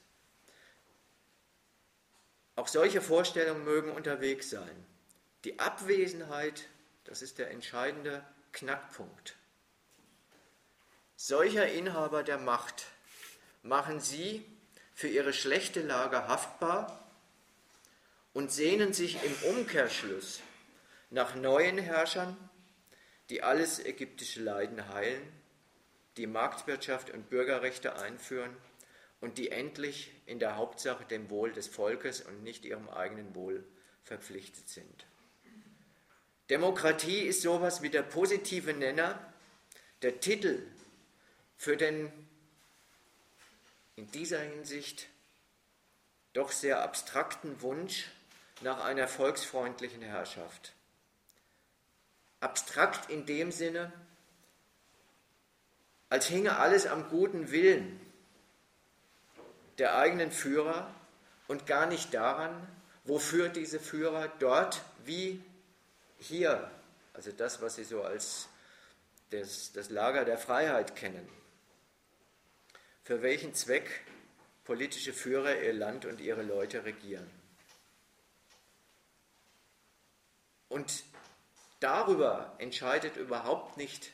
Auch 2.55 2.67
solche 2.67 3.01
Vorstellungen 3.01 3.63
mögen 3.63 3.91
unterwegs 3.91 4.49
sein. 4.49 4.85
Die 5.43 5.59
Abwesenheit, 5.59 6.67
das 7.03 7.21
ist 7.21 7.39
der 7.39 7.51
entscheidende 7.51 8.23
Knackpunkt. 8.51 9.35
Solcher 11.25 11.71
Inhaber 11.71 12.21
der 12.21 12.37
Macht 12.37 12.87
machen 13.61 14.01
sie 14.01 14.45
für 14.93 15.07
ihre 15.07 15.31
schlechte 15.31 15.81
Lage 15.81 16.27
haftbar 16.27 17.01
und 18.33 18.51
sehnen 18.51 18.91
sich 18.91 19.17
im 19.23 19.55
Umkehrschluss 19.55 20.41
nach 21.11 21.33
neuen 21.35 21.77
Herrschern, 21.77 22.35
die 23.29 23.41
alles 23.41 23.79
ägyptische 23.79 24.41
Leiden 24.41 24.89
heilen, 24.89 25.21
die 26.17 26.27
Marktwirtschaft 26.27 27.09
und 27.11 27.29
Bürgerrechte 27.29 27.95
einführen 27.95 28.53
und 29.21 29.37
die 29.37 29.49
endlich 29.49 30.11
in 30.25 30.39
der 30.39 30.57
Hauptsache 30.57 31.05
dem 31.05 31.29
Wohl 31.29 31.53
des 31.53 31.69
Volkes 31.69 32.19
und 32.19 32.43
nicht 32.43 32.65
ihrem 32.65 32.89
eigenen 32.89 33.33
Wohl 33.33 33.63
verpflichtet 34.03 34.67
sind. 34.67 35.05
Demokratie 36.49 37.21
ist 37.21 37.43
sowas 37.43 37.81
wie 37.81 37.89
der 37.89 38.03
positive 38.03 38.73
Nenner, 38.73 39.33
der 40.01 40.19
Titel 40.19 40.61
für 41.63 41.77
den 41.77 42.11
in 43.95 44.11
dieser 44.11 44.41
Hinsicht 44.41 45.07
doch 46.33 46.51
sehr 46.51 46.81
abstrakten 46.81 47.61
Wunsch 47.61 48.11
nach 48.59 48.83
einer 48.83 49.07
volksfreundlichen 49.07 50.01
Herrschaft. 50.01 50.73
Abstrakt 52.41 53.09
in 53.09 53.25
dem 53.25 53.53
Sinne, 53.53 53.93
als 56.09 56.27
hinge 56.27 56.57
alles 56.57 56.85
am 56.85 57.07
guten 57.07 57.49
Willen 57.49 57.97
der 59.77 59.95
eigenen 59.95 60.33
Führer 60.33 60.93
und 61.47 61.65
gar 61.65 61.85
nicht 61.85 62.13
daran, 62.13 62.67
wofür 63.05 63.47
diese 63.47 63.79
Führer 63.79 64.27
dort 64.39 64.81
wie 65.05 65.41
hier, 66.17 66.69
also 67.13 67.31
das, 67.31 67.61
was 67.61 67.75
sie 67.75 67.85
so 67.85 68.03
als 68.03 68.49
das, 69.29 69.71
das 69.71 69.89
Lager 69.89 70.25
der 70.25 70.37
Freiheit 70.37 70.97
kennen, 70.97 71.25
für 73.03 73.21
welchen 73.21 73.53
Zweck 73.53 74.01
politische 74.63 75.13
Führer 75.13 75.61
ihr 75.61 75.73
Land 75.73 76.05
und 76.05 76.21
ihre 76.21 76.41
Leute 76.41 76.85
regieren. 76.85 77.29
Und 80.69 81.03
darüber 81.79 82.55
entscheidet 82.59 83.17
überhaupt 83.17 83.77
nicht 83.77 84.11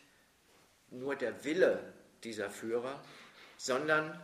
nur 0.89 1.15
der 1.15 1.45
Wille 1.45 1.93
dieser 2.23 2.49
Führer, 2.49 3.01
sondern 3.57 4.19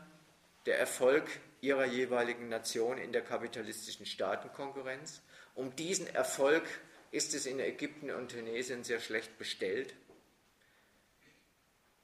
der 0.66 0.80
Erfolg 0.80 1.30
ihrer 1.62 1.86
jeweiligen 1.86 2.50
Nation 2.50 2.98
in 2.98 3.12
der 3.12 3.22
kapitalistischen 3.22 4.06
Staatenkonkurrenz. 4.06 5.22
Um 5.54 5.76
diesen 5.76 6.08
Erfolg 6.08 6.64
ist 7.12 7.34
es 7.34 7.46
in 7.46 7.60
Ägypten 7.60 8.12
und 8.12 8.32
Tunesien 8.32 8.84
sehr 8.84 9.00
schlecht 9.00 9.38
bestellt. 9.38 9.96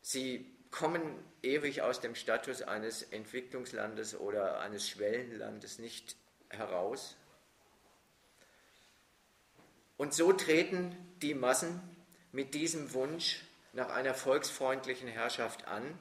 Sie 0.01 0.45
kommen 0.71 1.23
ewig 1.43 1.81
aus 1.81 1.99
dem 1.99 2.15
Status 2.15 2.61
eines 2.61 3.03
Entwicklungslandes 3.03 4.17
oder 4.17 4.61
eines 4.61 4.87
Schwellenlandes 4.89 5.79
nicht 5.79 6.15
heraus. 6.49 7.15
Und 9.97 10.13
so 10.13 10.33
treten 10.33 10.95
die 11.21 11.35
Massen 11.35 11.79
mit 12.31 12.53
diesem 12.53 12.93
Wunsch 12.93 13.41
nach 13.73 13.89
einer 13.89 14.13
volksfreundlichen 14.13 15.07
Herrschaft 15.07 15.67
an. 15.67 15.97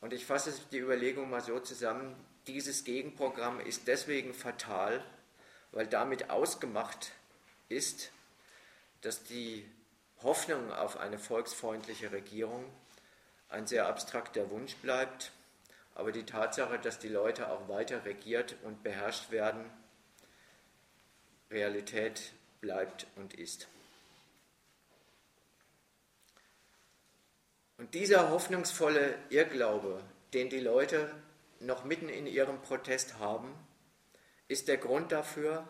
Und 0.00 0.12
ich 0.12 0.26
fasse 0.26 0.52
die 0.70 0.78
Überlegung 0.78 1.30
mal 1.30 1.40
so 1.40 1.58
zusammen, 1.60 2.14
dieses 2.46 2.84
Gegenprogramm 2.84 3.60
ist 3.60 3.88
deswegen 3.88 4.34
fatal, 4.34 5.04
weil 5.72 5.86
damit 5.86 6.30
ausgemacht 6.30 7.12
ist, 7.68 8.10
dass 9.02 9.22
die 9.24 9.68
Hoffnung 10.22 10.72
auf 10.72 10.96
eine 10.98 11.18
volksfreundliche 11.18 12.10
Regierung 12.12 12.64
ein 13.48 13.66
sehr 13.66 13.86
abstrakter 13.86 14.50
Wunsch 14.50 14.74
bleibt, 14.76 15.32
aber 15.94 16.12
die 16.12 16.24
Tatsache, 16.24 16.78
dass 16.78 16.98
die 16.98 17.08
Leute 17.08 17.50
auch 17.50 17.68
weiter 17.68 18.04
regiert 18.04 18.56
und 18.62 18.82
beherrscht 18.82 19.30
werden, 19.30 19.64
Realität 21.50 22.32
bleibt 22.60 23.06
und 23.16 23.34
ist. 23.34 23.68
Und 27.78 27.94
dieser 27.94 28.30
hoffnungsvolle 28.30 29.14
Irrglaube, 29.30 30.02
den 30.34 30.50
die 30.50 30.60
Leute 30.60 31.14
noch 31.60 31.84
mitten 31.84 32.08
in 32.08 32.26
ihrem 32.26 32.60
Protest 32.60 33.18
haben, 33.18 33.54
ist 34.48 34.68
der 34.68 34.78
Grund 34.78 35.12
dafür, 35.12 35.66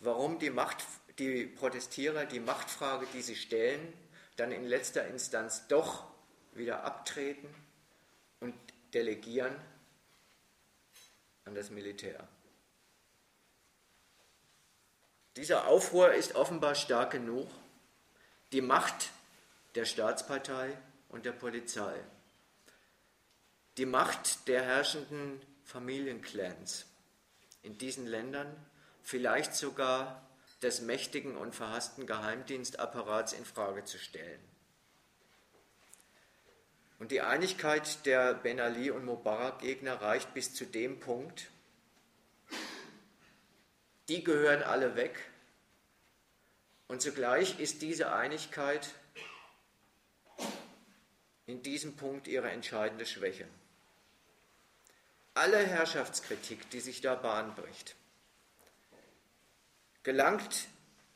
warum 0.00 0.38
die 0.38 0.50
Macht 0.50 0.84
die 1.20 1.44
Protestierer 1.44 2.24
die 2.24 2.40
Machtfrage, 2.40 3.06
die 3.12 3.20
sie 3.20 3.36
stellen, 3.36 3.92
dann 4.36 4.52
in 4.52 4.64
letzter 4.64 5.06
Instanz 5.06 5.68
doch 5.68 6.06
wieder 6.54 6.82
abtreten 6.84 7.48
und 8.40 8.54
delegieren 8.94 9.54
an 11.44 11.54
das 11.54 11.70
Militär. 11.70 12.26
Dieser 15.36 15.68
Aufruhr 15.68 16.12
ist 16.14 16.34
offenbar 16.34 16.74
stark 16.74 17.12
genug, 17.12 17.48
die 18.52 18.62
Macht 18.62 19.10
der 19.74 19.84
Staatspartei 19.84 20.76
und 21.10 21.26
der 21.26 21.32
Polizei, 21.32 21.94
die 23.76 23.86
Macht 23.86 24.48
der 24.48 24.62
herrschenden 24.62 25.40
Familienclans 25.64 26.86
in 27.62 27.76
diesen 27.76 28.06
Ländern, 28.06 28.54
vielleicht 29.02 29.54
sogar 29.54 30.29
des 30.62 30.80
mächtigen 30.82 31.36
und 31.36 31.54
verhassten 31.54 32.06
Geheimdienstapparats 32.06 33.32
in 33.32 33.44
Frage 33.44 33.84
zu 33.84 33.98
stellen. 33.98 34.40
Und 36.98 37.12
die 37.12 37.22
Einigkeit 37.22 38.04
der 38.04 38.34
Ben 38.34 38.60
Ali 38.60 38.90
und 38.90 39.06
Mubarak-Gegner 39.06 40.02
reicht 40.02 40.34
bis 40.34 40.54
zu 40.54 40.66
dem 40.66 41.00
Punkt, 41.00 41.50
die 44.08 44.22
gehören 44.22 44.62
alle 44.62 44.96
weg. 44.96 45.18
Und 46.88 47.00
zugleich 47.00 47.58
ist 47.58 47.80
diese 47.80 48.12
Einigkeit 48.12 48.90
in 51.46 51.62
diesem 51.62 51.96
Punkt 51.96 52.28
ihre 52.28 52.50
entscheidende 52.50 53.06
Schwäche. 53.06 53.46
Alle 55.32 55.58
Herrschaftskritik, 55.58 56.68
die 56.70 56.80
sich 56.80 57.00
da 57.00 57.14
Bahn 57.14 57.54
bricht, 57.54 57.96
gelangt 60.02 60.68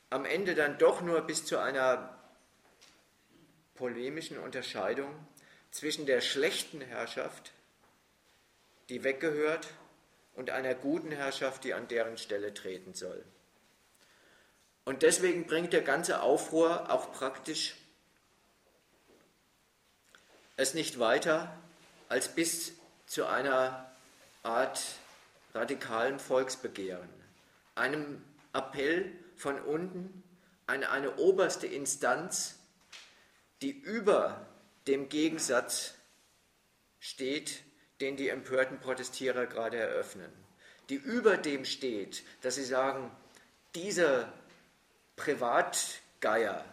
am 0.09 0.25
Ende 0.25 0.55
dann 0.55 0.77
doch 0.77 1.01
nur 1.01 1.21
bis 1.21 1.45
zu 1.45 1.57
einer 1.57 2.17
polemischen 3.75 4.37
Unterscheidung 4.37 5.13
zwischen 5.71 6.05
der 6.05 6.21
schlechten 6.21 6.81
Herrschaft, 6.81 7.51
die 8.89 9.03
weggehört, 9.03 9.67
und 10.35 10.49
einer 10.49 10.75
guten 10.75 11.11
Herrschaft, 11.11 11.63
die 11.63 11.73
an 11.73 11.87
deren 11.87 12.17
Stelle 12.17 12.53
treten 12.53 12.93
soll. 12.93 13.23
Und 14.83 15.01
deswegen 15.01 15.47
bringt 15.47 15.73
der 15.73 15.81
ganze 15.81 16.21
Aufruhr 16.21 16.91
auch 16.91 17.11
praktisch 17.13 17.75
es 20.57 20.73
nicht 20.73 20.99
weiter 20.99 21.57
als 22.07 22.29
bis 22.29 22.73
zu 23.07 23.25
einer 23.25 23.89
Art 24.43 24.81
radikalen 25.53 26.19
Volksbegehren, 26.19 27.09
einem 27.73 28.23
Appell 28.55 29.11
von 29.35 29.59
unten 29.61 30.23
an 30.65 30.83
eine 30.83 31.17
oberste 31.17 31.67
Instanz, 31.67 32.59
die 33.61 33.71
über 33.71 34.47
dem 34.87 35.09
Gegensatz 35.09 35.95
steht, 36.99 37.63
den 38.01 38.17
die 38.17 38.29
empörten 38.29 38.79
Protestierer 38.79 39.45
gerade 39.45 39.77
eröffnen, 39.77 40.31
die 40.89 40.95
über 40.95 41.37
dem 41.37 41.65
steht, 41.65 42.23
dass 42.41 42.55
sie 42.55 42.63
sagen, 42.63 43.11
diese 43.73 44.31
Privatgeier 45.15 46.65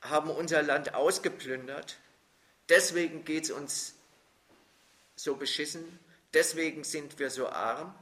haben 0.00 0.30
unser 0.30 0.62
Land 0.62 0.94
ausgeplündert, 0.94 1.98
deswegen 2.68 3.24
geht 3.24 3.44
es 3.44 3.50
uns 3.50 3.94
so 5.16 5.36
beschissen, 5.36 5.98
deswegen 6.32 6.84
sind 6.84 7.18
wir 7.18 7.30
so 7.30 7.48
arm. 7.48 7.94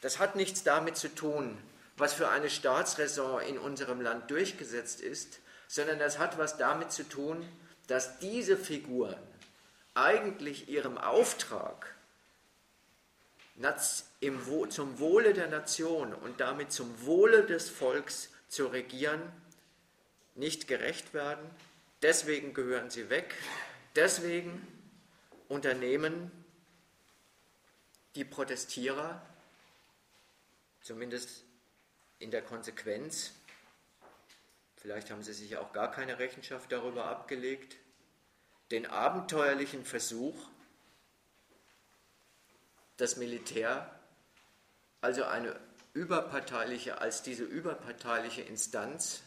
Das 0.00 0.18
hat 0.18 0.36
nichts 0.36 0.62
damit 0.62 0.96
zu 0.96 1.14
tun, 1.14 1.58
was 1.96 2.12
für 2.12 2.28
eine 2.28 2.50
Staatsräson 2.50 3.42
in 3.42 3.58
unserem 3.58 4.00
Land 4.00 4.30
durchgesetzt 4.30 5.00
ist, 5.00 5.40
sondern 5.66 5.98
das 5.98 6.18
hat 6.18 6.38
was 6.38 6.56
damit 6.56 6.92
zu 6.92 7.08
tun, 7.08 7.46
dass 7.88 8.18
diese 8.18 8.56
Figuren 8.56 9.18
eigentlich 9.94 10.68
ihrem 10.68 10.96
Auftrag 10.98 11.94
zum 14.68 14.98
Wohle 15.00 15.34
der 15.34 15.48
Nation 15.48 16.14
und 16.14 16.40
damit 16.40 16.70
zum 16.72 17.04
Wohle 17.04 17.44
des 17.44 17.68
Volks 17.68 18.30
zu 18.48 18.66
regieren, 18.66 19.20
nicht 20.36 20.68
gerecht 20.68 21.12
werden. 21.14 21.44
Deswegen 22.02 22.54
gehören 22.54 22.90
sie 22.90 23.10
weg. 23.10 23.34
Deswegen 23.96 24.64
unternehmen 25.48 26.30
die 28.14 28.24
Protestierer, 28.24 29.20
zumindest 30.88 31.44
in 32.18 32.30
der 32.30 32.40
Konsequenz, 32.40 33.32
vielleicht 34.78 35.10
haben 35.10 35.22
sie 35.22 35.34
sich 35.34 35.58
auch 35.58 35.74
gar 35.74 35.90
keine 35.90 36.18
Rechenschaft 36.18 36.72
darüber 36.72 37.04
abgelegt, 37.04 37.76
den 38.70 38.86
abenteuerlichen 38.86 39.84
Versuch, 39.84 40.34
das 42.96 43.18
Militär, 43.18 44.00
also 45.02 45.24
eine 45.24 45.60
überparteiliche, 45.92 47.02
als 47.02 47.22
diese 47.22 47.44
überparteiliche 47.44 48.40
Instanz 48.40 49.22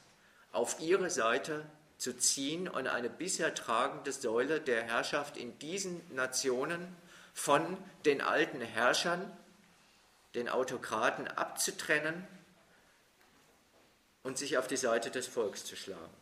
auf 0.51 0.79
ihre 0.79 1.11
Seite 1.11 1.69
zu 1.99 2.17
ziehen 2.17 2.67
und 2.67 2.87
eine 2.87 3.11
bisher 3.11 3.53
tragende 3.53 4.11
Säule 4.11 4.61
der 4.61 4.81
Herrschaft 4.81 5.37
in 5.37 5.59
diesen 5.59 6.01
Nationen 6.15 6.95
von 7.35 7.77
den 8.03 8.19
alten 8.19 8.61
Herrschern, 8.61 9.31
den 10.35 10.49
Autokraten 10.49 11.27
abzutrennen 11.27 12.27
und 14.23 14.37
sich 14.37 14.57
auf 14.57 14.67
die 14.67 14.77
Seite 14.77 15.11
des 15.11 15.27
Volks 15.27 15.65
zu 15.65 15.75
schlagen. 15.75 16.13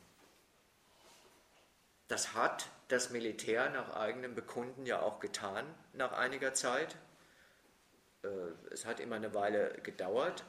Das 2.07 2.34
hat 2.34 2.68
das 2.88 3.11
Militär 3.11 3.69
nach 3.69 3.95
eigenem 3.95 4.34
Bekunden 4.34 4.86
ja 4.86 5.02
auch 5.02 5.19
getan 5.19 5.65
nach 5.94 6.11
einiger 6.11 6.53
Zeit. 6.53 6.95
Äh, 8.23 8.27
es 8.72 8.86
hat 8.86 8.99
immer 8.99 9.15
eine 9.15 9.34
Weile 9.34 9.73
gedauert. 9.84 10.44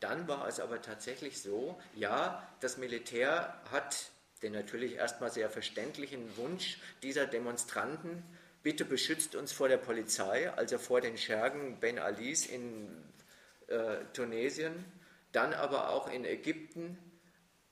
Dann 0.00 0.28
war 0.28 0.46
es 0.46 0.60
aber 0.60 0.82
tatsächlich 0.82 1.40
so, 1.40 1.80
ja, 1.94 2.46
das 2.60 2.76
Militär 2.76 3.54
hat 3.70 4.10
den 4.42 4.52
natürlich 4.52 4.94
erstmal 4.94 5.30
sehr 5.30 5.50
verständlichen 5.50 6.36
Wunsch 6.36 6.78
dieser 7.02 7.26
Demonstranten, 7.26 8.22
bitte 8.62 8.84
beschützt 8.84 9.34
uns 9.34 9.52
vor 9.52 9.68
der 9.68 9.78
Polizei, 9.78 10.50
also 10.52 10.78
vor 10.78 11.00
den 11.00 11.16
Schergen 11.16 11.78
Ben 11.80 11.98
Alis 11.98 12.46
in 12.46 12.88
äh, 13.68 13.96
Tunesien, 14.12 14.84
dann 15.32 15.52
aber 15.54 15.90
auch 15.90 16.10
in 16.10 16.24
Ägypten, 16.24 16.98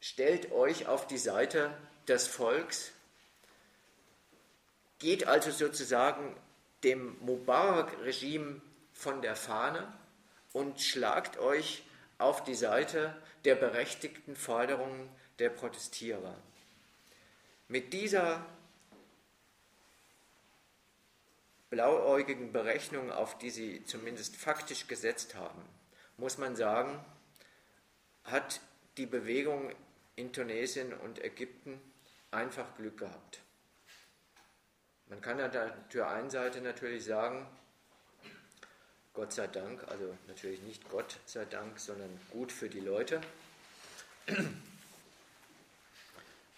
stellt 0.01 0.52
euch 0.52 0.86
auf 0.86 1.06
die 1.06 1.19
Seite 1.19 1.77
des 2.06 2.27
Volks, 2.27 2.93
geht 4.98 5.27
also 5.27 5.51
sozusagen 5.51 6.36
dem 6.85 7.16
Mubarak-Regime 7.20 8.60
von 8.93 9.23
der 9.23 9.36
Fahne 9.36 9.93
und 10.52 10.81
schlagt 10.81 11.39
euch 11.39 11.82
auf 12.19 12.43
die 12.44 12.55
Seite 12.55 13.15
der 13.44 13.55
berechtigten 13.55 14.36
Forderungen 14.36 15.09
der 15.39 15.51
Protestierer. 15.51 16.35
Mit 17.69 17.93
dieser 17.93 18.44
blauäugigen 21.70 22.53
Berechnung, 22.53 23.12
auf 23.12 23.39
die 23.39 23.51
sie 23.51 23.85
zumindest 23.85 24.36
faktisch 24.36 24.86
gesetzt 24.86 25.35
haben, 25.35 25.62
muss 26.16 26.39
man 26.39 26.57
sagen, 26.57 27.05
hat 28.24 28.61
die 28.97 29.07
Bewegung 29.07 29.73
in 30.16 30.32
Tunesien 30.32 30.93
und 30.93 31.23
Ägypten 31.23 31.81
einfach 32.31 32.77
Glück 32.77 32.99
gehabt. 32.99 33.40
Man 35.09 35.20
kann 35.20 35.40
auf 35.40 35.51
der 35.93 36.09
einen 36.09 36.31
Seite 36.31 36.61
natürlich 36.61 37.05
sagen, 37.05 37.47
Gott 39.15 39.32
sei 39.32 39.47
Dank, 39.47 39.82
also 39.89 40.16
natürlich 40.28 40.61
nicht 40.62 40.89
Gott 40.90 41.19
sei 41.24 41.45
Dank, 41.45 41.81
sondern 41.81 42.20
gut 42.31 42.53
für 42.53 42.69
die 42.69 42.81
Leute. 42.81 43.20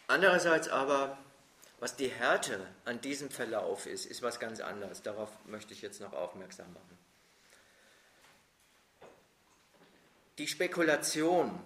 Andererseits 0.08 0.68
aber, 0.68 1.16
was 1.80 1.96
die 1.96 2.08
Härte 2.08 2.64
an 2.84 3.00
diesem 3.00 3.30
Verlauf 3.30 3.86
ist, 3.86 4.06
ist 4.06 4.22
was 4.22 4.38
ganz 4.38 4.60
anderes. 4.60 5.02
Darauf 5.02 5.30
möchte 5.46 5.72
ich 5.72 5.82
jetzt 5.82 6.00
noch 6.00 6.12
aufmerksam 6.12 6.72
machen. 6.72 6.98
Die 10.38 10.46
Spekulation 10.46 11.58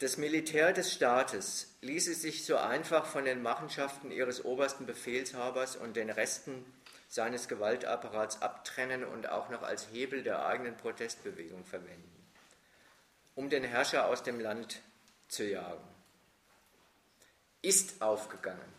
des 0.00 0.16
Militär 0.16 0.72
des 0.72 0.92
Staates 0.92 1.74
ließe 1.80 2.14
sich 2.14 2.46
so 2.46 2.56
einfach 2.56 3.04
von 3.06 3.24
den 3.24 3.42
Machenschaften 3.42 4.10
ihres 4.10 4.44
obersten 4.44 4.86
Befehlshabers 4.86 5.76
und 5.76 5.96
den 5.96 6.08
Resten 6.08 6.64
seines 7.08 7.48
Gewaltapparats 7.48 8.40
abtrennen 8.42 9.04
und 9.04 9.28
auch 9.28 9.48
noch 9.48 9.62
als 9.62 9.88
Hebel 9.92 10.22
der 10.22 10.46
eigenen 10.46 10.76
Protestbewegung 10.76 11.64
verwenden, 11.64 12.26
um 13.34 13.50
den 13.50 13.64
Herrscher 13.64 14.06
aus 14.06 14.22
dem 14.22 14.40
Land 14.40 14.80
zu 15.26 15.44
jagen 15.44 15.98
ist 17.62 18.00
aufgegangen. 18.00 18.72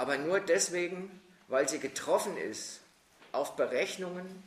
Aber 0.00 0.16
nur 0.16 0.40
deswegen, 0.40 1.10
weil 1.48 1.68
sie 1.68 1.78
getroffen 1.78 2.38
ist 2.38 2.80
auf 3.32 3.54
Berechnungen 3.54 4.42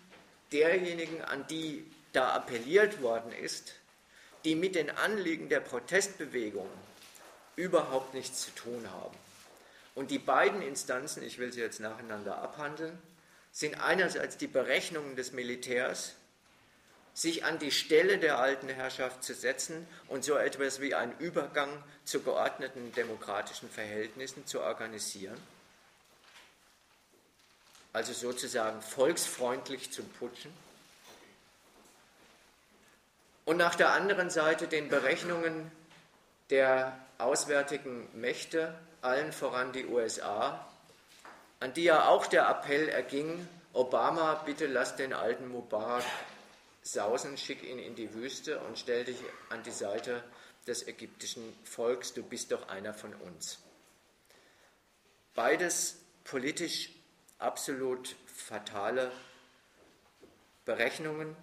derjenigen, 0.51 1.21
an 1.21 1.45
die 1.45 1.85
da 2.11 2.33
appelliert 2.33 3.03
worden 3.03 3.31
ist, 3.31 3.75
die 4.45 4.55
mit 4.55 4.73
den 4.73 4.89
Anliegen 4.89 5.49
der 5.49 5.59
Protestbewegung 5.59 6.67
überhaupt 7.55 8.15
nichts 8.15 8.45
zu 8.45 8.55
tun 8.55 8.89
haben. 8.91 9.15
Und 9.93 10.09
die 10.09 10.17
beiden 10.17 10.63
Instanzen, 10.63 11.21
ich 11.21 11.37
will 11.37 11.53
sie 11.53 11.61
jetzt 11.61 11.79
nacheinander 11.79 12.39
abhandeln, 12.39 12.97
sind 13.51 13.79
einerseits 13.79 14.37
die 14.37 14.47
Berechnungen 14.47 15.15
des 15.15 15.33
Militärs 15.33 16.15
sich 17.13 17.45
an 17.45 17.59
die 17.59 17.71
Stelle 17.71 18.17
der 18.17 18.39
alten 18.39 18.69
Herrschaft 18.69 19.23
zu 19.23 19.33
setzen 19.33 19.87
und 20.07 20.23
so 20.23 20.35
etwas 20.35 20.81
wie 20.81 20.95
einen 20.95 21.15
Übergang 21.19 21.69
zu 22.05 22.21
geordneten 22.21 22.91
demokratischen 22.93 23.69
Verhältnissen 23.69 24.47
zu 24.47 24.61
organisieren. 24.61 25.37
Also 27.93 28.13
sozusagen 28.13 28.81
volksfreundlich 28.81 29.91
zu 29.91 30.03
putschen. 30.03 30.51
Und 33.45 33.57
nach 33.57 33.75
der 33.75 33.91
anderen 33.91 34.31
Seite 34.31 34.67
den 34.67 34.89
Berechnungen 34.89 35.71
der 36.49 36.97
auswärtigen 37.19 38.07
Mächte, 38.19 38.73
allen 39.01 39.31
voran 39.31 39.71
die 39.73 39.85
USA, 39.85 40.65
an 41.59 41.73
die 41.73 41.83
ja 41.83 42.07
auch 42.07 42.25
der 42.25 42.49
Appell 42.49 42.89
erging, 42.89 43.47
Obama, 43.73 44.41
bitte 44.45 44.65
lass 44.65 44.95
den 44.95 45.13
alten 45.13 45.49
Mubarak 45.49 46.03
sausen, 46.83 47.37
schick 47.37 47.63
ihn 47.63 47.79
in 47.79 47.95
die 47.95 48.13
Wüste 48.13 48.59
und 48.59 48.77
stell 48.77 49.05
dich 49.05 49.17
an 49.49 49.63
die 49.63 49.71
Seite 49.71 50.23
des 50.67 50.87
ägyptischen 50.87 51.55
Volks, 51.63 52.13
du 52.13 52.23
bist 52.23 52.51
doch 52.51 52.67
einer 52.69 52.93
von 52.93 53.13
uns. 53.15 53.59
Beides 55.33 55.97
politisch 56.23 56.89
absolut 57.39 58.15
fatale 58.27 59.11
Berechnungen, 60.65 61.35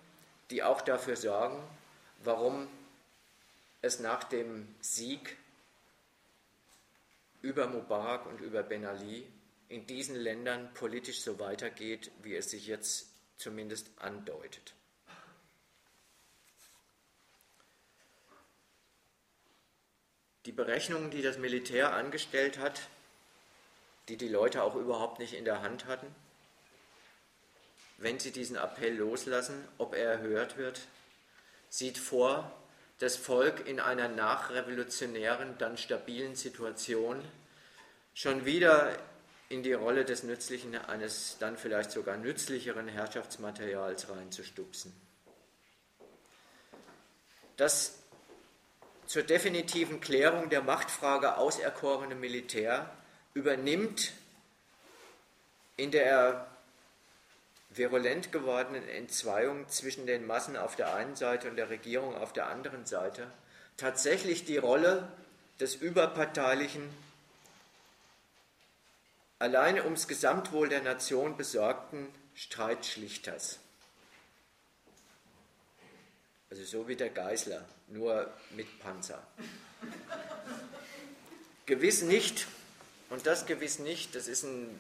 die 0.50 0.62
auch 0.62 0.80
dafür 0.80 1.16
sorgen, 1.16 1.62
warum 2.22 2.68
es 3.82 4.00
nach 4.00 4.24
dem 4.24 4.74
Sieg 4.80 5.36
über 7.42 7.66
Mubarak 7.66 8.26
und 8.26 8.40
über 8.40 8.62
Ben 8.62 8.84
Ali 8.84 9.26
in 9.68 9.86
diesen 9.86 10.16
Ländern 10.16 10.72
politisch 10.74 11.22
so 11.22 11.38
weitergeht, 11.38 12.10
wie 12.22 12.34
es 12.34 12.50
sich 12.50 12.66
jetzt 12.66 13.08
zumindest 13.36 13.90
andeutet. 13.96 14.74
Die 20.46 20.52
Berechnungen, 20.52 21.10
die 21.10 21.22
das 21.22 21.38
Militär 21.38 21.92
angestellt 21.92 22.58
hat, 22.58 22.80
die 24.08 24.16
die 24.16 24.28
Leute 24.28 24.62
auch 24.62 24.74
überhaupt 24.74 25.18
nicht 25.18 25.34
in 25.34 25.44
der 25.44 25.62
Hand 25.62 25.86
hatten, 25.86 26.06
wenn 27.98 28.18
sie 28.18 28.32
diesen 28.32 28.56
Appell 28.56 28.96
loslassen, 28.96 29.68
ob 29.76 29.94
er 29.94 30.12
erhört 30.12 30.56
wird, 30.56 30.80
sieht 31.68 31.98
vor, 31.98 32.50
das 32.98 33.16
Volk 33.16 33.66
in 33.66 33.80
einer 33.80 34.08
nachrevolutionären, 34.08 35.56
dann 35.58 35.76
stabilen 35.76 36.34
Situation 36.34 37.22
schon 38.14 38.44
wieder 38.44 38.98
in 39.48 39.62
die 39.62 39.72
Rolle 39.72 40.04
des 40.04 40.22
nützlichen, 40.22 40.76
eines 40.76 41.36
dann 41.38 41.56
vielleicht 41.56 41.90
sogar 41.90 42.16
nützlicheren 42.16 42.88
Herrschaftsmaterials 42.88 44.08
reinzustupsen. 44.10 44.92
Das 47.56 47.99
zur 49.10 49.24
definitiven 49.24 50.00
Klärung 50.00 50.50
der 50.50 50.62
Machtfrage 50.62 51.36
auserkorene 51.36 52.14
Militär 52.14 52.88
übernimmt 53.34 54.12
in 55.76 55.90
der 55.90 56.46
virulent 57.70 58.30
gewordenen 58.30 58.88
Entzweiung 58.88 59.68
zwischen 59.68 60.06
den 60.06 60.28
Massen 60.28 60.56
auf 60.56 60.76
der 60.76 60.94
einen 60.94 61.16
Seite 61.16 61.50
und 61.50 61.56
der 61.56 61.70
Regierung 61.70 62.14
auf 62.14 62.32
der 62.32 62.46
anderen 62.46 62.86
Seite 62.86 63.26
tatsächlich 63.76 64.44
die 64.44 64.58
Rolle 64.58 65.08
des 65.58 65.74
überparteilichen, 65.74 66.88
alleine 69.40 69.82
ums 69.82 70.06
Gesamtwohl 70.06 70.68
der 70.68 70.82
Nation 70.82 71.36
besorgten 71.36 72.06
Streitschlichters. 72.36 73.58
Also 76.50 76.64
so 76.64 76.88
wie 76.88 76.96
der 76.96 77.10
Geißler, 77.10 77.64
nur 77.88 78.32
mit 78.50 78.80
Panzer. 78.80 79.24
gewiss 81.66 82.02
nicht, 82.02 82.46
und 83.08 83.26
das 83.26 83.46
gewiss 83.46 83.78
nicht, 83.78 84.14
das 84.14 84.26
ist 84.28 84.42
ein 84.42 84.78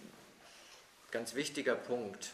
ganz 1.10 1.34
wichtiger 1.34 1.74
Punkt 1.76 2.32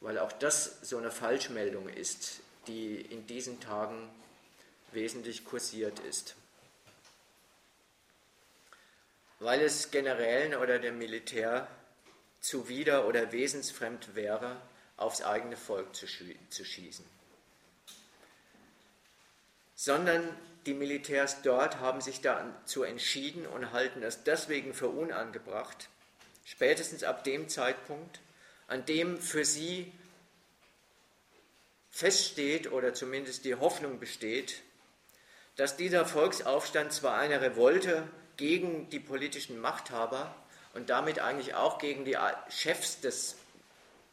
weil 0.00 0.18
auch 0.18 0.32
das 0.32 0.80
so 0.82 0.96
eine 0.96 1.10
Falschmeldung 1.10 1.88
ist, 1.88 2.40
die 2.66 3.00
in 3.00 3.26
diesen 3.26 3.60
Tagen 3.60 4.08
wesentlich 4.92 5.44
kursiert 5.44 5.98
ist. 6.00 6.34
Weil 9.38 9.60
es 9.60 9.90
Generälen 9.90 10.54
oder 10.54 10.78
dem 10.78 10.98
Militär 10.98 11.68
zuwider 12.40 13.06
oder 13.06 13.32
wesensfremd 13.32 14.14
wäre, 14.14 14.60
aufs 14.96 15.22
eigene 15.22 15.56
Volk 15.56 15.94
zu, 15.94 16.06
schießen. 16.06 17.19
Sondern 19.82 20.36
die 20.66 20.74
Militärs 20.74 21.40
dort 21.40 21.80
haben 21.80 22.02
sich 22.02 22.20
dazu 22.20 22.82
entschieden 22.82 23.46
und 23.46 23.72
halten 23.72 24.02
es 24.02 24.24
deswegen 24.24 24.74
für 24.74 24.88
unangebracht, 24.88 25.88
spätestens 26.44 27.02
ab 27.02 27.24
dem 27.24 27.48
Zeitpunkt, 27.48 28.20
an 28.68 28.84
dem 28.84 29.16
für 29.16 29.46
sie 29.46 29.90
feststeht 31.88 32.70
oder 32.70 32.92
zumindest 32.92 33.46
die 33.46 33.54
Hoffnung 33.54 33.98
besteht, 33.98 34.60
dass 35.56 35.78
dieser 35.78 36.04
Volksaufstand 36.04 36.92
zwar 36.92 37.16
eine 37.16 37.40
Revolte 37.40 38.06
gegen 38.36 38.90
die 38.90 39.00
politischen 39.00 39.58
Machthaber 39.58 40.34
und 40.74 40.90
damit 40.90 41.20
eigentlich 41.20 41.54
auch 41.54 41.78
gegen 41.78 42.04
die 42.04 42.18
Chefs 42.50 43.00
des, 43.00 43.36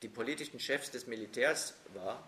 die 0.01 0.07
politischen 0.07 0.61
Chefs 0.61 0.91
des 0.91 1.07
Militärs 1.07 1.73
war, 1.93 2.23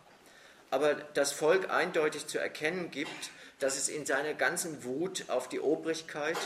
aber 0.71 0.95
das 0.95 1.31
Volk 1.31 1.69
eindeutig 1.69 2.27
zu 2.27 2.37
erkennen 2.39 2.91
gibt, 2.91 3.31
dass 3.59 3.77
es 3.77 3.89
in 3.89 4.05
seiner 4.05 4.33
ganzen 4.33 4.83
Wut 4.83 5.25
auf 5.29 5.49
die 5.49 5.59
Obrigkeit 5.59 6.37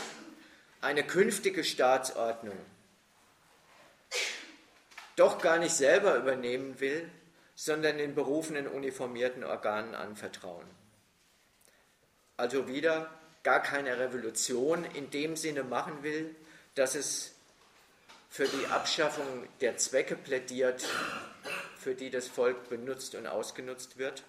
eine 0.80 1.04
künftige 1.04 1.64
Staatsordnung 1.64 2.58
doch 5.16 5.40
gar 5.40 5.58
nicht 5.58 5.74
selber 5.74 6.16
übernehmen 6.16 6.80
will, 6.80 7.08
sondern 7.54 7.98
den 7.98 8.14
berufenen 8.14 8.66
uniformierten 8.66 9.44
Organen 9.44 9.94
anvertrauen. 9.94 10.66
Also 12.36 12.66
wieder 12.66 13.10
gar 13.44 13.62
keine 13.62 13.98
Revolution 13.98 14.84
in 14.84 15.10
dem 15.10 15.36
Sinne 15.36 15.62
machen 15.62 16.02
will, 16.02 16.34
dass 16.74 16.96
es 16.96 17.32
für 18.28 18.48
die 18.48 18.66
Abschaffung 18.66 19.46
der 19.60 19.76
Zwecke 19.76 20.16
plädiert, 20.16 20.84
für 21.84 21.94
die 21.94 22.08
das 22.08 22.28
Volk 22.28 22.70
benutzt 22.70 23.14
und 23.14 23.26
ausgenutzt 23.26 23.98
wird, 23.98 24.22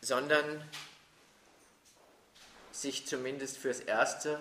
sondern 0.00 0.68
sich 2.72 3.06
zumindest 3.06 3.58
fürs 3.58 3.78
Erste 3.78 4.40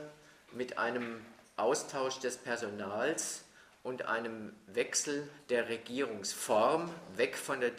mit 0.51 0.79
einem 0.79 1.23
Austausch 1.57 2.17
des 2.17 2.37
Personals 2.37 3.43
und 3.83 4.05
einem 4.05 4.51
Wechsel 4.65 5.29
der 5.49 5.69
Regierungsform 5.69 6.91
weg 7.17 7.37
von 7.37 7.61
der 7.61 7.71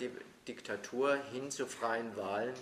Diktatur 0.47 1.17
hin 1.33 1.51
zu 1.51 1.67
freien 1.67 2.17
Wahlen 2.17 2.55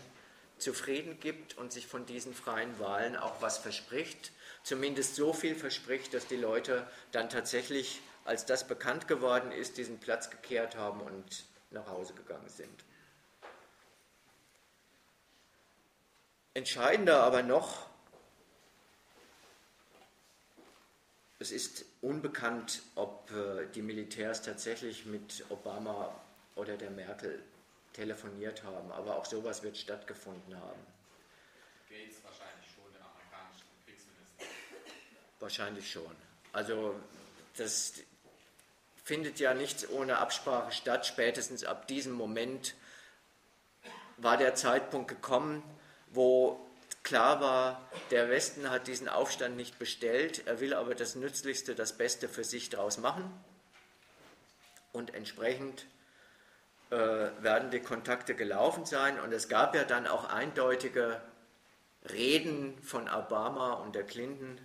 zufrieden 0.56 1.20
gibt 1.20 1.58
und 1.58 1.72
sich 1.72 1.86
von 1.86 2.06
diesen 2.06 2.32
freien 2.32 2.78
Wahlen 2.78 3.16
auch 3.16 3.42
was 3.42 3.58
verspricht, 3.58 4.32
zumindest 4.62 5.14
so 5.14 5.34
viel 5.34 5.54
verspricht, 5.54 6.14
dass 6.14 6.26
die 6.26 6.36
Leute 6.36 6.86
dann 7.12 7.28
tatsächlich, 7.28 8.00
als 8.24 8.46
das 8.46 8.66
bekannt 8.66 9.08
geworden 9.08 9.52
ist, 9.52 9.76
diesen 9.76 9.98
Platz 9.98 10.30
gekehrt 10.30 10.76
haben 10.76 11.00
und 11.00 11.44
nach 11.70 11.86
Hause 11.86 12.14
gegangen 12.14 12.48
sind. 12.48 12.84
Entscheidender 16.54 17.22
aber 17.22 17.42
noch 17.42 17.90
Es 21.42 21.52
ist 21.52 21.86
unbekannt, 22.02 22.82
ob 22.96 23.30
äh, 23.30 23.66
die 23.74 23.80
Militärs 23.80 24.42
tatsächlich 24.42 25.06
mit 25.06 25.42
Obama 25.48 26.14
oder 26.54 26.76
der 26.76 26.90
Merkel 26.90 27.42
telefoniert 27.94 28.62
haben, 28.62 28.92
aber 28.92 29.16
auch 29.16 29.24
sowas 29.24 29.62
wird 29.62 29.78
stattgefunden 29.78 30.54
haben. 30.54 30.80
Gates 31.88 32.22
wahrscheinlich 32.22 32.66
schon, 32.74 32.92
der 32.92 33.00
amerikanische 33.00 33.64
Kriegsminister. 33.86 34.44
Wahrscheinlich 35.40 35.90
schon. 35.90 36.14
Also 36.52 36.94
das 37.56 37.94
findet 39.10 39.40
ja 39.40 39.54
nichts 39.54 39.90
ohne 39.90 40.18
Absprache 40.18 40.70
statt. 40.70 41.04
Spätestens 41.04 41.64
ab 41.64 41.88
diesem 41.88 42.12
Moment 42.12 42.76
war 44.18 44.36
der 44.36 44.54
Zeitpunkt 44.54 45.08
gekommen, 45.08 45.64
wo 46.12 46.64
Klar 47.02 47.40
war, 47.40 47.88
der 48.10 48.28
Westen 48.28 48.70
hat 48.70 48.86
diesen 48.86 49.08
Aufstand 49.08 49.56
nicht 49.56 49.78
bestellt, 49.78 50.46
er 50.46 50.60
will 50.60 50.74
aber 50.74 50.94
das 50.94 51.14
Nützlichste, 51.14 51.74
das 51.74 51.96
Beste 51.96 52.28
für 52.28 52.44
sich 52.44 52.68
daraus 52.68 52.98
machen. 52.98 53.32
Und 54.92 55.14
entsprechend 55.14 55.86
äh, 56.90 56.96
werden 56.96 57.70
die 57.70 57.80
Kontakte 57.80 58.34
gelaufen 58.34 58.84
sein. 58.84 59.18
Und 59.18 59.32
es 59.32 59.48
gab 59.48 59.74
ja 59.74 59.84
dann 59.84 60.06
auch 60.06 60.24
eindeutige 60.24 61.22
Reden 62.12 62.80
von 62.82 63.08
Obama 63.08 63.72
und 63.72 63.94
der 63.94 64.04
Clinton, 64.04 64.60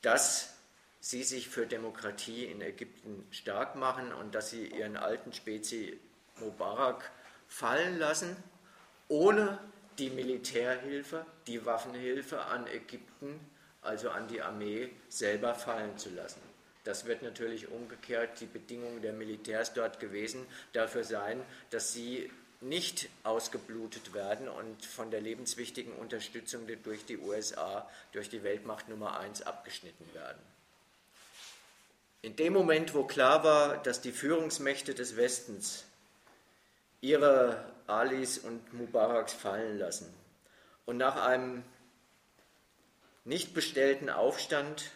dass 0.00 0.57
sie 1.00 1.22
sich 1.22 1.48
für 1.48 1.66
Demokratie 1.66 2.44
in 2.44 2.60
Ägypten 2.60 3.26
stark 3.30 3.76
machen 3.76 4.12
und 4.12 4.34
dass 4.34 4.50
sie 4.50 4.66
ihren 4.66 4.96
alten 4.96 5.32
Spezi 5.32 5.98
Mubarak 6.40 7.10
fallen 7.46 7.98
lassen, 7.98 8.36
ohne 9.08 9.58
die 9.98 10.10
Militärhilfe, 10.10 11.26
die 11.46 11.64
Waffenhilfe 11.64 12.44
an 12.44 12.66
Ägypten, 12.66 13.40
also 13.82 14.10
an 14.10 14.28
die 14.28 14.42
Armee, 14.42 14.90
selber 15.08 15.54
fallen 15.54 15.96
zu 15.98 16.10
lassen. 16.10 16.40
Das 16.84 17.04
wird 17.04 17.22
natürlich 17.22 17.68
umgekehrt 17.68 18.40
die 18.40 18.46
Bedingung 18.46 19.02
der 19.02 19.12
Militärs 19.12 19.74
dort 19.74 20.00
gewesen, 20.00 20.46
dafür 20.72 21.04
sein, 21.04 21.42
dass 21.70 21.92
sie 21.92 22.30
nicht 22.60 23.08
ausgeblutet 23.22 24.14
werden 24.14 24.48
und 24.48 24.84
von 24.84 25.10
der 25.10 25.20
lebenswichtigen 25.20 25.92
Unterstützung 25.92 26.66
durch 26.82 27.04
die 27.04 27.18
USA, 27.18 27.88
durch 28.12 28.28
die 28.28 28.42
Weltmacht 28.42 28.88
Nummer 28.88 29.18
1 29.20 29.42
abgeschnitten 29.42 30.12
werden. 30.12 30.40
In 32.20 32.34
dem 32.34 32.52
Moment, 32.52 32.94
wo 32.94 33.04
klar 33.04 33.44
war, 33.44 33.76
dass 33.82 34.00
die 34.00 34.10
Führungsmächte 34.10 34.94
des 34.94 35.16
Westens 35.16 35.84
ihre 37.00 37.64
Alis 37.86 38.38
und 38.38 38.72
Mubaraks 38.74 39.32
fallen 39.32 39.78
lassen 39.78 40.12
und 40.84 40.96
nach 40.96 41.24
einem 41.24 41.62
nicht 43.24 43.54
bestellten 43.54 44.10
Aufstand, 44.10 44.90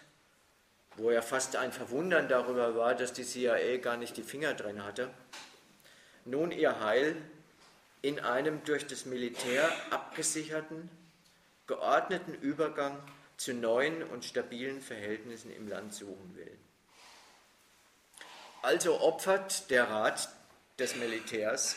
wo 0.97 1.13
ja 1.13 1.23
fast 1.23 1.55
ein 1.55 1.73
Verwundern 1.73 2.29
darüber 2.29 2.75
war, 2.75 2.95
dass 2.95 3.13
die 3.13 3.25
CIA 3.25 3.77
gar 3.77 3.97
nicht 3.97 4.17
die 4.17 4.23
Finger 4.23 4.55
drin 4.55 4.83
hatte, 4.83 5.09
nun 6.25 6.51
ihr 6.51 6.81
Heil 6.81 7.17
in 8.03 8.19
einem 8.19 8.65
durch 8.65 8.87
das 8.87 9.07
Militär 9.07 9.71
abgesicherten, 9.91 10.91
geordneten 11.69 12.35
Übergang 12.35 12.99
zu 13.37 13.55
neuen 13.55 14.03
und 14.03 14.25
stabilen 14.25 14.81
Verhältnissen 14.81 15.53
im 15.53 15.69
Land 15.69 15.95
suchen 15.95 16.35
will. 16.35 16.59
Also 18.63 19.01
opfert 19.01 19.71
der 19.71 19.91
Rat 19.91 20.29
des 20.79 20.95
Militärs 20.97 21.77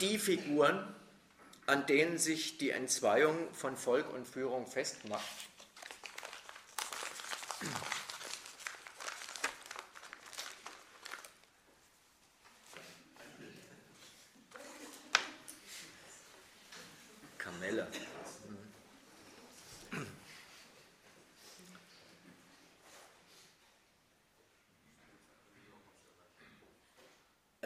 die 0.00 0.18
Figuren, 0.18 0.94
an 1.66 1.86
denen 1.86 2.18
sich 2.18 2.58
die 2.58 2.70
Entzweiung 2.70 3.52
von 3.54 3.76
Volk 3.76 4.12
und 4.12 4.26
Führung 4.26 4.66
festmacht. 4.66 5.22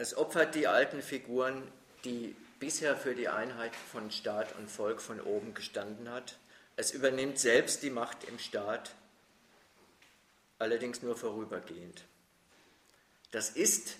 Es 0.07 0.15
opfert 0.15 0.55
die 0.55 0.67
alten 0.67 1.01
Figuren, 1.01 1.69
die 2.05 2.33
bisher 2.59 2.95
für 2.95 3.13
die 3.13 3.27
Einheit 3.27 3.75
von 3.75 4.09
Staat 4.09 4.55
und 4.57 4.71
Volk 4.71 5.01
von 5.01 5.19
oben 5.19 5.53
gestanden 5.53 6.09
hat. 6.09 6.37
Es 6.77 6.91
übernimmt 6.91 7.37
selbst 7.39 7.83
die 7.83 7.89
Macht 7.89 8.23
im 8.23 8.39
Staat, 8.39 8.95
allerdings 10.59 11.01
nur 11.01 11.17
vorübergehend. 11.17 12.05
Das 13.31 13.49
ist, 13.49 13.97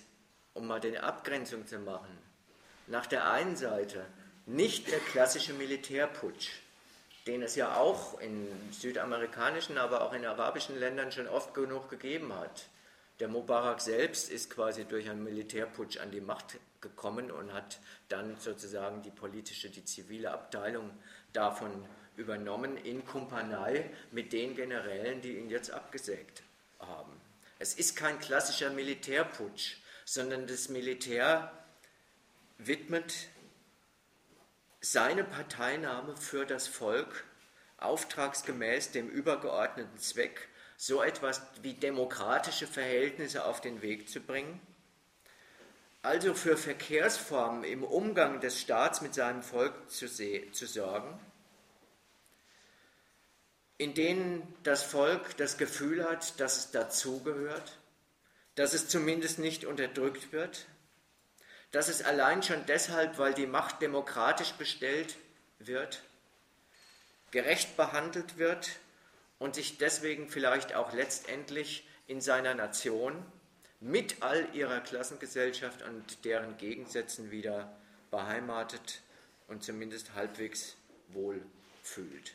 um 0.54 0.66
mal 0.66 0.80
eine 0.80 1.02
Abgrenzung 1.02 1.66
zu 1.66 1.78
machen, 1.78 2.16
nach 2.86 3.04
der 3.04 3.30
einen 3.30 3.56
Seite 3.56 4.06
nicht 4.46 4.90
der 4.90 5.00
klassische 5.00 5.52
Militärputsch, 5.52 6.52
den 7.26 7.42
es 7.42 7.54
ja 7.54 7.76
auch 7.76 8.18
in 8.18 8.48
südamerikanischen, 8.72 9.76
aber 9.76 10.00
auch 10.00 10.14
in 10.14 10.24
arabischen 10.24 10.80
Ländern 10.80 11.12
schon 11.12 11.28
oft 11.28 11.52
genug 11.52 11.90
gegeben 11.90 12.34
hat. 12.34 12.64
Der 13.20 13.28
Mubarak 13.28 13.80
selbst 13.80 14.30
ist 14.30 14.50
quasi 14.50 14.84
durch 14.84 15.10
einen 15.10 15.24
Militärputsch 15.24 15.98
an 15.98 16.10
die 16.10 16.20
Macht 16.20 16.58
gekommen 16.80 17.30
und 17.30 17.52
hat 17.52 17.80
dann 18.08 18.38
sozusagen 18.38 19.02
die 19.02 19.10
politische, 19.10 19.70
die 19.70 19.84
zivile 19.84 20.30
Abteilung 20.30 20.90
davon 21.32 21.70
übernommen 22.16 22.76
in 22.76 23.04
Kumpanei 23.04 23.90
mit 24.12 24.32
den 24.32 24.54
Generälen, 24.54 25.20
die 25.20 25.36
ihn 25.36 25.50
jetzt 25.50 25.70
abgesägt 25.70 26.42
haben. 26.78 27.12
Es 27.58 27.74
ist 27.74 27.96
kein 27.96 28.20
klassischer 28.20 28.70
Militärputsch, 28.70 29.78
sondern 30.04 30.46
das 30.46 30.68
Militär 30.68 31.52
widmet 32.58 33.14
seine 34.80 35.24
Parteinahme 35.24 36.16
für 36.16 36.46
das 36.46 36.68
Volk 36.68 37.24
auftragsgemäß 37.78 38.92
dem 38.92 39.08
übergeordneten 39.08 39.98
Zweck 39.98 40.48
so 40.80 41.02
etwas 41.02 41.42
wie 41.60 41.74
demokratische 41.74 42.68
Verhältnisse 42.68 43.44
auf 43.44 43.60
den 43.60 43.82
Weg 43.82 44.08
zu 44.08 44.20
bringen, 44.20 44.60
also 46.02 46.34
für 46.34 46.56
Verkehrsformen 46.56 47.64
im 47.64 47.82
Umgang 47.82 48.40
des 48.40 48.60
Staats 48.60 49.00
mit 49.00 49.12
seinem 49.12 49.42
Volk 49.42 49.74
zu, 49.90 50.08
zu 50.08 50.66
sorgen, 50.66 51.18
in 53.76 53.94
denen 53.94 54.54
das 54.62 54.84
Volk 54.84 55.36
das 55.36 55.58
Gefühl 55.58 56.08
hat, 56.08 56.38
dass 56.38 56.56
es 56.56 56.70
dazugehört, 56.70 57.76
dass 58.54 58.72
es 58.72 58.88
zumindest 58.88 59.40
nicht 59.40 59.64
unterdrückt 59.64 60.32
wird, 60.32 60.66
dass 61.72 61.88
es 61.88 62.02
allein 62.02 62.44
schon 62.44 62.64
deshalb, 62.66 63.18
weil 63.18 63.34
die 63.34 63.46
Macht 63.46 63.82
demokratisch 63.82 64.52
bestellt 64.52 65.16
wird, 65.58 66.02
gerecht 67.32 67.76
behandelt 67.76 68.38
wird 68.38 68.70
und 69.38 69.54
sich 69.54 69.78
deswegen 69.78 70.28
vielleicht 70.28 70.74
auch 70.74 70.92
letztendlich 70.92 71.86
in 72.06 72.20
seiner 72.20 72.54
Nation 72.54 73.24
mit 73.80 74.22
all 74.22 74.54
ihrer 74.54 74.80
Klassengesellschaft 74.80 75.82
und 75.82 76.24
deren 76.24 76.56
Gegensätzen 76.56 77.30
wieder 77.30 77.76
beheimatet 78.10 79.02
und 79.46 79.62
zumindest 79.62 80.14
halbwegs 80.14 80.76
wohl 81.08 81.40
fühlt. 81.82 82.34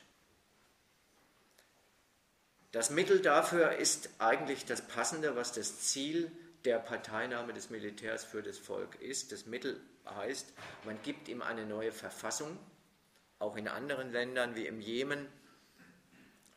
Das 2.71 2.89
Mittel 2.89 3.21
dafür 3.21 3.73
ist 3.73 4.09
eigentlich 4.19 4.65
das 4.65 4.81
Passende, 4.81 5.35
was 5.35 5.51
das 5.51 5.79
Ziel 5.81 6.31
der 6.65 6.79
Parteinahme 6.79 7.53
des 7.53 7.69
Militärs 7.69 8.23
für 8.23 8.41
das 8.41 8.57
Volk 8.57 8.99
ist. 9.01 9.31
Das 9.31 9.45
Mittel 9.45 9.79
heißt, 10.05 10.53
man 10.85 10.99
gibt 11.03 11.27
ihm 11.27 11.41
eine 11.41 11.65
neue 11.65 11.91
Verfassung, 11.91 12.57
auch 13.37 13.57
in 13.57 13.67
anderen 13.67 14.11
Ländern 14.11 14.55
wie 14.55 14.65
im 14.65 14.79
Jemen 14.79 15.27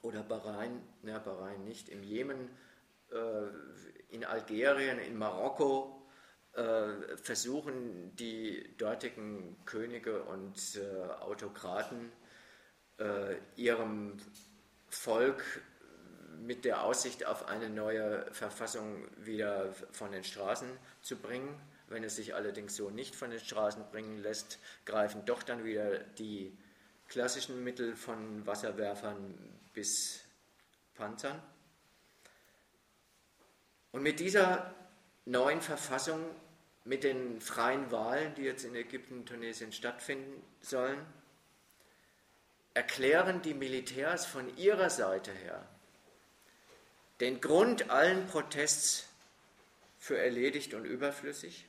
oder 0.07 0.23
Bahrain, 0.23 0.81
na, 1.03 1.19
Bahrain 1.19 1.65
nicht, 1.65 1.89
im 1.89 2.05
Jemen, 2.05 2.49
äh, 3.11 4.15
in 4.15 4.25
Algerien, 4.25 4.99
in 4.99 5.19
Marokko 5.19 6.09
äh, 6.55 7.17
versuchen 7.17 8.15
die 8.15 8.77
dortigen 8.79 9.57
Könige 9.65 10.23
und 10.23 10.77
äh, 10.77 11.13
Autokraten 11.21 12.13
ihrem 13.57 14.17
Volk 14.89 15.45
mit 16.41 16.65
der 16.65 16.83
Aussicht 16.83 17.27
auf 17.27 17.47
eine 17.47 17.69
neue 17.69 18.25
Verfassung 18.33 19.07
wieder 19.19 19.75
von 19.93 20.13
den 20.13 20.25
Straßen 20.25 20.71
zu 21.03 21.17
bringen. 21.17 21.61
Wenn 21.89 22.05
es 22.05 22.17
sich 22.17 22.35
allerdings 22.35 22.75
so 22.75 22.89
nicht 22.89 23.15
von 23.15 23.29
den 23.29 23.39
Straßen 23.39 23.85
bringen 23.91 24.17
lässt, 24.17 24.59
greifen 24.87 25.27
doch 25.27 25.43
dann 25.43 25.63
wieder 25.63 25.99
die 25.99 26.57
klassischen 27.09 27.63
Mittel 27.63 27.95
von 27.95 28.47
Wasserwerfern 28.47 29.56
bis 29.77 30.21
Panzern. 30.95 31.41
Und 33.93 34.03
mit 34.03 34.21
dieser 34.21 34.75
neuen 35.27 35.61
Verfassung, 35.61 36.25
mit 36.85 37.05
den 37.05 37.43
freien 37.43 37.91
Wahlen, 37.91 38.35
die 38.37 38.43
jetzt 38.43 38.65
in 38.65 38.75
Ägypten 38.75 39.19
und 39.19 39.27
Tunesien 39.27 39.73
stattfinden 39.73 40.43
sollen, 40.63 40.99
erklären 42.73 43.43
die 43.43 43.53
Militärs 43.53 44.25
von 44.25 44.57
ihrer 44.57 44.89
Seite 44.89 45.33
her 45.33 45.69
den 47.21 47.41
Grund 47.41 47.91
allen 47.91 48.27
Protests 48.27 49.09
für 49.99 50.19
erledigt 50.19 50.75
und 50.75 50.85
überflüssig. 50.85 51.67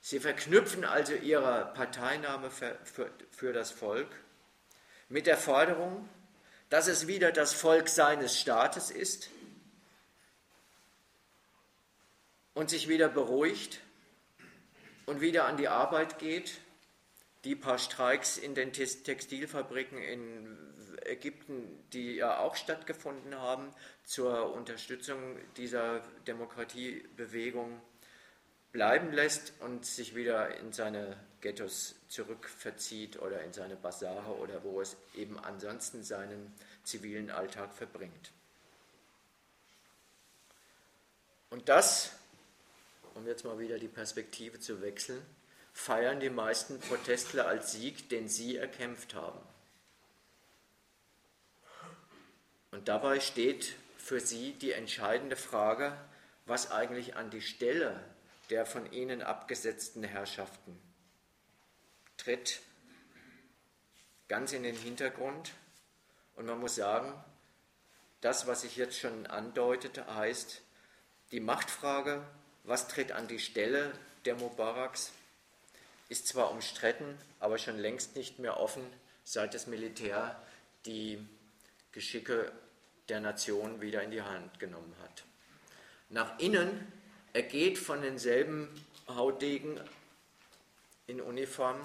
Sie 0.00 0.20
verknüpfen 0.20 0.84
also 0.84 1.14
ihre 1.14 1.72
Parteinahme 1.74 2.50
für, 2.50 2.78
für, 2.84 3.10
für 3.30 3.52
das 3.52 3.70
Volk 3.70 4.08
mit 5.08 5.26
der 5.26 5.36
Forderung, 5.36 6.08
dass 6.70 6.86
es 6.86 7.06
wieder 7.06 7.32
das 7.32 7.54
Volk 7.54 7.88
seines 7.88 8.38
Staates 8.38 8.90
ist 8.90 9.30
und 12.54 12.70
sich 12.70 12.88
wieder 12.88 13.08
beruhigt 13.08 13.80
und 15.06 15.20
wieder 15.20 15.46
an 15.46 15.56
die 15.56 15.68
Arbeit 15.68 16.18
geht. 16.18 16.60
Die 17.44 17.54
paar 17.54 17.78
Streiks 17.78 18.36
in 18.36 18.54
den 18.54 18.72
Textilfabriken 18.72 20.02
in 20.02 20.58
Ägypten, 21.04 21.84
die 21.92 22.16
ja 22.16 22.38
auch 22.40 22.56
stattgefunden 22.56 23.36
haben 23.36 23.72
zur 24.04 24.52
Unterstützung 24.52 25.38
dieser 25.56 26.00
Demokratiebewegung, 26.26 27.80
bleiben 28.72 29.12
lässt 29.12 29.54
und 29.60 29.86
sich 29.86 30.14
wieder 30.14 30.56
in 30.58 30.72
seine 30.72 31.16
Ghettos 31.40 31.94
zurückverzieht 32.08 33.20
oder 33.20 33.42
in 33.42 33.52
seine 33.52 33.76
Basare 33.76 34.36
oder 34.36 34.62
wo 34.64 34.80
es 34.80 34.96
eben 35.14 35.38
ansonsten 35.38 36.02
seinen 36.02 36.52
zivilen 36.84 37.30
Alltag 37.30 37.72
verbringt. 37.74 38.32
Und 41.50 41.68
das, 41.68 42.12
um 43.14 43.26
jetzt 43.26 43.44
mal 43.44 43.58
wieder 43.58 43.78
die 43.78 43.88
Perspektive 43.88 44.58
zu 44.60 44.82
wechseln, 44.82 45.24
feiern 45.72 46.20
die 46.20 46.30
meisten 46.30 46.80
Protestler 46.80 47.46
als 47.46 47.72
Sieg, 47.72 48.08
den 48.08 48.28
sie 48.28 48.56
erkämpft 48.56 49.14
haben. 49.14 49.38
Und 52.70 52.88
dabei 52.88 53.20
steht 53.20 53.74
für 53.96 54.20
sie 54.20 54.52
die 54.54 54.72
entscheidende 54.72 55.36
Frage, 55.36 55.96
was 56.46 56.70
eigentlich 56.70 57.16
an 57.16 57.30
die 57.30 57.42
Stelle 57.42 57.98
der 58.50 58.66
von 58.66 58.90
ihnen 58.92 59.22
abgesetzten 59.22 60.02
Herrschaften 60.02 60.78
tritt 62.18 62.60
ganz 64.28 64.52
in 64.52 64.62
den 64.62 64.76
Hintergrund. 64.76 65.52
Und 66.36 66.46
man 66.46 66.60
muss 66.60 66.74
sagen, 66.74 67.12
das, 68.20 68.46
was 68.46 68.64
ich 68.64 68.76
jetzt 68.76 68.98
schon 68.98 69.26
andeutete, 69.26 70.14
heißt, 70.14 70.60
die 71.32 71.40
Machtfrage, 71.40 72.22
was 72.64 72.88
tritt 72.88 73.12
an 73.12 73.26
die 73.26 73.38
Stelle 73.38 73.92
der 74.24 74.34
Mubaraks, 74.34 75.12
ist 76.08 76.28
zwar 76.28 76.50
umstritten, 76.50 77.18
aber 77.40 77.58
schon 77.58 77.78
längst 77.78 78.16
nicht 78.16 78.38
mehr 78.38 78.58
offen, 78.58 78.82
seit 79.24 79.54
das 79.54 79.66
Militär 79.66 80.40
die 80.86 81.18
Geschicke 81.92 82.52
der 83.08 83.20
Nation 83.20 83.80
wieder 83.80 84.02
in 84.02 84.10
die 84.10 84.22
Hand 84.22 84.58
genommen 84.60 84.94
hat. 85.02 85.24
Nach 86.08 86.38
innen 86.38 86.92
ergeht 87.32 87.78
von 87.78 88.00
denselben 88.00 88.68
Hautdegen 89.08 89.80
in 91.06 91.20
Uniform, 91.20 91.78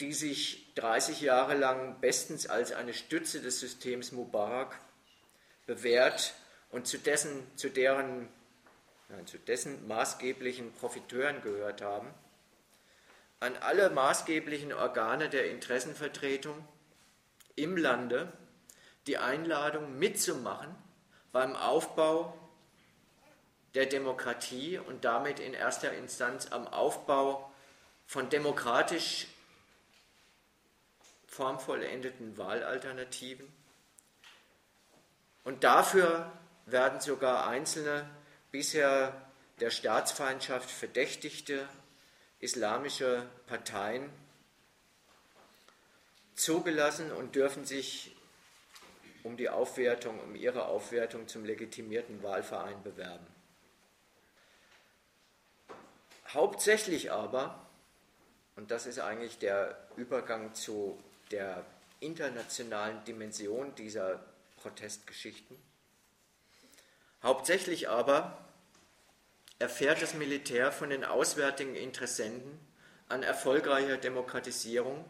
die 0.00 0.12
sich 0.12 0.74
30 0.74 1.20
Jahre 1.22 1.54
lang 1.54 2.00
bestens 2.00 2.46
als 2.46 2.72
eine 2.72 2.92
Stütze 2.92 3.40
des 3.40 3.60
Systems 3.60 4.12
Mubarak 4.12 4.78
bewährt 5.66 6.34
und 6.70 6.86
zu 6.86 6.98
dessen, 6.98 7.46
zu 7.56 7.70
deren, 7.70 8.28
nein, 9.08 9.26
zu 9.26 9.38
dessen 9.38 9.86
maßgeblichen 9.88 10.72
Profiteuren 10.74 11.40
gehört 11.42 11.80
haben, 11.82 12.12
an 13.40 13.56
alle 13.56 13.90
maßgeblichen 13.90 14.72
Organe 14.72 15.28
der 15.28 15.50
Interessenvertretung 15.50 16.66
im 17.54 17.76
Lande 17.76 18.32
die 19.06 19.18
Einladung 19.18 19.98
mitzumachen 19.98 20.74
beim 21.32 21.54
Aufbau 21.54 22.36
der 23.74 23.86
Demokratie 23.86 24.78
und 24.78 25.04
damit 25.04 25.38
in 25.38 25.54
erster 25.54 25.92
Instanz 25.92 26.50
am 26.50 26.66
Aufbau 26.66 27.50
von 28.06 28.28
demokratisch 28.30 29.26
formvollendeten 31.36 32.38
Wahlalternativen. 32.38 33.46
Und 35.44 35.64
dafür 35.64 36.32
werden 36.64 37.00
sogar 37.00 37.46
einzelne 37.46 38.08
bisher 38.50 39.30
der 39.60 39.70
Staatsfeindschaft 39.70 40.70
verdächtigte 40.70 41.68
islamische 42.40 43.28
Parteien 43.46 44.10
zugelassen 46.34 47.12
und 47.12 47.34
dürfen 47.34 47.64
sich 47.64 48.16
um 49.22 49.36
die 49.36 49.50
Aufwertung, 49.50 50.18
um 50.20 50.34
ihre 50.34 50.66
Aufwertung 50.66 51.28
zum 51.28 51.44
legitimierten 51.44 52.22
Wahlverein 52.22 52.82
bewerben. 52.82 53.26
Hauptsächlich 56.28 57.12
aber, 57.12 57.66
und 58.56 58.70
das 58.70 58.86
ist 58.86 59.00
eigentlich 59.00 59.38
der 59.38 59.88
Übergang 59.96 60.54
zu 60.54 61.02
der 61.30 61.64
internationalen 62.00 63.02
Dimension 63.04 63.74
dieser 63.74 64.24
Protestgeschichten, 64.56 65.56
hauptsächlich 67.22 67.88
aber 67.88 68.38
erfährt 69.58 70.02
das 70.02 70.14
Militär 70.14 70.72
von 70.72 70.90
den 70.90 71.04
auswärtigen 71.04 71.74
Interessenten 71.74 72.58
an 73.08 73.22
erfolgreicher 73.22 73.96
Demokratisierung, 73.96 75.04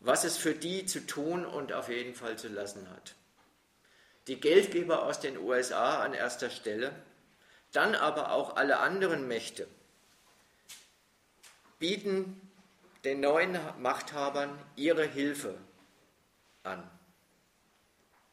was 0.00 0.24
es 0.24 0.36
für 0.36 0.54
die 0.54 0.86
zu 0.86 1.06
tun 1.06 1.46
und 1.46 1.72
auf 1.72 1.88
jeden 1.88 2.14
Fall 2.14 2.36
zu 2.36 2.48
lassen 2.48 2.90
hat. 2.90 3.14
Die 4.26 4.40
Geldgeber 4.40 5.04
aus 5.04 5.20
den 5.20 5.38
USA 5.38 6.02
an 6.02 6.12
erster 6.12 6.50
Stelle, 6.50 6.92
dann 7.72 7.94
aber 7.94 8.32
auch 8.32 8.56
alle 8.56 8.78
anderen 8.78 9.28
Mächte 9.28 9.66
bieten 11.78 12.40
den 13.06 13.20
neuen 13.20 13.56
Machthabern 13.80 14.58
ihre 14.74 15.06
Hilfe 15.06 15.56
an. 16.64 16.90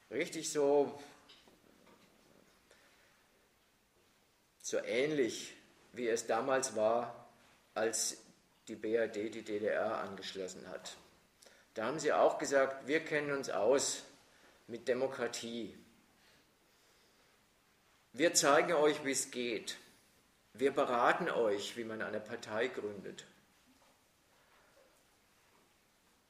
Richtig 0.09 0.51
so 0.51 0.99
so 4.63 4.79
ähnlich 4.79 5.55
wie 5.91 6.07
es 6.07 6.25
damals 6.25 6.75
war, 6.75 7.29
als 7.75 8.17
die 8.67 8.75
BRD 8.75 9.35
die 9.35 9.43
DDR 9.43 9.99
angeschlossen 9.99 10.67
hat. 10.69 10.97
Da 11.75 11.85
haben 11.85 11.99
sie 11.99 12.11
auch 12.11 12.39
gesagt, 12.39 12.87
wir 12.87 13.01
kennen 13.01 13.31
uns 13.31 13.51
aus 13.51 14.03
mit 14.65 14.87
Demokratie. 14.87 15.77
Wir 18.13 18.33
zeigen 18.33 18.73
euch, 18.73 19.05
wie 19.05 19.11
es 19.11 19.29
geht. 19.29 19.77
Wir 20.53 20.71
beraten 20.71 21.29
euch, 21.29 21.77
wie 21.77 21.83
man 21.83 22.01
eine 22.01 22.19
Partei 22.19 22.69
gründet, 22.69 23.25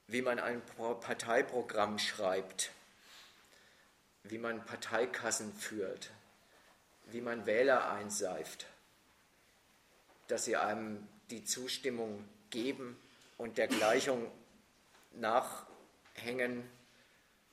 wie 0.07 0.21
man 0.21 0.39
ein 0.39 0.61
Parteiprogramm 0.75 1.97
schreibt, 1.99 2.71
wie 4.23 4.37
man 4.37 4.65
Parteikassen 4.65 5.53
führt, 5.53 6.11
wie 7.07 7.21
man 7.21 7.45
Wähler 7.45 7.91
einseift, 7.91 8.65
dass 10.27 10.45
sie 10.45 10.55
einem 10.55 11.07
die 11.29 11.43
Zustimmung 11.43 12.27
geben 12.49 12.97
und 13.37 13.57
der 13.57 13.67
Gleichung 13.67 14.31
nachhängen, 15.13 16.69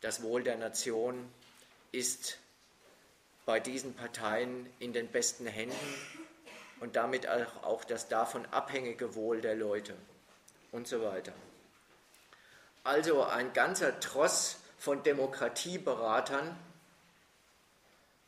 das 0.00 0.22
Wohl 0.22 0.42
der 0.42 0.56
Nation 0.56 1.30
ist 1.92 2.38
bei 3.44 3.60
diesen 3.60 3.94
Parteien 3.94 4.72
in 4.78 4.92
den 4.92 5.08
besten 5.08 5.46
Händen 5.46 5.76
und 6.80 6.96
damit 6.96 7.28
auch 7.28 7.84
das 7.84 8.08
davon 8.08 8.46
abhängige 8.46 9.14
Wohl 9.14 9.40
der 9.40 9.56
Leute 9.56 9.94
und 10.72 10.86
so 10.86 11.02
weiter. 11.02 11.32
Also 12.90 13.22
ein 13.22 13.52
ganzer 13.52 14.00
Tross 14.00 14.56
von 14.76 15.04
Demokratieberatern, 15.04 16.58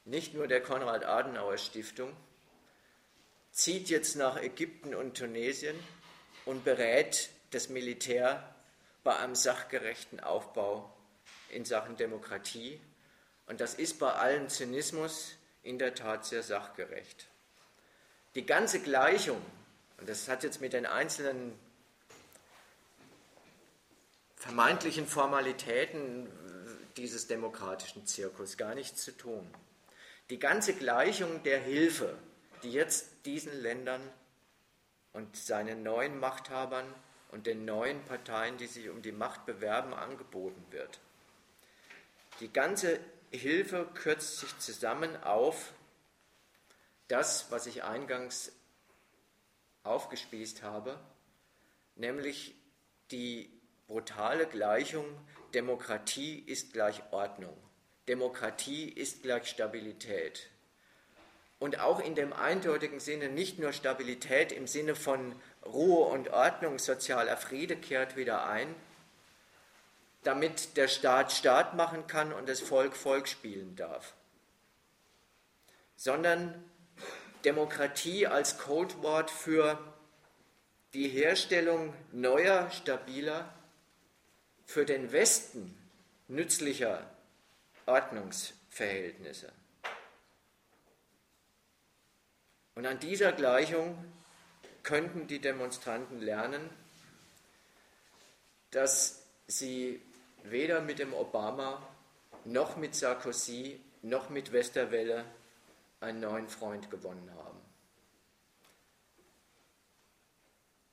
nicht 0.05 0.35
nur 0.35 0.47
der 0.47 0.63
Konrad-Adenauer-Stiftung, 0.63 2.17
zieht 3.51 3.89
jetzt 3.89 4.15
nach 4.15 4.41
Ägypten 4.41 4.95
und 4.95 5.17
Tunesien 5.17 5.75
und 6.45 6.63
berät 6.63 7.31
das 7.51 7.71
Militär 7.71 8.55
bei 9.03 9.17
einem 9.17 9.35
sachgerechten 9.35 10.21
Aufbau 10.21 10.95
in 11.49 11.65
Sachen 11.65 11.97
Demokratie. 11.97 12.81
Und 13.47 13.61
das 13.61 13.75
ist 13.75 13.99
bei 13.99 14.13
allem 14.13 14.49
Zynismus 14.49 15.33
in 15.65 15.81
der 15.81 15.97
Tat 15.97 16.25
sehr 16.25 16.45
sachgerecht. 16.45 17.27
Die 18.37 18.47
ganze 18.47 18.79
Gleichung, 18.79 19.43
und 19.99 20.09
das 20.09 20.29
hat 20.29 20.45
jetzt 20.45 20.61
mit 20.61 20.73
den 20.73 20.87
einzelnen 20.87 21.59
vermeintlichen 24.43 25.07
Formalitäten 25.07 26.29
dieses 26.97 27.29
demokratischen 27.29 28.07
Zirkus 28.07 28.57
gar 28.57 28.75
nichts 28.75 29.05
zu 29.05 29.17
tun. 29.17 29.49
Die 30.31 30.41
ganze 30.41 30.75
Gleichung 30.75 31.45
der 31.45 31.61
Hilfe, 31.61 32.19
die 32.65 32.73
jetzt 32.73 33.25
diesen 33.25 33.53
Ländern 33.63 34.01
und 35.13 35.37
seinen 35.37 35.85
neuen 35.85 36.19
Machthabern 36.19 36.93
und 37.31 37.47
den 37.47 37.65
neuen 37.65 38.05
Parteien, 38.05 38.57
die 38.57 38.67
sich 38.67 38.89
um 38.89 39.01
die 39.01 39.13
Macht 39.13 39.47
bewerben, 39.47 39.95
angeboten 39.95 40.65
wird. 40.71 40.99
Die 42.41 42.53
ganze 42.53 42.99
Hilfe 43.31 43.89
kürzt 43.95 44.39
sich 44.39 44.59
zusammen 44.59 45.23
auf 45.23 45.73
das, 47.07 47.53
was 47.53 47.67
ich 47.67 47.85
eingangs 47.85 48.51
aufgespießt 49.85 50.65
habe, 50.65 50.99
nämlich 51.95 52.57
die 53.13 53.62
brutale 53.87 54.47
Gleichung, 54.47 55.07
Demokratie 55.55 56.39
ist 56.47 56.73
gleich 56.73 57.03
Ordnung. 57.11 57.57
Demokratie 58.09 58.89
ist 58.89 59.23
gleich 59.23 59.49
Stabilität. 59.49 60.49
Und 61.59 61.79
auch 61.79 62.01
in 62.01 62.15
dem 62.15 62.33
eindeutigen 62.33 62.99
Sinne 62.99 63.29
nicht 63.29 63.59
nur 63.59 63.73
Stabilität 63.73 64.51
im 64.51 64.67
Sinne 64.67 64.97
von 64.97 65.37
Ruhe 65.65 66.07
und 66.07 66.31
Ordnung, 66.31 66.79
sozialer 66.79 67.37
Friede 67.37 67.77
kehrt 67.77 68.17
wieder 68.17 68.47
ein, 68.49 68.75
damit 70.25 70.77
der 70.77 70.89
Staat 70.89 71.33
Staat 71.33 71.75
machen 71.75 72.07
kann 72.07 72.33
und 72.33 72.49
das 72.49 72.61
Volk 72.61 72.97
Volk 72.97 73.29
spielen 73.29 73.77
darf, 73.77 74.15
sondern 75.97 76.65
Demokratie 77.45 78.27
als 78.27 78.59
Codewort 78.59 79.31
für 79.31 79.79
die 80.95 81.09
Herstellung 81.09 81.95
neuer, 82.13 82.71
stabiler, 82.71 83.53
für 84.73 84.87
den 84.87 85.13
Westen 85.13 85.77
nützlicher 86.29 87.09
Ordnungsverhältnisse. 87.85 89.53
Und 92.75 92.87
an 92.87 92.99
dieser 92.99 93.33
Gleichung 93.33 94.03
könnten 94.83 95.27
die 95.27 95.41
Demonstranten 95.41 96.21
lernen, 96.21 96.71
dass 98.71 99.23
sie 99.47 100.01
weder 100.45 100.81
mit 100.81 100.99
dem 100.99 101.13
Obama 101.13 101.87
noch 102.45 102.77
mit 102.77 102.95
Sarkozy 102.95 103.79
noch 104.01 104.31
mit 104.31 104.53
Westerwelle 104.53 105.27
einen 106.01 106.21
neuen 106.21 106.49
Freund 106.49 106.91
gewonnen 106.91 107.31
haben. 107.37 107.63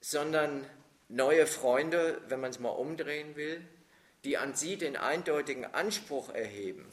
sondern 0.01 0.65
neue 1.09 1.45
Freunde, 1.47 2.21
wenn 2.27 2.39
man 2.39 2.51
es 2.51 2.59
mal 2.59 2.69
umdrehen 2.69 3.35
will, 3.35 3.65
die 4.23 4.37
an 4.37 4.55
sie 4.55 4.77
den 4.77 4.95
eindeutigen 4.95 5.65
Anspruch 5.65 6.29
erheben, 6.29 6.85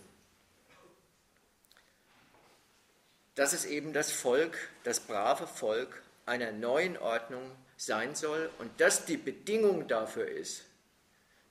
dass 3.34 3.52
es 3.52 3.66
eben 3.66 3.93
das 3.93 4.10
Volk, 4.10 4.56
das 4.84 5.01
brave 5.01 5.47
Volk 5.47 6.02
einer 6.24 6.52
neuen 6.52 6.97
Ordnung 6.97 7.51
sein 7.76 8.14
soll 8.14 8.51
und 8.59 8.80
dass 8.80 9.05
die 9.05 9.18
Bedingung 9.18 9.86
dafür 9.86 10.26
ist, 10.26 10.64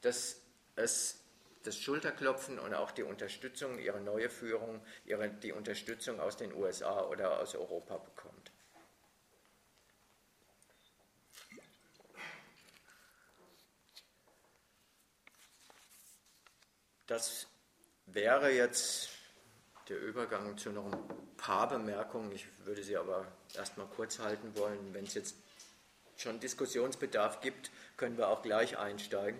dass 0.02 0.38
es 0.76 1.20
das 1.64 1.78
Schulterklopfen 1.78 2.60
und 2.60 2.74
auch 2.74 2.92
die 2.92 3.04
Unterstützung, 3.04 3.80
ihre 3.80 4.00
neue 4.00 4.30
Führung, 4.30 4.82
ihre, 5.06 5.30
die 5.30 5.52
Unterstützung 5.52 6.20
aus 6.20 6.38
den 6.38 6.54
USA 6.54 7.06
oder 7.06 7.40
aus 7.40 7.56
Europa 7.56 7.98
bekommt. 7.98 8.35
Das 17.08 17.48
wäre 18.08 18.52
jetzt 18.52 19.10
der 19.90 20.00
Übergang 20.00 20.58
zu 20.58 20.72
noch 20.72 20.92
ein 20.92 20.98
paar 21.38 21.70
Bemerkungen. 21.70 22.32
Ich 22.32 22.48
würde 22.66 22.84
sie 22.84 22.98
aber 22.98 23.28
erstmal 23.54 23.86
kurz 23.88 24.18
halten 24.20 24.58
wollen. 24.58 24.94
Wenn 24.94 25.06
es 25.06 25.14
jetzt 25.14 25.36
schon 26.18 26.40
Diskussionsbedarf 26.40 27.42
gibt, 27.42 27.70
können 27.98 28.18
wir 28.18 28.30
auch 28.30 28.42
gleich 28.42 28.78
einsteigen. 28.78 29.40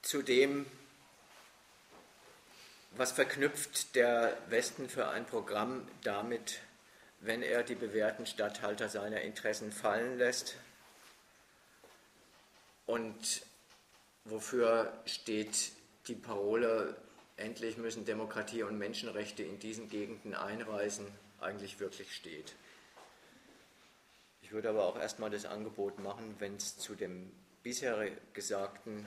Zu 0.00 0.22
dem, 0.22 0.64
was 2.92 3.12
verknüpft 3.12 3.94
der 3.94 4.36
Westen 4.48 4.88
für 4.88 5.08
ein 5.08 5.26
Programm 5.26 5.86
damit, 6.02 6.60
wenn 7.20 7.42
er 7.42 7.62
die 7.62 7.74
bewährten 7.74 8.24
Statthalter 8.24 8.88
seiner 8.88 9.20
Interessen 9.20 9.72
fallen 9.72 10.16
lässt 10.16 10.56
und 12.86 13.42
wofür 14.24 14.92
steht 15.06 15.72
die 16.08 16.14
Parole, 16.14 16.96
endlich 17.36 17.76
müssen 17.76 18.04
Demokratie 18.04 18.62
und 18.62 18.78
Menschenrechte 18.78 19.42
in 19.42 19.58
diesen 19.58 19.88
Gegenden 19.88 20.34
einreisen, 20.34 21.06
eigentlich 21.40 21.80
wirklich 21.80 22.14
steht. 22.14 22.54
Ich 24.42 24.52
würde 24.52 24.70
aber 24.70 24.84
auch 24.84 24.98
erstmal 24.98 25.30
das 25.30 25.46
Angebot 25.46 25.98
machen, 26.00 26.36
wenn 26.38 26.56
es 26.56 26.76
zu 26.76 26.94
dem 26.94 27.30
bisher 27.62 28.10
gesagten 28.32 29.06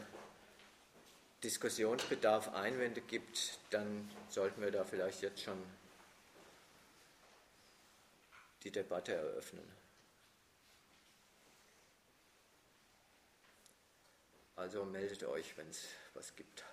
Diskussionsbedarf 1.44 2.54
Einwände 2.54 3.02
gibt, 3.02 3.60
dann 3.70 4.10
sollten 4.30 4.62
wir 4.62 4.72
da 4.72 4.86
vielleicht 4.86 5.22
jetzt 5.22 5.42
schon 5.42 5.62
die 8.64 8.72
Debatte 8.72 9.14
eröffnen. 9.14 9.83
Also 14.56 14.86
meldet 14.86 15.24
euch, 15.24 15.58
wenn 15.58 15.68
es 15.70 15.88
was 16.14 16.36
gibt. 16.36 16.64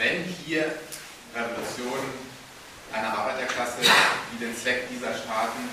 Wenn 0.00 0.24
hier 0.24 0.64
Revolution 1.34 2.00
einer 2.90 3.18
Arbeiterklasse, 3.18 3.84
die 4.32 4.38
den 4.38 4.56
Zweck 4.56 4.88
dieser 4.88 5.12
Staaten, 5.12 5.68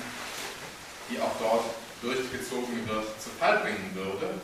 die 1.09 1.19
auch 1.19 1.31
dort 1.39 1.63
durchgezogen 2.01 2.87
wird, 2.87 3.05
zu 3.21 3.29
Fall 3.39 3.59
bringen 3.59 3.89
würde, 3.95 4.35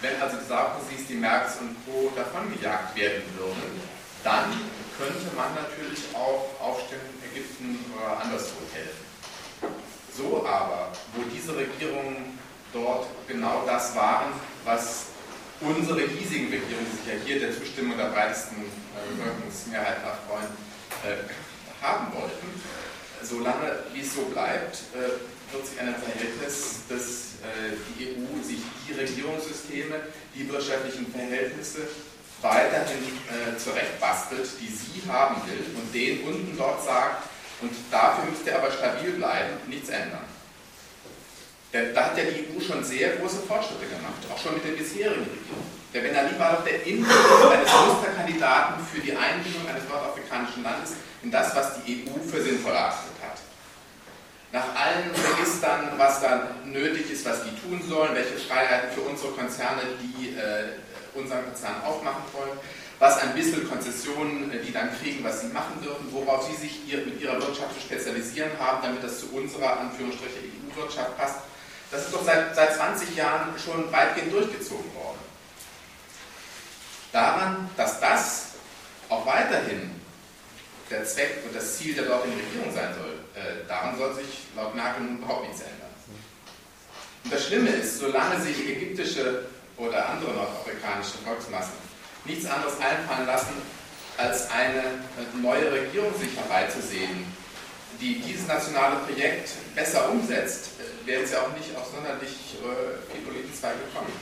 wenn 0.00 0.20
also 0.20 0.38
die 0.38 0.46
Sarkozys, 0.46 1.06
die 1.06 1.14
Merz 1.14 1.58
und 1.60 1.76
Co. 1.84 2.10
davongejagt 2.16 2.96
werden 2.96 3.22
würden, 3.36 3.82
dann 4.24 4.50
könnte 4.96 5.36
man 5.36 5.54
natürlich 5.54 6.00
auch 6.14 6.48
Aufständen 6.58 7.08
in 7.20 7.30
Ägypten 7.30 7.84
oder 7.94 8.18
anderswo 8.18 8.56
helfen. 8.72 9.06
So 10.16 10.44
aber, 10.46 10.88
wo 11.14 11.22
diese 11.30 11.54
Regierungen 11.54 12.38
dort 12.72 13.06
genau 13.28 13.62
das 13.66 13.94
waren, 13.94 14.32
was 14.64 15.11
unsere 15.64 16.00
hiesigen 16.00 16.46
Regierungen, 16.50 16.86
die 16.90 16.96
sich 16.96 17.06
ja 17.06 17.18
hier 17.24 17.40
der 17.40 17.52
Zustimmung 17.54 17.96
der 17.96 18.10
breitesten 18.10 18.58
äh, 18.62 19.14
Bevölkerungsmehrheit 19.14 19.98
erfreuen, 20.02 20.50
äh, 21.04 21.82
haben 21.82 22.12
wollten. 22.14 22.48
Solange 23.22 23.84
wie 23.92 24.00
es 24.00 24.14
so 24.14 24.22
bleibt, 24.22 24.82
äh, 24.94 25.54
wird 25.54 25.66
sich 25.66 25.78
ein 25.80 25.94
Verhältnis, 25.94 26.82
dass 26.88 27.38
äh, 27.42 27.76
die 27.94 28.16
EU 28.16 28.42
sich 28.42 28.62
die 28.88 28.92
Regierungssysteme, 28.94 30.00
die 30.34 30.48
wirtschaftlichen 30.50 31.06
Verhältnisse 31.12 31.86
weiterhin 32.40 33.18
äh, 33.30 33.56
zurechtbastelt, 33.56 34.48
die 34.60 34.66
sie 34.66 35.08
haben 35.08 35.36
will 35.46 35.64
und 35.76 35.94
den 35.94 36.24
unten 36.24 36.56
dort 36.56 36.84
sagt, 36.84 37.28
und 37.60 37.70
dafür 37.90 38.24
müsst 38.24 38.44
ihr 38.44 38.56
aber 38.56 38.72
stabil 38.72 39.12
bleiben, 39.12 39.54
nichts 39.68 39.88
ändern. 39.88 40.24
Da 41.72 42.04
hat 42.04 42.18
ja 42.18 42.24
die 42.24 42.44
EU 42.52 42.60
schon 42.60 42.84
sehr 42.84 43.16
große 43.16 43.48
Fortschritte 43.48 43.88
gemacht, 43.88 44.20
auch 44.28 44.36
schon 44.36 44.52
mit 44.52 44.64
den 44.64 44.76
bisherigen 44.76 45.24
Regierungen. 45.24 45.72
Der 45.94 46.00
Ben 46.00 46.14
Ali 46.14 46.38
war 46.38 46.56
doch 46.56 46.64
der 46.64 46.84
Inbegriff 46.84 47.48
eines 47.48 47.72
Musterkandidaten 47.72 48.84
für 48.92 49.00
die 49.00 49.16
Einbindung 49.16 49.66
eines 49.66 49.88
nordafrikanischen 49.88 50.62
Landes 50.62 50.92
in 51.22 51.30
das, 51.30 51.56
was 51.56 51.82
die 51.82 52.04
EU 52.04 52.20
für 52.28 52.42
sinnvoll 52.42 52.72
erachtet 52.72 53.16
hat. 53.24 53.40
Nach 54.52 54.68
allen 54.76 55.16
Registern, 55.16 55.96
was 55.96 56.20
da 56.20 56.48
nötig 56.66 57.10
ist, 57.10 57.24
was 57.24 57.40
die 57.44 57.56
tun 57.56 57.80
sollen, 57.88 58.14
welche 58.14 58.36
Freiheiten 58.36 58.92
für 58.92 59.08
unsere 59.08 59.32
Konzerne, 59.32 59.80
die 59.96 60.36
äh, 60.36 60.76
unseren 61.14 61.42
Konzern 61.46 61.80
aufmachen 61.86 62.24
wollen, 62.32 62.58
was 62.98 63.16
ein 63.22 63.32
bisschen 63.34 63.66
Konzessionen, 63.66 64.52
äh, 64.52 64.60
die 64.60 64.72
dann 64.72 64.90
kriegen, 65.00 65.24
was 65.24 65.40
sie 65.40 65.48
machen 65.48 65.80
dürfen, 65.82 66.12
worauf 66.12 66.46
sie 66.46 66.56
sich 66.56 66.86
ihr, 66.86 66.98
mit 66.98 67.18
ihrer 67.18 67.40
Wirtschaft 67.40 67.72
zu 67.72 67.80
spezialisieren 67.80 68.50
haben, 68.58 68.82
damit 68.82 69.02
das 69.02 69.20
zu 69.20 69.32
unserer 69.32 69.80
Anführungsstriche 69.80 70.36
EU-Wirtschaft 70.76 71.16
passt 71.16 71.36
das 71.92 72.06
ist 72.06 72.14
doch 72.14 72.24
seit, 72.24 72.56
seit 72.56 72.74
20 72.74 73.14
Jahren 73.14 73.54
schon 73.62 73.92
weitgehend 73.92 74.32
durchgezogen 74.32 74.92
worden. 74.94 75.18
Daran, 77.12 77.68
dass 77.76 78.00
das 78.00 78.46
auch 79.10 79.26
weiterhin 79.26 80.00
der 80.90 81.04
Zweck 81.04 81.42
und 81.44 81.54
das 81.54 81.76
Ziel 81.76 81.94
der 81.94 82.04
dortigen 82.04 82.34
Regierung 82.34 82.74
sein 82.74 82.94
soll, 82.94 83.12
äh, 83.34 83.68
daran 83.68 83.96
soll 83.98 84.14
sich 84.14 84.46
laut 84.56 84.74
Merkel 84.74 85.04
nun 85.04 85.18
überhaupt 85.18 85.46
nichts 85.46 85.60
ändern. 85.60 85.90
Und 87.24 87.32
das 87.32 87.46
Schlimme 87.46 87.68
ist, 87.68 87.98
solange 87.98 88.40
sich 88.40 88.58
ägyptische 88.68 89.44
oder 89.76 90.08
andere 90.08 90.32
nordafrikanische 90.32 91.18
Volksmassen 91.24 91.74
nichts 92.24 92.46
anderes 92.46 92.74
einfallen 92.80 93.26
lassen, 93.26 93.54
als 94.16 94.50
eine 94.50 94.82
neue 95.40 95.70
Regierung 95.70 96.12
sich 96.18 96.36
herbeizusehen, 96.36 97.26
die 98.00 98.20
dieses 98.20 98.46
nationale 98.46 98.96
Projekt 99.06 99.50
besser 99.74 100.10
umsetzt, 100.10 100.70
wäre 101.06 101.22
es 101.22 101.32
ja 101.32 101.42
auch 101.42 101.52
nicht 101.56 101.74
auf 101.76 101.90
sonderlich 101.90 102.56
äh, 102.60 103.12
viel 103.12 103.22
Politikzweige 103.22 103.78
gekommen. 103.86 104.12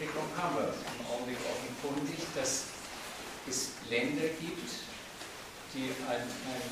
Entwicklung 0.00 0.32
haben 0.32 0.56
wir 0.56 0.72
im 0.72 1.04
Augenblick 1.12 1.36
offenkundig, 1.44 2.24
dass 2.32 2.72
es 3.44 3.76
Länder 3.92 4.32
gibt, 4.40 4.72
die 5.76 5.92
einen 6.08 6.24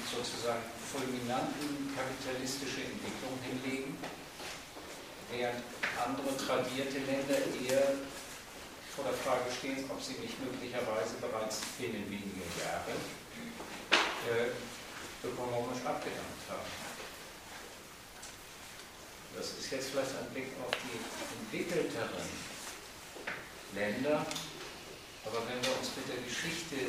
sozusagen 0.08 0.64
fulminanten 0.88 1.92
kapitalistische 1.92 2.88
Entwicklung 2.88 3.36
hinlegen, 3.44 4.00
während 5.28 5.60
andere 6.00 6.32
tradierte 6.40 7.04
Länder 7.04 7.36
eher 7.68 8.00
vor 8.96 9.04
der 9.04 9.20
Frage 9.20 9.52
stehen, 9.52 9.84
ob 9.92 10.00
sie 10.00 10.16
nicht 10.24 10.40
möglicherweise 10.40 11.20
bereits 11.20 11.60
binnen 11.76 12.08
weniger 12.08 12.48
Jahre 12.64 12.96
äh, 14.24 14.56
ökonomisch 15.20 15.84
abgedankt 15.84 16.48
haben. 16.48 16.72
Das 19.36 19.52
ist 19.52 19.68
jetzt 19.68 19.92
vielleicht 19.92 20.16
ein 20.16 20.32
Blick 20.32 20.48
auf 20.64 20.72
die 20.80 20.96
entwickelteren 20.96 22.47
Länder, 23.74 24.24
aber 25.24 25.40
wenn 25.44 25.60
wir 25.60 25.76
uns 25.76 25.92
mit 25.96 26.08
der 26.08 26.22
Geschichte, 26.24 26.88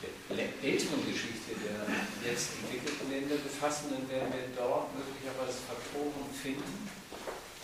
der 0.00 0.48
älteren 0.64 1.04
Geschichte 1.04 1.56
der 1.60 1.84
jetzt 2.24 2.56
entwickelten 2.60 3.10
Länder 3.10 3.36
befassen, 3.36 3.92
dann 3.92 4.08
werden 4.08 4.32
wir 4.32 4.48
dort 4.56 4.92
möglicherweise 4.96 5.60
Faktoren 5.64 6.28
finden, 6.32 6.88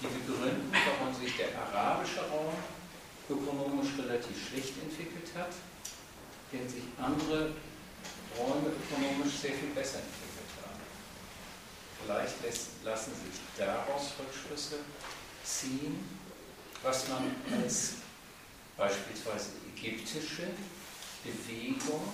die 0.00 0.08
begründen, 0.08 0.72
warum 0.72 1.12
sich 1.12 1.36
der 1.36 1.52
arabische 1.52 2.20
Raum 2.28 2.52
ökonomisch 3.28 3.92
relativ 3.98 4.36
schlecht 4.48 4.74
entwickelt 4.80 5.28
hat, 5.36 5.52
während 6.52 6.70
sich 6.70 6.84
andere 6.96 7.56
Räume 8.36 8.72
ökonomisch 8.72 9.36
sehr 9.40 9.52
viel 9.52 9.72
besser 9.74 10.00
entwickelt 10.00 10.52
haben. 10.64 10.80
Vielleicht 12.04 12.42
lässt, 12.44 12.84
lassen 12.84 13.12
sich 13.12 13.40
daraus 13.56 14.12
Rückschlüsse 14.20 14.84
ziehen, 15.42 16.15
was 16.86 17.08
man 17.08 17.34
als 17.60 17.94
beispielsweise 18.76 19.50
ägyptische 19.74 20.46
Bewegung 21.24 22.12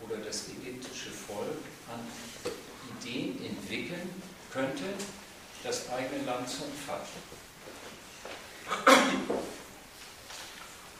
oder 0.00 0.18
das 0.18 0.44
ägyptische 0.50 1.10
Volk 1.10 1.58
an 1.92 2.06
Ideen 3.00 3.44
entwickeln 3.44 4.22
könnte, 4.52 4.84
das 5.64 5.90
eigene 5.90 6.24
Land 6.24 6.48
zu 6.48 6.62
entfalten. 6.62 7.22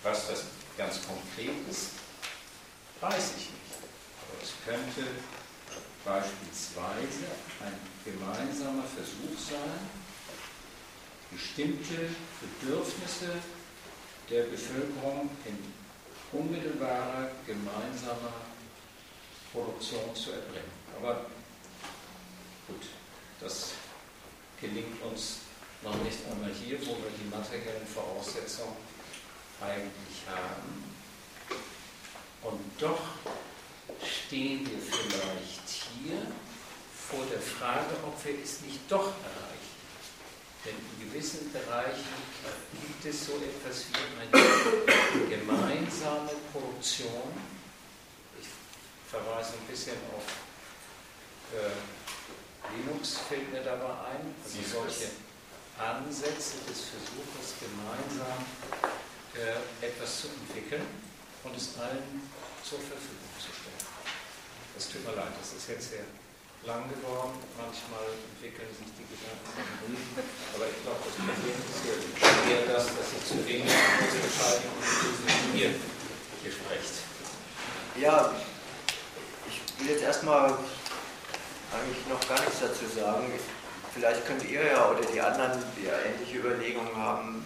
Was 0.02 0.28
das 0.28 0.44
ganz 0.76 0.98
konkret 1.06 1.54
ist, 1.70 1.90
weiß 3.00 3.30
ich 3.36 3.50
nicht. 3.50 4.42
Es 4.42 4.52
könnte 4.66 5.08
beispielsweise 6.04 7.26
ein 7.64 7.74
gemeinsamer 8.04 8.84
Versuch 8.84 9.38
sein, 9.38 9.78
bestimmte 11.30 12.10
Bedürfnisse 12.40 13.30
der 14.30 14.42
Bevölkerung 14.44 15.30
in 15.44 15.58
unmittelbarer 16.32 17.30
gemeinsamer 17.46 18.34
Produktion 19.52 20.14
zu 20.14 20.32
erbringen. 20.32 20.70
Aber 20.98 21.26
gut, 22.66 22.82
das 23.40 23.72
gelingt 24.60 25.02
uns 25.02 25.38
noch 25.82 25.96
nicht 26.02 26.18
einmal 26.30 26.52
hier, 26.52 26.78
wo 26.86 26.96
wir 26.96 27.10
die 27.18 27.28
materiellen 27.30 27.86
Voraussetzungen 27.86 28.76
eigentlich 29.60 30.26
haben. 30.28 30.84
Und 32.42 32.60
doch 32.78 33.00
stehen 34.04 34.68
wir 34.68 34.78
vielleicht 34.78 35.68
hier 35.68 36.20
vor 37.08 37.24
der 37.32 37.40
Frage, 37.40 37.94
ob 38.06 38.22
wir 38.24 38.34
es 38.42 38.60
nicht 38.60 38.80
doch 38.88 39.06
erreichen. 39.24 39.47
Denn 40.68 40.76
in 40.76 41.08
gewissen 41.08 41.50
Bereichen 41.50 42.04
gibt 42.72 43.04
es 43.06 43.24
so 43.24 43.40
etwas 43.40 43.86
wie 43.88 44.04
eine 44.20 45.28
gemeinsame 45.28 46.32
Produktion. 46.52 47.32
Ich 48.38 48.48
verweise 49.08 49.54
ein 49.54 49.66
bisschen 49.66 49.96
auf 50.14 50.24
äh, 51.56 52.76
Linux, 52.76 53.16
fällt 53.28 53.50
mir 53.50 53.62
dabei 53.62 54.12
ein. 54.12 54.34
Also 54.44 54.58
solche 54.60 55.08
Ansätze 55.78 56.60
des 56.68 56.92
Versuches, 56.92 57.56
gemeinsam 57.64 58.44
äh, 59.40 59.86
etwas 59.86 60.20
zu 60.20 60.28
entwickeln 60.28 60.84
und 61.44 61.56
es 61.56 61.78
allen 61.78 62.20
zur 62.62 62.80
Verfügung 62.80 63.32
zu 63.38 63.48
stellen. 63.48 63.88
Es 64.76 64.90
tut 64.90 65.06
mir 65.06 65.16
leid, 65.16 65.32
das 65.40 65.54
ist 65.54 65.68
jetzt 65.68 65.90
sehr 65.90 66.04
lang 66.66 66.88
geworden. 66.88 67.38
Manchmal 67.56 68.08
entwickeln 68.32 68.68
sich 68.74 68.90
die 68.98 69.06
Gedanken 69.06 69.46
von 69.46 69.66
Briefen, 69.84 70.22
aber 70.54 70.66
ich 70.66 70.78
glaube, 70.82 71.00
das 71.04 71.14
Problem 71.14 71.56
ist 71.58 71.82
hier 71.84 71.96
eher 72.48 72.66
das, 72.66 72.86
dass 72.86 73.08
ich 73.14 73.22
zu 73.26 73.38
wenig 73.46 73.70
Bescheiden 73.70 74.70
und 74.72 75.54
hier, 75.54 75.70
hier 76.42 76.52
sprecht. 76.52 77.06
Ja, 78.00 78.34
ich 79.46 79.60
will 79.78 79.90
jetzt 79.92 80.02
erstmal 80.02 80.54
eigentlich 81.72 82.06
noch 82.08 82.22
gar 82.28 82.40
nichts 82.40 82.60
dazu 82.60 82.86
sagen. 82.86 83.32
Vielleicht 83.94 84.26
könnt 84.26 84.44
ihr 84.44 84.64
ja 84.64 84.90
oder 84.90 85.02
die 85.02 85.20
anderen, 85.20 85.62
die 85.76 85.86
ja 85.86 85.98
ähnliche 85.98 86.38
Überlegungen 86.38 86.96
haben, 86.96 87.44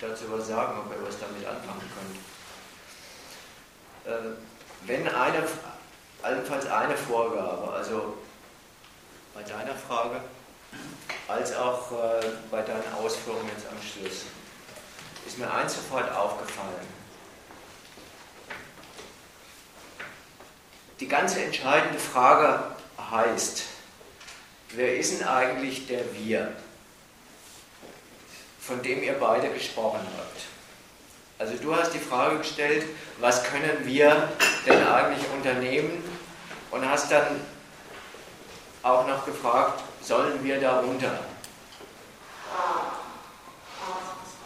dazu 0.00 0.24
was 0.30 0.48
sagen, 0.48 0.78
ob 0.78 0.90
ihr 0.92 1.06
was 1.06 1.18
damit 1.18 1.46
anfangen 1.46 1.90
könnt. 1.94 2.18
Äh, 4.06 4.36
wenn 4.86 5.08
eine 5.08 5.46
allenfalls 6.24 6.66
eine 6.66 6.96
Vorgabe, 6.96 7.70
also 7.70 8.16
bei 9.34 9.42
deiner 9.42 9.74
Frage 9.74 10.20
als 11.28 11.54
auch 11.54 11.92
äh, 11.92 12.26
bei 12.50 12.62
deinen 12.62 12.92
Ausführungen 12.94 13.48
jetzt 13.48 13.66
am 13.70 13.78
Schluss, 13.80 14.24
ist 15.26 15.38
mir 15.38 15.52
eins 15.52 15.74
sofort 15.74 16.10
aufgefallen. 16.12 16.86
Die 21.00 21.08
ganze 21.08 21.42
entscheidende 21.42 21.98
Frage 21.98 22.64
heißt, 23.10 23.64
wer 24.70 24.96
ist 24.96 25.20
denn 25.20 25.26
eigentlich 25.26 25.86
der 25.86 26.14
Wir, 26.14 26.52
von 28.60 28.82
dem 28.82 29.02
ihr 29.02 29.14
beide 29.14 29.50
gesprochen 29.50 30.06
habt? 30.16 30.42
Also 31.38 31.54
du 31.56 31.74
hast 31.74 31.92
die 31.92 31.98
Frage 31.98 32.38
gestellt, 32.38 32.84
was 33.18 33.44
können 33.44 33.84
wir 33.84 34.28
denn 34.66 34.86
eigentlich 34.86 35.28
unternehmen 35.32 36.02
und 36.74 36.90
hast 36.90 37.10
dann 37.12 37.40
auch 38.82 39.06
noch 39.06 39.24
gefragt, 39.24 39.80
sollen 40.02 40.42
wir 40.42 40.60
da 40.60 40.80
runter? 40.80 41.20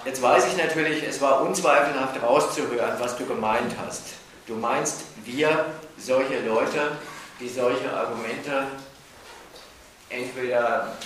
Jetzt 0.05 0.21
weiß 0.21 0.47
ich 0.49 0.57
natürlich, 0.57 1.03
es 1.03 1.21
war 1.23 1.41
unzweifelhaft 1.41 2.23
rauszuhören, 2.23 3.01
was 3.01 3.17
du 3.17 3.25
gemeint 3.25 3.75
hast. 3.83 4.03
Du 4.47 4.55
meinst, 4.57 5.05
wir, 5.25 5.67
solche 5.97 6.41
Leute, 6.41 6.99
die 7.41 7.49
solche 7.49 7.91
Argumente 7.93 8.67
entweder 10.11 10.97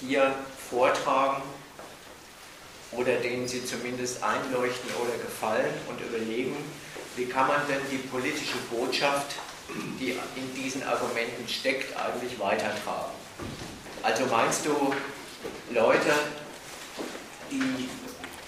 hier 0.00 0.34
vortragen 0.70 1.42
oder 2.92 3.14
denen 3.16 3.46
sie 3.46 3.64
zumindest 3.64 4.22
einleuchten 4.22 4.90
oder 5.02 5.16
gefallen 5.18 5.72
und 5.88 6.00
überlegen, 6.00 6.56
wie 7.16 7.26
kann 7.26 7.46
man 7.46 7.60
denn 7.68 7.80
die 7.90 7.98
politische 7.98 8.56
Botschaft, 8.70 9.36
die 9.98 10.10
in 10.10 10.54
diesen 10.54 10.82
Argumenten 10.82 11.48
steckt, 11.48 11.96
eigentlich 11.96 12.38
weitertragen. 12.38 13.12
Also 14.02 14.26
meinst 14.26 14.66
du 14.66 14.92
Leute, 15.70 16.12
die 17.50 17.88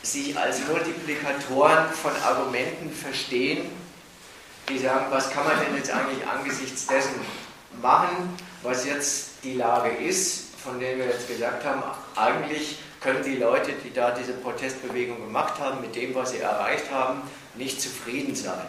sich 0.02 0.36
als 0.38 0.60
Multiplikatoren 0.68 1.90
von 1.90 2.12
Argumenten 2.22 2.92
verstehen, 2.92 3.70
die 4.68 4.78
sagen, 4.78 5.06
was 5.10 5.30
kann 5.30 5.44
man 5.44 5.58
denn 5.60 5.76
jetzt 5.76 5.90
eigentlich 5.90 6.26
angesichts 6.26 6.86
dessen 6.86 7.20
machen, 7.80 8.36
was 8.62 8.84
jetzt 8.84 9.30
die 9.42 9.54
Lage 9.54 9.90
ist, 9.90 10.56
von 10.62 10.80
der 10.80 10.98
wir 10.98 11.06
jetzt 11.06 11.28
gesagt 11.28 11.64
haben, 11.64 11.82
eigentlich 12.16 12.78
können 13.00 13.22
die 13.22 13.36
Leute, 13.36 13.72
die 13.84 13.92
da 13.92 14.10
diese 14.10 14.32
Protestbewegung 14.32 15.20
gemacht 15.20 15.60
haben, 15.60 15.80
mit 15.80 15.94
dem, 15.94 16.14
was 16.14 16.32
sie 16.32 16.38
erreicht 16.38 16.90
haben, 16.90 17.22
nicht 17.58 17.80
zufrieden 17.80 18.34
sein. 18.34 18.66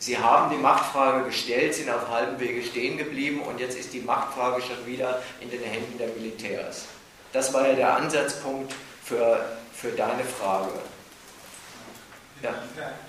Sie 0.00 0.16
haben 0.16 0.50
die 0.50 0.56
Machtfrage 0.56 1.26
gestellt, 1.26 1.74
sind 1.74 1.90
auf 1.90 2.08
halbem 2.08 2.40
Wege 2.40 2.62
stehen 2.64 2.96
geblieben 2.96 3.42
und 3.42 3.60
jetzt 3.60 3.76
ist 3.78 3.92
die 3.92 4.00
Machtfrage 4.00 4.62
schon 4.62 4.86
wieder 4.86 5.22
in 5.40 5.50
den 5.50 5.62
Händen 5.62 5.98
der 5.98 6.08
Militärs. 6.08 6.86
Das 7.32 7.52
war 7.52 7.68
ja 7.68 7.74
der 7.74 7.96
Ansatzpunkt 7.96 8.72
für, 9.04 9.44
für 9.74 9.90
deine 9.92 10.24
Frage. 10.24 10.72
Ja. 12.42 12.56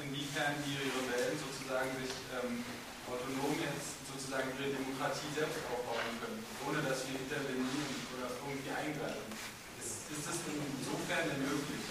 Inwiefern 0.04 0.60
die 0.68 0.76
Rebellen 0.92 1.40
sozusagen 1.40 1.88
sich 1.96 2.12
ähm, 2.36 2.60
autonom 3.08 3.56
jetzt 3.64 3.96
sozusagen 4.12 4.52
ihre 4.60 4.76
Demokratie 4.76 5.32
selbst 5.32 5.64
aufbauen 5.72 6.12
können, 6.20 6.44
ohne 6.68 6.84
dass 6.84 7.08
wir 7.08 7.16
intervenieren 7.16 7.96
oder 8.20 8.28
irgendwie 8.36 8.76
eingreifen. 8.76 9.32
Ist, 9.80 10.12
ist 10.12 10.28
das 10.28 10.44
insofern 10.44 11.24
denn 11.32 11.48
möglich? 11.48 11.88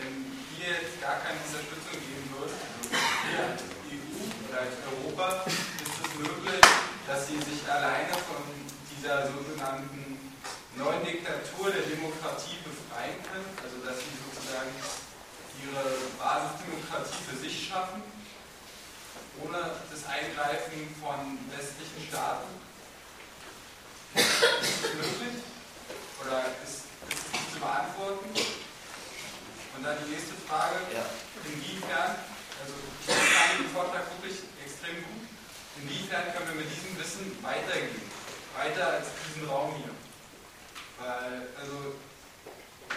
Wenn 0.00 0.43
hier 0.64 0.80
jetzt 0.80 0.96
gar 0.96 1.20
keine 1.20 1.36
Unterstützung 1.44 2.00
geben 2.00 2.24
also 2.40 2.56
hier 2.88 3.44
als 3.52 3.60
EU 3.84 4.16
oder 4.48 4.58
als 4.64 4.76
Europa, 4.88 5.44
ist 5.44 5.96
es 6.00 6.10
möglich, 6.16 6.64
dass 7.04 7.28
sie 7.28 7.36
sich 7.36 7.60
alleine 7.68 8.16
von 8.24 8.40
dieser 8.88 9.28
sogenannten 9.28 10.32
neuen 10.76 11.04
Diktatur 11.04 11.68
der 11.68 11.84
Demokratie 11.84 12.64
befreien 12.64 13.20
können, 13.28 13.52
also 13.60 13.76
dass 13.84 14.00
sie 14.00 14.16
sozusagen 14.24 14.72
ihre 15.60 15.84
Basisdemokratie 16.16 17.20
für 17.28 17.36
sich 17.36 17.68
schaffen, 17.68 18.00
ohne 19.44 19.84
das 19.92 20.02
Eingreifen 20.08 20.88
von 20.96 21.44
westlichen 21.52 22.08
Staaten? 22.08 22.48
Ist 24.16 24.40
das 24.40 24.94
möglich? 24.96 25.44
Oder 26.24 26.40
ist, 26.64 26.88
ist 26.88 27.28
das 27.36 27.52
zu 27.52 27.60
beantworten? 27.60 28.63
Und 29.76 29.82
dann 29.82 29.96
die 30.06 30.10
nächste 30.14 30.34
Frage, 30.48 30.80
ja. 30.94 31.04
inwiefern, 31.44 32.14
also 32.62 32.74
ich 32.78 33.10
fand 33.10 33.58
den 33.58 33.70
Vortrag 33.74 34.06
wirklich 34.16 34.46
extrem 34.62 35.02
gut, 35.02 35.26
inwiefern 35.82 36.32
können 36.32 36.48
wir 36.54 36.64
mit 36.64 36.70
diesem 36.70 36.94
Wissen 36.98 37.36
weitergehen? 37.42 38.00
Weiter 38.54 39.02
als 39.02 39.10
diesen 39.26 39.48
Raum 39.50 39.74
hier. 39.76 39.90
Weil, 40.98 41.50
also, 41.58 41.98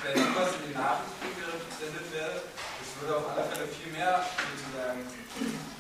wenn 0.04 0.14
etwas 0.14 0.54
in 0.62 0.70
den 0.70 0.78
Nachrichten 0.78 1.34
gesendet 1.34 2.08
wäre, 2.14 2.46
das 2.46 2.90
würde 3.02 3.18
auf 3.18 3.26
alle 3.34 3.44
Fälle 3.50 3.68
viel 3.68 3.92
mehr 3.92 4.22
sozusagen 4.22 5.02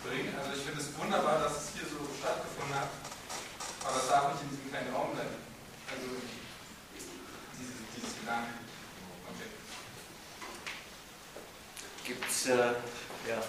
bringen. 0.01 0.33
Also 0.37 0.57
ich 0.57 0.63
finde 0.65 0.81
es 0.81 0.89
wunderbar, 0.97 1.39
dass 1.39 1.53
es 1.61 1.77
hier 1.77 1.85
so 1.85 2.01
stattgefunden 2.17 2.73
hat, 2.73 2.89
aber 3.85 3.97
es 4.01 4.09
darf 4.09 4.33
nicht 4.33 4.43
in 4.43 4.49
diesem 4.49 4.69
kleinen 4.71 4.93
Raum 4.93 5.13
bleiben. 5.13 5.37
Also 5.87 6.07
dieses, 7.53 7.77
dieses 7.93 8.13
Gedanken. 8.17 8.65
Okay. 9.29 9.49
Gibt 12.07 12.23
es, 12.23 12.47
äh, 12.47 12.71
ja. 13.27 13.43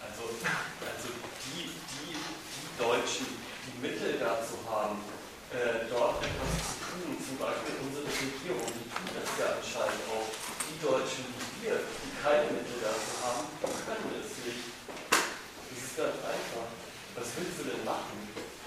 Also, 0.00 0.32
also 0.32 1.08
die, 1.44 1.68
die, 1.68 2.16
die 2.16 2.68
Deutschen, 2.80 3.28
die 3.68 3.76
Mittel 3.84 4.16
dazu 4.16 4.56
haben, 4.64 5.04
äh, 5.52 5.84
dort 5.92 6.24
etwas 6.24 6.56
zu 6.56 6.74
tun. 6.88 7.20
Zum 7.20 7.36
Beispiel 7.36 7.84
unsere 7.84 8.08
Regierung, 8.08 8.64
die 8.64 8.88
tut 8.88 9.12
das 9.12 9.28
ja 9.36 9.60
anscheinend 9.60 10.00
auch. 10.08 10.24
Die 10.72 10.80
Deutschen 10.80 11.28
wie 11.36 11.68
wir, 11.68 11.76
die 11.84 12.12
keine 12.16 12.48
Mittel 12.48 12.80
dazu 12.80 13.12
haben, 13.20 13.44
können 13.60 14.24
es 14.24 14.40
nicht. 14.40 14.72
Das 15.12 15.84
ist 15.84 16.00
ganz 16.00 16.16
einfach. 16.24 16.64
Was 17.12 17.28
willst 17.36 17.60
du 17.60 17.76
denn 17.76 17.84
machen? 17.84 18.16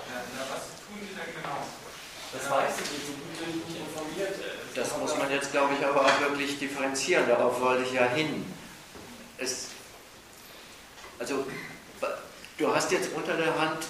Ja, 0.06 0.22
ja 0.22 0.44
was 0.54 0.70
tun 0.86 1.02
die 1.02 1.18
denn 1.18 1.34
genau? 1.34 1.66
Das 2.34 2.50
weißt 2.50 2.80
du 2.80 2.82
nicht, 2.82 3.06
so 3.06 3.14
gut 3.14 3.40
bin 3.40 3.62
ich 3.62 3.68
nicht 3.68 3.80
informiert. 3.86 4.34
Das, 4.76 4.98
muss 4.98 5.16
man 5.18 5.32
jetzt, 5.32 5.52
glaube 5.52 5.76
ich, 5.80 5.86
aber 5.86 6.02
auch 6.02 6.20
wirklich 6.20 6.58
differenzieren. 6.58 7.28
Darauf 7.28 7.62
wollte 7.62 7.84
ich 7.84 7.94
ja 7.94 8.06
hin. 8.06 8.46
Es, 9.38 9.68
also, 11.20 11.46
du 12.58 12.76
hast 12.76 12.92
jetzt 12.92 13.10
unter 13.16 13.36
der 13.36 13.60
Hand 13.60 13.86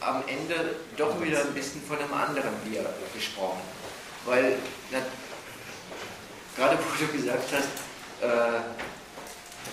am 0.00 0.24
Ende 0.26 0.76
doch 0.96 1.20
wieder 1.22 1.40
ein 1.40 1.54
bisschen 1.54 1.82
von 1.82 1.98
einem 1.98 2.12
anderen 2.12 2.54
Bier 2.64 2.84
gesprochen. 3.14 3.60
Weil, 4.24 4.56
na, 4.90 4.98
gerade 6.56 6.78
wo 6.78 7.06
du 7.06 7.12
gesagt 7.12 7.48
hast, 7.52 8.24
äh, 8.24 8.60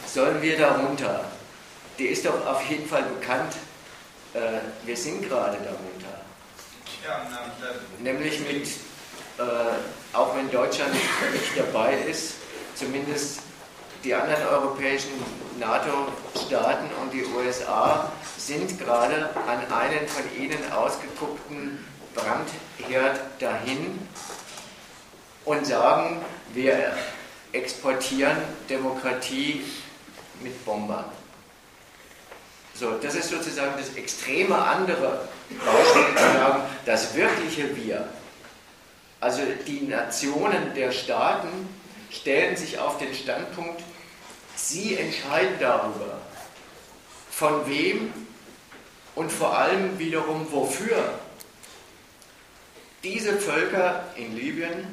sollen 0.08 0.42
wir 0.42 0.58
da 0.58 0.76
runter? 0.76 1.26
Die 1.98 2.08
ist 2.08 2.26
doch 2.26 2.46
auf 2.46 2.70
jeden 2.70 2.88
Fall 2.88 3.04
bekannt, 3.04 3.56
äh, 4.34 4.60
wir 4.86 4.96
sind 4.98 5.28
gerade 5.28 5.58
darunter. 5.58 6.25
Nämlich 8.00 8.40
mit, 8.40 8.68
äh, 9.38 10.16
auch 10.16 10.36
wenn 10.36 10.50
Deutschland 10.50 10.94
nicht 10.94 11.58
dabei 11.58 11.94
ist, 12.10 12.36
zumindest 12.76 13.40
die 14.04 14.14
anderen 14.14 14.46
europäischen 14.48 15.12
NATO-Staaten 15.60 16.90
und 17.02 17.14
die 17.14 17.26
USA 17.26 18.12
sind 18.38 18.78
gerade 18.80 19.30
an 19.48 19.60
einen 19.72 20.08
von 20.08 20.24
ihnen 20.38 20.72
ausgeguckten 20.72 21.84
Brandherd 22.14 23.20
dahin 23.40 24.00
und 25.46 25.66
sagen, 25.66 26.22
wir 26.54 26.96
exportieren 27.52 28.38
Demokratie 28.70 29.64
mit 30.42 30.64
Bombern. 30.66 31.06
So, 32.74 32.92
das 33.02 33.16
ist 33.16 33.30
sozusagen 33.30 33.74
das 33.78 33.96
extreme 33.96 34.58
andere 34.58 35.28
Sagen, 36.18 36.64
das 36.86 37.16
wirkliche 37.16 37.76
Wir. 37.76 38.08
Also 39.20 39.42
die 39.68 39.82
Nationen 39.82 40.74
der 40.76 40.92
Staaten 40.92 41.48
stellen 42.12 42.56
sich 42.56 42.80
auf 42.80 42.98
den 42.98 43.14
Standpunkt, 43.14 43.82
sie 44.56 44.98
entscheiden 44.98 45.56
darüber, 45.60 46.20
von 47.30 47.68
wem 47.68 48.14
und 49.16 49.32
vor 49.32 49.58
allem 49.58 49.98
wiederum 50.00 50.52
wofür 50.52 51.20
diese 53.04 53.38
Völker 53.38 54.04
in 54.16 54.36
Libyen, 54.36 54.88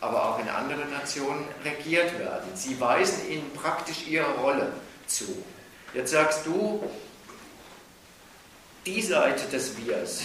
aber 0.00 0.24
auch 0.24 0.38
in 0.38 0.48
anderen 0.48 0.90
Nationen 0.90 1.46
regiert 1.64 2.18
werden. 2.18 2.50
Sie 2.54 2.80
weisen 2.80 3.30
ihnen 3.30 3.52
praktisch 3.54 4.06
ihre 4.08 4.32
Rolle 4.38 4.72
zu. 5.06 5.44
Jetzt 5.94 6.12
sagst 6.12 6.46
du, 6.46 6.82
die 8.86 9.02
Seite 9.02 9.46
des 9.48 9.76
Wirs, 9.78 10.22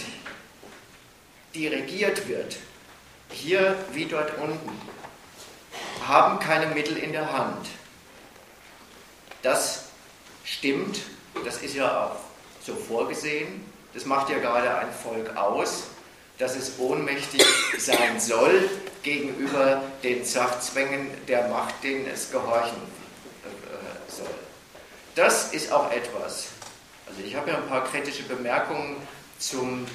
die 1.52 1.66
regiert 1.66 2.28
wird, 2.28 2.56
hier 3.30 3.76
wie 3.92 4.06
dort 4.06 4.38
unten, 4.38 4.80
haben 6.06 6.38
keine 6.38 6.66
Mittel 6.66 6.96
in 6.96 7.12
der 7.12 7.32
Hand. 7.32 7.66
Das 9.42 9.86
stimmt, 10.44 11.00
das 11.44 11.58
ist 11.58 11.74
ja 11.74 12.06
auch 12.06 12.16
so 12.64 12.76
vorgesehen. 12.76 13.64
Das 13.94 14.06
macht 14.06 14.30
ja 14.30 14.38
gerade 14.38 14.74
ein 14.76 14.92
Volk 14.92 15.36
aus, 15.36 15.84
dass 16.38 16.54
es 16.54 16.78
ohnmächtig 16.78 17.44
sein 17.78 18.20
soll 18.20 18.70
gegenüber 19.02 19.82
den 20.02 20.24
Sachzwängen 20.24 21.08
der 21.26 21.48
Macht, 21.48 21.74
denen 21.82 22.06
es 22.06 22.30
gehorchen 22.30 22.76
äh, 23.44 24.10
soll. 24.10 24.34
Das 25.14 25.52
ist 25.52 25.72
auch 25.72 25.90
etwas. 25.90 26.51
Also 27.12 27.26
ich 27.26 27.36
habe 27.36 27.50
ja 27.50 27.58
ein 27.58 27.66
paar 27.66 27.84
kritische 27.84 28.22
Bemerkungen 28.22 28.96
zum 29.38 29.86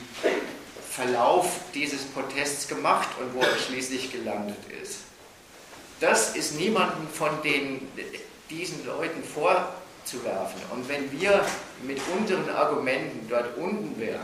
Verlauf 0.87 1.61
dieses 1.73 2.03
Protests 2.05 2.67
gemacht 2.67 3.07
und 3.19 3.33
wo 3.33 3.39
er 3.39 3.57
schließlich 3.57 4.11
gelandet 4.11 4.57
ist. 4.83 4.99
Das 5.99 6.35
ist 6.35 6.59
niemandem 6.59 7.07
von 7.07 7.41
den 7.43 7.87
diesen 8.51 8.85
Leuten 8.85 9.23
vorzuwerfen. 9.23 10.61
Und 10.71 10.87
wenn 10.87 11.11
wir 11.11 11.43
mit 11.81 11.99
unseren 12.15 12.49
Argumenten 12.51 13.27
dort 13.27 13.57
unten 13.57 13.99
wären, 13.99 14.21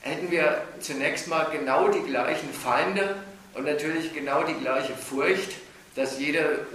hätten 0.00 0.30
wir 0.30 0.62
zunächst 0.80 1.26
mal 1.26 1.44
genau 1.50 1.88
die 1.88 2.02
gleichen 2.02 2.52
Feinde 2.52 3.16
und 3.54 3.64
natürlich 3.64 4.12
genau 4.12 4.42
die 4.42 4.54
gleiche 4.54 4.94
Furcht, 4.94 5.52
dass 5.96 6.18
jede, 6.18 6.66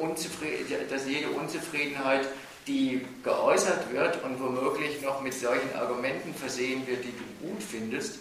dass 0.90 1.08
jede 1.08 1.30
Unzufriedenheit, 1.30 2.28
die 2.68 3.06
geäußert 3.24 3.92
wird 3.92 4.24
und 4.24 4.40
womöglich 4.40 5.02
noch 5.02 5.22
mit 5.22 5.34
solchen 5.34 5.74
Argumenten 5.76 6.34
versehen 6.34 6.86
wird, 6.88 7.04
die 7.04 7.12
du 7.14 7.48
gut 7.48 7.62
findest, 7.62 8.20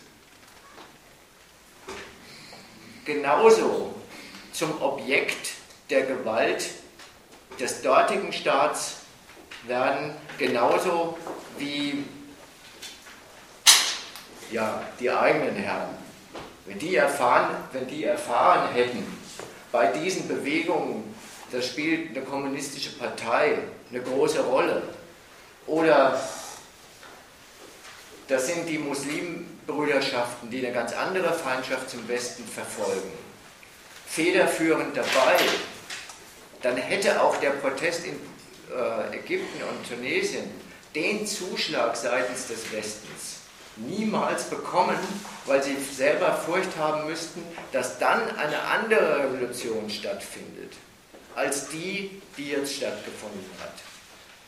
genauso 3.04 3.94
zum 4.52 4.80
Objekt 4.82 5.54
der 5.90 6.02
Gewalt 6.02 6.66
des 7.58 7.82
dortigen 7.82 8.32
Staats 8.32 8.96
werden, 9.66 10.14
genauso 10.38 11.16
wie 11.58 12.04
ja, 14.50 14.82
die 15.00 15.10
eigenen 15.10 15.56
Herren. 15.56 15.96
Wenn 16.66 16.78
die, 16.78 16.96
erfahren, 16.96 17.56
wenn 17.72 17.86
die 17.86 18.04
erfahren 18.04 18.72
hätten, 18.72 19.04
bei 19.70 19.88
diesen 19.88 20.28
Bewegungen, 20.28 21.14
da 21.50 21.60
spielt 21.60 22.16
eine 22.16 22.24
kommunistische 22.24 22.92
Partei 22.92 23.58
eine 23.94 24.02
große 24.02 24.40
Rolle, 24.40 24.82
oder 25.66 26.20
das 28.28 28.46
sind 28.46 28.66
die 28.68 28.78
Muslimbrüderschaften, 28.78 30.50
die 30.50 30.64
eine 30.64 30.74
ganz 30.74 30.92
andere 30.92 31.32
Feindschaft 31.32 31.90
zum 31.90 32.06
Westen 32.08 32.44
verfolgen, 32.46 33.12
federführend 34.06 34.96
dabei, 34.96 35.36
dann 36.62 36.76
hätte 36.76 37.22
auch 37.22 37.36
der 37.36 37.50
Protest 37.50 38.06
in 38.06 38.14
äh, 38.74 39.16
Ägypten 39.16 39.62
und 39.62 39.88
Tunesien 39.88 40.50
den 40.94 41.26
Zuschlag 41.26 41.94
seitens 41.96 42.48
des 42.48 42.72
Westens 42.72 43.40
niemals 43.76 44.44
bekommen, 44.44 44.96
weil 45.46 45.62
sie 45.62 45.76
selber 45.76 46.32
Furcht 46.32 46.76
haben 46.78 47.06
müssten, 47.06 47.42
dass 47.72 47.98
dann 47.98 48.36
eine 48.36 48.62
andere 48.62 49.24
Revolution 49.24 49.90
stattfindet, 49.90 50.72
als 51.35 51.69
die, 51.69 52.23
die 52.36 52.51
jetzt 52.51 52.77
stattgefunden 52.77 53.44
hat. 53.61 53.74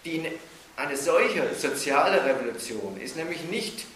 Die, 0.05 0.31
eine 0.77 0.97
solche 0.97 1.55
soziale 1.55 2.25
Revolution 2.25 3.01
ist 3.01 3.17
nämlich 3.17 3.43
nicht 3.45 3.87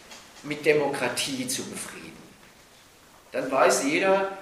mit 0.42 0.64
Demokratie 0.64 1.46
zu 1.46 1.62
befrieden. 1.64 2.18
Dann 3.32 3.50
weiß 3.50 3.84
jeder, 3.84 4.32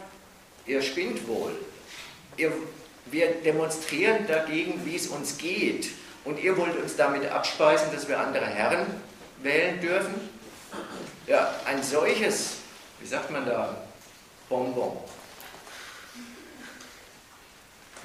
ihr 0.66 0.83
spinnt 0.83 1.27
wohl. 1.27 1.53
Ihr, 2.37 2.53
wir 3.07 3.33
demonstrieren 3.43 4.27
dagegen, 4.27 4.85
wie 4.85 4.97
es 4.97 5.09
uns 5.09 5.37
geht. 5.37 5.91
Und 6.25 6.43
ihr 6.43 6.57
wollt 6.57 6.77
uns 6.77 6.97
damit 6.97 7.27
abspeisen, 7.31 7.89
dass 7.93 8.09
wir 8.09 8.19
andere 8.19 8.47
Herren 8.47 8.87
wählen 9.43 9.81
dürfen? 9.81 10.15
Ja, 11.27 11.55
ein 11.65 11.83
solches, 11.83 12.57
wie 13.01 13.07
sagt 13.07 13.31
man 13.31 13.47
da, 13.47 13.83
Bonbon, 14.49 14.97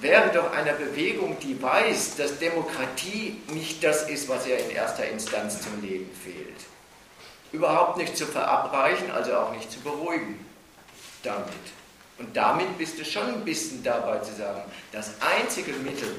wäre 0.03 0.29
doch 0.31 0.51
eine 0.51 0.73
Bewegung, 0.73 1.37
die 1.39 1.61
weiß, 1.61 2.15
dass 2.17 2.37
Demokratie 2.39 3.41
nicht 3.47 3.83
das 3.83 4.09
ist, 4.09 4.29
was 4.29 4.45
ihr 4.45 4.57
in 4.57 4.71
erster 4.71 5.07
Instanz 5.07 5.61
zum 5.61 5.81
Leben 5.81 6.09
fehlt. 6.23 6.59
Überhaupt 7.51 7.97
nicht 7.97 8.17
zu 8.17 8.25
verabreichen, 8.25 9.11
also 9.11 9.35
auch 9.35 9.51
nicht 9.51 9.71
zu 9.71 9.79
beruhigen 9.79 10.45
damit. 11.23 11.47
Und 12.19 12.35
damit 12.35 12.77
bist 12.77 12.99
du 12.99 13.05
schon 13.05 13.27
ein 13.27 13.45
bisschen 13.45 13.83
dabei 13.83 14.19
zu 14.19 14.35
sagen, 14.35 14.61
das 14.91 15.11
einzige 15.19 15.71
Mittel 15.73 16.15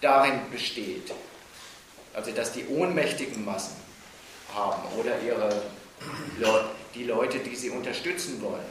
darin 0.00 0.40
besteht, 0.52 1.12
also 2.14 2.30
dass 2.30 2.52
die 2.52 2.66
ohnmächtigen 2.66 3.44
Massen 3.44 3.76
haben 4.54 4.82
oder 4.98 5.20
ihre 5.20 5.62
die 6.94 7.04
Leute, 7.04 7.38
die 7.38 7.56
sie 7.56 7.70
unterstützen 7.70 8.40
wollen, 8.42 8.64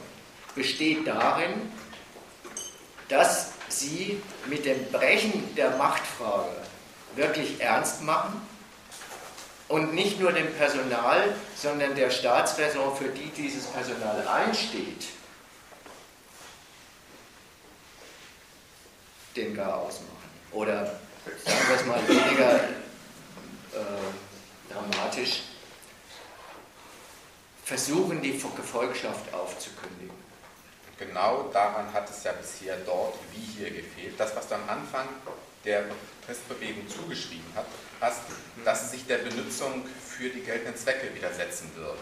besteht 0.54 1.06
darin, 1.06 1.72
dass 3.08 3.52
sie 3.68 4.22
mit 4.46 4.64
dem 4.64 4.90
Brechen 4.90 5.54
der 5.54 5.70
Machtfrage 5.76 6.50
wirklich 7.14 7.60
ernst 7.60 8.02
machen 8.02 8.40
und 9.68 9.94
nicht 9.94 10.20
nur 10.20 10.32
dem 10.32 10.52
Personal, 10.54 11.34
sondern 11.56 11.94
der 11.94 12.10
Staatsräson, 12.10 12.96
für 12.96 13.08
die 13.08 13.30
dieses 13.30 13.66
Personal 13.66 14.26
einsteht, 14.28 15.06
den 19.34 19.54
gar 19.54 19.76
ausmachen. 19.76 20.16
Oder 20.52 20.98
sagen 21.44 21.68
wir 21.68 21.76
es 21.76 21.86
mal 21.86 22.08
weniger 22.08 22.54
äh, 23.74 24.72
dramatisch, 24.72 25.42
versuchen, 27.64 28.22
die 28.22 28.32
Gefolgschaft 28.32 29.34
aufzukündigen. 29.34 30.15
Genau 30.98 31.50
daran 31.52 31.92
hat 31.92 32.08
es 32.08 32.24
ja 32.24 32.32
bisher 32.32 32.76
dort 32.86 33.14
wie 33.32 33.58
hier 33.58 33.70
gefehlt. 33.70 34.18
Das, 34.18 34.34
was 34.34 34.48
du 34.48 34.54
am 34.54 34.68
Anfang 34.68 35.06
der 35.64 35.84
Protestbewegung 36.20 36.88
zugeschrieben 36.88 37.46
hast, 38.00 38.20
dass 38.64 38.90
sich 38.90 39.06
der 39.06 39.18
Benutzung 39.18 39.84
für 40.02 40.30
die 40.30 40.40
geltenden 40.40 40.76
Zwecke 40.76 41.14
widersetzen 41.14 41.70
würde. 41.74 41.98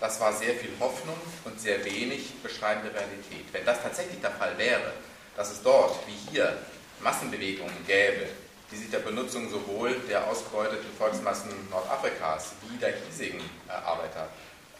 Das 0.00 0.20
war 0.20 0.32
sehr 0.32 0.54
viel 0.54 0.72
Hoffnung 0.80 1.16
und 1.44 1.60
sehr 1.60 1.84
wenig 1.84 2.34
beschreibende 2.42 2.92
Realität. 2.92 3.46
Wenn 3.52 3.64
das 3.64 3.82
tatsächlich 3.82 4.20
der 4.20 4.32
Fall 4.32 4.56
wäre, 4.56 4.92
dass 5.36 5.50
es 5.50 5.62
dort 5.62 6.06
wie 6.06 6.30
hier 6.30 6.56
Massenbewegungen 7.00 7.86
gäbe, 7.86 8.26
die 8.70 8.76
sich 8.76 8.90
der 8.90 8.98
Benutzung 8.98 9.48
sowohl 9.50 9.94
der 10.08 10.26
ausgebeuteten 10.26 10.90
Volksmassen 10.98 11.50
Nordafrikas 11.70 12.52
wie 12.62 12.76
der 12.78 12.94
hiesigen 12.96 13.40
äh, 13.68 13.72
Arbeiter 13.72 14.28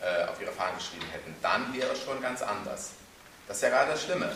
äh, 0.00 0.24
auf 0.24 0.40
ihre 0.40 0.52
Fahnen 0.52 0.76
geschrieben 0.76 1.06
hätten, 1.12 1.34
dann 1.40 1.72
wäre 1.74 1.92
es 1.92 2.02
schon 2.02 2.20
ganz 2.20 2.42
anders. 2.42 2.92
Das 3.48 3.59
ist 3.59 3.62
ja 3.62 3.68
gerade 3.68 3.93
das 3.93 4.02
Schlimme. 4.02 4.31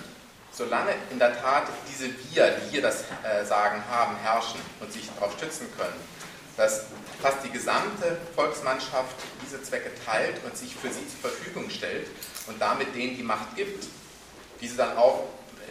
Solange 0.52 0.92
in 1.10 1.18
der 1.18 1.40
Tat 1.40 1.68
diese 1.88 2.06
Wir, 2.06 2.50
die 2.50 2.70
hier 2.70 2.82
das 2.82 3.04
äh, 3.22 3.44
Sagen 3.44 3.82
haben, 3.88 4.16
herrschen 4.16 4.60
und 4.80 4.92
sich 4.92 5.08
darauf 5.14 5.32
stützen 5.36 5.68
können, 5.76 5.94
dass 6.56 6.84
fast 7.22 7.44
die 7.44 7.50
gesamte 7.50 8.18
Volksmannschaft 8.34 9.14
diese 9.44 9.62
Zwecke 9.62 9.90
teilt 10.04 10.42
und 10.44 10.56
sich 10.56 10.74
für 10.74 10.88
sie 10.88 11.06
zur 11.08 11.30
Verfügung 11.30 11.70
stellt 11.70 12.08
und 12.46 12.60
damit 12.60 12.94
denen 12.94 13.16
die 13.16 13.22
Macht 13.22 13.56
gibt, 13.56 13.86
die 14.60 14.68
sie 14.68 14.76
dann 14.76 14.96
auch 14.96 15.24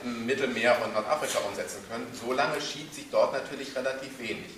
im 0.04 0.26
Mittelmeer 0.26 0.78
und 0.84 0.94
Nordafrika 0.94 1.40
umsetzen 1.40 1.84
können, 1.90 2.08
solange 2.14 2.62
schiebt 2.62 2.96
sich 2.96 3.10
dort 3.12 3.34
natürlich 3.34 3.76
relativ 3.76 4.18
wenig. 4.18 4.50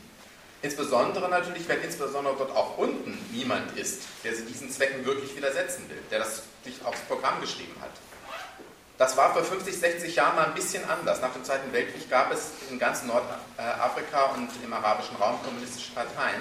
Insbesondere 0.61 1.27
natürlich, 1.27 1.67
wenn 1.67 1.81
insbesondere 1.81 2.35
dort 2.37 2.51
auch 2.51 2.77
unten 2.77 3.17
niemand 3.31 3.75
ist, 3.77 4.03
der 4.23 4.35
sich 4.35 4.45
diesen 4.45 4.69
Zwecken 4.69 5.03
wirklich 5.03 5.35
widersetzen 5.35 5.89
will, 5.89 5.97
der 6.11 6.19
das 6.19 6.43
sich 6.63 6.75
aufs 6.85 7.01
Programm 7.01 7.41
geschrieben 7.41 7.75
hat. 7.81 7.89
Das 9.01 9.17
war 9.17 9.33
vor 9.33 9.43
50, 9.43 9.79
60 9.79 10.15
Jahren 10.15 10.35
mal 10.35 10.45
ein 10.45 10.53
bisschen 10.53 10.87
anders. 10.87 11.21
Nach 11.21 11.33
dem 11.33 11.43
Zweiten 11.43 11.73
Weltkrieg 11.73 12.07
gab 12.07 12.31
es 12.31 12.51
in 12.69 12.77
ganz 12.77 13.01
Nordafrika 13.01 14.25
und 14.35 14.47
im 14.63 14.71
arabischen 14.71 15.15
Raum 15.15 15.39
kommunistische 15.43 15.91
Parteien, 15.93 16.39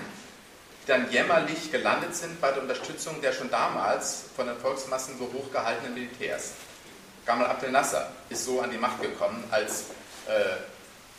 die 0.82 0.87
dann 0.87 1.11
jämmerlich 1.11 1.73
gelandet 1.73 2.15
sind 2.15 2.39
bei 2.39 2.53
der 2.53 2.61
Unterstützung 2.61 3.23
der 3.23 3.32
schon 3.32 3.51
damals 3.51 4.24
von 4.37 4.47
den 4.47 4.59
Volksmassen 4.59 5.16
so 5.19 5.32
hochgehaltenen 5.32 5.95
Militärs. 5.95 6.53
Gamal 7.24 7.47
Abdel 7.47 7.70
Nasser 7.70 8.11
ist 8.28 8.45
so 8.45 8.61
an 8.61 8.70
die 8.70 8.77
Macht 8.77 9.01
gekommen 9.01 9.43
als 9.51 9.85
äh, 10.28 10.59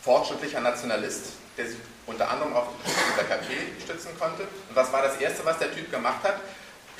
fortschrittlicher 0.03 0.59
Nationalist, 0.59 1.23
der 1.57 1.65
sich 1.65 1.77
unter 2.05 2.29
anderem 2.29 2.53
auf 2.53 2.67
der 3.17 3.23
KP 3.23 3.81
stützen 3.83 4.11
konnte. 4.19 4.43
Und 4.43 4.75
was 4.75 4.93
war 4.93 5.01
das 5.01 5.17
Erste, 5.17 5.43
was 5.43 5.57
der 5.57 5.73
Typ 5.73 5.89
gemacht 5.89 6.23
hat? 6.23 6.35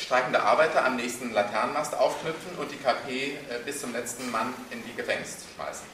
Streikende 0.01 0.41
Arbeiter 0.41 0.83
am 0.83 0.95
nächsten 0.95 1.31
Laternenmast 1.31 1.95
aufknüpfen 1.95 2.57
und 2.57 2.71
die 2.71 2.77
KP 2.77 3.37
äh, 3.49 3.59
bis 3.63 3.81
zum 3.81 3.93
letzten 3.93 4.31
Mann 4.31 4.53
in 4.71 4.83
die 4.83 4.95
Gefängnis 4.95 5.45
schmeißen. 5.55 5.85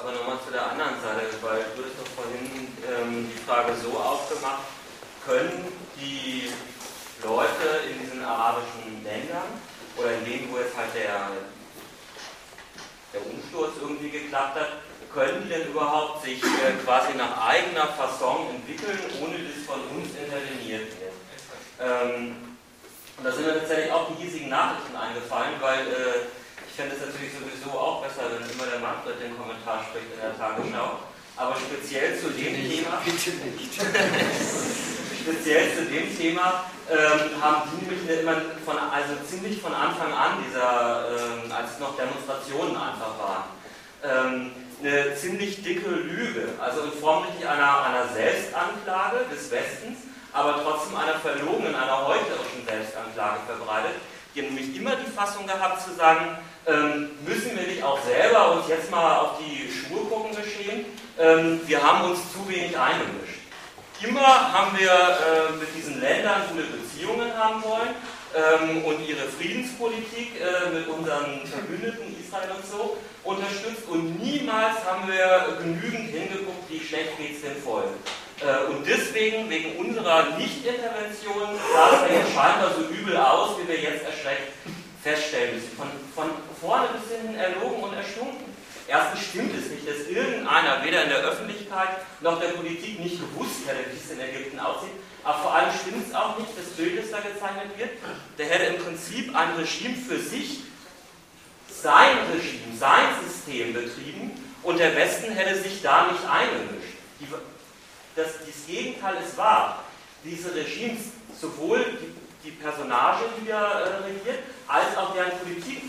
Aber 0.00 0.12
nochmal 0.12 0.38
zu 0.44 0.52
der 0.52 0.70
anderen 0.70 1.00
Seite, 1.00 1.26
weil 1.40 1.64
du 1.74 1.82
hast 1.84 1.98
doch 1.98 2.22
vorhin 2.22 2.68
ähm, 2.86 3.30
die 3.34 3.38
Frage 3.38 3.72
so 3.82 3.96
aufgemacht, 3.96 4.64
können 5.24 5.72
die 6.00 6.50
Leute 7.24 7.88
in 7.90 8.00
diesen 8.00 8.24
arabischen 8.24 9.02
Ländern 9.02 9.48
oder 9.96 10.12
in 10.12 10.24
denen, 10.24 10.52
wo 10.52 10.58
jetzt 10.58 10.76
halt 10.76 10.94
der, 10.94 11.30
der 13.14 13.26
Umsturz 13.26 13.72
irgendwie 13.80 14.10
geklappt 14.10 14.54
hat, 14.54 14.72
können 15.12 15.42
die 15.44 15.48
denn 15.48 15.68
überhaupt 15.68 16.24
sich 16.24 16.42
äh, 16.42 16.76
quasi 16.84 17.16
nach 17.16 17.46
eigener 17.46 17.86
Fasson 17.96 18.50
entwickeln, 18.54 18.98
ohne 19.20 19.38
dass 19.38 19.64
von 19.66 19.80
uns 19.96 20.10
interveniert 20.14 20.92
wird? 21.00 21.16
Ähm, 21.80 22.36
und 23.16 23.24
da 23.24 23.32
sind 23.32 23.46
mir 23.46 23.58
tatsächlich 23.58 23.92
auch 23.92 24.08
die 24.10 24.22
hiesigen 24.22 24.48
Nachrichten 24.48 24.94
eingefallen, 24.94 25.54
weil 25.60 25.80
äh, 25.86 26.30
ich 26.68 26.74
fände 26.74 26.94
es 26.94 27.02
natürlich 27.02 27.34
sowieso 27.34 27.76
auch 27.76 28.02
besser, 28.02 28.30
wenn 28.30 28.46
immer 28.46 28.70
der 28.70 28.78
Manfred 28.78 29.18
den 29.20 29.36
Kommentar 29.36 29.82
spricht 29.90 30.14
in 30.14 30.20
der 30.22 30.38
Tagesschau. 30.38 31.02
Aber 31.36 31.54
speziell 31.54 32.18
zu 32.18 32.30
dem 32.30 32.52
nicht, 32.52 32.82
Thema. 32.82 33.02
Bitte 33.04 33.30
nicht. 33.46 33.74
speziell 35.22 35.74
zu 35.74 35.84
dem 35.86 36.16
Thema 36.16 36.64
ähm, 36.90 37.42
haben 37.42 37.70
die 37.70 37.84
mich 37.86 38.20
immer 38.20 38.40
von, 38.64 38.78
also 38.78 39.14
ziemlich 39.28 39.60
von 39.60 39.74
Anfang 39.74 40.12
an, 40.12 40.42
dieser, 40.46 41.04
ähm, 41.10 41.52
als 41.52 41.72
es 41.72 41.78
noch 41.78 41.96
Demonstrationen 41.96 42.76
einfach 42.76 43.18
waren, 43.18 43.44
ähm, 44.02 44.50
eine 44.80 45.14
ziemlich 45.14 45.62
dicke 45.62 45.90
Lüge, 45.90 46.48
also 46.60 46.82
in 46.82 46.92
Form 46.92 47.24
einer, 47.24 47.84
einer 47.84 48.08
Selbstanklage 48.14 49.24
des 49.32 49.50
Westens, 49.50 49.98
aber 50.32 50.62
trotzdem 50.62 50.96
einer 50.96 51.18
verlogenen, 51.18 51.74
einer 51.74 52.06
heuchlerischen 52.06 52.64
Selbstanklage 52.66 53.40
verbreitet. 53.46 53.96
Die 54.34 54.42
haben 54.42 54.54
nämlich 54.54 54.76
immer 54.76 54.94
die 54.96 55.10
Fassung 55.10 55.46
gehabt 55.46 55.82
zu 55.82 55.94
sagen, 55.94 56.38
ähm, 56.66 57.10
müssen 57.26 57.56
wir 57.56 57.66
nicht 57.66 57.82
auch 57.82 57.98
selber 58.04 58.52
uns 58.52 58.68
jetzt 58.68 58.90
mal 58.90 59.18
auf 59.18 59.38
die 59.38 59.70
Schuhe 59.72 60.04
gucken 60.04 60.36
geschehen? 60.36 60.84
Ähm, 61.18 61.60
wir 61.66 61.82
haben 61.82 62.10
uns 62.10 62.20
zu 62.32 62.48
wenig 62.48 62.78
eingemischt. 62.78 63.40
Immer 64.00 64.52
haben 64.52 64.78
wir 64.78 64.92
äh, 64.92 65.52
mit 65.58 65.74
diesen 65.74 66.00
Ländern 66.00 66.42
gute 66.52 66.64
Beziehungen 66.64 67.36
haben 67.36 67.64
wollen 67.64 67.94
ähm, 68.36 68.84
und 68.84 69.06
ihre 69.08 69.26
Friedenspolitik 69.28 70.40
äh, 70.40 70.70
mit 70.70 70.88
unseren 70.88 71.46
Verbündeten 71.46 72.14
Israel 72.20 72.50
und 72.56 72.66
so 72.66 72.96
unterstützt 73.24 73.88
und 73.88 74.22
niemals 74.22 74.84
haben 74.84 75.08
wir 75.08 75.58
genügend 75.62 76.10
hingeguckt, 76.10 76.68
wie 76.68 76.80
schlecht 76.80 77.16
geht 77.18 77.36
es 77.36 77.42
denn 77.42 77.56
voll. 77.62 77.84
Äh, 78.40 78.70
und 78.70 78.86
deswegen, 78.86 79.48
wegen 79.50 79.76
unserer 79.76 80.36
Nichtintervention, 80.36 81.58
sah 81.72 82.06
es 82.06 82.32
scheinbar 82.32 82.74
so 82.76 82.82
übel 82.94 83.16
aus, 83.16 83.56
wie 83.58 83.68
wir 83.68 83.80
jetzt 83.80 84.04
erschreckt 84.04 84.52
feststellen 85.02 85.54
müssen. 85.54 85.70
Von, 85.76 85.88
von 86.14 86.30
vorne 86.60 86.88
bis 86.92 87.16
hinten 87.16 87.36
erlogen 87.36 87.82
und 87.82 87.94
erstunken. 87.94 88.48
Erstens 88.86 89.20
stimmt 89.26 89.52
es 89.54 89.70
nicht, 89.70 89.86
dass 89.86 90.08
irgendeiner 90.08 90.82
weder 90.82 91.04
in 91.04 91.10
der 91.10 91.18
Öffentlichkeit 91.18 92.00
noch 92.20 92.40
der 92.40 92.48
Politik 92.48 93.00
nicht 93.00 93.20
gewusst 93.20 93.68
hätte, 93.68 93.84
wie 93.92 93.98
es 93.98 94.10
in 94.10 94.20
Ägypten 94.20 94.58
aussieht. 94.58 94.96
Aber 95.28 95.40
vor 95.40 95.54
allem 95.54 95.70
stimmt 95.78 96.08
es 96.08 96.14
auch 96.14 96.38
nicht, 96.38 96.48
das 96.56 96.68
Bild, 96.68 96.98
das 96.98 97.10
da 97.10 97.18
gezeichnet 97.20 97.76
wird. 97.76 97.90
Der 98.38 98.46
hätte 98.46 98.76
im 98.76 98.82
Prinzip 98.82 99.36
ein 99.36 99.56
Regime 99.56 99.94
für 99.94 100.18
sich, 100.18 100.60
sein 101.68 102.16
Regime, 102.32 102.74
sein 102.80 103.08
System 103.28 103.74
betrieben 103.74 104.30
und 104.62 104.78
der 104.78 104.96
Westen 104.96 105.32
hätte 105.32 105.60
sich 105.60 105.82
da 105.82 106.10
nicht 106.10 106.24
eingemischt. 106.24 106.96
Die, 107.20 107.26
das, 108.16 108.26
das 108.38 108.66
Gegenteil 108.66 109.16
ist 109.22 109.36
wahr. 109.36 109.84
Diese 110.24 110.54
Regimes, 110.54 111.12
sowohl 111.38 111.84
die, 112.00 112.48
die 112.48 112.52
Personage, 112.52 113.24
die 113.38 113.48
da 113.48 113.80
äh, 113.80 113.96
regiert, 114.04 114.38
als 114.66 114.96
auch 114.96 115.12
deren 115.12 115.38
Politik 115.40 115.82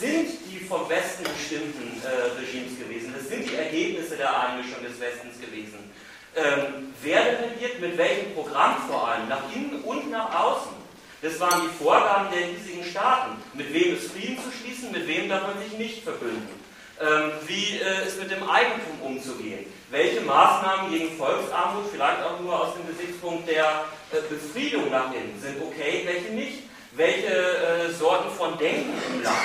sind 0.00 0.30
die 0.50 0.64
vom 0.64 0.88
Westen 0.88 1.24
bestimmten 1.24 2.00
äh, 2.02 2.40
Regimes 2.40 2.78
gewesen. 2.78 3.12
Das 3.14 3.28
sind 3.28 3.46
die 3.46 3.56
Ergebnisse 3.56 4.16
der 4.16 4.40
Einmischung 4.40 4.82
des 4.82 4.98
Westens 4.98 5.38
gewesen. 5.38 5.92
Ähm, 6.36 6.92
wer 7.02 7.24
regiert 7.40 7.80
mit 7.80 7.96
welchem 7.96 8.34
Programm 8.34 8.76
vor 8.88 9.08
allem, 9.08 9.26
nach 9.26 9.42
innen 9.54 9.82
und 9.82 10.10
nach 10.10 10.34
außen? 10.38 10.76
Das 11.22 11.40
waren 11.40 11.62
die 11.62 11.82
Vorgaben 11.82 12.28
der 12.30 12.48
hiesigen 12.48 12.84
Staaten. 12.84 13.42
Mit 13.54 13.72
wem 13.72 13.96
ist 13.96 14.12
Frieden 14.12 14.36
zu 14.36 14.52
schließen, 14.52 14.92
mit 14.92 15.08
wem 15.08 15.30
darf 15.30 15.46
man 15.46 15.58
sich 15.62 15.78
nicht 15.78 16.02
verbünden. 16.04 16.46
Ähm, 17.00 17.30
wie 17.46 17.78
äh, 17.78 18.06
ist 18.06 18.18
mit 18.20 18.30
dem 18.30 18.46
Eigentum 18.48 19.00
umzugehen? 19.02 19.64
Welche 19.90 20.20
Maßnahmen 20.20 20.90
gegen 20.90 21.16
Volksarmut, 21.16 21.84
vielleicht 21.90 22.22
auch 22.22 22.38
nur 22.40 22.60
aus 22.60 22.74
dem 22.74 22.86
Gesichtspunkt 22.86 23.48
der 23.48 23.84
äh, 24.12 24.20
Befriedung 24.28 24.90
nach 24.90 25.12
innen, 25.12 25.40
sind 25.40 25.56
okay, 25.62 26.02
welche 26.04 26.34
nicht? 26.34 26.64
Welche 26.92 27.28
äh, 27.28 27.92
Sorten 27.92 28.30
von 28.36 28.58
Denken 28.58 28.92
im 29.08 29.22
Land 29.22 29.36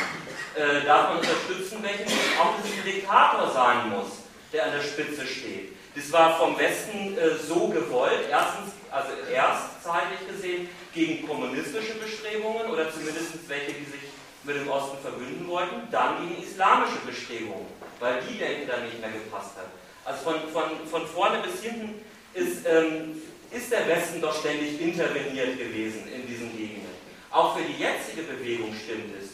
äh, 0.55 0.85
darf 0.85 1.09
man 1.09 1.17
unterstützen, 1.19 1.79
welche 1.81 2.03
nicht 2.03 2.39
auch 2.39 2.55
ein 2.55 2.83
Diktator 2.85 3.49
sein 3.51 3.89
muss, 3.89 4.23
der 4.51 4.65
an 4.65 4.71
der 4.73 4.81
Spitze 4.81 5.25
steht? 5.25 5.80
Das 5.93 6.11
war 6.11 6.37
vom 6.37 6.57
Westen 6.57 7.17
äh, 7.17 7.35
so 7.35 7.67
gewollt, 7.67 8.29
erstens, 8.29 8.71
also 8.89 9.09
erst 9.31 9.83
zeitlich 9.83 10.25
gesehen, 10.27 10.69
gegen 10.93 11.27
kommunistische 11.27 11.95
Bestrebungen 11.95 12.67
oder 12.67 12.91
zumindest 12.91 13.47
welche, 13.47 13.73
die 13.73 13.85
sich 13.85 14.01
mit 14.43 14.55
dem 14.55 14.69
Osten 14.69 14.97
verbünden 15.01 15.47
wollten, 15.47 15.87
dann 15.91 16.27
gegen 16.27 16.41
islamische 16.41 16.97
Bestrebungen, 17.05 17.67
weil 17.99 18.21
die 18.21 18.37
Denke 18.37 18.67
dann 18.67 18.85
nicht 18.85 18.99
mehr 18.99 19.11
gepasst 19.11 19.57
hat. 19.57 19.67
Also 20.05 20.23
von, 20.23 20.35
von, 20.51 20.87
von 20.89 21.07
vorne 21.07 21.39
bis 21.39 21.61
hinten 21.61 22.01
ist, 22.33 22.65
ähm, 22.65 23.21
ist 23.51 23.71
der 23.71 23.87
Westen 23.87 24.21
doch 24.21 24.37
ständig 24.39 24.81
interveniert 24.81 25.59
gewesen 25.59 26.07
in 26.13 26.25
diesen 26.25 26.55
Gegenden. 26.57 26.89
Auch 27.29 27.55
für 27.55 27.63
die 27.63 27.79
jetzige 27.79 28.23
Bewegung 28.23 28.73
stimmt 28.73 29.13
es. 29.21 29.31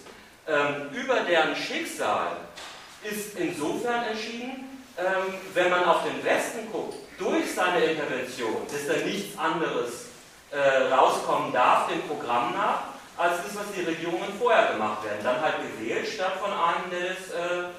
Ähm, 0.48 0.90
über 0.94 1.22
deren 1.22 1.56
Schicksal 1.56 2.38
ist 3.04 3.38
insofern 3.38 4.06
entschieden, 4.06 4.67
ähm, 4.98 5.34
wenn 5.54 5.70
man 5.70 5.86
auf 5.86 6.04
den 6.04 6.24
Westen 6.24 6.72
guckt, 6.72 6.96
durch 7.18 7.54
seine 7.54 7.84
Intervention, 7.84 8.66
dass 8.72 8.88
da 8.88 9.04
nichts 9.06 9.38
anderes 9.38 10.08
äh, 10.52 10.94
rauskommen 10.94 11.52
darf, 11.54 11.88
dem 11.88 12.02
Programm 12.04 12.54
nach, 12.56 12.98
als 13.18 13.44
das, 13.44 13.56
was 13.56 13.66
die 13.76 13.84
Regierungen 13.84 14.34
vorher 14.40 14.74
gemacht 14.74 15.04
werden. 15.04 15.20
Dann 15.24 15.42
halt 15.42 15.56
gewählt, 15.62 16.08
statt 16.08 16.34
von 16.40 16.52
einem, 16.52 16.90
der 16.92 17.10
das, 17.10 17.30
äh, 17.30 17.70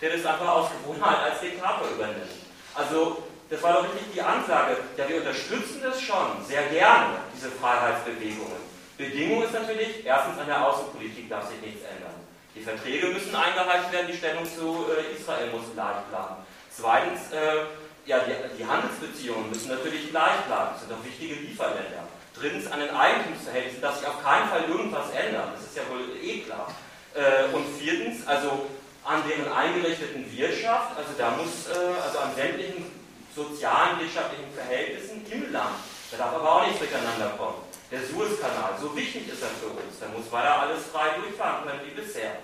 der 0.00 0.16
das 0.16 0.26
einfach 0.26 0.48
aus 0.48 0.68
Gewohnheit 0.82 1.18
als 1.30 1.40
Diktator 1.40 1.88
übernimmt. 1.88 2.30
Also, 2.74 3.22
das 3.50 3.62
war 3.62 3.74
doch 3.74 3.82
wirklich 3.84 4.12
die 4.14 4.22
Ansage, 4.22 4.76
ja, 4.96 5.08
wir 5.08 5.16
unterstützen 5.16 5.80
das 5.82 6.00
schon 6.00 6.44
sehr 6.46 6.62
gerne, 6.64 7.16
diese 7.34 7.50
Freiheitsbewegungen. 7.50 8.60
Bedingung 8.98 9.42
ist 9.42 9.54
natürlich, 9.54 10.04
erstens 10.04 10.38
an 10.38 10.46
der 10.46 10.66
Außenpolitik 10.66 11.30
darf 11.30 11.48
sich 11.48 11.60
nichts 11.60 11.82
ändern. 11.82 12.14
Die 12.54 12.60
Verträge 12.60 13.06
müssen 13.06 13.34
eingehalten 13.34 13.92
werden, 13.92 14.08
die 14.10 14.16
Stellung 14.16 14.44
zu 14.44 14.86
äh, 14.90 15.16
Israel 15.16 15.50
muss 15.50 15.72
gleich 15.72 16.02
bleiben. 16.10 16.36
Zweitens, 16.78 17.32
äh, 17.32 17.66
ja, 18.06 18.20
die, 18.20 18.56
die, 18.56 18.64
Handelsbeziehungen 18.64 19.50
müssen 19.50 19.68
natürlich 19.68 20.10
gleich 20.10 20.46
bleiben, 20.46 20.70
das 20.72 20.86
sind 20.86 20.92
doch 20.92 21.04
wichtige 21.04 21.34
Lieferländer. 21.34 22.06
Drittens, 22.38 22.70
an 22.70 22.78
den 22.78 22.94
Eigentumsverhältnissen 22.94 23.82
darf 23.82 23.98
sich 23.98 24.06
auf 24.06 24.22
keinen 24.22 24.48
Fall 24.48 24.62
irgendwas 24.70 25.10
ändern, 25.10 25.50
das 25.58 25.66
ist 25.66 25.76
ja 25.76 25.82
wohl 25.90 26.06
eh 26.22 26.46
klar. 26.46 26.70
Äh, 27.14 27.52
und 27.52 27.66
viertens, 27.82 28.24
also 28.28 28.70
an 29.02 29.24
deren 29.26 29.50
eingerichteten 29.50 30.30
Wirtschaft, 30.30 30.96
also 30.96 31.10
da 31.18 31.34
muss, 31.34 31.66
äh, 31.66 31.98
also 31.98 32.18
an 32.20 32.30
sämtlichen 32.36 32.86
sozialen, 33.34 33.98
wirtschaftlichen 33.98 34.54
Verhältnissen 34.54 35.26
im 35.32 35.50
Land, 35.50 35.82
da 36.12 36.16
darf 36.16 36.34
aber 36.34 36.62
auch 36.62 36.66
nichts 36.66 36.80
miteinander 36.80 37.34
kommen. 37.36 37.58
Der 37.90 38.06
Suezkanal, 38.06 38.78
so 38.80 38.94
wichtig 38.94 39.26
ist 39.26 39.42
er 39.42 39.50
für 39.58 39.74
uns. 39.74 39.98
Da 39.98 40.06
muss 40.14 40.30
weiter 40.30 40.60
alles 40.60 40.86
frei 40.92 41.18
durchfahren 41.18 41.66
können 41.66 41.80
wie 41.86 41.98
bisher. 41.98 42.38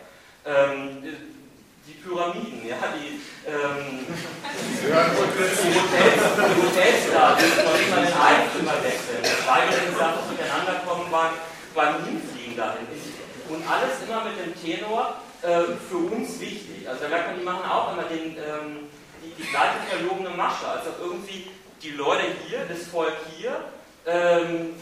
Ähm, 0.44 1.04
die 1.86 1.94
Pyramiden, 2.00 2.66
ja, 2.66 2.80
die, 2.96 3.20
ähm, 3.44 4.06
die 4.08 4.88
Hotels, 4.88 5.58
die 5.60 5.74
Hotels 5.76 7.02
da, 7.12 7.36
die 7.36 7.90
man 7.90 8.04
den 8.04 8.14
Eigentümer 8.14 8.76
wechseln. 8.82 9.20
Geschweige 9.22 9.72
denn 9.84 9.96
Sachen 9.96 10.24
miteinander 10.30 10.80
kommen 10.86 11.10
beim, 11.10 11.32
beim 11.74 12.04
Hinfliegen 12.04 12.56
dahin. 12.56 12.86
Und 13.48 13.62
alles 13.68 14.00
immer 14.06 14.24
mit 14.24 14.40
dem 14.40 14.54
Tenor 14.56 15.20
äh, 15.42 15.76
für 15.88 15.98
uns 15.98 16.40
wichtig. 16.40 16.88
Also 16.88 17.04
da 17.04 17.08
merkt 17.08 17.28
man, 17.28 17.38
die 17.38 17.44
machen 17.44 17.68
auch 17.68 17.92
immer 17.92 18.04
den, 18.04 18.36
ähm, 18.38 18.88
die, 19.22 19.34
die 19.36 19.48
gleiche 19.50 19.84
verlogene 19.90 20.30
Masche. 20.30 20.66
Also 20.66 20.90
irgendwie 21.02 21.50
die 21.82 21.90
Leute 21.90 22.24
hier, 22.48 22.64
das 22.66 22.88
Volk 22.88 23.12
hier, 23.36 23.60
ähm, 24.06 24.74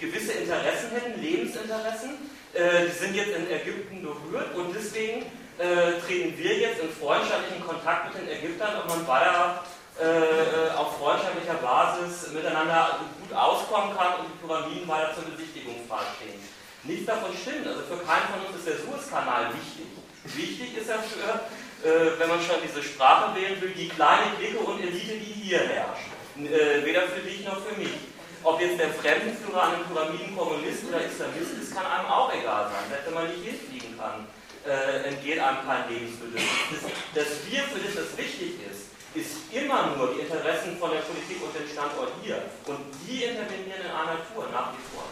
gewisse 0.00 0.32
Interessen 0.32 0.90
hätten, 0.92 1.20
Lebensinteressen. 1.20 2.16
Äh, 2.54 2.86
die 2.86 2.98
sind 2.98 3.14
jetzt 3.14 3.36
in 3.36 3.50
Ägypten 3.50 4.00
berührt 4.00 4.54
und 4.56 4.74
deswegen 4.74 5.26
äh, 5.58 6.00
treten 6.00 6.38
wir 6.38 6.58
jetzt 6.58 6.80
in 6.80 6.90
freundschaftlichen 6.90 7.64
Kontakt 7.66 8.14
mit 8.14 8.22
den 8.22 8.28
Ägyptern, 8.28 8.78
ob 8.80 8.88
man 8.88 9.06
weiter 9.06 9.64
äh, 9.98 10.70
auf 10.76 10.98
freundschaftlicher 10.98 11.54
Basis 11.54 12.30
miteinander 12.32 13.00
gut 13.20 13.36
auskommen 13.36 13.96
kann 13.96 14.22
und 14.22 14.26
die 14.30 14.46
Pyramiden 14.46 14.86
weiter 14.86 15.14
zur 15.14 15.24
Besichtigung 15.24 15.74
stehen. 16.16 16.38
Nichts 16.84 17.06
davon 17.06 17.34
stimmt. 17.34 17.66
Also 17.66 17.82
für 17.82 17.98
keinen 18.06 18.30
von 18.30 18.46
uns 18.46 18.56
ist 18.56 18.66
der 18.66 18.78
Suezkanal 18.78 19.50
wichtig. 19.58 19.90
Wichtig 20.24 20.78
ist 20.78 20.88
er 20.88 21.02
für, 21.02 21.42
äh, 21.82 22.18
wenn 22.18 22.28
man 22.28 22.38
schon 22.38 22.62
diese 22.62 22.82
Sprache 22.82 23.34
wählen 23.34 23.60
will, 23.60 23.74
die 23.74 23.88
kleine 23.88 24.38
Clique 24.38 24.58
und 24.58 24.80
Elite, 24.80 25.18
die 25.18 25.34
hier 25.42 25.60
herrscht. 25.60 26.14
Äh, 26.38 26.84
weder 26.84 27.02
für 27.10 27.20
dich 27.20 27.44
noch 27.44 27.58
für 27.58 27.74
mich. 27.74 27.98
Ob 28.44 28.60
jetzt 28.60 28.78
der 28.78 28.94
Fremdenführer 28.94 29.62
an 29.62 29.72
den 29.74 29.84
Pyramiden 29.90 30.36
Kommunist 30.36 30.86
oder 30.86 31.02
Islamist 31.02 31.58
ist, 31.60 31.74
kann 31.74 31.84
einem 31.84 32.06
auch 32.06 32.32
egal 32.32 32.70
sein. 32.70 32.86
Wenn 33.04 33.14
man 33.14 33.26
nicht 33.26 33.42
hinfliegen 33.42 33.98
kann, 33.98 34.28
äh, 34.66 35.08
entgeht 35.08 35.38
einem 35.38 35.66
kein 35.66 35.88
Lebensbedürfnis. 35.88 36.80
Das, 37.14 37.26
das 37.26 37.28
wir, 37.46 37.62
für 37.64 37.80
das 37.80 37.94
das 37.94 38.16
wichtig 38.16 38.58
ist, 38.64 38.90
ist 39.14 39.52
immer 39.52 39.96
nur 39.96 40.14
die 40.14 40.20
Interessen 40.20 40.78
von 40.78 40.90
der 40.90 41.02
Politik 41.04 41.42
und 41.42 41.54
dem 41.54 41.68
Standort 41.68 42.12
hier. 42.22 42.42
Und 42.66 42.90
die 43.06 43.24
intervenieren 43.24 43.84
in 43.84 43.92
einer 43.92 44.18
Tour 44.28 44.48
nach 44.52 44.72
wie 44.72 44.84
vor. 44.92 45.08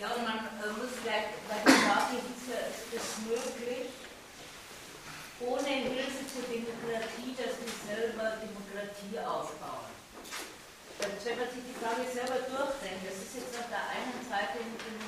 Ja, 0.00 0.14
und 0.14 0.22
man 0.22 0.46
äh, 0.62 0.72
muss 0.78 0.94
vielleicht 1.02 1.34
bei 1.48 1.58
der 1.58 1.74
Frage, 1.88 2.22
ist 2.22 2.48
es 2.94 3.06
möglich, 3.26 3.90
ohne 5.40 5.68
Hilfe 5.68 6.22
zur 6.26 6.46
Demokratie, 6.46 7.34
dass 7.34 7.58
wir 7.58 7.72
selber 7.86 8.38
Demokratie 8.42 9.18
aufbauen? 9.22 9.88
wenn 10.98 11.38
man 11.38 11.50
sich 11.52 11.62
die 11.62 11.78
Frage 11.78 12.02
selber 12.10 12.40
durchdenkt, 12.48 13.06
das 13.06 13.20
ist 13.22 13.36
jetzt 13.38 13.54
auf 13.54 13.68
der 13.70 13.84
einen 13.92 14.18
Seite 14.26 14.58
in 14.58 14.74
dem 14.80 14.98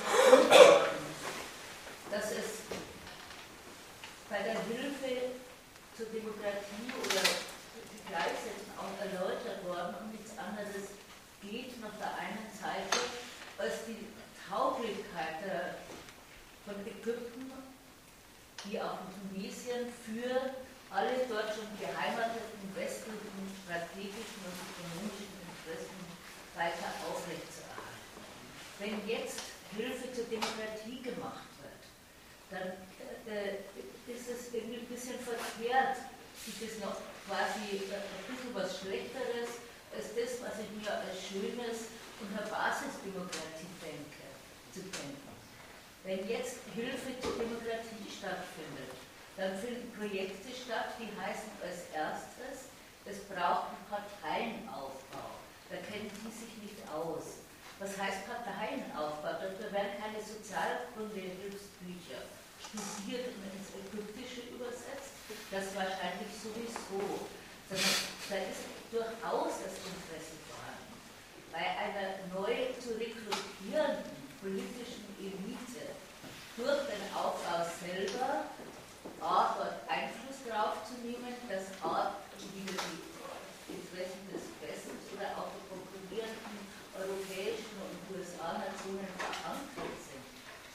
dass 2.10 2.30
es 2.30 2.66
bei 4.30 4.38
der 4.46 4.62
Hilfe 4.70 5.34
zur 5.98 6.06
Demokratie 6.06 6.86
oder 7.02 7.26
die 7.74 8.02
Gleichsetzung 8.06 8.70
auch 8.78 8.94
erläutert 9.02 9.66
worden 9.66 9.94
und 9.98 10.14
nichts 10.14 10.38
anderes 10.38 10.94
geht 11.42 11.74
auf 11.82 11.98
der 11.98 12.14
einen 12.14 12.46
Seite 12.54 12.94
als 13.58 13.84
die 13.90 14.06
Tauglichkeit 14.46 15.42
der, 15.42 15.82
von 16.62 16.78
Ägypten, 16.86 17.50
wie 18.64 18.80
auch 18.80 19.02
in 19.02 19.10
Tunesien, 19.18 19.90
für 20.06 20.54
alle 20.94 21.26
dort 21.26 21.50
schon 21.50 21.66
geheimateten 21.82 22.70
westlichen 22.78 23.50
strategischen 23.66 24.40
und 24.46 24.58
ökonomischen 24.62 25.30
Interessen 25.42 26.06
weiter 26.54 26.90
aufrechtzuerhalten. 27.10 27.98
Wenn 28.78 28.94
jetzt 29.10 29.42
Hilfe 29.74 30.06
zur 30.14 30.24
Demokratie 30.30 31.02
gemacht 31.02 31.50
wird, 31.58 31.82
dann 32.50 32.74
äh, 33.26 33.62
ist 34.10 34.26
es 34.28 34.52
irgendwie 34.52 34.80
ein 34.82 34.90
bisschen 34.90 35.18
verkehrt, 35.18 35.96
sich 36.34 36.58
das 36.58 36.78
noch 36.82 36.98
quasi 37.26 37.86
äh, 37.86 37.94
ein 37.94 38.26
bisschen 38.26 38.54
was 38.54 38.78
Schlechteres 38.82 39.62
als 39.94 40.14
das, 40.14 40.40
was 40.42 40.58
ich 40.58 40.70
mir 40.74 40.90
als 40.90 41.18
schönes 41.18 41.90
und 42.18 42.34
eine 42.34 42.42
Basisdemokratie 42.46 43.70
denke, 43.78 44.26
zu 44.74 44.82
denken. 44.86 45.30
Wenn 46.04 46.28
jetzt 46.28 46.60
Hilfe 46.74 47.18
zur 47.20 47.38
Demokratie 47.38 48.08
stattfindet, 48.08 48.90
dann 49.36 49.56
finden 49.58 49.92
Projekte 49.94 50.52
statt, 50.52 50.94
die 50.98 51.14
heißen 51.14 51.52
als 51.62 51.86
erstes, 51.94 52.70
es 53.06 53.20
braucht 53.30 53.70
einen 53.72 53.86
Parteienaufbau. 53.88 55.38
Da 55.70 55.76
kennen 55.86 56.10
die 56.10 56.34
sich 56.34 56.58
nicht 56.60 56.82
aus. 56.90 57.46
Was 57.78 57.96
heißt 57.96 58.26
Parteienaufbau? 58.26 59.38
Dafür 59.40 59.70
werden 59.72 59.96
keine 60.00 60.20
Sozialkunde-Hilfsbücher 60.20 62.39
studiert 62.70 63.34
und 63.34 63.50
ins 63.50 63.74
Ägyptische 63.74 64.54
übersetzt. 64.54 65.18
Das 65.50 65.74
wahrscheinlich 65.74 66.30
sowieso. 66.30 67.26
Da 67.70 67.74
ist 67.74 68.66
durchaus 68.90 69.62
das 69.62 69.74
Interesse 69.82 70.38
vorhanden. 70.46 70.94
Bei 71.50 71.66
einer 71.66 72.22
neu 72.30 72.70
zu 72.78 72.94
rekrutierenden 72.94 74.14
politischen 74.38 75.06
Elite 75.18 75.98
durch 76.56 76.82
den 76.86 77.04
Aufbau 77.14 77.66
selber 77.66 78.46
A, 79.20 79.54
dort 79.58 79.82
Einfluss 79.86 80.42
darauf 80.46 80.82
zu 80.86 80.94
nehmen, 81.06 81.34
dass 81.48 81.74
A, 81.82 82.18
wieder 82.38 82.72
die 82.72 83.74
Interessen 83.74 84.24
des 84.32 84.50
Westens 84.62 85.02
oder 85.14 85.30
auch 85.38 85.50
die 85.54 85.66
konkurrierenden 85.68 86.58
europäischen 86.96 87.76
und 87.84 87.94
USA-Nationen 88.16 89.06
verankert 89.18 89.98
sind. 90.00 90.09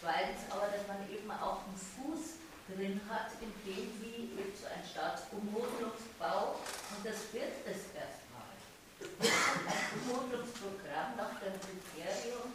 Zweitens 0.06 0.46
aber, 0.54 0.70
dass 0.70 0.86
man 0.86 1.02
eben 1.10 1.26
auch 1.34 1.66
einen 1.66 1.82
Fuß 1.82 2.38
drin 2.70 3.02
hat, 3.10 3.34
in 3.42 3.50
dem 3.66 3.90
wie 4.06 4.38
eben 4.38 4.54
so 4.54 4.70
ein 4.70 4.86
Staatsummodelungsbau, 4.86 6.62
und 6.62 7.02
das 7.02 7.34
wird 7.34 7.50
es 7.66 7.90
erstmal. 7.90 8.54
Ein 9.02 9.82
Ummodelungsprogramm 9.98 11.18
nach 11.18 11.42
dem 11.42 11.58
Kriterium, 11.58 12.54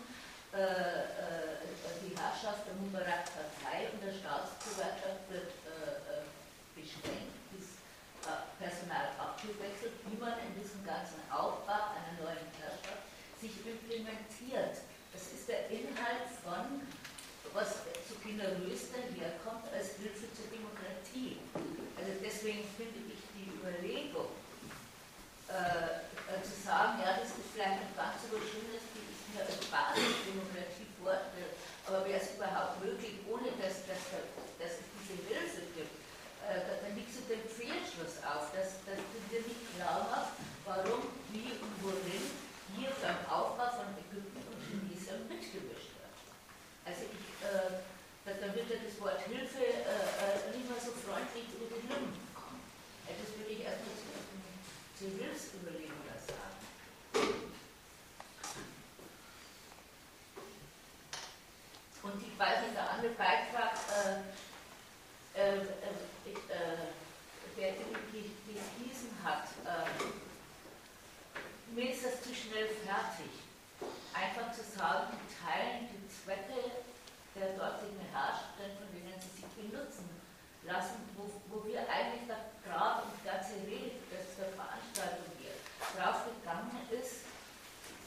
äh, 0.55 0.63
äh, 0.63 1.99
die 2.07 2.15
Herrschaft 2.15 2.71
der 2.71 2.79
Mubarak-Partei 2.87 3.99
und 3.99 3.99
der 3.99 4.15
Staatsgewerkschaft 4.15 5.27
wird 5.35 5.51
äh, 5.67 6.23
äh 6.23 6.23
beschränkt, 6.79 7.35
bis 7.51 7.83
äh, 8.31 8.47
Personal 8.63 9.11
abgewechselt, 9.19 9.99
wie 10.07 10.23
man 10.23 10.39
in 10.39 10.55
diesem 10.55 10.87
ganzen 10.87 11.19
Aufbau 11.35 11.99
einer 11.99 12.15
neuen 12.15 12.47
Herrschaft 12.63 13.11
sich 13.43 13.59
implementiert. 13.67 14.87
Das 15.11 15.35
ist 15.35 15.51
der 15.51 15.67
Inhalt 15.67 16.31
von, 16.47 16.87
was 17.53 17.83
so 18.09 18.15
generös 18.23 18.91
daherkommt, 18.95 19.67
als 19.75 19.99
Hilfe 19.99 20.27
zur 20.35 20.47
Demokratie. 20.51 21.39
Also 21.99 22.13
deswegen 22.23 22.63
finde 22.79 23.01
ich 23.11 23.21
die 23.35 23.51
Überlegung, 23.59 24.31
äh, 25.51 26.07
äh, 26.31 26.39
zu 26.47 26.55
sagen, 26.63 27.03
ja, 27.03 27.19
das 27.19 27.35
ist 27.35 27.51
vielleicht 27.51 27.83
ein 27.83 27.95
ganz 27.99 28.23
so 28.23 28.39
schönes, 28.39 28.87
die 28.95 29.03
ich 29.03 29.21
mir 29.35 29.43
als 29.43 29.59
Basisdemokratie 29.67 30.87
vorstelle, 31.03 31.51
aber 31.91 32.07
wäre 32.07 32.23
es 32.23 32.39
überhaupt 32.39 32.79
möglich, 32.79 33.19
ohne 33.27 33.51
dass, 33.59 33.83
dass, 33.91 33.99
dass 34.63 34.79
es 34.79 34.87
diese 34.95 35.19
Hilfe 35.27 35.67
gibt, 35.75 35.91
äh, 36.47 36.79
dann 36.87 36.95
liegt 36.95 37.11
so 37.11 37.27
den 37.27 37.43
Fehlschluss 37.51 38.23
auf, 38.23 38.55
dass, 38.55 38.79
dass 38.87 39.03
du 39.11 39.19
dir 39.27 39.43
nicht 39.43 39.75
klar 39.75 40.07
machst, 40.07 40.39
warum, 40.63 41.11
wie 41.35 41.51
und 41.59 41.75
worin 41.83 42.25
hier 42.79 42.95
beim 43.03 43.19
Aufbau 43.27 43.75
von 43.75 43.91
Ägypten 43.99 44.39
und 44.39 44.59
Tunesien 44.63 45.27
mitgemischt. 45.27 45.90
Also 46.85 47.03
ich, 47.05 47.29
äh, 47.45 47.81
da 48.25 48.55
wird 48.55 48.71
ja 48.71 48.77
das 48.85 49.01
Wort 49.01 49.21
Hilfe 49.27 49.65
äh, 49.65 49.81
äh, 49.81 50.57
nicht 50.57 50.69
mehr 50.69 50.81
so 50.81 50.93
freundlich 50.93 51.45
über 51.55 51.67
den 51.77 51.89
Lippen 51.89 52.15
kommen. 52.35 52.61
Äh, 53.07 53.15
das 53.21 53.37
würde 53.37 53.53
ich 53.53 53.61
erstmal 53.61 53.97
zu, 53.97 54.09
zu 54.97 55.05
Hilfsüberlegungen 55.17 56.19
sagen. 56.25 56.61
Und 62.03 62.23
ich 62.23 62.39
weiß 62.39 62.63
nicht, 62.63 62.75
der 62.75 62.91
andere 62.91 63.13
Beitrag, 63.13 63.77
äh, 63.93 64.25
äh, 65.35 65.61
der 67.57 67.73
gelesen 67.73 69.11
hat, 69.23 69.49
mir 71.75 71.91
ist 71.93 72.05
das 72.05 72.23
zu 72.23 72.35
schnell 72.35 72.69
fertig. 72.69 73.50
Einfach 74.13 74.53
zu 74.53 74.63
sagen, 74.63 75.15
die 75.15 75.29
teilen 75.39 75.89
die 75.89 76.03
Zwecke 76.11 76.83
der 77.35 77.55
dortigen 77.55 78.01
Herrschenden, 78.11 78.77
von 78.79 78.89
denen 78.91 79.15
sie 79.23 79.43
sich 79.43 79.51
benutzen 79.55 80.11
lassen, 80.63 81.07
wo, 81.17 81.31
wo 81.49 81.65
wir 81.65 81.81
eigentlich 81.89 82.27
da 82.29 82.37
gerade 82.67 83.07
die 83.09 83.25
ganze 83.25 83.55
Rede 83.65 83.97
das 84.11 84.37
der 84.37 84.53
Veranstaltung 84.53 85.31
hier 85.39 85.57
drauf 85.95 86.27
gegangen 86.27 86.75
ist, 86.91 87.25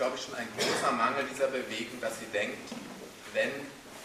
glaube 0.00 0.16
ich, 0.16 0.24
schon 0.24 0.34
ein 0.34 0.48
großer 0.56 0.92
Mangel 0.92 1.26
dieser 1.30 1.48
Bewegung, 1.48 2.00
dass 2.00 2.18
sie 2.18 2.24
denkt, 2.32 2.56
wenn 3.34 3.50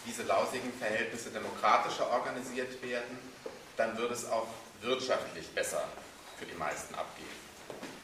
diese 0.05 0.23
lausigen 0.23 0.73
Verhältnisse 0.73 1.30
demokratischer 1.30 2.11
organisiert 2.11 2.84
werden, 2.84 3.17
dann 3.77 3.97
würde 3.97 4.13
es 4.13 4.30
auch 4.30 4.47
wirtschaftlich 4.81 5.47
besser 5.55 5.88
für 6.38 6.45
die 6.45 6.55
meisten 6.55 6.93
abgehen. 6.95 7.31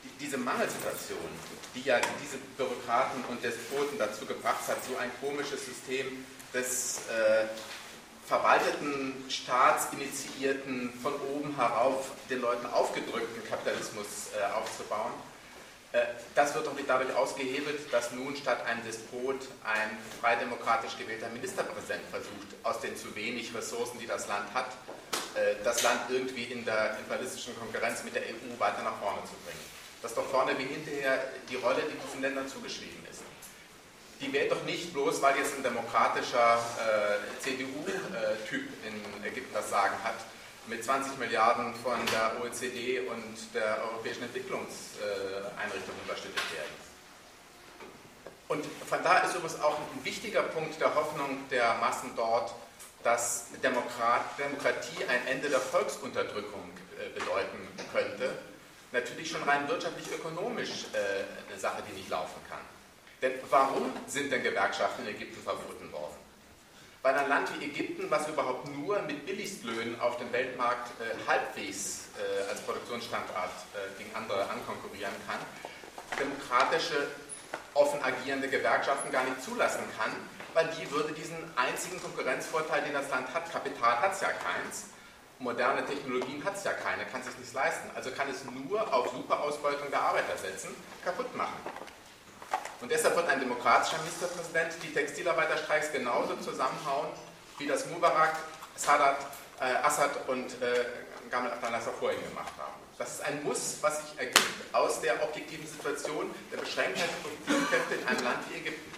Die, 0.05 0.23
diese 0.23 0.37
Mangelsituation, 0.37 1.19
die 1.75 1.81
ja 1.81 1.99
diese 2.23 2.37
Bürokraten 2.55 3.25
und 3.27 3.43
Despoten 3.43 3.99
dazu 3.99 4.25
gebracht 4.25 4.65
hat, 4.69 4.77
so 4.85 4.95
ein 4.95 5.11
komisches 5.19 5.65
System 5.65 6.25
des 6.53 7.01
äh, 7.09 7.47
verwalteten, 8.25 9.25
staatsinitiierten, 9.27 10.93
von 11.03 11.13
oben 11.35 11.57
herauf 11.57 12.11
den 12.29 12.39
Leuten 12.39 12.67
aufgedrückten 12.67 13.43
Kapitalismus 13.49 14.31
äh, 14.33 14.49
aufzubauen, 14.53 15.11
das 16.35 16.55
wird 16.55 16.65
doch 16.65 16.73
nicht 16.73 16.89
dadurch 16.89 17.13
ausgehebelt, 17.15 17.91
dass 17.91 18.11
nun 18.11 18.35
statt 18.35 18.65
einem 18.65 18.83
Despot 18.83 19.39
ein 19.63 19.97
freidemokratisch 20.19 20.97
gewählter 20.97 21.29
Ministerpräsident 21.29 22.03
versucht, 22.09 22.47
aus 22.63 22.79
den 22.79 22.95
zu 22.95 23.13
wenig 23.15 23.53
Ressourcen, 23.53 23.99
die 23.99 24.07
das 24.07 24.27
Land 24.27 24.53
hat, 24.53 24.71
äh, 25.35 25.55
das 25.63 25.83
Land 25.83 26.01
irgendwie 26.09 26.43
in 26.43 26.63
der 26.63 26.97
imperialistischen 26.99 27.57
Konkurrenz 27.57 28.03
mit 28.03 28.15
der 28.15 28.23
EU 28.23 28.59
weiter 28.59 28.81
nach 28.83 28.97
vorne 28.99 29.19
zu 29.25 29.35
bringen. 29.45 29.59
Das 30.01 30.11
ist 30.11 30.17
doch 30.17 30.29
vorne 30.29 30.57
wie 30.57 30.63
hinterher 30.63 31.19
die 31.49 31.55
Rolle, 31.57 31.81
die 31.83 31.97
diesen 32.07 32.21
Ländern 32.21 32.47
zugeschrieben 32.47 33.05
ist. 33.09 33.21
Die 34.19 34.31
wählt 34.31 34.51
doch 34.51 34.63
nicht 34.63 34.93
bloß, 34.93 35.21
weil 35.21 35.37
jetzt 35.37 35.55
ein 35.57 35.63
demokratischer 35.63 36.59
äh, 36.79 37.41
CDU-Typ 37.41 38.67
in 38.85 39.23
Ägypten 39.23 39.53
das 39.53 39.69
Sagen 39.69 39.95
hat, 40.03 40.15
mit 40.67 40.83
20 40.83 41.17
Milliarden 41.17 41.73
von 41.75 41.97
der 42.07 42.41
OECD 42.41 42.99
und 42.99 43.53
der 43.53 43.83
Europäischen 43.83 44.23
Entwicklungseinrichtung 44.23 45.95
unterstützt 46.03 46.53
werden. 46.53 46.91
Und 48.47 48.65
von 48.85 49.01
da 49.01 49.19
ist 49.19 49.33
übrigens 49.35 49.61
auch 49.61 49.77
ein 49.79 50.03
wichtiger 50.03 50.43
Punkt 50.43 50.79
der 50.79 50.93
Hoffnung 50.93 51.37
der 51.49 51.75
Massen 51.75 52.11
dort, 52.15 52.53
dass 53.03 53.45
Demokrat, 53.63 54.37
Demokratie 54.37 55.05
ein 55.07 55.25
Ende 55.27 55.49
der 55.49 55.59
Volksunterdrückung 55.59 56.69
äh, 56.99 57.17
bedeuten 57.17 57.67
könnte. 57.91 58.37
Natürlich 58.91 59.31
schon 59.31 59.41
rein 59.43 59.67
wirtschaftlich-ökonomisch 59.67 60.85
äh, 60.93 61.49
eine 61.49 61.59
Sache, 61.59 61.81
die 61.89 61.97
nicht 61.97 62.09
laufen 62.09 62.39
kann. 62.49 62.59
Denn 63.21 63.33
warum 63.49 63.93
sind 64.07 64.31
denn 64.31 64.43
Gewerkschaften 64.43 65.07
in 65.07 65.15
Ägypten 65.15 65.41
verboten 65.41 65.91
worden? 65.91 66.20
Weil 67.03 67.15
ein 67.15 67.29
Land 67.29 67.49
wie 67.57 67.65
Ägypten, 67.65 68.11
was 68.11 68.27
überhaupt 68.27 68.67
nur 68.67 69.01
mit 69.01 69.25
Billigstlöhnen 69.25 69.99
auf 69.99 70.17
dem 70.17 70.31
Weltmarkt 70.31 70.91
äh, 71.01 71.15
halbwegs 71.27 72.09
äh, 72.17 72.49
als 72.49 72.61
Produktionsstandort 72.61 73.49
äh, 73.73 73.97
gegen 73.97 74.15
andere 74.15 74.47
ankonkurrieren 74.47 75.13
kann, 75.25 75.39
demokratische, 76.19 77.07
offen 77.73 78.03
agierende 78.03 78.49
Gewerkschaften 78.49 79.11
gar 79.11 79.23
nicht 79.23 79.41
zulassen 79.43 79.83
kann, 79.97 80.11
weil 80.53 80.69
die 80.79 80.91
würde 80.91 81.13
diesen 81.13 81.37
einzigen 81.55 81.99
Konkurrenzvorteil, 81.99 82.83
den 82.83 82.93
das 82.93 83.09
Land 83.09 83.33
hat, 83.33 83.51
Kapital 83.51 83.99
hat 83.99 84.13
es 84.13 84.21
ja 84.21 84.29
keins, 84.29 84.85
moderne 85.41 85.83
Technologien 85.85 86.43
hat 86.45 86.55
es 86.55 86.63
ja 86.63 86.73
keine, 86.73 87.05
kann 87.05 87.21
es 87.21 87.27
sich 87.27 87.37
nicht 87.37 87.53
leisten. 87.53 87.89
Also 87.95 88.11
kann 88.11 88.29
es 88.29 88.45
nur 88.45 88.93
auf 88.93 89.09
Superausbeutung 89.11 89.89
der 89.89 90.01
Arbeiter 90.01 90.37
setzen, 90.37 90.69
kaputt 91.03 91.35
machen. 91.35 91.57
Und 92.81 92.91
deshalb 92.91 93.15
wird 93.15 93.29
ein 93.29 93.39
demokratischer 93.39 93.97
Ministerpräsident 93.99 94.73
die 94.83 94.91
Textilarbeiterstreiks 94.91 95.91
genauso 95.91 96.35
zusammenhauen, 96.37 97.09
wie 97.59 97.67
das 97.67 97.85
Mubarak, 97.87 98.35
Sadat, 98.75 99.17
äh, 99.59 99.65
Assad 99.83 100.27
und 100.27 100.61
äh, 100.61 100.85
Gamal 101.29 101.51
Abdel 101.51 101.71
Nasser 101.71 101.91
vorhin 101.91 102.19
gemacht 102.27 102.53
haben. 102.57 102.73
Das 102.97 103.15
ist 103.15 103.21
ein 103.21 103.43
Muss, 103.43 103.77
was 103.81 104.01
sich 104.01 104.19
ergibt 104.19 104.41
aus 104.73 104.99
der 105.01 105.23
objektiven 105.23 105.65
Situation 105.65 106.31
der 106.51 106.57
Beschränktheit 106.57 107.09
der 107.09 107.29
Produktivkräfte 107.29 107.95
in 107.95 108.07
einem 108.07 108.23
Land 108.23 108.37
wie 108.49 108.57
Ägypten. 108.57 108.91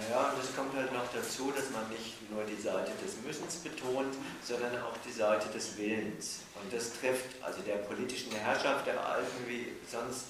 Naja, 0.00 0.32
und 0.32 0.42
es 0.42 0.56
kommt 0.56 0.74
halt 0.74 0.92
noch 0.92 1.04
dazu, 1.14 1.52
dass 1.54 1.70
man 1.70 1.88
nicht 1.90 2.30
nur 2.30 2.44
die 2.44 2.60
Seite 2.60 2.92
des 3.04 3.20
Müssens 3.24 3.56
betont, 3.56 4.16
sondern 4.42 4.82
auch 4.82 4.96
die 5.06 5.12
Seite 5.12 5.48
des 5.50 5.76
Willens. 5.76 6.40
Und 6.60 6.72
das 6.72 6.98
trifft 6.98 7.42
also 7.42 7.60
der 7.60 7.76
politischen 7.76 8.32
Herrschaft 8.32 8.86
der 8.86 9.04
Alten 9.04 9.46
wie 9.46 9.72
sonst 9.90 10.26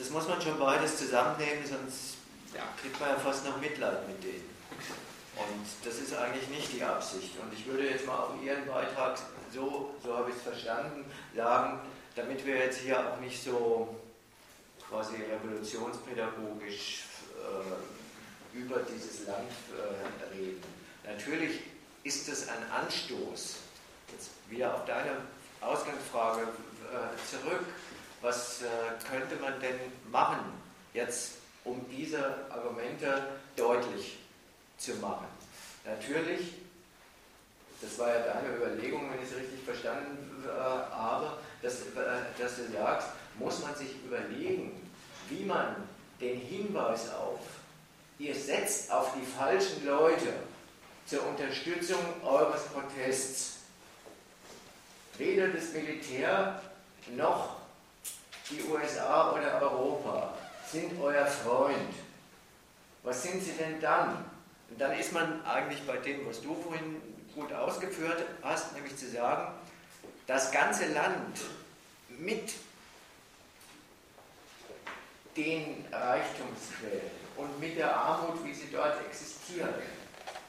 das 0.00 0.08
muss 0.08 0.26
man 0.26 0.40
schon 0.40 0.58
beides 0.58 0.96
zusammennehmen, 0.96 1.66
sonst 1.66 2.16
ja, 2.54 2.62
kriegt 2.80 2.98
man 2.98 3.10
ja 3.10 3.16
fast 3.16 3.44
noch 3.44 3.60
Mitleid 3.60 4.08
mit 4.08 4.22
denen. 4.24 4.48
Und 5.36 5.66
das 5.84 5.98
ist 5.98 6.14
eigentlich 6.14 6.48
nicht 6.48 6.72
die 6.72 6.82
Absicht. 6.82 7.38
Und 7.38 7.52
ich 7.52 7.66
würde 7.66 7.88
jetzt 7.88 8.06
mal 8.06 8.16
auf 8.16 8.30
Ihren 8.42 8.66
Beitrag, 8.66 9.18
so, 9.52 9.94
so 10.02 10.16
habe 10.16 10.30
ich 10.30 10.36
es 10.36 10.42
verstanden, 10.42 11.04
sagen, 11.36 11.80
damit 12.16 12.44
wir 12.46 12.56
jetzt 12.56 12.78
hier 12.78 12.98
auch 12.98 13.20
nicht 13.20 13.42
so 13.42 13.94
quasi 14.88 15.16
revolutionspädagogisch 15.16 17.04
äh, 17.36 18.56
über 18.56 18.80
dieses 18.80 19.26
Land 19.26 19.50
äh, 19.70 20.34
reden. 20.34 20.62
Natürlich 21.04 21.60
ist 22.04 22.28
es 22.28 22.48
ein 22.48 22.70
Anstoß, 22.70 23.56
jetzt 24.12 24.30
wieder 24.48 24.74
auf 24.74 24.84
deine 24.86 25.18
Ausgangsfrage 25.60 26.42
äh, 26.42 27.30
zurück, 27.30 27.66
was 28.22 28.62
äh, 28.62 28.66
könnte 29.08 29.36
man 29.36 29.60
denn 29.60 29.78
machen, 30.10 30.40
jetzt 30.92 31.32
um 31.64 31.84
diese 31.90 32.46
Argumente 32.50 33.22
deutlich 33.56 34.18
zu 34.76 34.94
machen? 34.96 35.26
Natürlich, 35.84 36.54
das 37.80 37.98
war 37.98 38.08
ja 38.08 38.20
deine 38.20 38.56
Überlegung, 38.56 39.10
wenn 39.10 39.22
ich 39.22 39.30
es 39.30 39.36
richtig 39.36 39.62
verstanden 39.64 40.44
äh, 40.46 40.50
habe, 40.50 41.38
dass, 41.62 41.80
äh, 41.80 41.82
dass 42.38 42.56
du 42.56 42.72
sagst, 42.72 43.08
muss 43.38 43.62
man 43.62 43.74
sich 43.74 44.04
überlegen, 44.04 44.88
wie 45.28 45.44
man 45.44 45.76
den 46.20 46.38
Hinweis 46.38 47.12
auf, 47.14 47.40
ihr 48.18 48.34
setzt 48.34 48.92
auf 48.92 49.14
die 49.14 49.24
falschen 49.24 49.86
Leute 49.86 50.32
zur 51.06 51.26
Unterstützung 51.26 51.98
eures 52.22 52.64
Protests, 52.64 53.56
weder 55.16 55.48
das 55.48 55.72
Militär 55.72 56.60
noch 57.16 57.59
die 58.50 58.62
USA 58.64 59.32
oder 59.32 59.60
Europa 59.60 60.34
sind 60.70 61.00
euer 61.00 61.26
Freund, 61.26 61.94
was 63.02 63.22
sind 63.22 63.42
sie 63.42 63.52
denn 63.52 63.80
dann? 63.80 64.24
Und 64.68 64.80
dann 64.80 64.92
ist 64.98 65.12
man 65.12 65.44
eigentlich 65.44 65.84
bei 65.86 65.96
dem, 65.96 66.26
was 66.26 66.40
du 66.40 66.54
vorhin 66.54 67.00
gut 67.34 67.52
ausgeführt 67.52 68.24
hast, 68.42 68.72
nämlich 68.74 68.96
zu 68.96 69.10
sagen, 69.10 69.52
das 70.26 70.52
ganze 70.52 70.92
Land 70.92 71.40
mit 72.08 72.52
den 75.36 75.84
Reichtumsquellen 75.90 77.10
und 77.36 77.60
mit 77.60 77.76
der 77.76 77.96
Armut, 77.96 78.44
wie 78.44 78.52
sie 78.52 78.68
dort 78.70 79.00
existieren, 79.06 79.74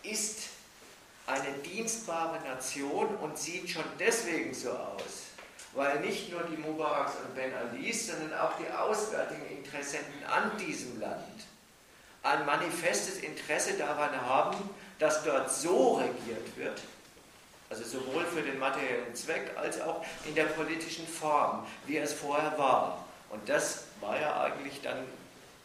ist 0.03 0.49
eine 1.27 1.53
dienstbare 1.59 2.39
Nation 2.41 3.15
und 3.15 3.37
sieht 3.37 3.69
schon 3.69 3.85
deswegen 3.99 4.53
so 4.53 4.71
aus, 4.71 5.30
weil 5.73 5.99
nicht 6.01 6.31
nur 6.31 6.43
die 6.43 6.57
Mubaraks 6.57 7.13
und 7.23 7.35
Ben 7.35 7.51
Alis, 7.53 8.07
sondern 8.07 8.37
auch 8.39 8.53
die 8.57 8.69
auswärtigen 8.71 9.57
Interessenten 9.57 10.23
an 10.25 10.51
diesem 10.57 10.99
Land 10.99 11.45
ein 12.23 12.45
manifestes 12.45 13.17
Interesse 13.19 13.77
daran 13.77 14.19
haben, 14.21 14.57
dass 14.99 15.23
dort 15.23 15.51
so 15.51 15.95
regiert 15.95 16.55
wird, 16.55 16.79
also 17.69 17.83
sowohl 17.83 18.25
für 18.25 18.41
den 18.41 18.59
materiellen 18.59 19.15
Zweck 19.15 19.51
als 19.55 19.81
auch 19.81 20.05
in 20.25 20.35
der 20.35 20.45
politischen 20.45 21.07
Form, 21.07 21.65
wie 21.87 21.97
es 21.97 22.13
vorher 22.13 22.57
war. 22.57 23.05
Und 23.29 23.47
das 23.49 23.85
war 24.01 24.19
ja 24.19 24.41
eigentlich 24.43 24.81
dann 24.81 25.05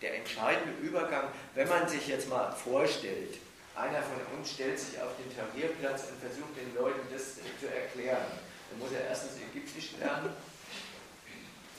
der 0.00 0.16
entscheidende 0.16 0.72
Übergang, 0.80 1.24
wenn 1.54 1.68
man 1.68 1.88
sich 1.88 2.06
jetzt 2.06 2.28
mal 2.28 2.52
vorstellt, 2.52 3.36
einer 3.74 4.02
von 4.02 4.38
uns 4.38 4.52
stellt 4.52 4.78
sich 4.78 5.00
auf 5.00 5.10
den 5.18 5.36
Tarierplatz 5.36 6.04
und 6.10 6.20
versucht 6.20 6.56
den 6.56 6.74
Leuten 6.74 7.00
das 7.12 7.34
zu 7.60 7.66
erklären. 7.66 8.24
Dann 8.76 8.88
muss 8.88 8.92
er 8.92 9.08
erstens 9.08 9.32
Ägyptisch 9.40 9.92
lernen. 9.98 10.30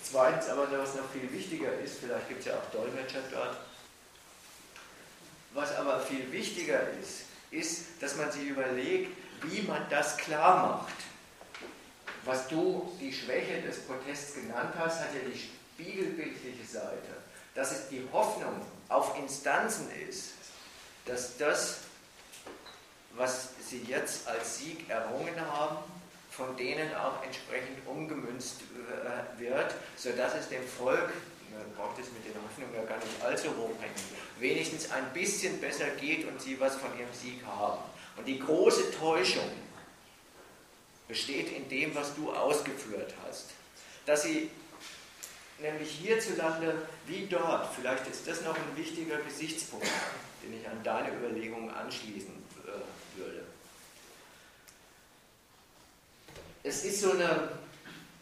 Zweitens 0.03 0.49
aber, 0.49 0.71
was 0.71 0.95
noch 0.95 1.09
viel 1.11 1.31
wichtiger 1.31 1.73
ist, 1.79 1.99
vielleicht 1.99 2.27
gibt 2.27 2.39
es 2.39 2.47
ja 2.47 2.53
auch 2.53 2.71
Dolmetscher 2.71 3.21
dort. 3.31 3.57
Was 5.53 5.75
aber 5.75 5.99
viel 5.99 6.31
wichtiger 6.31 6.81
ist, 6.99 7.25
ist, 7.51 8.01
dass 8.01 8.15
man 8.15 8.31
sich 8.31 8.43
überlegt, 8.43 9.15
wie 9.43 9.61
man 9.61 9.85
das 9.89 10.17
klar 10.17 10.67
macht. 10.67 10.93
Was 12.25 12.47
du 12.47 12.91
die 12.99 13.13
Schwäche 13.13 13.61
des 13.61 13.79
Protests 13.81 14.33
genannt 14.33 14.73
hast, 14.77 14.99
hat 14.99 15.13
ja 15.13 15.29
die 15.29 15.39
spiegelbildliche 15.39 16.65
Seite. 16.65 17.21
Dass 17.53 17.71
es 17.71 17.89
die 17.89 18.07
Hoffnung 18.11 18.61
auf 18.89 19.17
Instanzen 19.17 19.89
ist, 20.09 20.31
dass 21.05 21.37
das, 21.37 21.79
was 23.11 23.49
sie 23.69 23.83
jetzt 23.83 24.27
als 24.27 24.59
Sieg 24.59 24.89
errungen 24.89 25.39
haben, 25.39 25.77
von 26.38 26.55
denen 26.55 26.93
auch 26.95 27.23
entsprechend 27.23 27.85
umgemünzt 27.88 28.61
äh, 28.61 29.39
wird, 29.41 29.73
sodass 29.95 30.35
es 30.35 30.49
dem 30.49 30.65
Volk, 30.68 31.11
man 31.51 31.72
braucht 31.76 31.99
es 31.99 32.11
mit 32.11 32.23
den 32.26 32.35
Hoffnungen 32.43 32.76
ja 32.76 32.84
gar 32.84 32.97
nicht 32.97 33.22
allzu 33.23 33.49
hoch 33.57 33.73
hängen, 33.81 33.95
wenigstens 34.38 34.91
ein 34.91 35.11
bisschen 35.14 35.59
besser 35.59 35.88
geht 35.99 36.27
und 36.27 36.39
sie 36.39 36.59
was 36.59 36.76
von 36.76 36.91
ihrem 36.97 37.11
Sieg 37.11 37.43
haben. 37.43 37.81
Und 38.15 38.27
die 38.27 38.39
große 38.39 38.91
Täuschung 38.91 39.49
besteht 41.07 41.51
in 41.51 41.68
dem, 41.69 41.95
was 41.95 42.14
du 42.15 42.31
ausgeführt 42.31 43.15
hast, 43.26 43.45
dass 44.05 44.22
sie 44.22 44.51
nämlich 45.59 45.89
hierzulande 45.89 46.76
wie 47.07 47.26
dort. 47.26 47.73
Vielleicht 47.73 48.05
ist 48.07 48.27
das 48.27 48.41
noch 48.41 48.55
ein 48.55 48.76
wichtiger 48.77 49.18
Gesichtspunkt, 49.18 49.88
den 50.43 50.59
ich 50.59 50.68
an 50.69 50.84
deine 50.84 51.15
Überlegungen 51.15 51.72
anschließen 51.72 52.34
äh, 52.65 53.19
würde. 53.19 53.43
Es 56.68 56.84
ist 56.84 56.99
so 56.99 57.11
eine, 57.11 57.49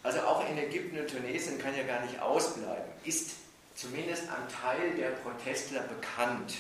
also 0.04 0.20
auch 0.20 0.48
in 0.48 0.56
Ägypten 0.60 1.00
und 1.00 1.10
Tunesien 1.10 1.58
kann 1.58 1.76
ja 1.76 1.82
gar 1.82 2.06
nicht 2.06 2.20
ausbleiben, 2.20 2.86
ist 3.04 3.32
zumindest 3.76 4.24
ein 4.30 4.48
Teil 4.62 4.92
der 4.96 5.10
Protestler 5.10 5.82
bekannt, 5.82 6.54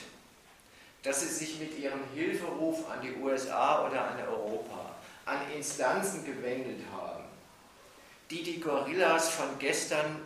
dass 1.04 1.22
sie 1.22 1.28
sich 1.28 1.60
mit 1.60 1.78
ihrem 1.78 2.00
Hilferuf 2.16 2.90
an 2.90 3.02
die 3.04 3.14
USA 3.22 3.86
oder 3.86 4.04
an 4.04 4.20
Europa, 4.28 4.96
an 5.26 5.38
Instanzen 5.56 6.26
gewendet 6.26 6.82
haben, 6.92 7.24
die 8.32 8.42
die 8.42 8.60
Gorillas 8.60 9.30
von 9.30 9.60
gestern 9.60 10.22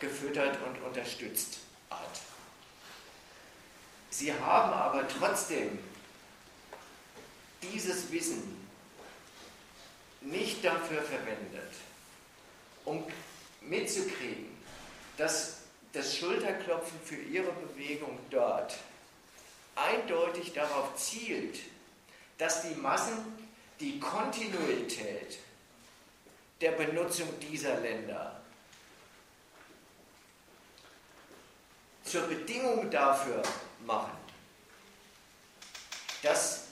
gefüttert 0.00 0.56
und 0.66 0.82
unterstützt 0.86 1.58
hat. 1.90 2.20
Sie 4.08 4.32
haben 4.32 4.72
aber 4.72 5.06
trotzdem 5.06 5.78
dieses 7.62 8.10
Wissen 8.10 8.61
nicht 10.24 10.64
dafür 10.64 11.02
verwendet, 11.02 11.72
um 12.84 13.04
mitzukriegen, 13.60 14.56
dass 15.16 15.58
das 15.92 16.16
Schulterklopfen 16.16 16.98
für 17.04 17.16
ihre 17.16 17.52
Bewegung 17.52 18.18
dort 18.30 18.74
eindeutig 19.74 20.52
darauf 20.52 20.96
zielt, 20.96 21.58
dass 22.38 22.62
die 22.62 22.74
Massen 22.74 23.18
die 23.80 23.98
Kontinuität 23.98 25.38
der 26.60 26.72
Benutzung 26.72 27.28
dieser 27.40 27.78
Länder 27.80 28.40
zur 32.04 32.22
Bedingung 32.22 32.90
dafür 32.90 33.42
machen, 33.84 34.12
dass 36.22 36.66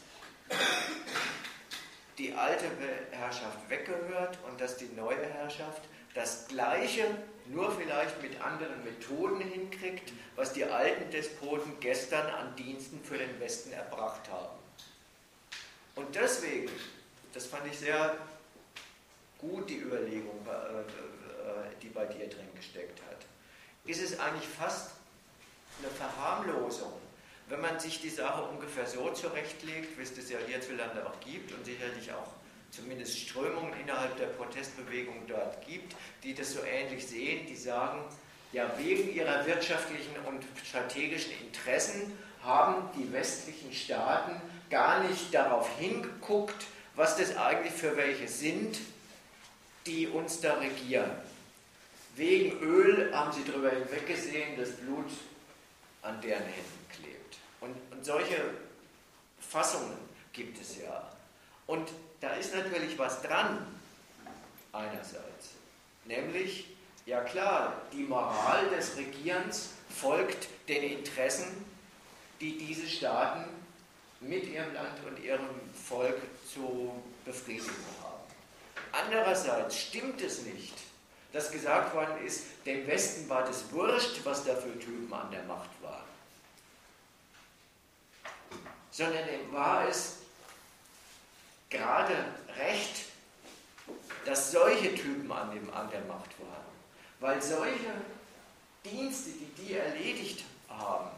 die 2.20 2.34
alte 2.34 2.66
Herrschaft 3.12 3.68
weggehört 3.68 4.38
und 4.46 4.60
dass 4.60 4.76
die 4.76 4.90
neue 4.94 5.24
Herrschaft 5.24 5.82
das 6.14 6.46
Gleiche, 6.48 7.06
nur 7.46 7.70
vielleicht 7.72 8.20
mit 8.22 8.40
anderen 8.40 8.84
Methoden 8.84 9.40
hinkriegt, 9.40 10.12
was 10.36 10.52
die 10.52 10.64
alten 10.64 11.10
Despoten 11.10 11.80
gestern 11.80 12.26
an 12.26 12.54
Diensten 12.56 13.02
für 13.02 13.16
den 13.16 13.40
Westen 13.40 13.72
erbracht 13.72 14.30
haben. 14.30 14.58
Und 15.96 16.14
deswegen, 16.14 16.70
das 17.32 17.46
fand 17.46 17.66
ich 17.66 17.78
sehr 17.78 18.16
gut, 19.38 19.68
die 19.68 19.78
Überlegung, 19.78 20.46
äh, 20.46 20.80
äh, 20.80 20.84
die 21.82 21.88
bei 21.88 22.04
dir 22.04 22.28
drin 22.28 22.48
gesteckt 22.54 23.00
hat, 23.08 23.26
ist 23.84 24.02
es 24.02 24.20
eigentlich 24.20 24.48
fast 24.48 24.92
eine 25.78 25.90
Verharmlosung, 25.90 26.92
wenn 27.50 27.60
man 27.60 27.78
sich 27.80 28.00
die 28.00 28.08
Sache 28.08 28.42
ungefähr 28.44 28.86
so 28.86 29.10
zurechtlegt, 29.10 29.98
wie 29.98 30.02
es 30.02 30.14
das 30.14 30.30
ja 30.30 30.38
hierzulande 30.46 31.04
auch 31.04 31.18
gibt 31.20 31.52
und 31.52 31.66
sicherlich 31.66 32.10
auch 32.12 32.28
zumindest 32.70 33.18
Strömungen 33.18 33.72
innerhalb 33.80 34.16
der 34.16 34.26
Protestbewegung 34.26 35.26
dort 35.26 35.66
gibt, 35.66 35.96
die 36.22 36.32
das 36.32 36.52
so 36.52 36.60
ähnlich 36.62 37.06
sehen, 37.06 37.46
die 37.46 37.56
sagen, 37.56 38.04
ja, 38.52 38.70
wegen 38.78 39.12
ihrer 39.12 39.44
wirtschaftlichen 39.46 40.14
und 40.26 40.44
strategischen 40.64 41.32
Interessen 41.40 42.16
haben 42.44 42.88
die 42.96 43.12
westlichen 43.12 43.72
Staaten 43.72 44.40
gar 44.70 45.02
nicht 45.04 45.34
darauf 45.34 45.68
hingeguckt, 45.78 46.66
was 46.94 47.16
das 47.16 47.36
eigentlich 47.36 47.72
für 47.72 47.96
welche 47.96 48.28
sind, 48.28 48.78
die 49.86 50.06
uns 50.06 50.40
da 50.40 50.54
regieren. 50.54 51.10
Wegen 52.14 52.60
Öl 52.60 53.12
haben 53.12 53.32
sie 53.32 53.44
darüber 53.44 53.70
hinweggesehen, 53.70 54.56
das 54.56 54.70
Blut 54.72 55.10
an 56.02 56.20
deren 56.20 56.44
Händen. 56.44 56.79
Solche 58.02 58.54
Fassungen 59.38 59.98
gibt 60.32 60.60
es 60.60 60.78
ja. 60.78 61.10
Und 61.66 61.88
da 62.20 62.30
ist 62.34 62.54
natürlich 62.54 62.98
was 62.98 63.22
dran, 63.22 63.66
einerseits. 64.72 65.50
Nämlich, 66.04 66.66
ja 67.06 67.20
klar, 67.22 67.82
die 67.92 68.04
Moral 68.04 68.68
des 68.70 68.96
Regierens 68.96 69.70
folgt 69.88 70.48
den 70.68 70.82
Interessen, 70.82 71.64
die 72.40 72.56
diese 72.56 72.88
Staaten 72.88 73.44
mit 74.20 74.46
ihrem 74.48 74.72
Land 74.74 74.98
und 75.06 75.22
ihrem 75.22 75.48
Volk 75.88 76.18
zu 76.52 76.92
befriedigen 77.24 77.70
haben. 78.02 78.20
Andererseits 78.92 79.76
stimmt 79.76 80.20
es 80.20 80.42
nicht, 80.42 80.74
dass 81.32 81.50
gesagt 81.50 81.94
worden 81.94 82.24
ist, 82.24 82.44
dem 82.66 82.86
Westen 82.86 83.28
war 83.28 83.44
das 83.44 83.70
wurscht, 83.72 84.20
was 84.24 84.44
da 84.44 84.54
für 84.56 84.78
Typen 84.78 85.12
an 85.12 85.30
der 85.30 85.44
Macht 85.44 85.70
waren. 85.82 86.04
Sondern 89.00 89.24
dem 89.26 89.50
war 89.50 89.88
es 89.88 90.16
gerade 91.70 92.12
recht, 92.58 93.06
dass 94.26 94.52
solche 94.52 94.94
Typen 94.94 95.32
an, 95.32 95.50
dem, 95.52 95.72
an 95.72 95.88
der 95.90 96.02
Macht 96.02 96.38
waren. 96.38 96.66
Weil 97.18 97.40
solche 97.40 97.94
Dienste, 98.84 99.30
die 99.30 99.62
die 99.62 99.72
erledigt 99.72 100.44
haben, 100.68 101.08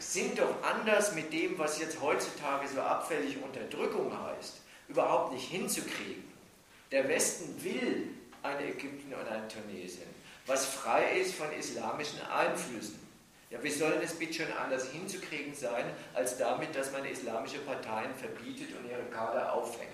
sind 0.00 0.40
doch 0.40 0.52
anders 0.64 1.14
mit 1.14 1.32
dem, 1.32 1.56
was 1.60 1.78
jetzt 1.78 2.00
heutzutage 2.00 2.66
so 2.66 2.80
abfällig 2.80 3.40
Unterdrückung 3.40 4.12
heißt, 4.20 4.54
überhaupt 4.88 5.32
nicht 5.32 5.48
hinzukriegen. 5.48 6.24
Der 6.90 7.08
Westen 7.08 7.62
will 7.62 8.08
ein 8.42 8.58
Ägypten 8.64 9.14
und 9.14 9.28
ein 9.28 9.48
Tunesien, 9.48 10.08
was 10.46 10.66
frei 10.66 11.20
ist 11.20 11.36
von 11.36 11.52
islamischen 11.52 12.20
Einflüssen. 12.20 12.98
Ja, 13.50 13.62
wie 13.62 13.70
soll 13.70 13.98
das 14.00 14.12
bitte 14.14 14.44
schon 14.44 14.52
anders 14.52 14.90
hinzukriegen 14.90 15.54
sein, 15.54 15.84
als 16.14 16.36
damit, 16.36 16.74
dass 16.74 16.92
man 16.92 17.04
islamische 17.06 17.58
Parteien 17.60 18.14
verbietet 18.14 18.76
und 18.76 18.90
ihre 18.90 19.04
Kader 19.10 19.52
auffängt? 19.52 19.88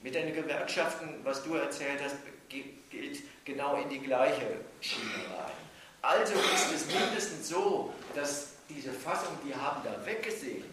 Mit 0.00 0.14
den 0.14 0.32
Gewerkschaften, 0.32 1.20
was 1.22 1.42
du 1.44 1.54
erzählt 1.54 2.00
hast, 2.02 2.16
geht 2.48 3.22
genau 3.44 3.76
in 3.82 3.90
die 3.90 3.98
gleiche 3.98 4.56
Schiene 4.80 5.24
rein. 5.36 5.52
Also 6.00 6.34
ist 6.34 6.72
es 6.74 6.86
mindestens 6.86 7.48
so, 7.48 7.92
dass 8.14 8.52
diese 8.70 8.92
Fassung, 8.92 9.36
die 9.46 9.54
haben 9.54 9.82
da 9.84 10.06
weggesehen, 10.06 10.64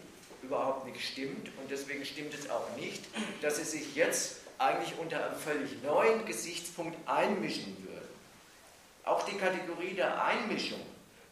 überhaupt 0.42 0.86
nicht 0.86 1.04
stimmt 1.04 1.48
und 1.58 1.70
deswegen 1.70 2.04
stimmt 2.04 2.32
es 2.32 2.48
auch 2.48 2.76
nicht, 2.76 3.04
dass 3.42 3.56
sie 3.56 3.64
sich 3.64 3.94
jetzt 3.94 4.36
eigentlich 4.58 4.96
unter 4.98 5.26
einem 5.26 5.38
völlig 5.38 5.82
neuen 5.82 6.24
Gesichtspunkt 6.24 6.96
einmischen 7.06 7.76
würden. 7.84 8.08
Auch 9.04 9.24
die 9.24 9.36
Kategorie 9.36 9.94
der 9.94 10.24
Einmischung 10.24 10.80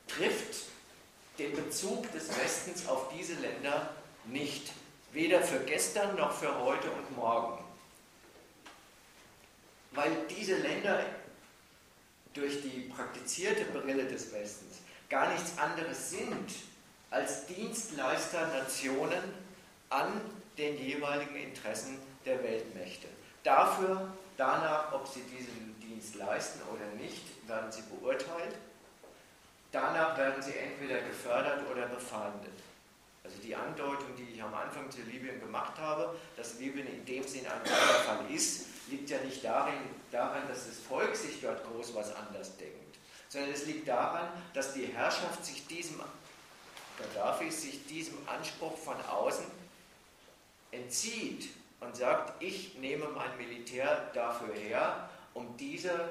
trifft 0.09 0.67
den 1.39 1.53
Bezug 1.55 2.11
des 2.13 2.29
Westens 2.39 2.87
auf 2.87 3.13
diese 3.17 3.35
Länder 3.35 3.91
nicht, 4.27 4.73
weder 5.13 5.41
für 5.43 5.61
gestern 5.61 6.17
noch 6.17 6.33
für 6.33 6.59
heute 6.61 6.91
und 6.91 7.17
morgen. 7.17 7.63
Weil 9.93 10.11
diese 10.29 10.57
Länder 10.57 11.05
durch 12.33 12.63
die 12.63 12.93
praktizierte 12.95 13.65
Brille 13.67 14.05
des 14.05 14.33
Westens 14.33 14.79
gar 15.09 15.33
nichts 15.33 15.57
anderes 15.59 16.11
sind 16.11 16.51
als 17.11 17.47
Dienstleister 17.47 18.49
Nationen 18.49 19.23
an 19.91 20.21
den 20.59 20.77
jeweiligen 20.77 21.37
Interessen 21.37 21.99
der 22.25 22.43
Weltmächte. 22.43 23.07
Dafür, 23.45 24.13
danach, 24.37 24.93
ob 24.93 25.07
sie 25.07 25.23
diesen 25.23 25.79
Dienst 25.81 26.17
leisten 26.17 26.61
oder 26.73 26.87
nicht, 27.01 27.23
werden 27.47 27.71
sie 27.71 27.83
beurteilt. 27.83 28.55
Danach 29.75 30.17
werden 30.17 30.41
sie 30.41 30.57
entweder 30.57 31.01
gefördert 31.01 31.69
oder 31.69 31.87
befeindet. 31.87 32.53
Also 33.25 33.39
die 33.43 33.57
Andeutung, 33.57 34.15
die 34.17 34.35
ich 34.35 34.41
am 34.41 34.55
Anfang 34.55 34.89
zu 34.89 35.01
Libyen 35.03 35.41
gemacht 35.41 35.77
habe, 35.81 36.15
dass 36.37 36.61
Libyen 36.61 36.87
in 36.87 37.05
dem 37.05 37.25
Sinn 37.27 37.45
ein 37.45 37.67
Fall 37.67 38.31
ist, 38.33 38.67
liegt 38.89 39.11
ja 39.11 39.19
nicht 39.19 39.45
darin, 39.45 39.75
daran, 40.13 40.47
dass 40.47 40.69
das 40.69 40.79
Volk 40.79 41.17
sich 41.17 41.41
dort 41.41 41.65
groß 41.65 41.93
was 41.93 42.15
anders 42.15 42.57
denkt, 42.57 42.99
sondern 43.29 43.51
es 43.51 43.67
liegt 43.67 43.89
daran, 43.89 44.29
dass 44.53 44.75
die 44.75 44.87
Herrschaft 44.87 45.45
sich 45.45 45.67
diesem, 45.67 46.01
Gaddafi 46.97 47.51
sich 47.51 47.85
diesem 47.89 48.19
Anspruch 48.29 48.79
von 48.79 49.01
außen 49.07 49.47
entzieht 50.71 51.49
und 51.81 51.97
sagt, 51.97 52.41
ich 52.41 52.77
nehme 52.79 53.09
mein 53.09 53.37
Militär 53.39 54.09
dafür 54.15 54.55
her, 54.55 55.11
um 55.33 55.57
diese 55.57 56.11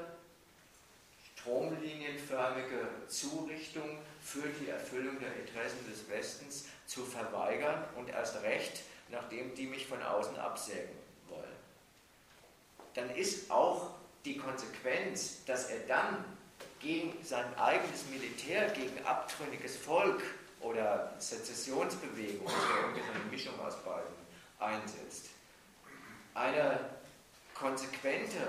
stromlinienförmige 1.44 2.88
Zurichtung 3.08 3.98
für 4.24 4.48
die 4.48 4.70
Erfüllung 4.70 5.20
der 5.20 5.36
Interessen 5.36 5.86
des 5.90 6.10
Westens 6.10 6.66
zu 6.86 7.06
verweigern 7.06 7.84
und 7.96 8.10
erst 8.10 8.42
recht, 8.44 8.82
nachdem 9.10 9.54
die 9.56 9.68
mich 9.68 9.88
von 9.88 10.02
außen 10.02 10.38
absägen 10.38 10.96
wollen. 11.28 11.44
Dann 12.94 13.10
ist 13.16 13.52
auch 13.52 13.92
die 14.24 14.38
Konsequenz, 14.38 15.44
dass 15.46 15.70
er 15.70 15.80
dann 15.80 16.24
gegen 16.80 17.14
sein 17.24 17.46
eigenes 17.58 18.06
Militär, 18.10 18.70
gegen 18.70 19.06
abtrünniges 19.06 19.78
Volk 19.78 20.22
oder 20.62 21.14
Sezessionsbewegung, 21.20 22.46
oder 22.46 23.14
eine 23.14 23.32
Mischung 23.32 23.60
aus 23.60 23.76
beiden, 23.84 24.14
einsetzt. 24.60 25.30
Eine 26.34 26.80
konsequente 27.54 28.40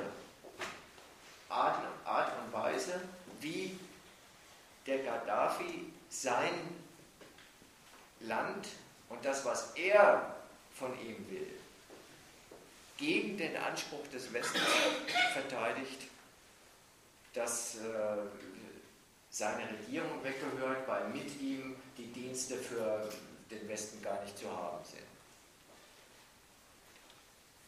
Art, 1.54 1.78
Art 2.04 2.32
und 2.42 2.52
Weise, 2.52 3.00
wie 3.40 3.78
der 4.86 4.98
Gaddafi 4.98 5.92
sein 6.10 6.76
Land 8.20 8.68
und 9.08 9.24
das, 9.24 9.44
was 9.44 9.72
er 9.74 10.34
von 10.74 10.92
ihm 11.00 11.28
will, 11.30 11.54
gegen 12.96 13.36
den 13.36 13.56
Anspruch 13.56 14.06
des 14.08 14.32
Westens 14.32 14.62
verteidigt, 15.32 16.02
dass 17.32 17.76
äh, 17.76 18.16
seine 19.30 19.68
Regierung 19.68 20.22
weggehört, 20.22 20.86
weil 20.86 21.08
mit 21.08 21.40
ihm 21.40 21.76
die 21.96 22.06
Dienste 22.12 22.56
für 22.56 23.08
den 23.50 23.68
Westen 23.68 24.02
gar 24.02 24.22
nicht 24.22 24.38
zu 24.38 24.50
haben 24.50 24.84
sind. 24.84 25.04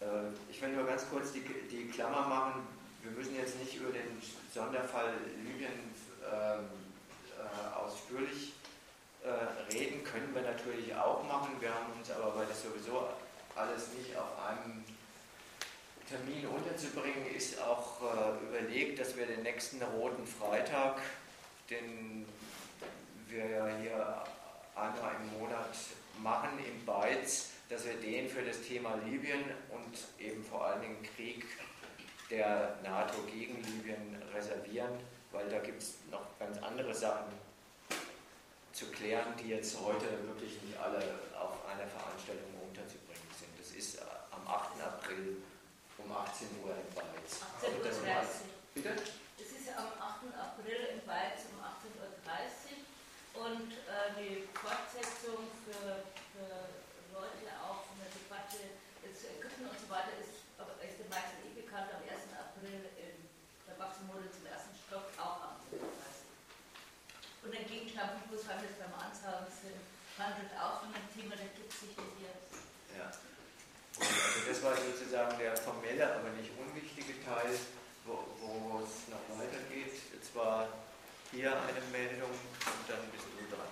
Äh, 0.00 0.32
ich 0.50 0.60
will 0.62 0.70
nur 0.70 0.86
ganz 0.86 1.08
kurz 1.10 1.32
die, 1.32 1.40
die 1.40 1.88
Klammer 1.88 2.28
machen. 2.28 2.75
Wir 3.06 3.16
müssen 3.16 3.36
jetzt 3.36 3.58
nicht 3.60 3.76
über 3.76 3.92
den 3.92 4.20
Sonderfall 4.52 5.14
Libyen 5.44 5.94
ähm, 6.24 6.66
äh, 7.38 7.76
ausführlich 7.76 8.52
äh, 9.22 9.72
reden, 9.72 10.02
können 10.02 10.34
wir 10.34 10.42
natürlich 10.42 10.92
auch 10.92 11.22
machen. 11.22 11.52
Wir 11.60 11.72
haben 11.72 11.92
uns 11.96 12.10
aber, 12.10 12.34
weil 12.34 12.46
das 12.46 12.64
sowieso 12.64 13.08
alles 13.54 13.92
nicht 13.96 14.16
auf 14.16 14.26
einem 14.44 14.84
Termin 16.08 16.46
unterzubringen, 16.48 17.32
ist 17.32 17.60
auch 17.62 18.00
äh, 18.02 18.44
überlegt, 18.44 18.98
dass 18.98 19.16
wir 19.16 19.26
den 19.26 19.44
nächsten 19.44 19.80
Roten 19.82 20.26
Freitag, 20.26 21.00
den 21.70 22.26
wir 23.28 23.46
ja 23.46 23.68
hier 23.80 24.24
einmal 24.74 25.12
im 25.22 25.38
Monat 25.38 25.76
machen, 26.22 26.58
im 26.58 26.84
Beiz, 26.84 27.50
dass 27.68 27.84
wir 27.84 27.94
den 27.94 28.28
für 28.28 28.42
das 28.42 28.62
Thema 28.62 28.96
Libyen 29.04 29.44
und 29.70 30.24
eben 30.24 30.44
vor 30.44 30.66
allen 30.66 30.80
Dingen 30.80 31.02
Krieg 31.14 31.44
der 32.30 32.76
NATO 32.82 33.22
gegen 33.32 33.62
Libyen 33.62 34.22
reservieren, 34.34 34.98
weil 35.32 35.48
da 35.48 35.58
gibt 35.58 35.82
es 35.82 35.96
noch 36.10 36.26
ganz 36.38 36.58
andere 36.62 36.94
Sachen 36.94 37.32
zu 38.72 38.86
klären, 38.90 39.32
die 39.40 39.48
jetzt 39.48 39.78
heute 39.80 40.06
wirklich 40.26 40.60
nicht 40.62 40.78
alle 40.78 40.98
auf 41.38 41.64
einer 41.64 41.86
Veranstaltung 41.86 42.52
unterzubringen 42.60 43.30
sind. 43.32 43.52
Das 43.58 43.70
ist 43.70 43.96
äh, 43.96 44.04
am 44.30 44.46
8. 44.46 44.82
April 44.82 45.40
um 45.98 46.12
18 46.12 46.48
Uhr 46.62 46.76
in 46.76 46.90
Weiz. 46.92 47.40
18.30 47.62 47.72
Uhr. 47.72 48.26
Bitte? 48.74 48.92
Das 49.38 49.48
ist 49.48 49.68
am 49.72 49.88
8. 49.96 50.28
April 50.36 50.92
in 50.92 51.00
Weiz 51.08 51.48
um 51.48 51.62
18.30 51.64 53.40
Uhr 53.40 53.46
und 53.48 53.72
äh, 53.72 54.12
die 54.20 54.48
Fortsetzung 54.52 55.48
für, 55.64 56.04
für, 56.36 56.68
Leute 57.16 57.48
auch 57.64 57.80
von 57.88 57.96
der 57.96 58.12
Debatte 58.12 58.76
zu 59.00 59.24
Ägypten 59.40 59.64
und 59.64 59.78
so 59.80 59.88
weiter 59.88 60.12
ist 60.20 60.36
den 61.06 61.08
meisten 61.08 61.38
eh 61.46 61.54
bekannt 61.54 61.86
am 61.94 62.02
1. 62.02 62.34
April 62.34 62.90
in 62.98 63.14
der 63.62 63.78
Wachstumsmode 63.78 64.26
zum 64.32 64.42
ersten 64.50 64.74
Stock 64.74 65.06
auch 65.20 65.54
18.30 65.70 65.78
Uhr. 65.78 65.86
Und 67.46 67.54
den 67.54 67.64
Wo 68.46 68.54
es 68.62 68.78
beim 68.78 68.94
Ansagen 68.94 69.50
sind, 69.50 69.82
handelt 70.14 70.54
auch 70.54 70.78
von 70.86 70.94
einem 70.94 71.10
Thema, 71.10 71.34
da 71.34 71.50
gibt 71.50 71.66
sich 71.66 71.90
das 71.98 72.14
jetzt. 72.22 72.62
Ja. 72.94 73.10
Also 73.10 74.38
das 74.46 74.62
war 74.62 74.78
sozusagen 74.78 75.34
der 75.34 75.56
formelle, 75.58 76.06
aber 76.14 76.30
nicht 76.30 76.54
unwichtige 76.54 77.18
Teil, 77.26 77.50
wo, 78.06 78.22
es 78.86 79.10
noch 79.10 79.26
weitergeht. 79.34 79.98
Jetzt 80.14 80.30
war 80.38 80.68
hier 81.34 81.50
eine 81.58 81.82
Meldung 81.90 82.30
und 82.30 82.84
dann 82.86 83.02
bist 83.10 83.26
du 83.26 83.42
dran. 83.50 83.66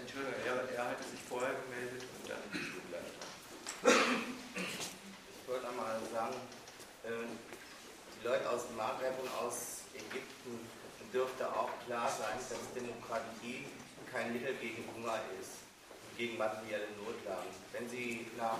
Entschuldigung, 0.00 0.40
er, 0.40 0.64
er 0.64 0.84
hatte 0.96 1.04
sich 1.04 1.20
vorher 1.28 1.52
gemeldet 1.60 2.08
und 2.08 2.24
dann 2.24 2.40
bist 2.48 2.72
du 2.72 2.80
gleich 2.88 3.04
dran. 3.20 3.28
Ich 3.84 5.44
wollte 5.44 5.68
einmal 5.68 6.00
sagen, 6.08 6.40
äh, 7.04 7.28
die 8.16 8.24
Leute 8.24 8.48
aus 8.48 8.66
dem 8.66 8.76
Maghreb 8.76 9.12
und 9.20 9.28
aus 9.44 9.84
Ägypten 9.92 10.79
dürfte 11.12 11.46
auch 11.48 11.70
klar 11.86 12.08
sein, 12.08 12.38
dass 12.38 12.74
Demokratie 12.74 13.66
kein 14.12 14.32
Mittel 14.32 14.54
gegen 14.54 14.84
Hunger 14.94 15.18
ist 15.40 15.60
gegen 16.20 16.36
materielle 16.36 16.88
Notlagen. 17.02 17.48
Wenn 17.72 17.88
Sie 17.88 18.26
nach 18.36 18.58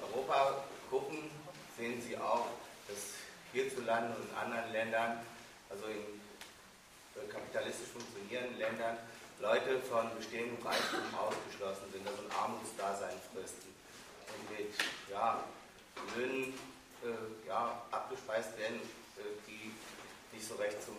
Europa 0.00 0.62
gucken, 0.88 1.30
sehen 1.76 2.00
Sie 2.00 2.16
auch, 2.16 2.46
dass 2.86 3.18
hierzulande 3.52 4.14
und 4.16 4.30
in 4.30 4.36
anderen 4.36 4.70
Ländern, 4.70 5.26
also 5.68 5.86
in 5.86 6.20
kapitalistisch 7.28 7.88
funktionierenden 7.88 8.58
Ländern, 8.58 8.96
Leute 9.40 9.80
von 9.80 10.14
bestehendem 10.16 10.64
Reichtum 10.64 11.00
ausgeschlossen 11.18 11.90
sind, 11.92 12.06
also 12.06 12.22
ein 12.22 12.30
Armutsdasein 12.30 13.16
fristen 13.34 13.74
und 14.28 14.58
mit 14.58 14.72
ja, 15.10 15.42
Löhnen 16.14 16.54
äh, 17.02 17.48
ja, 17.48 17.82
abgespeist 17.90 18.56
werden, 18.58 18.80
äh, 19.16 19.22
die 19.48 19.72
nicht 20.36 20.46
so 20.46 20.54
recht 20.56 20.80
zum 20.84 20.94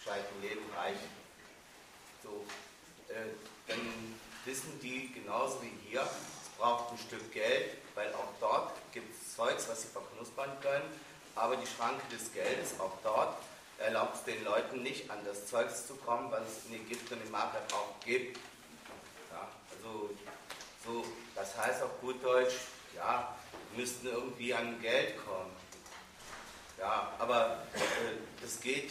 gescheiten 0.00 0.42
Leben 0.42 0.64
reichen. 0.76 1.10
So, 2.22 2.44
äh, 3.08 3.28
dann 3.68 3.80
wissen 4.44 4.78
die 4.80 5.12
genauso 5.12 5.62
wie 5.62 5.72
hier, 5.88 6.02
es 6.02 6.48
braucht 6.58 6.92
ein 6.92 6.98
Stück 6.98 7.32
Geld, 7.32 7.76
weil 7.94 8.12
auch 8.14 8.32
dort 8.40 8.72
gibt 8.92 9.14
es 9.14 9.36
Zeugs, 9.36 9.68
was 9.68 9.82
sie 9.82 9.88
verknuspern 9.88 10.50
können, 10.60 10.90
aber 11.34 11.56
die 11.56 11.66
Schranke 11.66 12.02
des 12.10 12.32
Geldes, 12.32 12.78
auch 12.80 12.96
dort, 13.02 13.36
erlaubt 13.78 14.16
es 14.16 14.24
den 14.24 14.44
Leuten 14.44 14.82
nicht, 14.82 15.10
an 15.10 15.18
das 15.24 15.46
Zeugs 15.46 15.86
zu 15.86 15.94
kommen, 15.96 16.30
was 16.30 16.42
es 16.42 16.66
in 16.68 16.74
Ägypten 16.74 17.14
und 17.14 17.22
im 17.24 17.30
Maghreb 17.30 17.72
auch 17.72 17.98
gibt. 18.04 18.36
Ja, 19.30 19.48
also, 19.74 20.10
so, 20.84 21.04
das 21.34 21.56
heißt 21.56 21.82
auf 21.82 22.00
gut 22.00 22.22
Deutsch, 22.22 22.54
ja, 22.94 23.34
müssten 23.76 24.06
irgendwie 24.08 24.52
an 24.52 24.80
Geld 24.80 25.16
kommen. 25.24 25.50
Ja, 26.78 27.12
aber 27.18 27.62
äh, 27.74 28.42
das 28.42 28.60
geht 28.60 28.90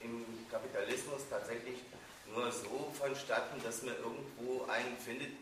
im 0.00 0.24
Kapitalismus 0.50 1.22
tatsächlich 1.30 1.78
nur 2.34 2.50
so 2.52 2.92
vonstatten, 2.98 3.62
dass 3.62 3.82
man 3.82 3.94
irgendwo 3.96 4.64
einen 4.66 4.96
findet, 4.98 5.32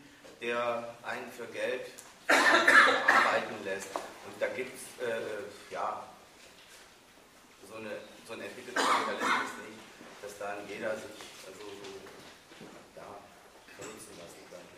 der 0.41 0.95
einen 1.03 1.31
für 1.31 1.47
Geld 1.47 1.87
arbeiten 2.27 3.63
lässt. 3.63 3.89
Und 3.95 4.39
da 4.39 4.47
gibt 4.47 4.73
es 4.75 5.05
äh, 5.05 5.19
ja, 5.71 6.03
so, 7.67 7.75
eine, 7.75 7.91
so 8.27 8.33
ein 8.33 8.41
entwickelter 8.41 8.81
Kapitalismus 8.81 9.51
nicht, 9.65 9.79
dass 10.21 10.37
dann 10.39 10.57
jeder 10.67 10.95
sich 10.95 11.21
also, 11.45 11.65
ja, 12.95 13.09
vernutzen 13.77 14.13
lassen 14.17 14.41
könnte. 14.49 14.75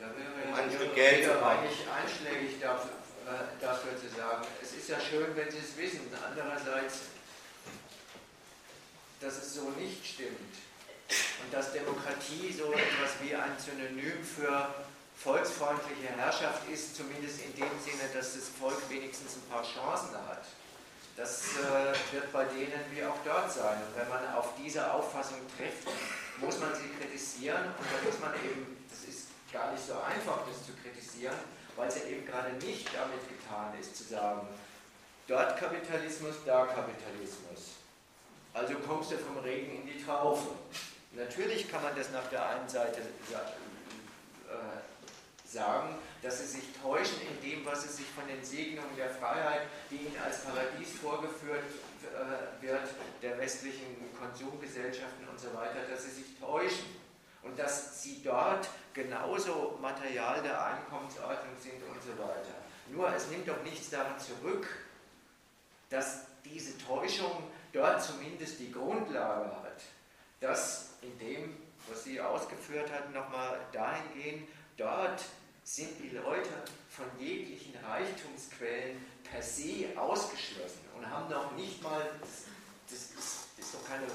Da 0.00 0.06
wäre 0.14 0.30
Um 0.46 0.56
ja 0.56 0.62
ein 0.62 0.70
Stück 0.70 0.94
Geld 0.94 1.24
zu 1.24 1.44
eigentlich 1.44 1.78
einschlägig 1.88 2.60
dafür, 2.60 2.92
äh, 3.26 3.60
dafür 3.60 3.96
zu 3.98 4.08
sagen, 4.14 4.46
es 4.62 4.74
ist 4.74 4.88
ja 4.88 5.00
schön, 5.00 5.34
wenn 5.34 5.50
Sie 5.50 5.58
es 5.58 5.76
wissen. 5.76 6.06
Andererseits, 6.22 7.10
dass 9.22 9.38
es 9.38 9.54
so 9.54 9.70
nicht 9.78 10.04
stimmt 10.04 10.54
und 11.42 11.52
dass 11.52 11.72
Demokratie 11.72 12.52
so 12.52 12.72
etwas 12.72 13.14
wie 13.22 13.34
ein 13.34 13.54
Synonym 13.58 14.24
für 14.24 14.74
volksfreundliche 15.16 16.08
Herrschaft 16.16 16.68
ist, 16.68 16.96
zumindest 16.96 17.42
in 17.44 17.54
dem 17.54 17.70
Sinne, 17.78 18.10
dass 18.14 18.34
das 18.34 18.48
Volk 18.48 18.82
wenigstens 18.88 19.36
ein 19.36 19.46
paar 19.48 19.62
Chancen 19.62 20.14
hat. 20.26 20.44
Das 21.16 21.42
äh, 21.60 22.14
wird 22.14 22.32
bei 22.32 22.44
denen 22.44 22.82
wie 22.90 23.04
auch 23.04 23.16
dort 23.24 23.52
sein. 23.52 23.76
Und 23.86 23.94
wenn 23.96 24.08
man 24.08 24.34
auf 24.34 24.54
diese 24.58 24.90
Auffassung 24.92 25.38
trifft, 25.56 25.86
muss 26.38 26.58
man 26.58 26.74
sie 26.74 26.88
kritisieren 26.98 27.66
und 27.78 27.86
da 27.86 28.08
muss 28.08 28.18
man 28.18 28.34
eben, 28.42 28.82
das 28.88 29.08
ist 29.08 29.28
gar 29.52 29.70
nicht 29.70 29.86
so 29.86 29.92
einfach, 30.00 30.40
das 30.48 30.64
zu 30.64 30.72
kritisieren, 30.82 31.36
weil 31.76 31.88
es 31.88 31.96
ja 31.96 32.04
eben 32.06 32.24
gerade 32.26 32.52
nicht 32.64 32.88
damit 32.94 33.20
getan 33.28 33.78
ist, 33.78 33.94
zu 33.94 34.04
sagen, 34.04 34.48
dort 35.28 35.58
Kapitalismus, 35.58 36.36
da 36.46 36.64
Kapitalismus. 36.64 37.81
Also 38.54 38.74
kommst 38.86 39.12
du 39.12 39.18
vom 39.18 39.38
Regen 39.38 39.82
in 39.82 39.86
die 39.86 40.04
Traufe. 40.04 40.50
Natürlich 41.12 41.70
kann 41.70 41.82
man 41.82 41.94
das 41.96 42.10
nach 42.10 42.26
der 42.28 42.46
einen 42.48 42.68
Seite 42.68 43.00
äh, 43.00 43.04
sagen, 45.44 45.94
dass 46.22 46.38
sie 46.38 46.58
sich 46.58 46.64
täuschen 46.82 47.18
in 47.22 47.50
dem, 47.50 47.66
was 47.66 47.82
sie 47.82 47.88
sich 47.88 48.06
von 48.06 48.26
den 48.26 48.42
Segnungen 48.44 48.96
der 48.96 49.10
Freiheit, 49.10 49.62
die 49.90 49.96
ihnen 49.96 50.16
als 50.24 50.44
Paradies 50.44 50.92
vorgeführt 51.02 51.64
äh, 52.02 52.62
wird, 52.62 52.88
der 53.20 53.38
westlichen 53.38 53.96
Konsumgesellschaften 54.18 55.28
und 55.28 55.38
so 55.38 55.52
weiter, 55.54 55.80
dass 55.90 56.04
sie 56.04 56.10
sich 56.10 56.38
täuschen 56.40 56.86
und 57.42 57.58
dass 57.58 58.02
sie 58.02 58.22
dort 58.22 58.68
genauso 58.94 59.78
Material 59.80 60.42
der 60.42 60.64
Einkommensordnung 60.64 61.54
sind 61.60 61.82
und 61.82 62.02
so 62.02 62.12
weiter. 62.22 62.54
Nur 62.90 63.12
es 63.14 63.28
nimmt 63.28 63.48
doch 63.48 63.62
nichts 63.62 63.90
daran 63.90 64.18
zurück, 64.18 64.66
dass 65.90 66.22
diese 66.44 66.78
Täuschung 66.78 67.50
dort 67.72 68.02
zumindest 68.02 68.60
die 68.60 68.70
Grundlage 68.70 69.46
hat, 69.46 69.82
dass 70.40 70.94
in 71.02 71.18
dem, 71.18 71.56
was 71.88 72.04
Sie 72.04 72.20
ausgeführt 72.20 72.90
hatten, 72.92 73.12
nochmal 73.12 73.58
dahin 73.72 74.02
gehen, 74.14 74.48
dort 74.76 75.22
sind 75.64 75.98
die 76.00 76.10
Leute 76.10 76.50
von 76.88 77.06
jeglichen 77.18 77.74
Reichtumsquellen 77.84 79.04
per 79.30 79.42
se 79.42 79.88
ausgeschlossen 79.96 80.84
und 80.96 81.08
haben 81.08 81.30
noch 81.30 81.52
nicht 81.52 81.82
mal, 81.82 82.02
das, 82.20 82.44
das, 82.90 82.98
ist, 83.10 83.48
das 83.56 83.66
ist 83.66 83.74
doch 83.74 83.88
keine 83.88 84.06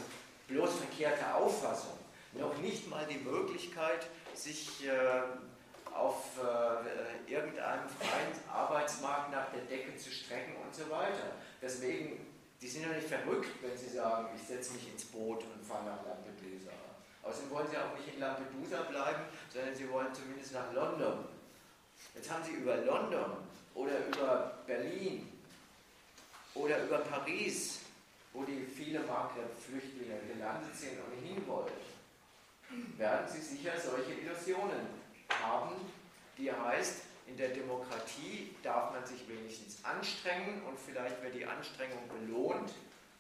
bloß 0.48 0.76
verkehrte 0.76 1.34
Auffassung, 1.34 1.98
noch 2.34 2.58
nicht 2.58 2.88
mal 2.90 3.06
die 3.08 3.19
Möglichkeit, 3.19 4.08
sich 4.34 4.86
äh, 4.86 4.92
auf 5.94 6.26
äh, 6.38 7.32
irgendeinem 7.32 7.90
freien 7.90 8.32
Arbeitsmarkt 8.53 9.32
nach 9.32 9.50
der 9.52 9.61
Decke 9.61 9.98
zu 9.98 10.11
strecken 10.11 10.56
und 10.64 10.76
so 10.76 10.90
weiter. 10.92 11.32
Deswegen 11.61 12.27
die 12.61 12.68
sind 12.68 12.84
ja 12.84 12.90
nicht 12.90 13.08
verrückt, 13.08 13.50
wenn 13.61 13.77
sie 13.77 13.90
sagen, 13.90 14.30
ich 14.36 14.42
setze 14.48 14.74
mich 14.74 14.92
ins 14.92 15.06
Boot 15.06 15.44
und 15.44 15.66
fahre 15.66 15.86
nach 15.86 16.06
Lampedusa. 16.06 16.72
Außerdem 17.24 17.52
wollen 17.52 17.68
sie 17.69 17.77
auch 17.77 17.95
nicht 17.98 18.14
in 18.14 18.19
Lampedusa 18.19 18.84
bleiben, 18.84 19.24
sondern 19.53 19.76
sie 19.76 19.90
wollen 19.92 20.14
zumindest 20.14 20.53
nach 20.53 20.72
London. 20.74 21.26
Jetzt 22.16 22.32
haben 22.32 22.44
sie 22.44 22.53
über 22.53 22.77
London 22.77 23.38
oder 23.76 24.08
über 24.08 24.64
Berlin 24.66 25.32
oder 26.56 26.84
über 26.84 27.00
Paris, 27.00 27.82
wo 28.34 28.44
die 28.44 28.66
viele 28.66 29.02
Maghreb-Flüchtlinge 29.02 30.19
gelandet 30.34 30.76
sind 30.76 30.98
und 31.00 31.26
hin 31.26 31.48
wollen, 31.48 31.72
werden 32.98 33.27
sie 33.27 33.42
sicher 33.42 33.74
solche 33.80 34.14
Illusionen 34.14 34.88
haben, 35.30 35.76
die 36.38 36.52
heißt, 36.52 37.02
in 37.28 37.38
der 37.38 37.50
Demokratie 37.50 38.56
darf 38.64 38.92
man 38.92 39.06
sich 39.06 39.28
wenigstens 39.28 39.84
anstrengen 39.84 40.64
und 40.64 40.80
vielleicht 40.80 41.22
wird 41.22 41.36
die 41.36 41.46
Anstrengung 41.46 42.08
belohnt 42.08 42.74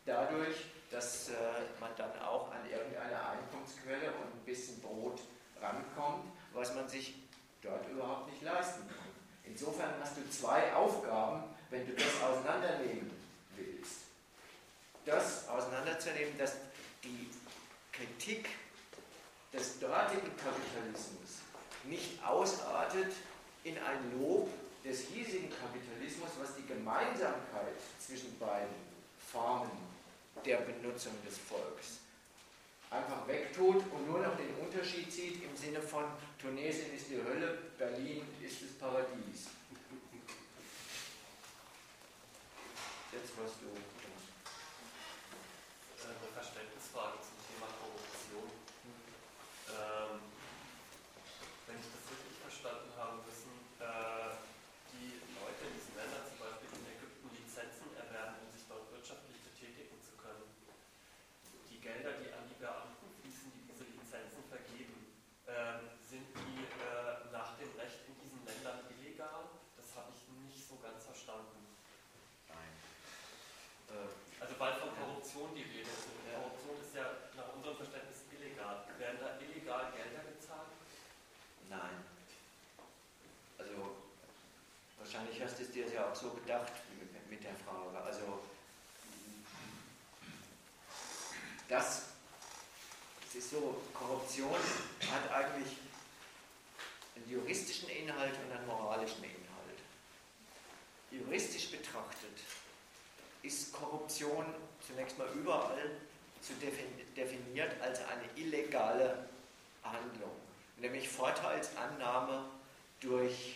dadurch, 0.05 0.55
dass 0.89 1.29
äh, 1.29 1.33
man 1.79 1.91
dann 1.97 2.17
auch 2.21 2.51
an 2.51 2.61
irgendeine 2.69 3.19
Einkommensquelle 3.29 4.13
und 4.13 4.33
ein 4.33 4.45
bisschen 4.45 4.81
Brot 4.81 5.19
rankommt, 5.61 6.31
was 6.53 6.73
man 6.73 6.87
sich 6.87 7.15
dort 7.61 7.87
überhaupt 7.89 8.31
nicht 8.31 8.41
leisten 8.41 8.87
kann. 8.87 9.07
Insofern 9.43 9.93
hast 10.01 10.17
du 10.17 10.29
zwei 10.29 10.73
Aufgaben, 10.73 11.43
wenn 11.69 11.85
du 11.85 11.93
das 11.93 12.21
auseinandernehmen 12.21 13.11
willst. 13.55 14.03
Das 15.05 15.47
auseinanderzunehmen, 15.49 16.37
dass 16.37 16.55
die 17.03 17.29
Kritik 17.91 18.49
des 19.53 19.79
dortigen 19.79 20.31
Kapitalismus 20.37 21.41
nicht 21.83 22.23
ausartet 22.23 23.13
in 23.67 23.77
ein 23.77 24.19
Lob 24.19 24.49
des 24.83 25.07
hiesigen 25.07 25.49
Kapitalismus, 25.49 26.29
was 26.39 26.55
die 26.55 26.65
Gemeinsamkeit 26.65 27.75
zwischen 27.99 28.37
beiden 28.39 28.75
Formen 29.31 29.71
der 30.45 30.57
Benutzung 30.57 31.13
des 31.25 31.37
Volks 31.37 31.99
einfach 32.89 33.27
wegtut 33.27 33.83
und 33.91 34.07
nur 34.07 34.19
noch 34.19 34.37
den 34.37 34.55
Unterschied 34.63 35.11
sieht 35.11 35.43
im 35.43 35.55
Sinne 35.57 35.81
von 35.81 36.05
Tunesien 36.39 36.93
ist 36.95 37.09
die 37.09 37.21
Hölle, 37.21 37.57
Berlin 37.77 38.21
ist 38.41 38.61
das 38.61 38.71
Paradies. 38.79 39.47
Jetzt 43.11 43.33
was 43.33 43.51
du. 43.59 43.71
Eine 46.05 46.15
Verständnisfrage 46.37 47.17
zum 47.19 47.35
Thema 47.49 47.67
Korruption. 47.81 48.47
Ähm, 49.73 50.21
wenn 51.67 51.81
ich 51.81 51.89
das 51.91 52.03
richtig 52.13 52.37
verstanden 52.39 52.93
habe, 52.95 53.19
müssen 53.27 53.51
äh, 53.81 54.37
die 54.93 55.17
Leute 55.33 55.65
in 55.65 55.73
diesen 55.75 55.97
Ländern, 55.97 56.23
zum 56.29 56.39
Beispiel 56.39 56.69
in 56.77 56.85
Ägypten, 56.93 57.27
Lizenzen 57.35 57.89
erwerben, 57.97 58.39
um 58.45 58.53
sich 58.53 58.63
dort 58.69 58.85
wirtschaftlich 58.93 59.41
betätigen 59.43 59.97
zu 59.99 60.13
können. 60.21 60.47
Die 61.73 61.81
Gelder, 61.81 62.21
die 62.21 62.31
an 62.31 62.45
die 62.47 62.59
Beamten 62.61 63.07
fließen, 63.17 63.49
die 63.49 63.65
diese 63.65 63.89
Lizenzen 63.97 64.45
vergeben, 64.45 65.15
äh, 65.49 65.81
sind 66.05 66.27
die 66.37 66.69
äh, 66.69 67.33
nach 67.33 67.57
dem 67.57 67.73
Recht 67.81 68.05
in 68.05 68.13
diesen 68.21 68.45
Ländern 68.45 68.85
illegal? 68.93 69.49
Das 69.73 69.89
habe 69.97 70.13
ich 70.13 70.21
nicht 70.45 70.61
so 70.61 70.77
ganz 70.77 71.01
verstanden. 71.01 71.65
Nein. 72.47 72.71
Also 74.39 74.53
weil 74.59 74.73
von 74.75 74.91
Korruption 74.95 75.55
die 75.55 75.63
Rede 75.63 75.89
ist. 75.89 76.07
Und 76.11 76.27
Ja. 76.27 76.39
Korruption 76.39 76.75
ist 76.81 76.95
ja 76.95 77.07
nach 77.35 77.55
unserem 77.55 77.77
Verständnis 77.77 78.23
illegal. 78.31 78.83
Werden 78.97 79.19
da 79.19 79.39
illegal 79.39 79.91
Gelder 79.95 80.23
gezahlt? 80.27 80.75
Nein. 81.69 82.03
Also 83.57 83.95
wahrscheinlich 85.07 85.41
hast 85.41 85.57
du 85.57 85.63
es 85.63 85.71
dir 85.71 85.87
ja 85.87 86.09
auch 86.09 86.15
so 86.15 86.31
gedacht 86.31 86.73
mit, 87.29 87.43
der 87.43 87.55
Frage. 87.55 87.97
Also 88.03 88.39
das, 91.69 92.07
es 93.27 93.35
ist 93.35 93.51
so, 93.51 93.81
Korruption 93.93 94.55
hat 95.09 95.31
eigentlich 95.31 95.77
einen 97.15 97.29
juristischen 97.29 97.89
Inhalt 97.89 98.33
und 98.45 98.51
einen 98.51 98.67
moralischen 98.67 99.23
Inhalt. 99.23 99.37
Juristisch 101.11 101.71
betrachtet 101.71 102.39
ist 103.43 103.71
Korruption 103.71 104.45
zunächst 104.85 105.17
mal 105.17 105.29
überall 105.33 105.91
zu 106.41 106.51
defin- 106.53 107.13
definiert 107.15 107.79
als 107.81 107.99
eine 107.99 108.25
illegale 108.35 109.29
Handlung, 109.83 110.35
nämlich 110.77 111.07
Vorteilsannahme 111.07 112.43
durch 112.99 113.55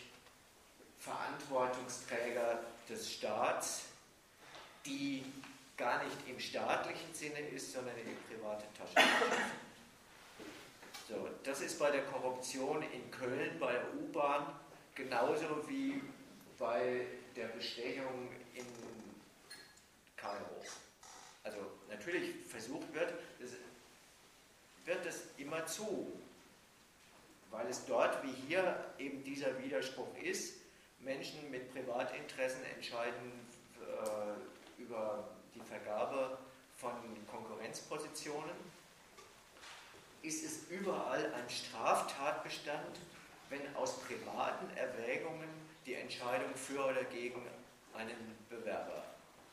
Verantwortungsträger 1.01 2.63
des 2.87 3.11
Staats, 3.11 3.85
die 4.85 5.25
gar 5.75 6.03
nicht 6.03 6.17
im 6.27 6.39
staatlichen 6.39 7.13
Sinne 7.13 7.39
ist, 7.39 7.73
sondern 7.73 7.97
in 7.97 8.05
die 8.05 8.33
private 8.33 8.65
Tasche. 8.77 9.07
So, 11.09 11.27
das 11.43 11.61
ist 11.61 11.79
bei 11.79 11.91
der 11.91 12.05
Korruption 12.05 12.83
in 12.83 13.11
Köln, 13.11 13.59
bei 13.59 13.73
der 13.73 13.93
U-Bahn, 13.95 14.45
genauso 14.95 15.67
wie 15.67 16.01
bei 16.57 17.07
der 17.35 17.47
Bestechung 17.47 18.29
in 18.53 18.65
Kairo. 20.15 20.63
Also 21.43 21.59
natürlich 21.89 22.45
versucht 22.47 22.93
wird, 22.93 23.13
das 23.39 23.49
wird 24.85 25.05
es 25.05 25.23
immer 25.37 25.65
zu, 25.65 26.11
weil 27.49 27.67
es 27.67 27.83
dort 27.85 28.23
wie 28.23 28.33
hier 28.47 28.93
eben 28.99 29.23
dieser 29.23 29.57
Widerspruch 29.63 30.15
ist. 30.21 30.60
Menschen 31.03 31.49
mit 31.49 31.73
Privatinteressen 31.73 32.63
entscheiden 32.75 33.31
äh, 33.79 34.81
über 34.81 35.29
die 35.55 35.61
Vergabe 35.61 36.37
von 36.75 36.91
Konkurrenzpositionen. 37.27 38.55
Ist 40.21 40.43
es 40.43 40.69
überall 40.69 41.33
ein 41.33 41.49
Straftatbestand, 41.49 42.99
wenn 43.49 43.75
aus 43.75 43.99
privaten 44.01 44.69
Erwägungen 44.77 45.49
die 45.85 45.95
Entscheidung 45.95 46.53
für 46.55 46.85
oder 46.85 47.03
gegen 47.05 47.41
einen 47.95 48.37
Bewerber 48.49 49.03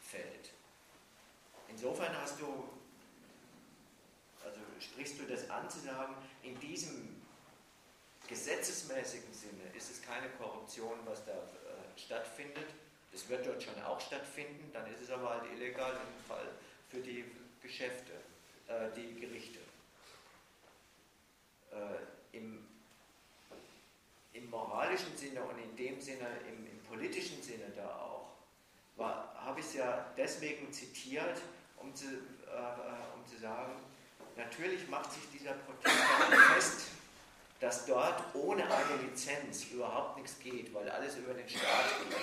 fällt? 0.00 0.52
Insofern 1.68 2.14
hast 2.20 2.40
du, 2.40 2.68
also 4.44 4.60
sprichst 4.78 5.18
du 5.20 5.24
das 5.24 5.48
an 5.48 5.68
zu 5.70 5.80
sagen, 5.80 6.14
in 6.42 6.58
diesem 6.60 7.17
gesetzesmäßigen 8.28 9.32
Sinne 9.32 9.64
ist 9.76 9.90
es 9.90 10.02
keine 10.02 10.28
Korruption, 10.38 10.98
was 11.04 11.24
da 11.24 11.32
äh, 11.32 11.98
stattfindet. 11.98 12.66
Das 13.10 13.28
wird 13.28 13.46
dort 13.46 13.62
schon 13.62 13.82
auch 13.82 14.00
stattfinden, 14.00 14.70
dann 14.72 14.86
ist 14.92 15.00
es 15.00 15.10
aber 15.10 15.30
halt 15.30 15.44
illegal 15.54 15.92
im 15.92 16.24
Fall 16.28 16.46
für 16.90 17.00
die 17.00 17.24
Geschäfte, 17.62 18.12
äh, 18.68 18.90
die 18.94 19.18
Gerichte. 19.18 19.58
Äh, 21.72 22.36
im, 22.36 22.66
Im 24.34 24.50
moralischen 24.50 25.16
Sinne 25.16 25.42
und 25.42 25.58
in 25.58 25.74
dem 25.76 26.00
Sinne, 26.00 26.26
im, 26.48 26.66
im 26.66 26.78
politischen 26.84 27.42
Sinne 27.42 27.72
da 27.74 27.88
auch, 27.96 28.28
habe 28.98 29.60
ich 29.60 29.66
es 29.66 29.74
ja 29.74 30.06
deswegen 30.16 30.70
zitiert, 30.72 31.40
um 31.78 31.94
zu, 31.94 32.06
äh, 32.06 33.16
um 33.16 33.26
zu 33.26 33.38
sagen, 33.40 33.72
natürlich 34.36 34.86
macht 34.88 35.12
sich 35.12 35.22
dieser 35.32 35.52
Protest 35.52 35.96
fest, 36.54 36.97
dass 37.60 37.86
dort 37.86 38.22
ohne 38.34 38.64
eine 38.64 39.02
Lizenz 39.02 39.66
überhaupt 39.72 40.16
nichts 40.16 40.38
geht, 40.38 40.72
weil 40.72 40.88
alles 40.90 41.16
über 41.16 41.34
den 41.34 41.48
Staat 41.48 41.86
geht. 42.08 42.18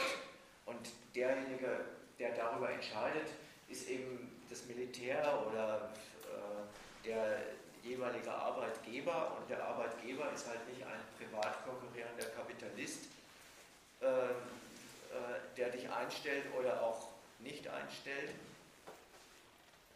Und 0.66 0.90
derjenige, 1.14 1.86
der 2.18 2.34
darüber 2.34 2.70
entscheidet, 2.70 3.28
ist 3.68 3.90
eben 3.90 4.42
das 4.50 4.66
Militär 4.66 5.46
oder 5.48 5.92
äh, 6.24 7.08
der 7.08 7.42
jeweilige 7.84 8.32
Arbeitgeber. 8.32 9.38
Und 9.38 9.50
der 9.50 9.64
Arbeitgeber 9.64 10.32
ist 10.34 10.48
halt 10.48 10.68
nicht 10.70 10.84
ein 10.84 11.00
privat 11.18 11.66
konkurrierender 11.66 12.26
Kapitalist, 12.36 13.06
äh, 14.02 14.06
äh, 14.06 14.32
der 15.58 15.70
dich 15.70 15.90
einstellt 15.90 16.46
oder 16.58 16.82
auch 16.82 17.10
nicht 17.40 17.68
einstellt, 17.68 18.32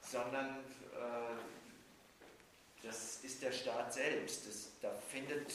sondern 0.02 0.50
äh, 0.94 1.59
das 2.84 3.24
ist 3.24 3.42
der 3.42 3.52
Staat 3.52 3.94
selbst. 3.94 4.48
Das, 4.48 4.70
da 4.82 4.92
findet 5.10 5.52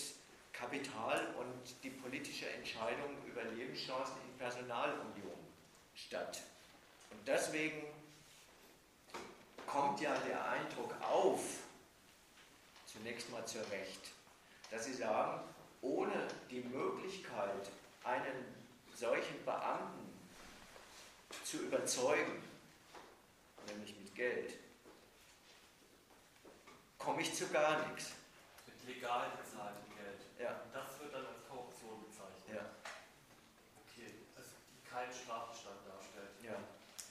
Kapital 0.52 1.34
und 1.38 1.82
die 1.82 1.90
politische 1.90 2.48
Entscheidung 2.48 3.10
über 3.26 3.42
Lebenschancen 3.44 4.16
in 4.28 4.38
Personalunion 4.38 5.38
statt. 5.94 6.42
Und 7.10 7.26
deswegen 7.26 7.86
kommt 9.66 10.00
ja 10.00 10.16
der 10.18 10.48
Eindruck 10.50 10.94
auf, 11.02 11.40
zunächst 12.86 13.30
mal 13.30 13.44
zu 13.46 13.58
Recht, 13.70 14.12
dass 14.70 14.84
Sie 14.84 14.94
sagen, 14.94 15.40
ohne 15.82 16.28
die 16.50 16.60
Möglichkeit, 16.60 17.70
einen 18.04 18.44
solchen 18.94 19.44
Beamten 19.44 20.14
zu 21.44 21.58
überzeugen, 21.58 22.42
nämlich 23.66 23.96
mit 23.98 24.14
Geld, 24.14 24.54
komme 27.04 27.20
ich 27.20 27.34
zu 27.34 27.46
gar 27.48 27.86
nichts. 27.86 28.12
Mit 28.66 28.96
legal 28.96 29.28
bezahltem 29.36 29.84
Geld. 29.94 30.24
Ja. 30.40 30.56
Und 30.64 30.72
das 30.72 30.98
wird 30.98 31.12
dann 31.12 31.26
als 31.26 31.44
Korruption 31.46 32.00
bezeichnet. 32.08 32.48
Ja. 32.48 32.64
Okay, 33.84 34.24
also 34.34 34.56
die 34.72 34.80
keinen 34.88 35.12
Strafbestand 35.12 35.84
darstellt. 35.84 36.32
Ja. 36.40 36.56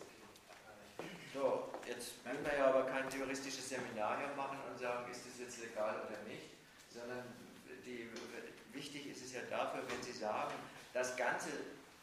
Okay. 0.02 1.14
So, 1.34 1.70
jetzt 1.86 2.26
wollen 2.26 2.44
wir 2.44 2.58
ja 2.58 2.68
aber 2.74 2.90
kein 2.90 3.10
juristisches 3.10 3.70
Seminar 3.70 4.18
hier 4.18 4.34
machen 4.36 4.58
und 4.66 4.78
sagen, 4.80 5.10
ist 5.12 5.26
das 5.30 5.40
jetzt 5.40 5.60
legal 5.62 6.02
oder 6.10 6.18
nicht, 6.26 6.50
sondern 6.90 7.24
die, 7.86 8.10
wichtig 8.74 9.08
ist 9.08 9.24
es 9.26 9.34
ja 9.34 9.42
dafür, 9.50 9.84
wenn 9.88 10.02
Sie 10.02 10.14
sagen, 10.14 10.54
das 10.94 11.16
ganze 11.16 11.50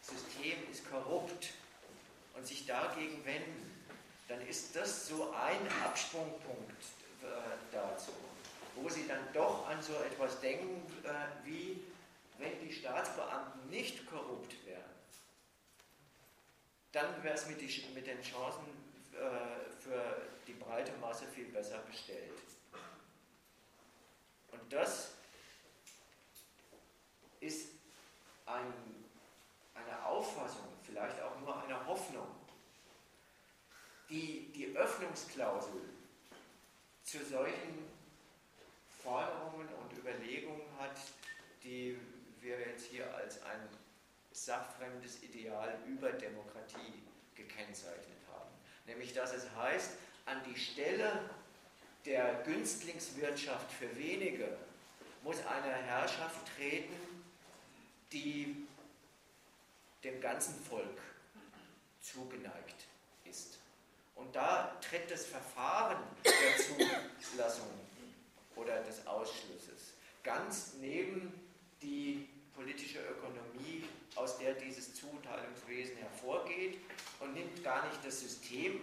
System 0.02 0.58
ist 0.70 0.88
korrupt 0.90 1.54
und 2.34 2.46
sich 2.46 2.66
dagegen 2.66 3.24
wenden, 3.24 3.86
dann 4.28 4.40
ist 4.46 4.76
das 4.76 5.08
so 5.08 5.32
ein 5.32 5.60
Absprungpunkt 5.84 6.84
dazu, 7.72 8.12
wo 8.76 8.88
Sie 8.88 9.06
dann 9.06 9.32
doch 9.32 9.68
an 9.68 9.82
so 9.82 9.94
etwas 9.94 10.40
denken, 10.40 10.82
äh, 11.04 11.46
wie 11.46 11.82
wenn 12.38 12.58
die 12.60 12.72
Staatsbeamten 12.72 13.68
nicht 13.68 14.06
korrupt 14.06 14.54
wären, 14.66 14.82
dann 16.92 17.22
wäre 17.22 17.34
es 17.34 17.46
mit, 17.46 17.60
mit, 17.94 18.06
den 18.06 18.22
Chancen 18.22 18.64
äh, 19.12 19.70
für 19.80 20.22
die 20.46 20.54
breite 20.54 20.92
Masse 21.00 21.26
viel 21.26 21.46
besser 21.46 21.78
bestellt. 21.78 22.32
Und 24.50 24.72
das 24.72 25.12
ist 27.40 27.68
ein, 28.46 28.72
eine 29.74 30.06
Auffassung, 30.06 30.68
vielleicht 30.82 31.20
auch 31.22 31.38
nur 31.40 31.62
eine 31.62 31.86
Hoffnung, 31.86 32.26
die 34.08 34.50
die 34.52 34.76
Öffnungsklausel 34.76 35.80
zu 37.10 37.24
solchen 37.24 37.90
Forderungen 39.02 39.68
und 39.68 39.98
Überlegungen 39.98 40.62
hat, 40.78 40.96
die 41.64 41.98
wir 42.40 42.60
jetzt 42.60 42.86
hier 42.86 43.12
als 43.16 43.42
ein 43.42 43.68
sachfremdes 44.30 45.20
Ideal 45.24 45.76
über 45.88 46.12
Demokratie 46.12 47.02
gekennzeichnet 47.34 48.18
haben. 48.32 48.50
Nämlich, 48.86 49.12
dass 49.12 49.34
es 49.34 49.44
heißt, 49.56 49.90
an 50.26 50.40
die 50.44 50.56
Stelle 50.56 51.28
der 52.06 52.44
Günstlingswirtschaft 52.44 53.72
für 53.72 53.98
wenige 53.98 54.56
muss 55.24 55.44
eine 55.44 55.74
Herrschaft 55.74 56.46
treten, 56.56 56.94
die 58.12 58.68
dem 60.04 60.20
ganzen 60.20 60.54
Volk 60.62 61.00
zugeneigt. 62.00 62.86
Und 64.20 64.36
da 64.36 64.76
tritt 64.82 65.10
das 65.10 65.24
Verfahren 65.26 65.96
der 66.24 66.32
Zulassung 67.18 67.66
oder 68.54 68.82
des 68.82 69.06
Ausschlusses 69.06 69.94
ganz 70.22 70.74
neben 70.78 71.32
die 71.80 72.28
politische 72.54 72.98
Ökonomie, 72.98 73.84
aus 74.16 74.36
der 74.36 74.52
dieses 74.54 74.94
Zuteilungswesen 74.94 75.96
hervorgeht 75.96 76.78
und 77.20 77.32
nimmt 77.32 77.64
gar 77.64 77.86
nicht 77.88 78.04
das 78.04 78.20
System 78.20 78.82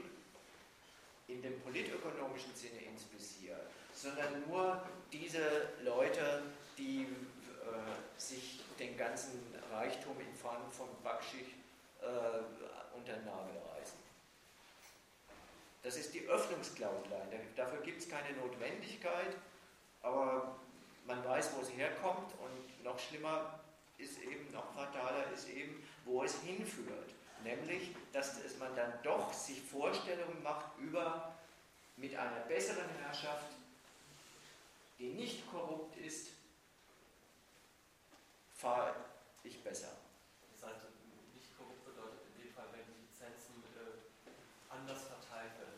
in 1.28 1.42
dem 1.44 1.60
politökonomischen 1.62 2.56
Sinne 2.56 2.82
ins 2.82 3.06
Visier, 3.12 3.60
sondern 3.94 4.48
nur 4.48 4.82
diese 5.12 5.70
Leute, 5.84 6.44
die 6.78 7.02
äh, 7.02 8.20
sich 8.20 8.62
den 8.80 8.98
ganzen 8.98 9.54
Reichtum 9.72 10.20
in 10.20 10.34
Form 10.36 10.72
von 10.72 10.88
Backschicht 11.04 11.52
äh, 12.02 12.96
unter 12.98 13.14
den 13.14 13.26
Nagel 13.26 13.62
reißen. 13.76 13.97
Das 15.88 15.96
ist 15.96 16.14
die 16.14 16.28
Öffnungsklausel. 16.28 17.16
Dafür 17.56 17.80
gibt 17.80 18.02
es 18.02 18.10
keine 18.10 18.34
Notwendigkeit, 18.34 19.38
aber 20.02 20.58
man 21.06 21.24
weiß, 21.24 21.52
wo 21.56 21.62
es 21.62 21.72
herkommt 21.72 22.34
und 22.42 22.84
noch 22.84 23.00
schlimmer 23.00 23.62
ist 23.98 24.22
eben, 24.22 24.52
noch 24.52 24.74
fataler 24.74 25.32
ist 25.32 25.48
eben, 25.48 25.82
wo 26.04 26.26
es 26.26 26.42
hinführt. 26.42 27.14
Nämlich, 27.42 27.96
dass 28.12 28.38
es 28.44 28.58
man 28.58 28.76
dann 28.76 28.92
doch 29.02 29.32
sich 29.32 29.62
Vorstellungen 29.62 30.44
macht 30.44 30.78
über 30.78 31.34
mit 31.96 32.14
einer 32.18 32.42
besseren 32.50 32.90
Herrschaft, 33.02 33.54
die 35.00 35.14
nicht 35.14 35.50
korrupt 35.50 35.96
ist, 35.96 36.32
fahre 38.58 38.94
ich 39.42 39.64
besser. 39.64 39.96
Das 40.54 40.70
heißt, 40.70 40.82
nicht 41.34 41.58
korrupt 41.58 41.86
bedeutet 41.86 42.20
in 42.36 42.44
dem 42.44 42.54
Fall, 42.54 42.66
wenn 42.74 42.84
die 42.84 43.08
Lizenzen 43.08 43.64
äh, 43.78 44.08
anders 44.70 45.04
verteilt 45.04 45.58
werden 45.58 45.72
würden. 45.72 45.78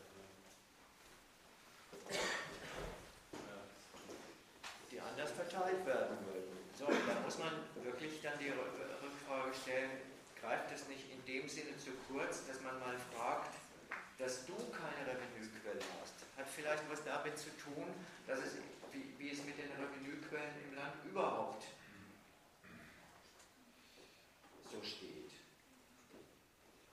Die 4.90 5.00
anders 5.00 5.30
verteilt 5.50 5.84
werden 5.84 6.16
würden. 6.26 6.54
So, 6.78 6.86
da 6.86 7.20
muss 7.24 7.38
man 7.38 7.52
wirklich 7.82 8.22
dann 8.22 8.38
die 8.38 8.50
Rückfrage 8.50 9.52
stellen, 9.54 9.90
greift 10.40 10.70
es 10.72 10.86
nicht 10.88 11.10
in 11.10 11.24
dem 11.26 11.48
Sinne 11.48 11.76
zu 11.76 11.90
kurz, 12.08 12.46
dass 12.46 12.60
man 12.62 12.78
mal 12.78 12.96
fragt, 13.12 13.54
dass 14.18 14.46
du 14.46 14.54
keine 14.70 15.02
Revenuequelle 15.06 15.80
hast, 16.00 16.14
hat 16.36 16.48
vielleicht 16.48 16.84
was 16.90 17.02
damit 17.04 17.38
zu 17.38 17.50
tun, 17.58 17.88
dass 18.26 18.38
es, 18.38 18.56
wie, 18.92 19.14
wie 19.18 19.30
es 19.30 19.44
mit 19.44 19.58
den 19.58 19.70
Revenuequellen 19.72 20.54
im 20.68 20.76
Land 20.76 20.94
überhaupt 21.04 21.64
so 24.70 24.78
steht. 24.82 25.32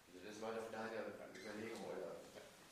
Also 0.08 0.26
das 0.26 0.42
war 0.42 0.52
doch 0.52 0.72
deine 0.72 1.14
Überlegung, 1.36 1.84
oder 1.86 2.18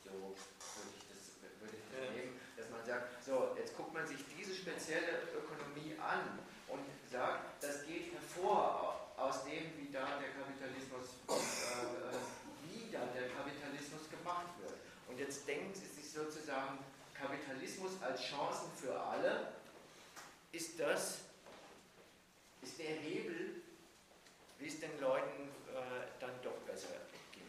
so 0.02 0.10
würde 0.10 0.92
ich 0.98 1.04
das, 1.08 1.36
würde 1.60 1.76
ich 1.76 1.84
das 1.92 2.16
nehmen, 2.16 2.40
dass 2.56 2.70
man 2.70 2.84
sagt, 2.84 3.22
so, 3.24 3.54
jetzt 3.56 3.76
guckt 3.76 3.92
man 3.92 4.06
sich 4.06 4.18
diese 4.36 4.54
spezielle 4.54 5.28
Ökonomie 5.36 5.94
an 6.00 6.38
und 6.68 6.84
sagt, 7.10 7.62
das 7.62 7.84
geht 7.86 8.12
hervor 8.12 9.10
aus 9.16 9.44
dem, 9.44 9.74
wie 9.78 9.92
da 9.92 10.18
der 10.18 10.30
Kapitalismus, 10.34 11.18
äh, 11.28 11.34
äh, 11.34 12.18
wie 12.66 12.90
da 12.90 13.06
der 13.14 13.28
Kapitalismus 13.30 14.10
gemacht 14.10 14.54
wird. 14.60 14.74
Und 15.08 15.18
jetzt 15.18 15.46
denken 15.46 15.74
Sie 15.74 15.86
sich 15.86 16.10
sozusagen, 16.10 16.78
Kapitalismus 17.86 18.02
als 18.02 18.20
Chancen 18.22 18.70
für 18.76 18.98
alle, 18.98 19.52
ist 20.52 20.78
das, 20.78 21.20
ist 22.62 22.78
der 22.78 22.86
Hebel, 22.86 23.62
wie 24.58 24.66
es 24.66 24.80
den 24.80 25.00
Leuten 25.00 25.48
äh, 25.68 26.20
dann 26.20 26.32
doch 26.42 26.56
besser 26.66 26.88
ginge. 27.32 27.46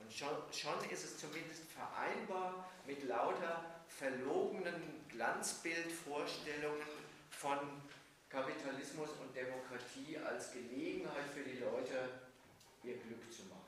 Und 0.00 0.12
schon, 0.12 0.36
schon 0.52 0.90
ist 0.90 1.04
es 1.04 1.18
zumindest 1.18 1.62
vereinbar 1.72 2.70
mit 2.86 3.02
lauter 3.04 3.82
verlogenen 3.88 5.04
Glanzbildvorstellungen 5.08 6.82
von 7.30 7.58
Kapitalismus 8.28 9.10
und 9.20 9.34
Demokratie 9.34 10.18
als 10.18 10.52
Gelegenheit 10.52 11.24
für 11.34 11.42
die 11.42 11.58
Leute, 11.58 12.10
ihr 12.84 12.98
Glück 12.98 13.32
zu 13.32 13.42
machen. 13.44 13.64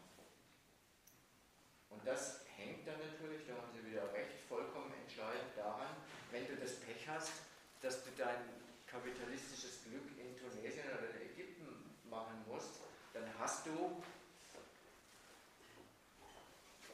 Und 1.88 2.06
das 2.06 2.40
hängt 2.56 2.86
dann 2.86 2.98
natürlich, 2.98 3.46
da 3.46 3.54
haben 3.54 3.72
Sie 3.72 3.84
wieder 3.84 4.12
recht, 4.12 4.40
vollkommen 4.48 4.92
entscheidend 5.02 5.52
daran, 5.56 5.96
wenn 6.30 6.46
du 6.46 6.56
das 6.56 6.80
Pech 6.80 7.08
hast, 7.08 7.32
dass 7.80 8.04
du 8.04 8.08
dein 8.20 8.44
kapitalistisches 8.86 9.84
Glück 9.84 10.06
in 10.18 10.36
Tunesien 10.36 10.84
oder 10.98 11.08
in 11.14 11.30
Ägypten 11.32 11.96
machen 12.10 12.44
musst, 12.46 12.80
dann 13.14 13.24
hast 13.38 13.66
du 13.66 14.02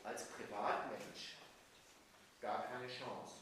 als 0.05 0.29
Privatmensch 0.29 1.37
gar 2.41 2.63
keine 2.69 2.87
Chance. 2.87 3.35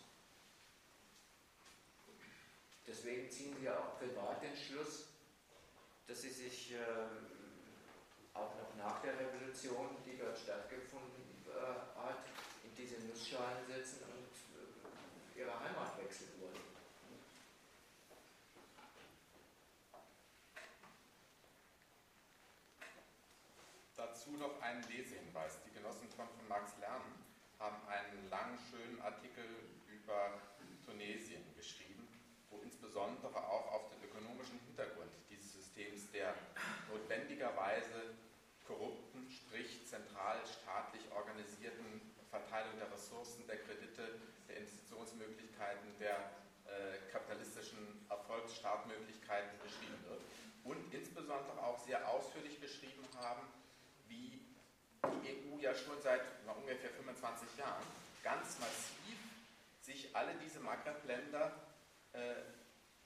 Deswegen 2.86 3.30
ziehen 3.30 3.54
sie 3.60 3.68
auch 3.68 3.98
privat 3.98 4.42
den 4.42 4.56
Schluss, 4.56 5.08
dass 6.06 6.22
sie 6.22 6.30
sich 6.30 6.72
äh, 6.72 6.78
auch 8.34 8.54
noch 8.56 8.74
nach 8.76 9.00
der 9.02 9.18
Revolution, 9.18 9.96
die 10.06 10.16
dort 10.18 10.38
stattgefunden 10.38 11.44
äh, 11.46 12.00
hat, 12.00 12.24
in 12.62 12.74
diese 12.74 13.00
Nussschalen 13.06 13.66
setzen 13.66 14.02
und 14.04 15.38
äh, 15.38 15.40
ihre 15.40 15.58
Heimat 15.60 15.98
wechseln 15.98 16.30
wollen. 16.40 16.74
Dazu 23.96 24.33
noch 24.44 24.60
ein 24.60 24.84
Lesehinweis. 24.92 25.56
Die 25.64 25.72
Genossen 25.72 26.04
von, 26.12 26.28
von 26.28 26.46
Max 26.48 26.76
Lernen 26.76 27.16
haben 27.58 27.80
einen 27.88 28.28
langen, 28.28 28.58
schönen 28.68 29.00
Artikel 29.00 29.72
über 29.88 30.36
Tunesien 30.84 31.40
geschrieben, 31.56 32.04
wo 32.50 32.60
insbesondere 32.60 33.40
auch 33.40 33.72
auf 33.72 33.88
den 33.88 34.04
ökonomischen 34.04 34.60
Hintergrund 34.68 35.08
dieses 35.30 35.48
Systems 35.54 36.12
der 36.12 36.34
notwendigerweise 36.92 38.12
korrupten, 38.68 39.24
sprich 39.32 39.80
zentral 39.88 40.36
staatlich 40.44 41.08
organisierten 41.16 42.12
Verteilung 42.28 42.76
der 42.76 42.92
Ressourcen, 42.92 43.46
der 43.46 43.64
Kredite, 43.64 44.20
der 44.48 44.60
Investitionsmöglichkeiten, 44.60 45.88
der 45.98 46.36
äh, 46.68 47.00
kapitalistischen 47.10 48.04
Erfolgsstartmöglichkeiten 48.10 49.56
beschrieben 49.64 50.04
wird. 50.04 50.20
Und 50.64 50.92
insbesondere 50.92 51.64
auch 51.64 51.78
sehr 51.78 52.06
ausführlich 52.08 52.60
beschrieben 52.60 53.04
haben, 53.20 53.53
ja 55.64 55.74
schon 55.74 56.00
seit 56.02 56.20
ungefähr 56.60 56.90
25 56.90 57.56
Jahren 57.56 57.82
ganz 58.22 58.58
massiv 58.60 59.16
sich 59.80 60.14
alle 60.14 60.34
diese 60.44 60.60
Maghreb-Länder 60.60 61.52
äh, 62.12 62.18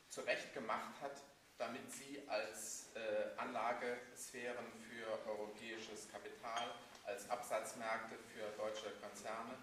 zurechtgemacht 0.08 1.00
hat, 1.00 1.22
damit 1.56 1.90
sie 1.92 2.20
als 2.28 2.86
äh, 2.94 3.38
Anlagesphären 3.38 4.66
für 4.82 5.28
europäisches 5.28 6.10
Kapital, 6.10 6.74
als 7.06 7.30
Absatzmärkte 7.30 8.16
für 8.34 8.44
deutsche 8.56 8.90
Konzerne 9.00 9.54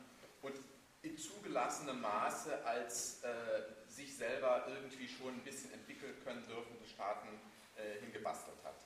und 0.42 0.56
in 1.02 1.18
zugelassenem 1.18 2.00
Maße 2.00 2.66
als 2.66 3.24
äh, 3.24 3.92
sich 3.92 4.16
selber 4.16 4.66
irgendwie 4.68 5.08
schon 5.08 5.34
ein 5.36 5.44
bisschen 5.44 5.72
entwickeln 5.74 6.16
können 6.24 6.46
dürfende 6.48 6.88
Staaten 6.88 7.28
äh, 7.76 8.00
hingebastelt 8.00 8.58
hat. 8.64 8.85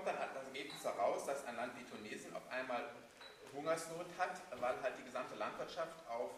Kommt 0.00 0.16
dann 0.16 0.32
das 0.32 0.46
Ergebnis 0.46 0.82
heraus, 0.82 1.26
dass 1.26 1.44
ein 1.44 1.56
Land 1.56 1.76
wie 1.76 1.84
Tunesien 1.84 2.34
auf 2.34 2.48
einmal 2.48 2.88
Hungersnot 3.52 4.06
hat, 4.16 4.40
weil 4.58 4.80
halt 4.80 4.96
die 4.96 5.04
gesamte 5.04 5.34
Landwirtschaft 5.34 5.92
auf 6.08 6.30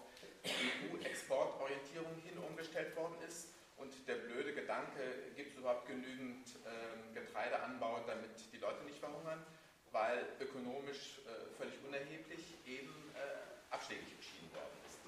EU-Exportorientierung 0.42 2.10
hin 2.26 2.39
umgestellt 2.39 2.97
worden 2.97 3.15
ist 3.23 3.55
und 3.76 3.94
der 4.08 4.16
blöde 4.16 4.52
Gedanke, 4.52 5.31
gibt 5.36 5.52
es 5.52 5.58
überhaupt 5.58 5.86
genügend 5.86 6.42
äh, 6.66 7.15
Getreideanbau, 7.15 8.02
damit 8.05 8.34
die 8.52 8.58
Leute 8.58 8.82
nicht 8.82 8.99
verhungern, 8.99 9.47
weil 9.92 10.26
ökonomisch 10.41 11.20
äh, 11.23 11.55
völlig 11.55 11.78
unerheblich 11.86 12.42
eben 12.66 13.15
äh, 13.15 13.73
abschlägig 13.73 14.18
beschieden 14.18 14.50
worden 14.58 14.74
ist. 14.91 14.99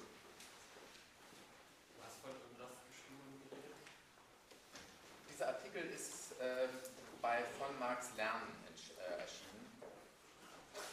Was 1.99 2.15
von 2.23 2.31
Umlassbestimmungen 2.55 3.35
geredet? 3.51 3.83
Dieser 5.27 5.47
Artikel 5.49 5.83
ist 5.91 6.39
äh, 6.39 6.71
Marx 7.85 8.15
Lernen 8.17 8.49
äh, 8.65 9.21
erschienen. 9.21 9.69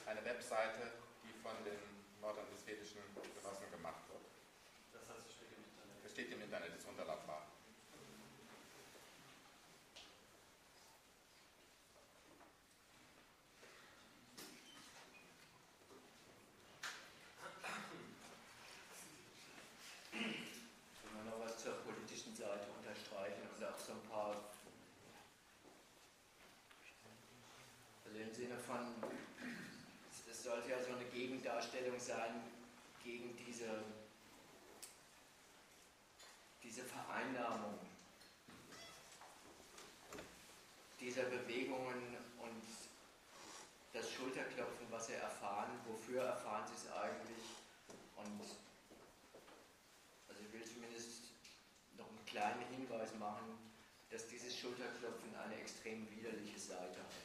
Eine 0.04 0.22
Webseite, 0.26 0.92
die 1.24 1.32
von 1.40 1.56
den 1.64 1.80
nordrhein-westfälischen 2.20 3.00
Genossen 3.16 3.70
gemacht 3.70 4.04
wird. 4.12 4.20
Das 4.92 5.08
heißt, 5.08 5.24
es 5.24 5.32
steht 5.32 5.48
im 5.56 5.64
Internet. 5.64 6.04
Es 6.04 6.12
steht 6.12 6.32
im 6.32 6.42
Internet, 6.42 6.76
ist 6.76 6.86
runterladbar. 6.86 7.46
so 23.86 23.92
ein 23.92 24.02
paar, 24.08 24.36
also 28.04 28.18
im 28.18 28.32
Sinne 28.32 28.56
von, 28.58 28.78
es 30.30 30.42
sollte 30.44 30.70
ja 30.70 30.82
so 30.82 30.92
eine 30.92 31.04
Gegendarstellung 31.06 31.98
sein 31.98 32.42
gegen 33.02 33.36
diese, 33.36 33.82
diese 36.62 36.82
Vereinnahmung 36.82 37.78
dieser 41.00 41.24
Bewegungen 41.24 42.16
und 42.38 42.62
das 43.92 44.12
Schulterklopfen, 44.12 44.86
was 44.90 45.08
sie 45.08 45.14
erfahren, 45.14 45.72
wofür 45.86 46.22
erfahren 46.22 46.64
sie 46.68 46.74
es 46.74 46.92
eigentlich 46.92 47.44
und 48.16 48.40
also 50.28 50.40
ich 50.40 50.52
will 50.52 50.64
zumindest 50.64 51.22
noch 51.98 52.08
einen 52.08 52.24
kleinen 52.26 52.62
Hinweis 52.70 53.14
machen, 53.18 53.58
dass 54.12 54.26
dieses 54.26 54.51
Schulterklopfen 54.62 55.34
eine 55.34 55.60
extrem 55.60 56.08
widerliche 56.08 56.57
Seite 56.57 57.00
hat. 57.02 57.18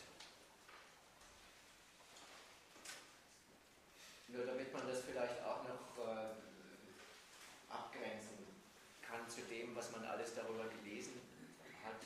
Nur 4.29 4.43
damit 4.43 4.73
man 4.73 4.87
das 4.87 5.01
vielleicht 5.01 5.43
auch 5.43 5.61
noch 5.63 5.97
äh, 6.03 6.33
abgrenzen 7.69 8.41
kann 9.01 9.29
zu 9.29 9.41
dem, 9.41 9.75
was 9.75 9.91
man 9.91 10.03
alles 10.05 10.33
darüber 10.33 10.65
gelesen 10.81 11.21
hat, 11.85 12.01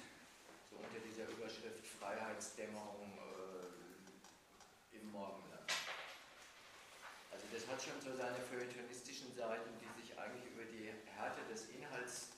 so 0.69 0.75
unter 0.75 0.99
dieser 0.99 1.27
Überschrift 1.29 1.87
Freiheitsdämmerung 1.99 3.17
äh, 3.17 4.97
im 4.97 5.11
Morgenland. 5.11 5.71
Also 7.31 7.45
das 7.53 7.67
hat 7.67 7.81
schon 7.81 8.01
so 8.01 8.15
seine 8.17 8.35
feuilletonistischen 8.37 9.33
Seiten, 9.33 9.71
die 9.79 10.01
sich 10.01 10.19
eigentlich 10.19 10.51
über 10.51 10.65
die 10.65 10.91
Härte 11.15 11.41
des 11.49 11.69
Inhalts 11.69 12.31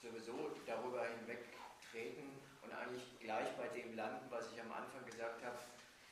sowieso 0.00 0.56
darüber 0.66 1.06
hinwegtreten 1.06 2.30
und 2.62 2.72
eigentlich 2.72 3.04
gleich 3.20 3.48
bei 3.56 3.68
dem 3.68 3.94
landen, 3.96 4.26
was 4.30 4.52
ich 4.52 4.60
am 4.60 4.72
Anfang 4.72 5.04
gesagt 5.04 5.42
habe, 5.44 5.58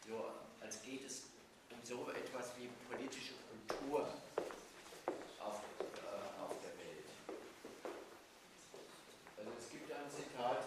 so 0.07 0.33
als 0.60 0.83
geht 0.83 1.05
es 1.05 1.24
um 1.24 1.70
so 1.84 2.08
etwas 2.16 2.56
wie 2.56 2.68
politische 2.88 3.34
Kultur 3.44 4.08
auf, 5.38 5.60
äh, 5.84 6.40
auf 6.40 6.56
der 6.64 6.72
Welt. 6.80 7.04
Also 9.36 9.50
es 9.60 9.68
gibt 9.68 9.92
ein 9.92 10.08
Zitat 10.08 10.64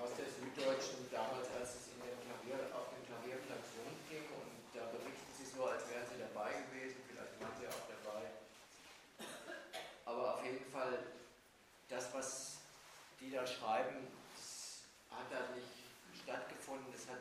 aus 0.00 0.10
der 0.16 0.24
Süddeutschen, 0.24 1.04
damals 1.12 1.48
als 1.60 1.76
es 1.76 1.92
in 1.92 2.00
den 2.00 2.16
Tarier, 2.24 2.64
auf 2.72 2.88
den 2.96 3.04
Tarierplatz 3.04 3.76
rundging 3.76 4.24
und 4.40 4.56
da 4.72 4.88
berichten 4.88 5.32
sie 5.36 5.44
so, 5.52 5.68
als 5.68 5.84
wären 5.92 6.08
sie 6.08 6.16
dabei 6.16 6.64
gewesen, 6.64 7.04
vielleicht 7.04 7.36
waren 7.44 7.52
sie 7.60 7.68
auch 7.68 7.84
dabei. 7.84 8.24
Aber 10.06 10.34
auf 10.36 10.44
jeden 10.44 10.64
Fall 10.72 11.12
das, 11.90 12.08
was 12.14 12.56
die 13.20 13.30
da 13.30 13.46
schreiben, 13.46 14.08
hat 15.10 15.28
da 15.28 15.54
nicht 15.54 15.68
stattgefunden, 16.24 16.88
das 16.90 17.06
hat 17.06 17.20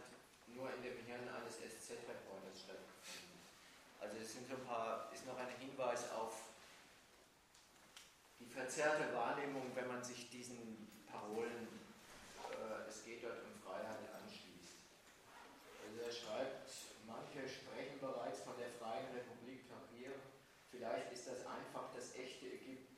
nur 0.56 0.69
in 0.74 0.82
dem 0.83 0.98
Hirn 1.06 1.27
eines 1.30 1.58
SZ-Reporters 1.58 2.61
stattgefunden. 2.61 3.42
Also 4.00 4.17
es 4.17 4.33
sind 4.44 4.60
ein 4.60 4.66
paar, 4.66 5.10
ist 5.14 5.26
noch 5.26 5.38
ein 5.38 5.48
Hinweis 5.58 6.12
auf 6.12 6.50
die 8.40 8.46
verzerrte 8.46 9.14
Wahrnehmung, 9.14 9.72
wenn 9.74 9.88
man 9.88 10.04
sich 10.04 10.30
diesen 10.30 11.06
Parolen, 11.10 11.68
äh, 12.52 12.90
es 12.90 13.06
geht 13.06 13.24
dort 13.24 13.40
um 13.44 13.56
Freiheit, 13.64 14.04
anschließt. 14.20 14.84
Also 15.88 16.02
er 16.04 16.12
schreibt, 16.12 16.68
manche 17.08 17.48
sprechen 17.48 18.00
bereits 18.02 18.42
von 18.42 18.58
der 18.58 18.70
Freien 18.70 19.08
Republik 19.16 19.64
Tahrir, 19.70 20.12
vielleicht 20.72 21.12
ist 21.14 21.28
das 21.28 21.46
einfach 21.46 21.94
das 21.96 22.16
echte 22.16 22.48
Ägypten 22.48 22.94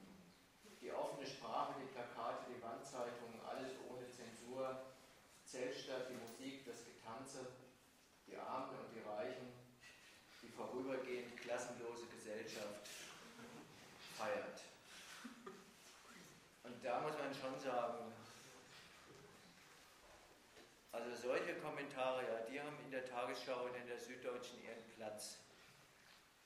die 0.82 0.92
offene 0.94 1.26
Sprache, 1.26 1.74
die 1.82 1.92
Plakate, 1.92 2.46
die 2.46 2.62
Wandzeitungen, 2.62 3.42
alles 3.42 3.74
ohne 3.90 4.06
Zensur, 4.06 4.86
Zeltstadt, 5.44 6.10
die 6.10 6.14
Musik, 6.14 6.64
das 6.64 6.86
Getanze, 6.86 7.48
die 8.28 8.38
Armen 8.38 8.78
und 8.78 8.94
die 8.94 9.02
Reichen, 9.02 9.50
die 10.46 10.50
vorübergehend 10.50 11.36
klassenlose 11.42 12.06
Gesellschaft 12.06 12.88
feiert. 14.16 14.62
Und 16.64 16.86
da 16.86 17.02
muss 17.02 17.18
man 17.18 17.34
schon 17.34 17.60
sagen, 17.60 18.14
also 20.92 21.16
solche 21.16 21.56
Kommentare, 21.56 22.22
ja, 22.24 22.46
die 22.50 22.62
haben 22.62 22.78
in 22.86 22.92
der 22.92 23.06
Tagesschau 23.36 23.66
und 23.66 23.76
in 23.76 23.88
der 23.88 24.00
Süddeutschen 24.00 24.64
ihren 24.64 24.84
Platz. 24.96 25.38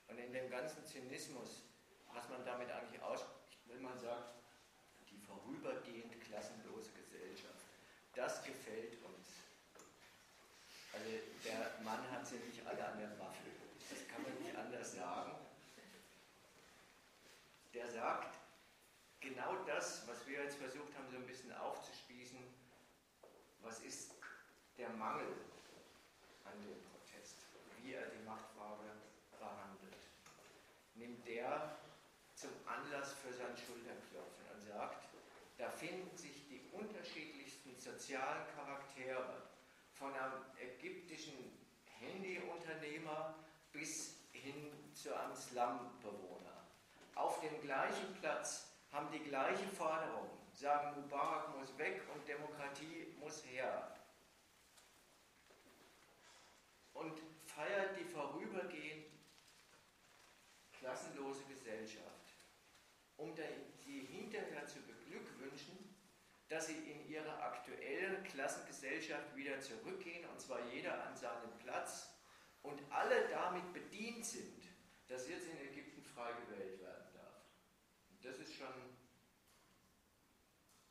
Und 0.08 0.18
in 0.18 0.34
dem 0.34 0.50
ganzen 0.50 0.84
Zynismus, 0.86 1.62
was 2.14 2.28
man 2.30 2.44
damit 2.46 2.72
eigentlich 2.72 3.02
ausspricht, 3.02 3.60
wenn 3.68 3.82
man 3.82 3.98
sagt, 4.00 4.34
die 5.10 5.18
vorübergehend 5.18 6.20
klassenlose 6.22 6.90
Gesellschaft, 6.94 7.66
das 8.16 8.44
gefällt 8.44 8.94
uns. 9.04 9.28
Also 10.94 11.06
der 11.46 11.84
Mann 11.84 12.10
hat 12.12 12.26
sie 12.26 12.38
nicht 12.38 12.66
alle 12.66 12.84
an 12.84 12.98
der 12.98 13.20
Waffel, 13.20 13.52
das 13.90 14.08
kann 14.08 14.24
man 14.24 14.34
nicht 14.42 14.56
anders 14.56 14.96
sagen. 14.96 15.36
Der 17.76 17.88
sagt 17.88 18.36
genau 19.20 19.64
das, 19.68 20.08
was 20.08 20.26
wir 20.26 20.44
jetzt 20.44 20.58
versucht 20.58 20.96
haben, 20.98 21.08
so 21.12 21.18
ein 21.18 21.28
bisschen 21.28 21.54
aufzuspießen, 21.54 22.40
was 23.62 23.80
ist 23.82 24.16
der 24.78 24.90
Mangel 24.90 25.28
an 26.52 26.62
dem 26.64 26.82
Protest, 26.90 27.38
wie 27.82 27.94
er 27.94 28.08
die 28.08 28.24
Machtfrage 28.26 28.90
behandelt. 29.38 29.98
Der 31.50 31.72
zum 32.36 32.52
Anlass 32.68 33.14
für 33.14 33.34
sein 33.34 33.58
Schulterklopfen 33.58 34.46
und 34.54 34.62
sagt, 34.62 35.08
da 35.58 35.70
finden 35.72 36.16
sich 36.16 36.48
die 36.48 36.62
unterschiedlichsten 36.72 37.76
sozialen 37.76 38.46
Charaktere 38.56 39.42
von 39.94 40.14
einem 40.14 40.46
ägyptischen 40.62 41.34
Handyunternehmer 42.00 43.34
bis 43.74 44.16
hin 44.32 44.94
zu 44.94 45.14
einem 45.14 45.36
Slumbewohner. 45.36 46.68
Auf 47.16 47.42
dem 47.42 47.60
gleichen 47.62 48.14
Platz 48.22 48.72
haben 48.92 49.12
die 49.12 49.24
gleiche 49.28 49.68
Forderung, 49.70 50.30
sagen 50.54 51.02
Mubarak 51.02 51.58
muss 51.58 51.76
weg 51.78 52.04
und 52.14 52.28
Demokratie 52.28 53.08
muss 53.20 53.44
her. 53.46 53.96
Und 56.94 57.20
feiert 57.48 57.98
die 58.00 58.06
vorübergehend 58.06 58.89
klassenlose 60.90 61.44
Gesellschaft 61.46 62.34
um 63.18 63.36
sie 63.36 64.00
hinterher 64.06 64.66
zu 64.66 64.80
beglückwünschen, 64.82 65.78
dass 66.48 66.68
sie 66.68 66.78
in 66.90 67.08
ihre 67.08 67.38
aktuelle 67.44 68.24
Klassengesellschaft 68.24 69.36
wieder 69.36 69.60
zurückgehen, 69.60 70.28
und 70.30 70.40
zwar 70.40 70.66
jeder 70.72 71.06
an 71.06 71.16
seinen 71.16 71.56
Platz, 71.60 72.10
und 72.64 72.82
alle 72.90 73.28
damit 73.28 73.72
bedient 73.74 74.26
sind, 74.26 74.64
dass 75.08 75.28
jetzt 75.28 75.48
in 75.48 75.58
Ägypten 75.60 76.02
frei 76.02 76.32
gewählt 76.32 76.80
werden 76.80 77.14
darf. 77.14 77.44
Und 78.10 78.26
das 78.26 78.40
ist 78.40 78.56
schon 78.56 78.68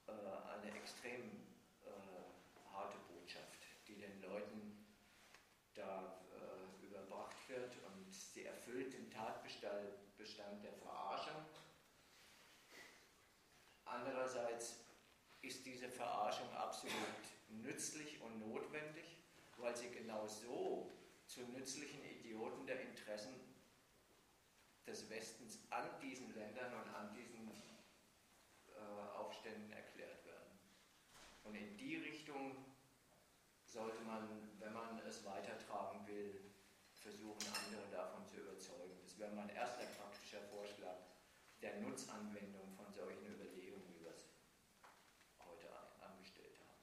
äh, 0.06 0.12
eine 0.12 0.76
extrem 0.76 1.22
äh, 1.84 2.72
harte 2.72 2.98
Botschaft, 3.08 3.66
die 3.86 3.96
den 3.96 4.20
Leuten 4.20 4.86
da 5.74 6.20
äh, 6.30 6.38
erfüllt 8.68 8.92
den 8.92 9.10
Tatbestand 9.10 10.62
der 10.62 10.72
Verarschung. 10.74 11.44
Andererseits 14.08 14.80
ist 15.42 15.66
diese 15.66 15.86
Verarschung 15.86 16.50
absolut 16.54 16.94
nützlich 17.48 18.18
und 18.22 18.38
notwendig, 18.38 19.04
weil 19.58 19.76
sie 19.76 19.90
genau 19.90 20.26
so 20.26 20.90
zu 21.26 21.42
nützlichen 21.48 22.02
Idioten 22.04 22.66
der 22.66 22.80
Interessen 22.80 23.34
des 24.86 25.10
Westens 25.10 25.58
an 25.68 25.84
diesen 26.00 26.34
Ländern 26.34 26.72
und 26.72 26.94
an 26.94 27.12
diesen 27.12 27.50
äh, 28.68 29.16
Aufständen 29.18 29.70
erklärt 29.72 30.24
werden. 30.24 30.58
Und 31.44 31.54
in 31.54 31.76
die 31.76 31.96
Richtung 31.96 32.64
sollte 33.66 34.00
man, 34.04 34.48
wenn 34.58 34.72
man 34.72 34.98
es 35.00 35.22
weitertragen 35.26 36.06
will, 36.06 36.50
versuchen, 36.94 37.46
andere 37.62 37.86
davon 37.90 38.26
zu 38.26 38.38
überzeugen. 38.38 38.98
Das 39.02 39.18
wäre 39.18 39.32
mein 39.32 39.50
erster 39.50 39.84
praktischer 39.84 40.40
Vorschlag 40.50 40.96
der 41.62 41.80
Nutzanwendung 41.80 42.72
von 42.76 42.92
solchen 42.92 43.26
Überlegungen, 43.26 43.82
wie 43.88 44.04
wir 44.04 44.10
es 44.10 44.30
heute 45.40 45.68
angestellt 46.00 46.56
haben. 46.60 46.78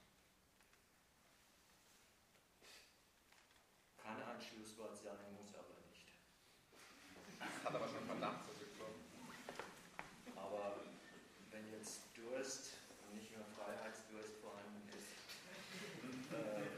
Kann 3.96 4.22
ein 4.22 4.40
Schlusswort 4.40 4.96
sein, 4.96 5.16
muss 5.34 5.54
aber 5.54 5.80
nicht. 5.88 6.20
Hat 7.64 7.74
aber 7.74 7.88
schon 7.88 8.04
Verdacht 8.06 8.44
zurückgekommen. 8.44 9.00
Aber 10.36 10.76
wenn 11.50 11.72
jetzt 11.72 12.02
Durst 12.14 12.74
und 13.06 13.14
nicht 13.16 13.34
nur 13.34 13.46
Freiheitsdurst 13.56 14.36
vorhanden 14.42 14.88
ist, 14.90 15.16
äh, 16.32 16.68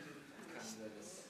können 0.52 0.78
wir 0.78 0.90
das 0.96 1.24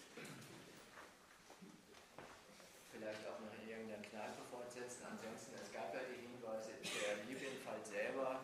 vielleicht 2.98 3.26
auch 3.28 3.40
noch 3.40 3.54
in 3.62 3.68
irgendeiner 3.68 4.02
Kneipe 4.02 4.42
fortsetzen. 4.50 5.06
Ansonsten, 5.06 5.54
es 5.54 5.72
gab 5.72 5.94
ja 5.94 6.00
die 6.02 6.20
Hinweise, 6.20 6.74
der 6.82 7.24
Libyen-Fall 7.30 7.78
selber, 7.84 8.40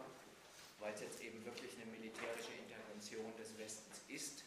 weil 0.79 0.95
es 0.95 1.01
jetzt 1.01 1.21
eben 1.21 1.45
wirklich 1.45 1.75
eine 1.77 1.91
militärische 1.91 2.53
Intervention 2.55 3.35
des 3.37 3.57
Westens 3.59 4.01
ist, 4.09 4.45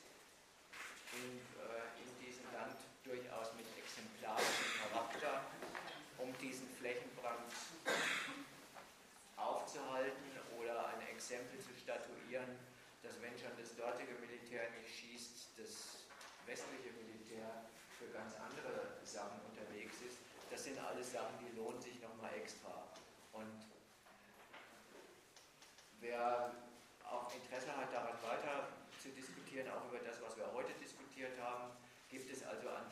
in, 1.14 1.44
äh, 1.60 1.92
in 2.00 2.10
diesem 2.24 2.48
Land 2.54 2.80
durchaus 3.04 3.54
mit 3.56 3.68
exemplarischem 3.78 4.72
Charakter, 4.80 5.44
um 6.18 6.32
diesen 6.40 6.70
Flächenbrand 6.80 7.52
aufzuhalten 9.36 10.32
oder 10.60 10.88
ein 10.88 11.02
Exempel 11.28 11.60
zu 11.60 11.76
statuieren, 11.76 12.48
dass 13.04 13.20
wenn 13.20 13.36
schon 13.36 13.52
das 13.60 13.76
dortige 13.76 14.16
Militär 14.24 14.72
nicht 14.80 14.88
schießt, 14.88 15.60
das 15.60 16.08
westliche 16.48 16.96
Militär 16.96 17.68
für 18.00 18.08
ganz 18.16 18.32
andere 18.40 18.96
Sachen 19.04 19.44
unterwegs 19.44 20.00
ist. 20.08 20.24
Das 20.48 20.64
sind 20.64 20.80
alles 20.80 21.12
Sachen, 21.12 21.36
die 21.44 21.52
lohnen 21.52 21.82
sich 21.82 22.00
nochmal 22.00 22.32
extra. 22.32 22.88
Und 23.34 23.60
wer 26.00 26.56
auch 27.04 27.28
Interesse 27.36 27.76
hat, 27.76 27.92
daran 27.92 28.16
weiter 28.24 28.72
zu 28.96 29.10
diskutieren, 29.12 29.68
auch 29.68 29.84
über 29.92 30.00
das, 30.00 30.24
was 30.24 30.38
wir 30.38 30.48
heute 30.56 30.72
diskutiert 30.80 31.36
haben, 31.44 31.76
gibt 32.08 32.32
es 32.32 32.40
also 32.48 32.70
an 32.70 32.88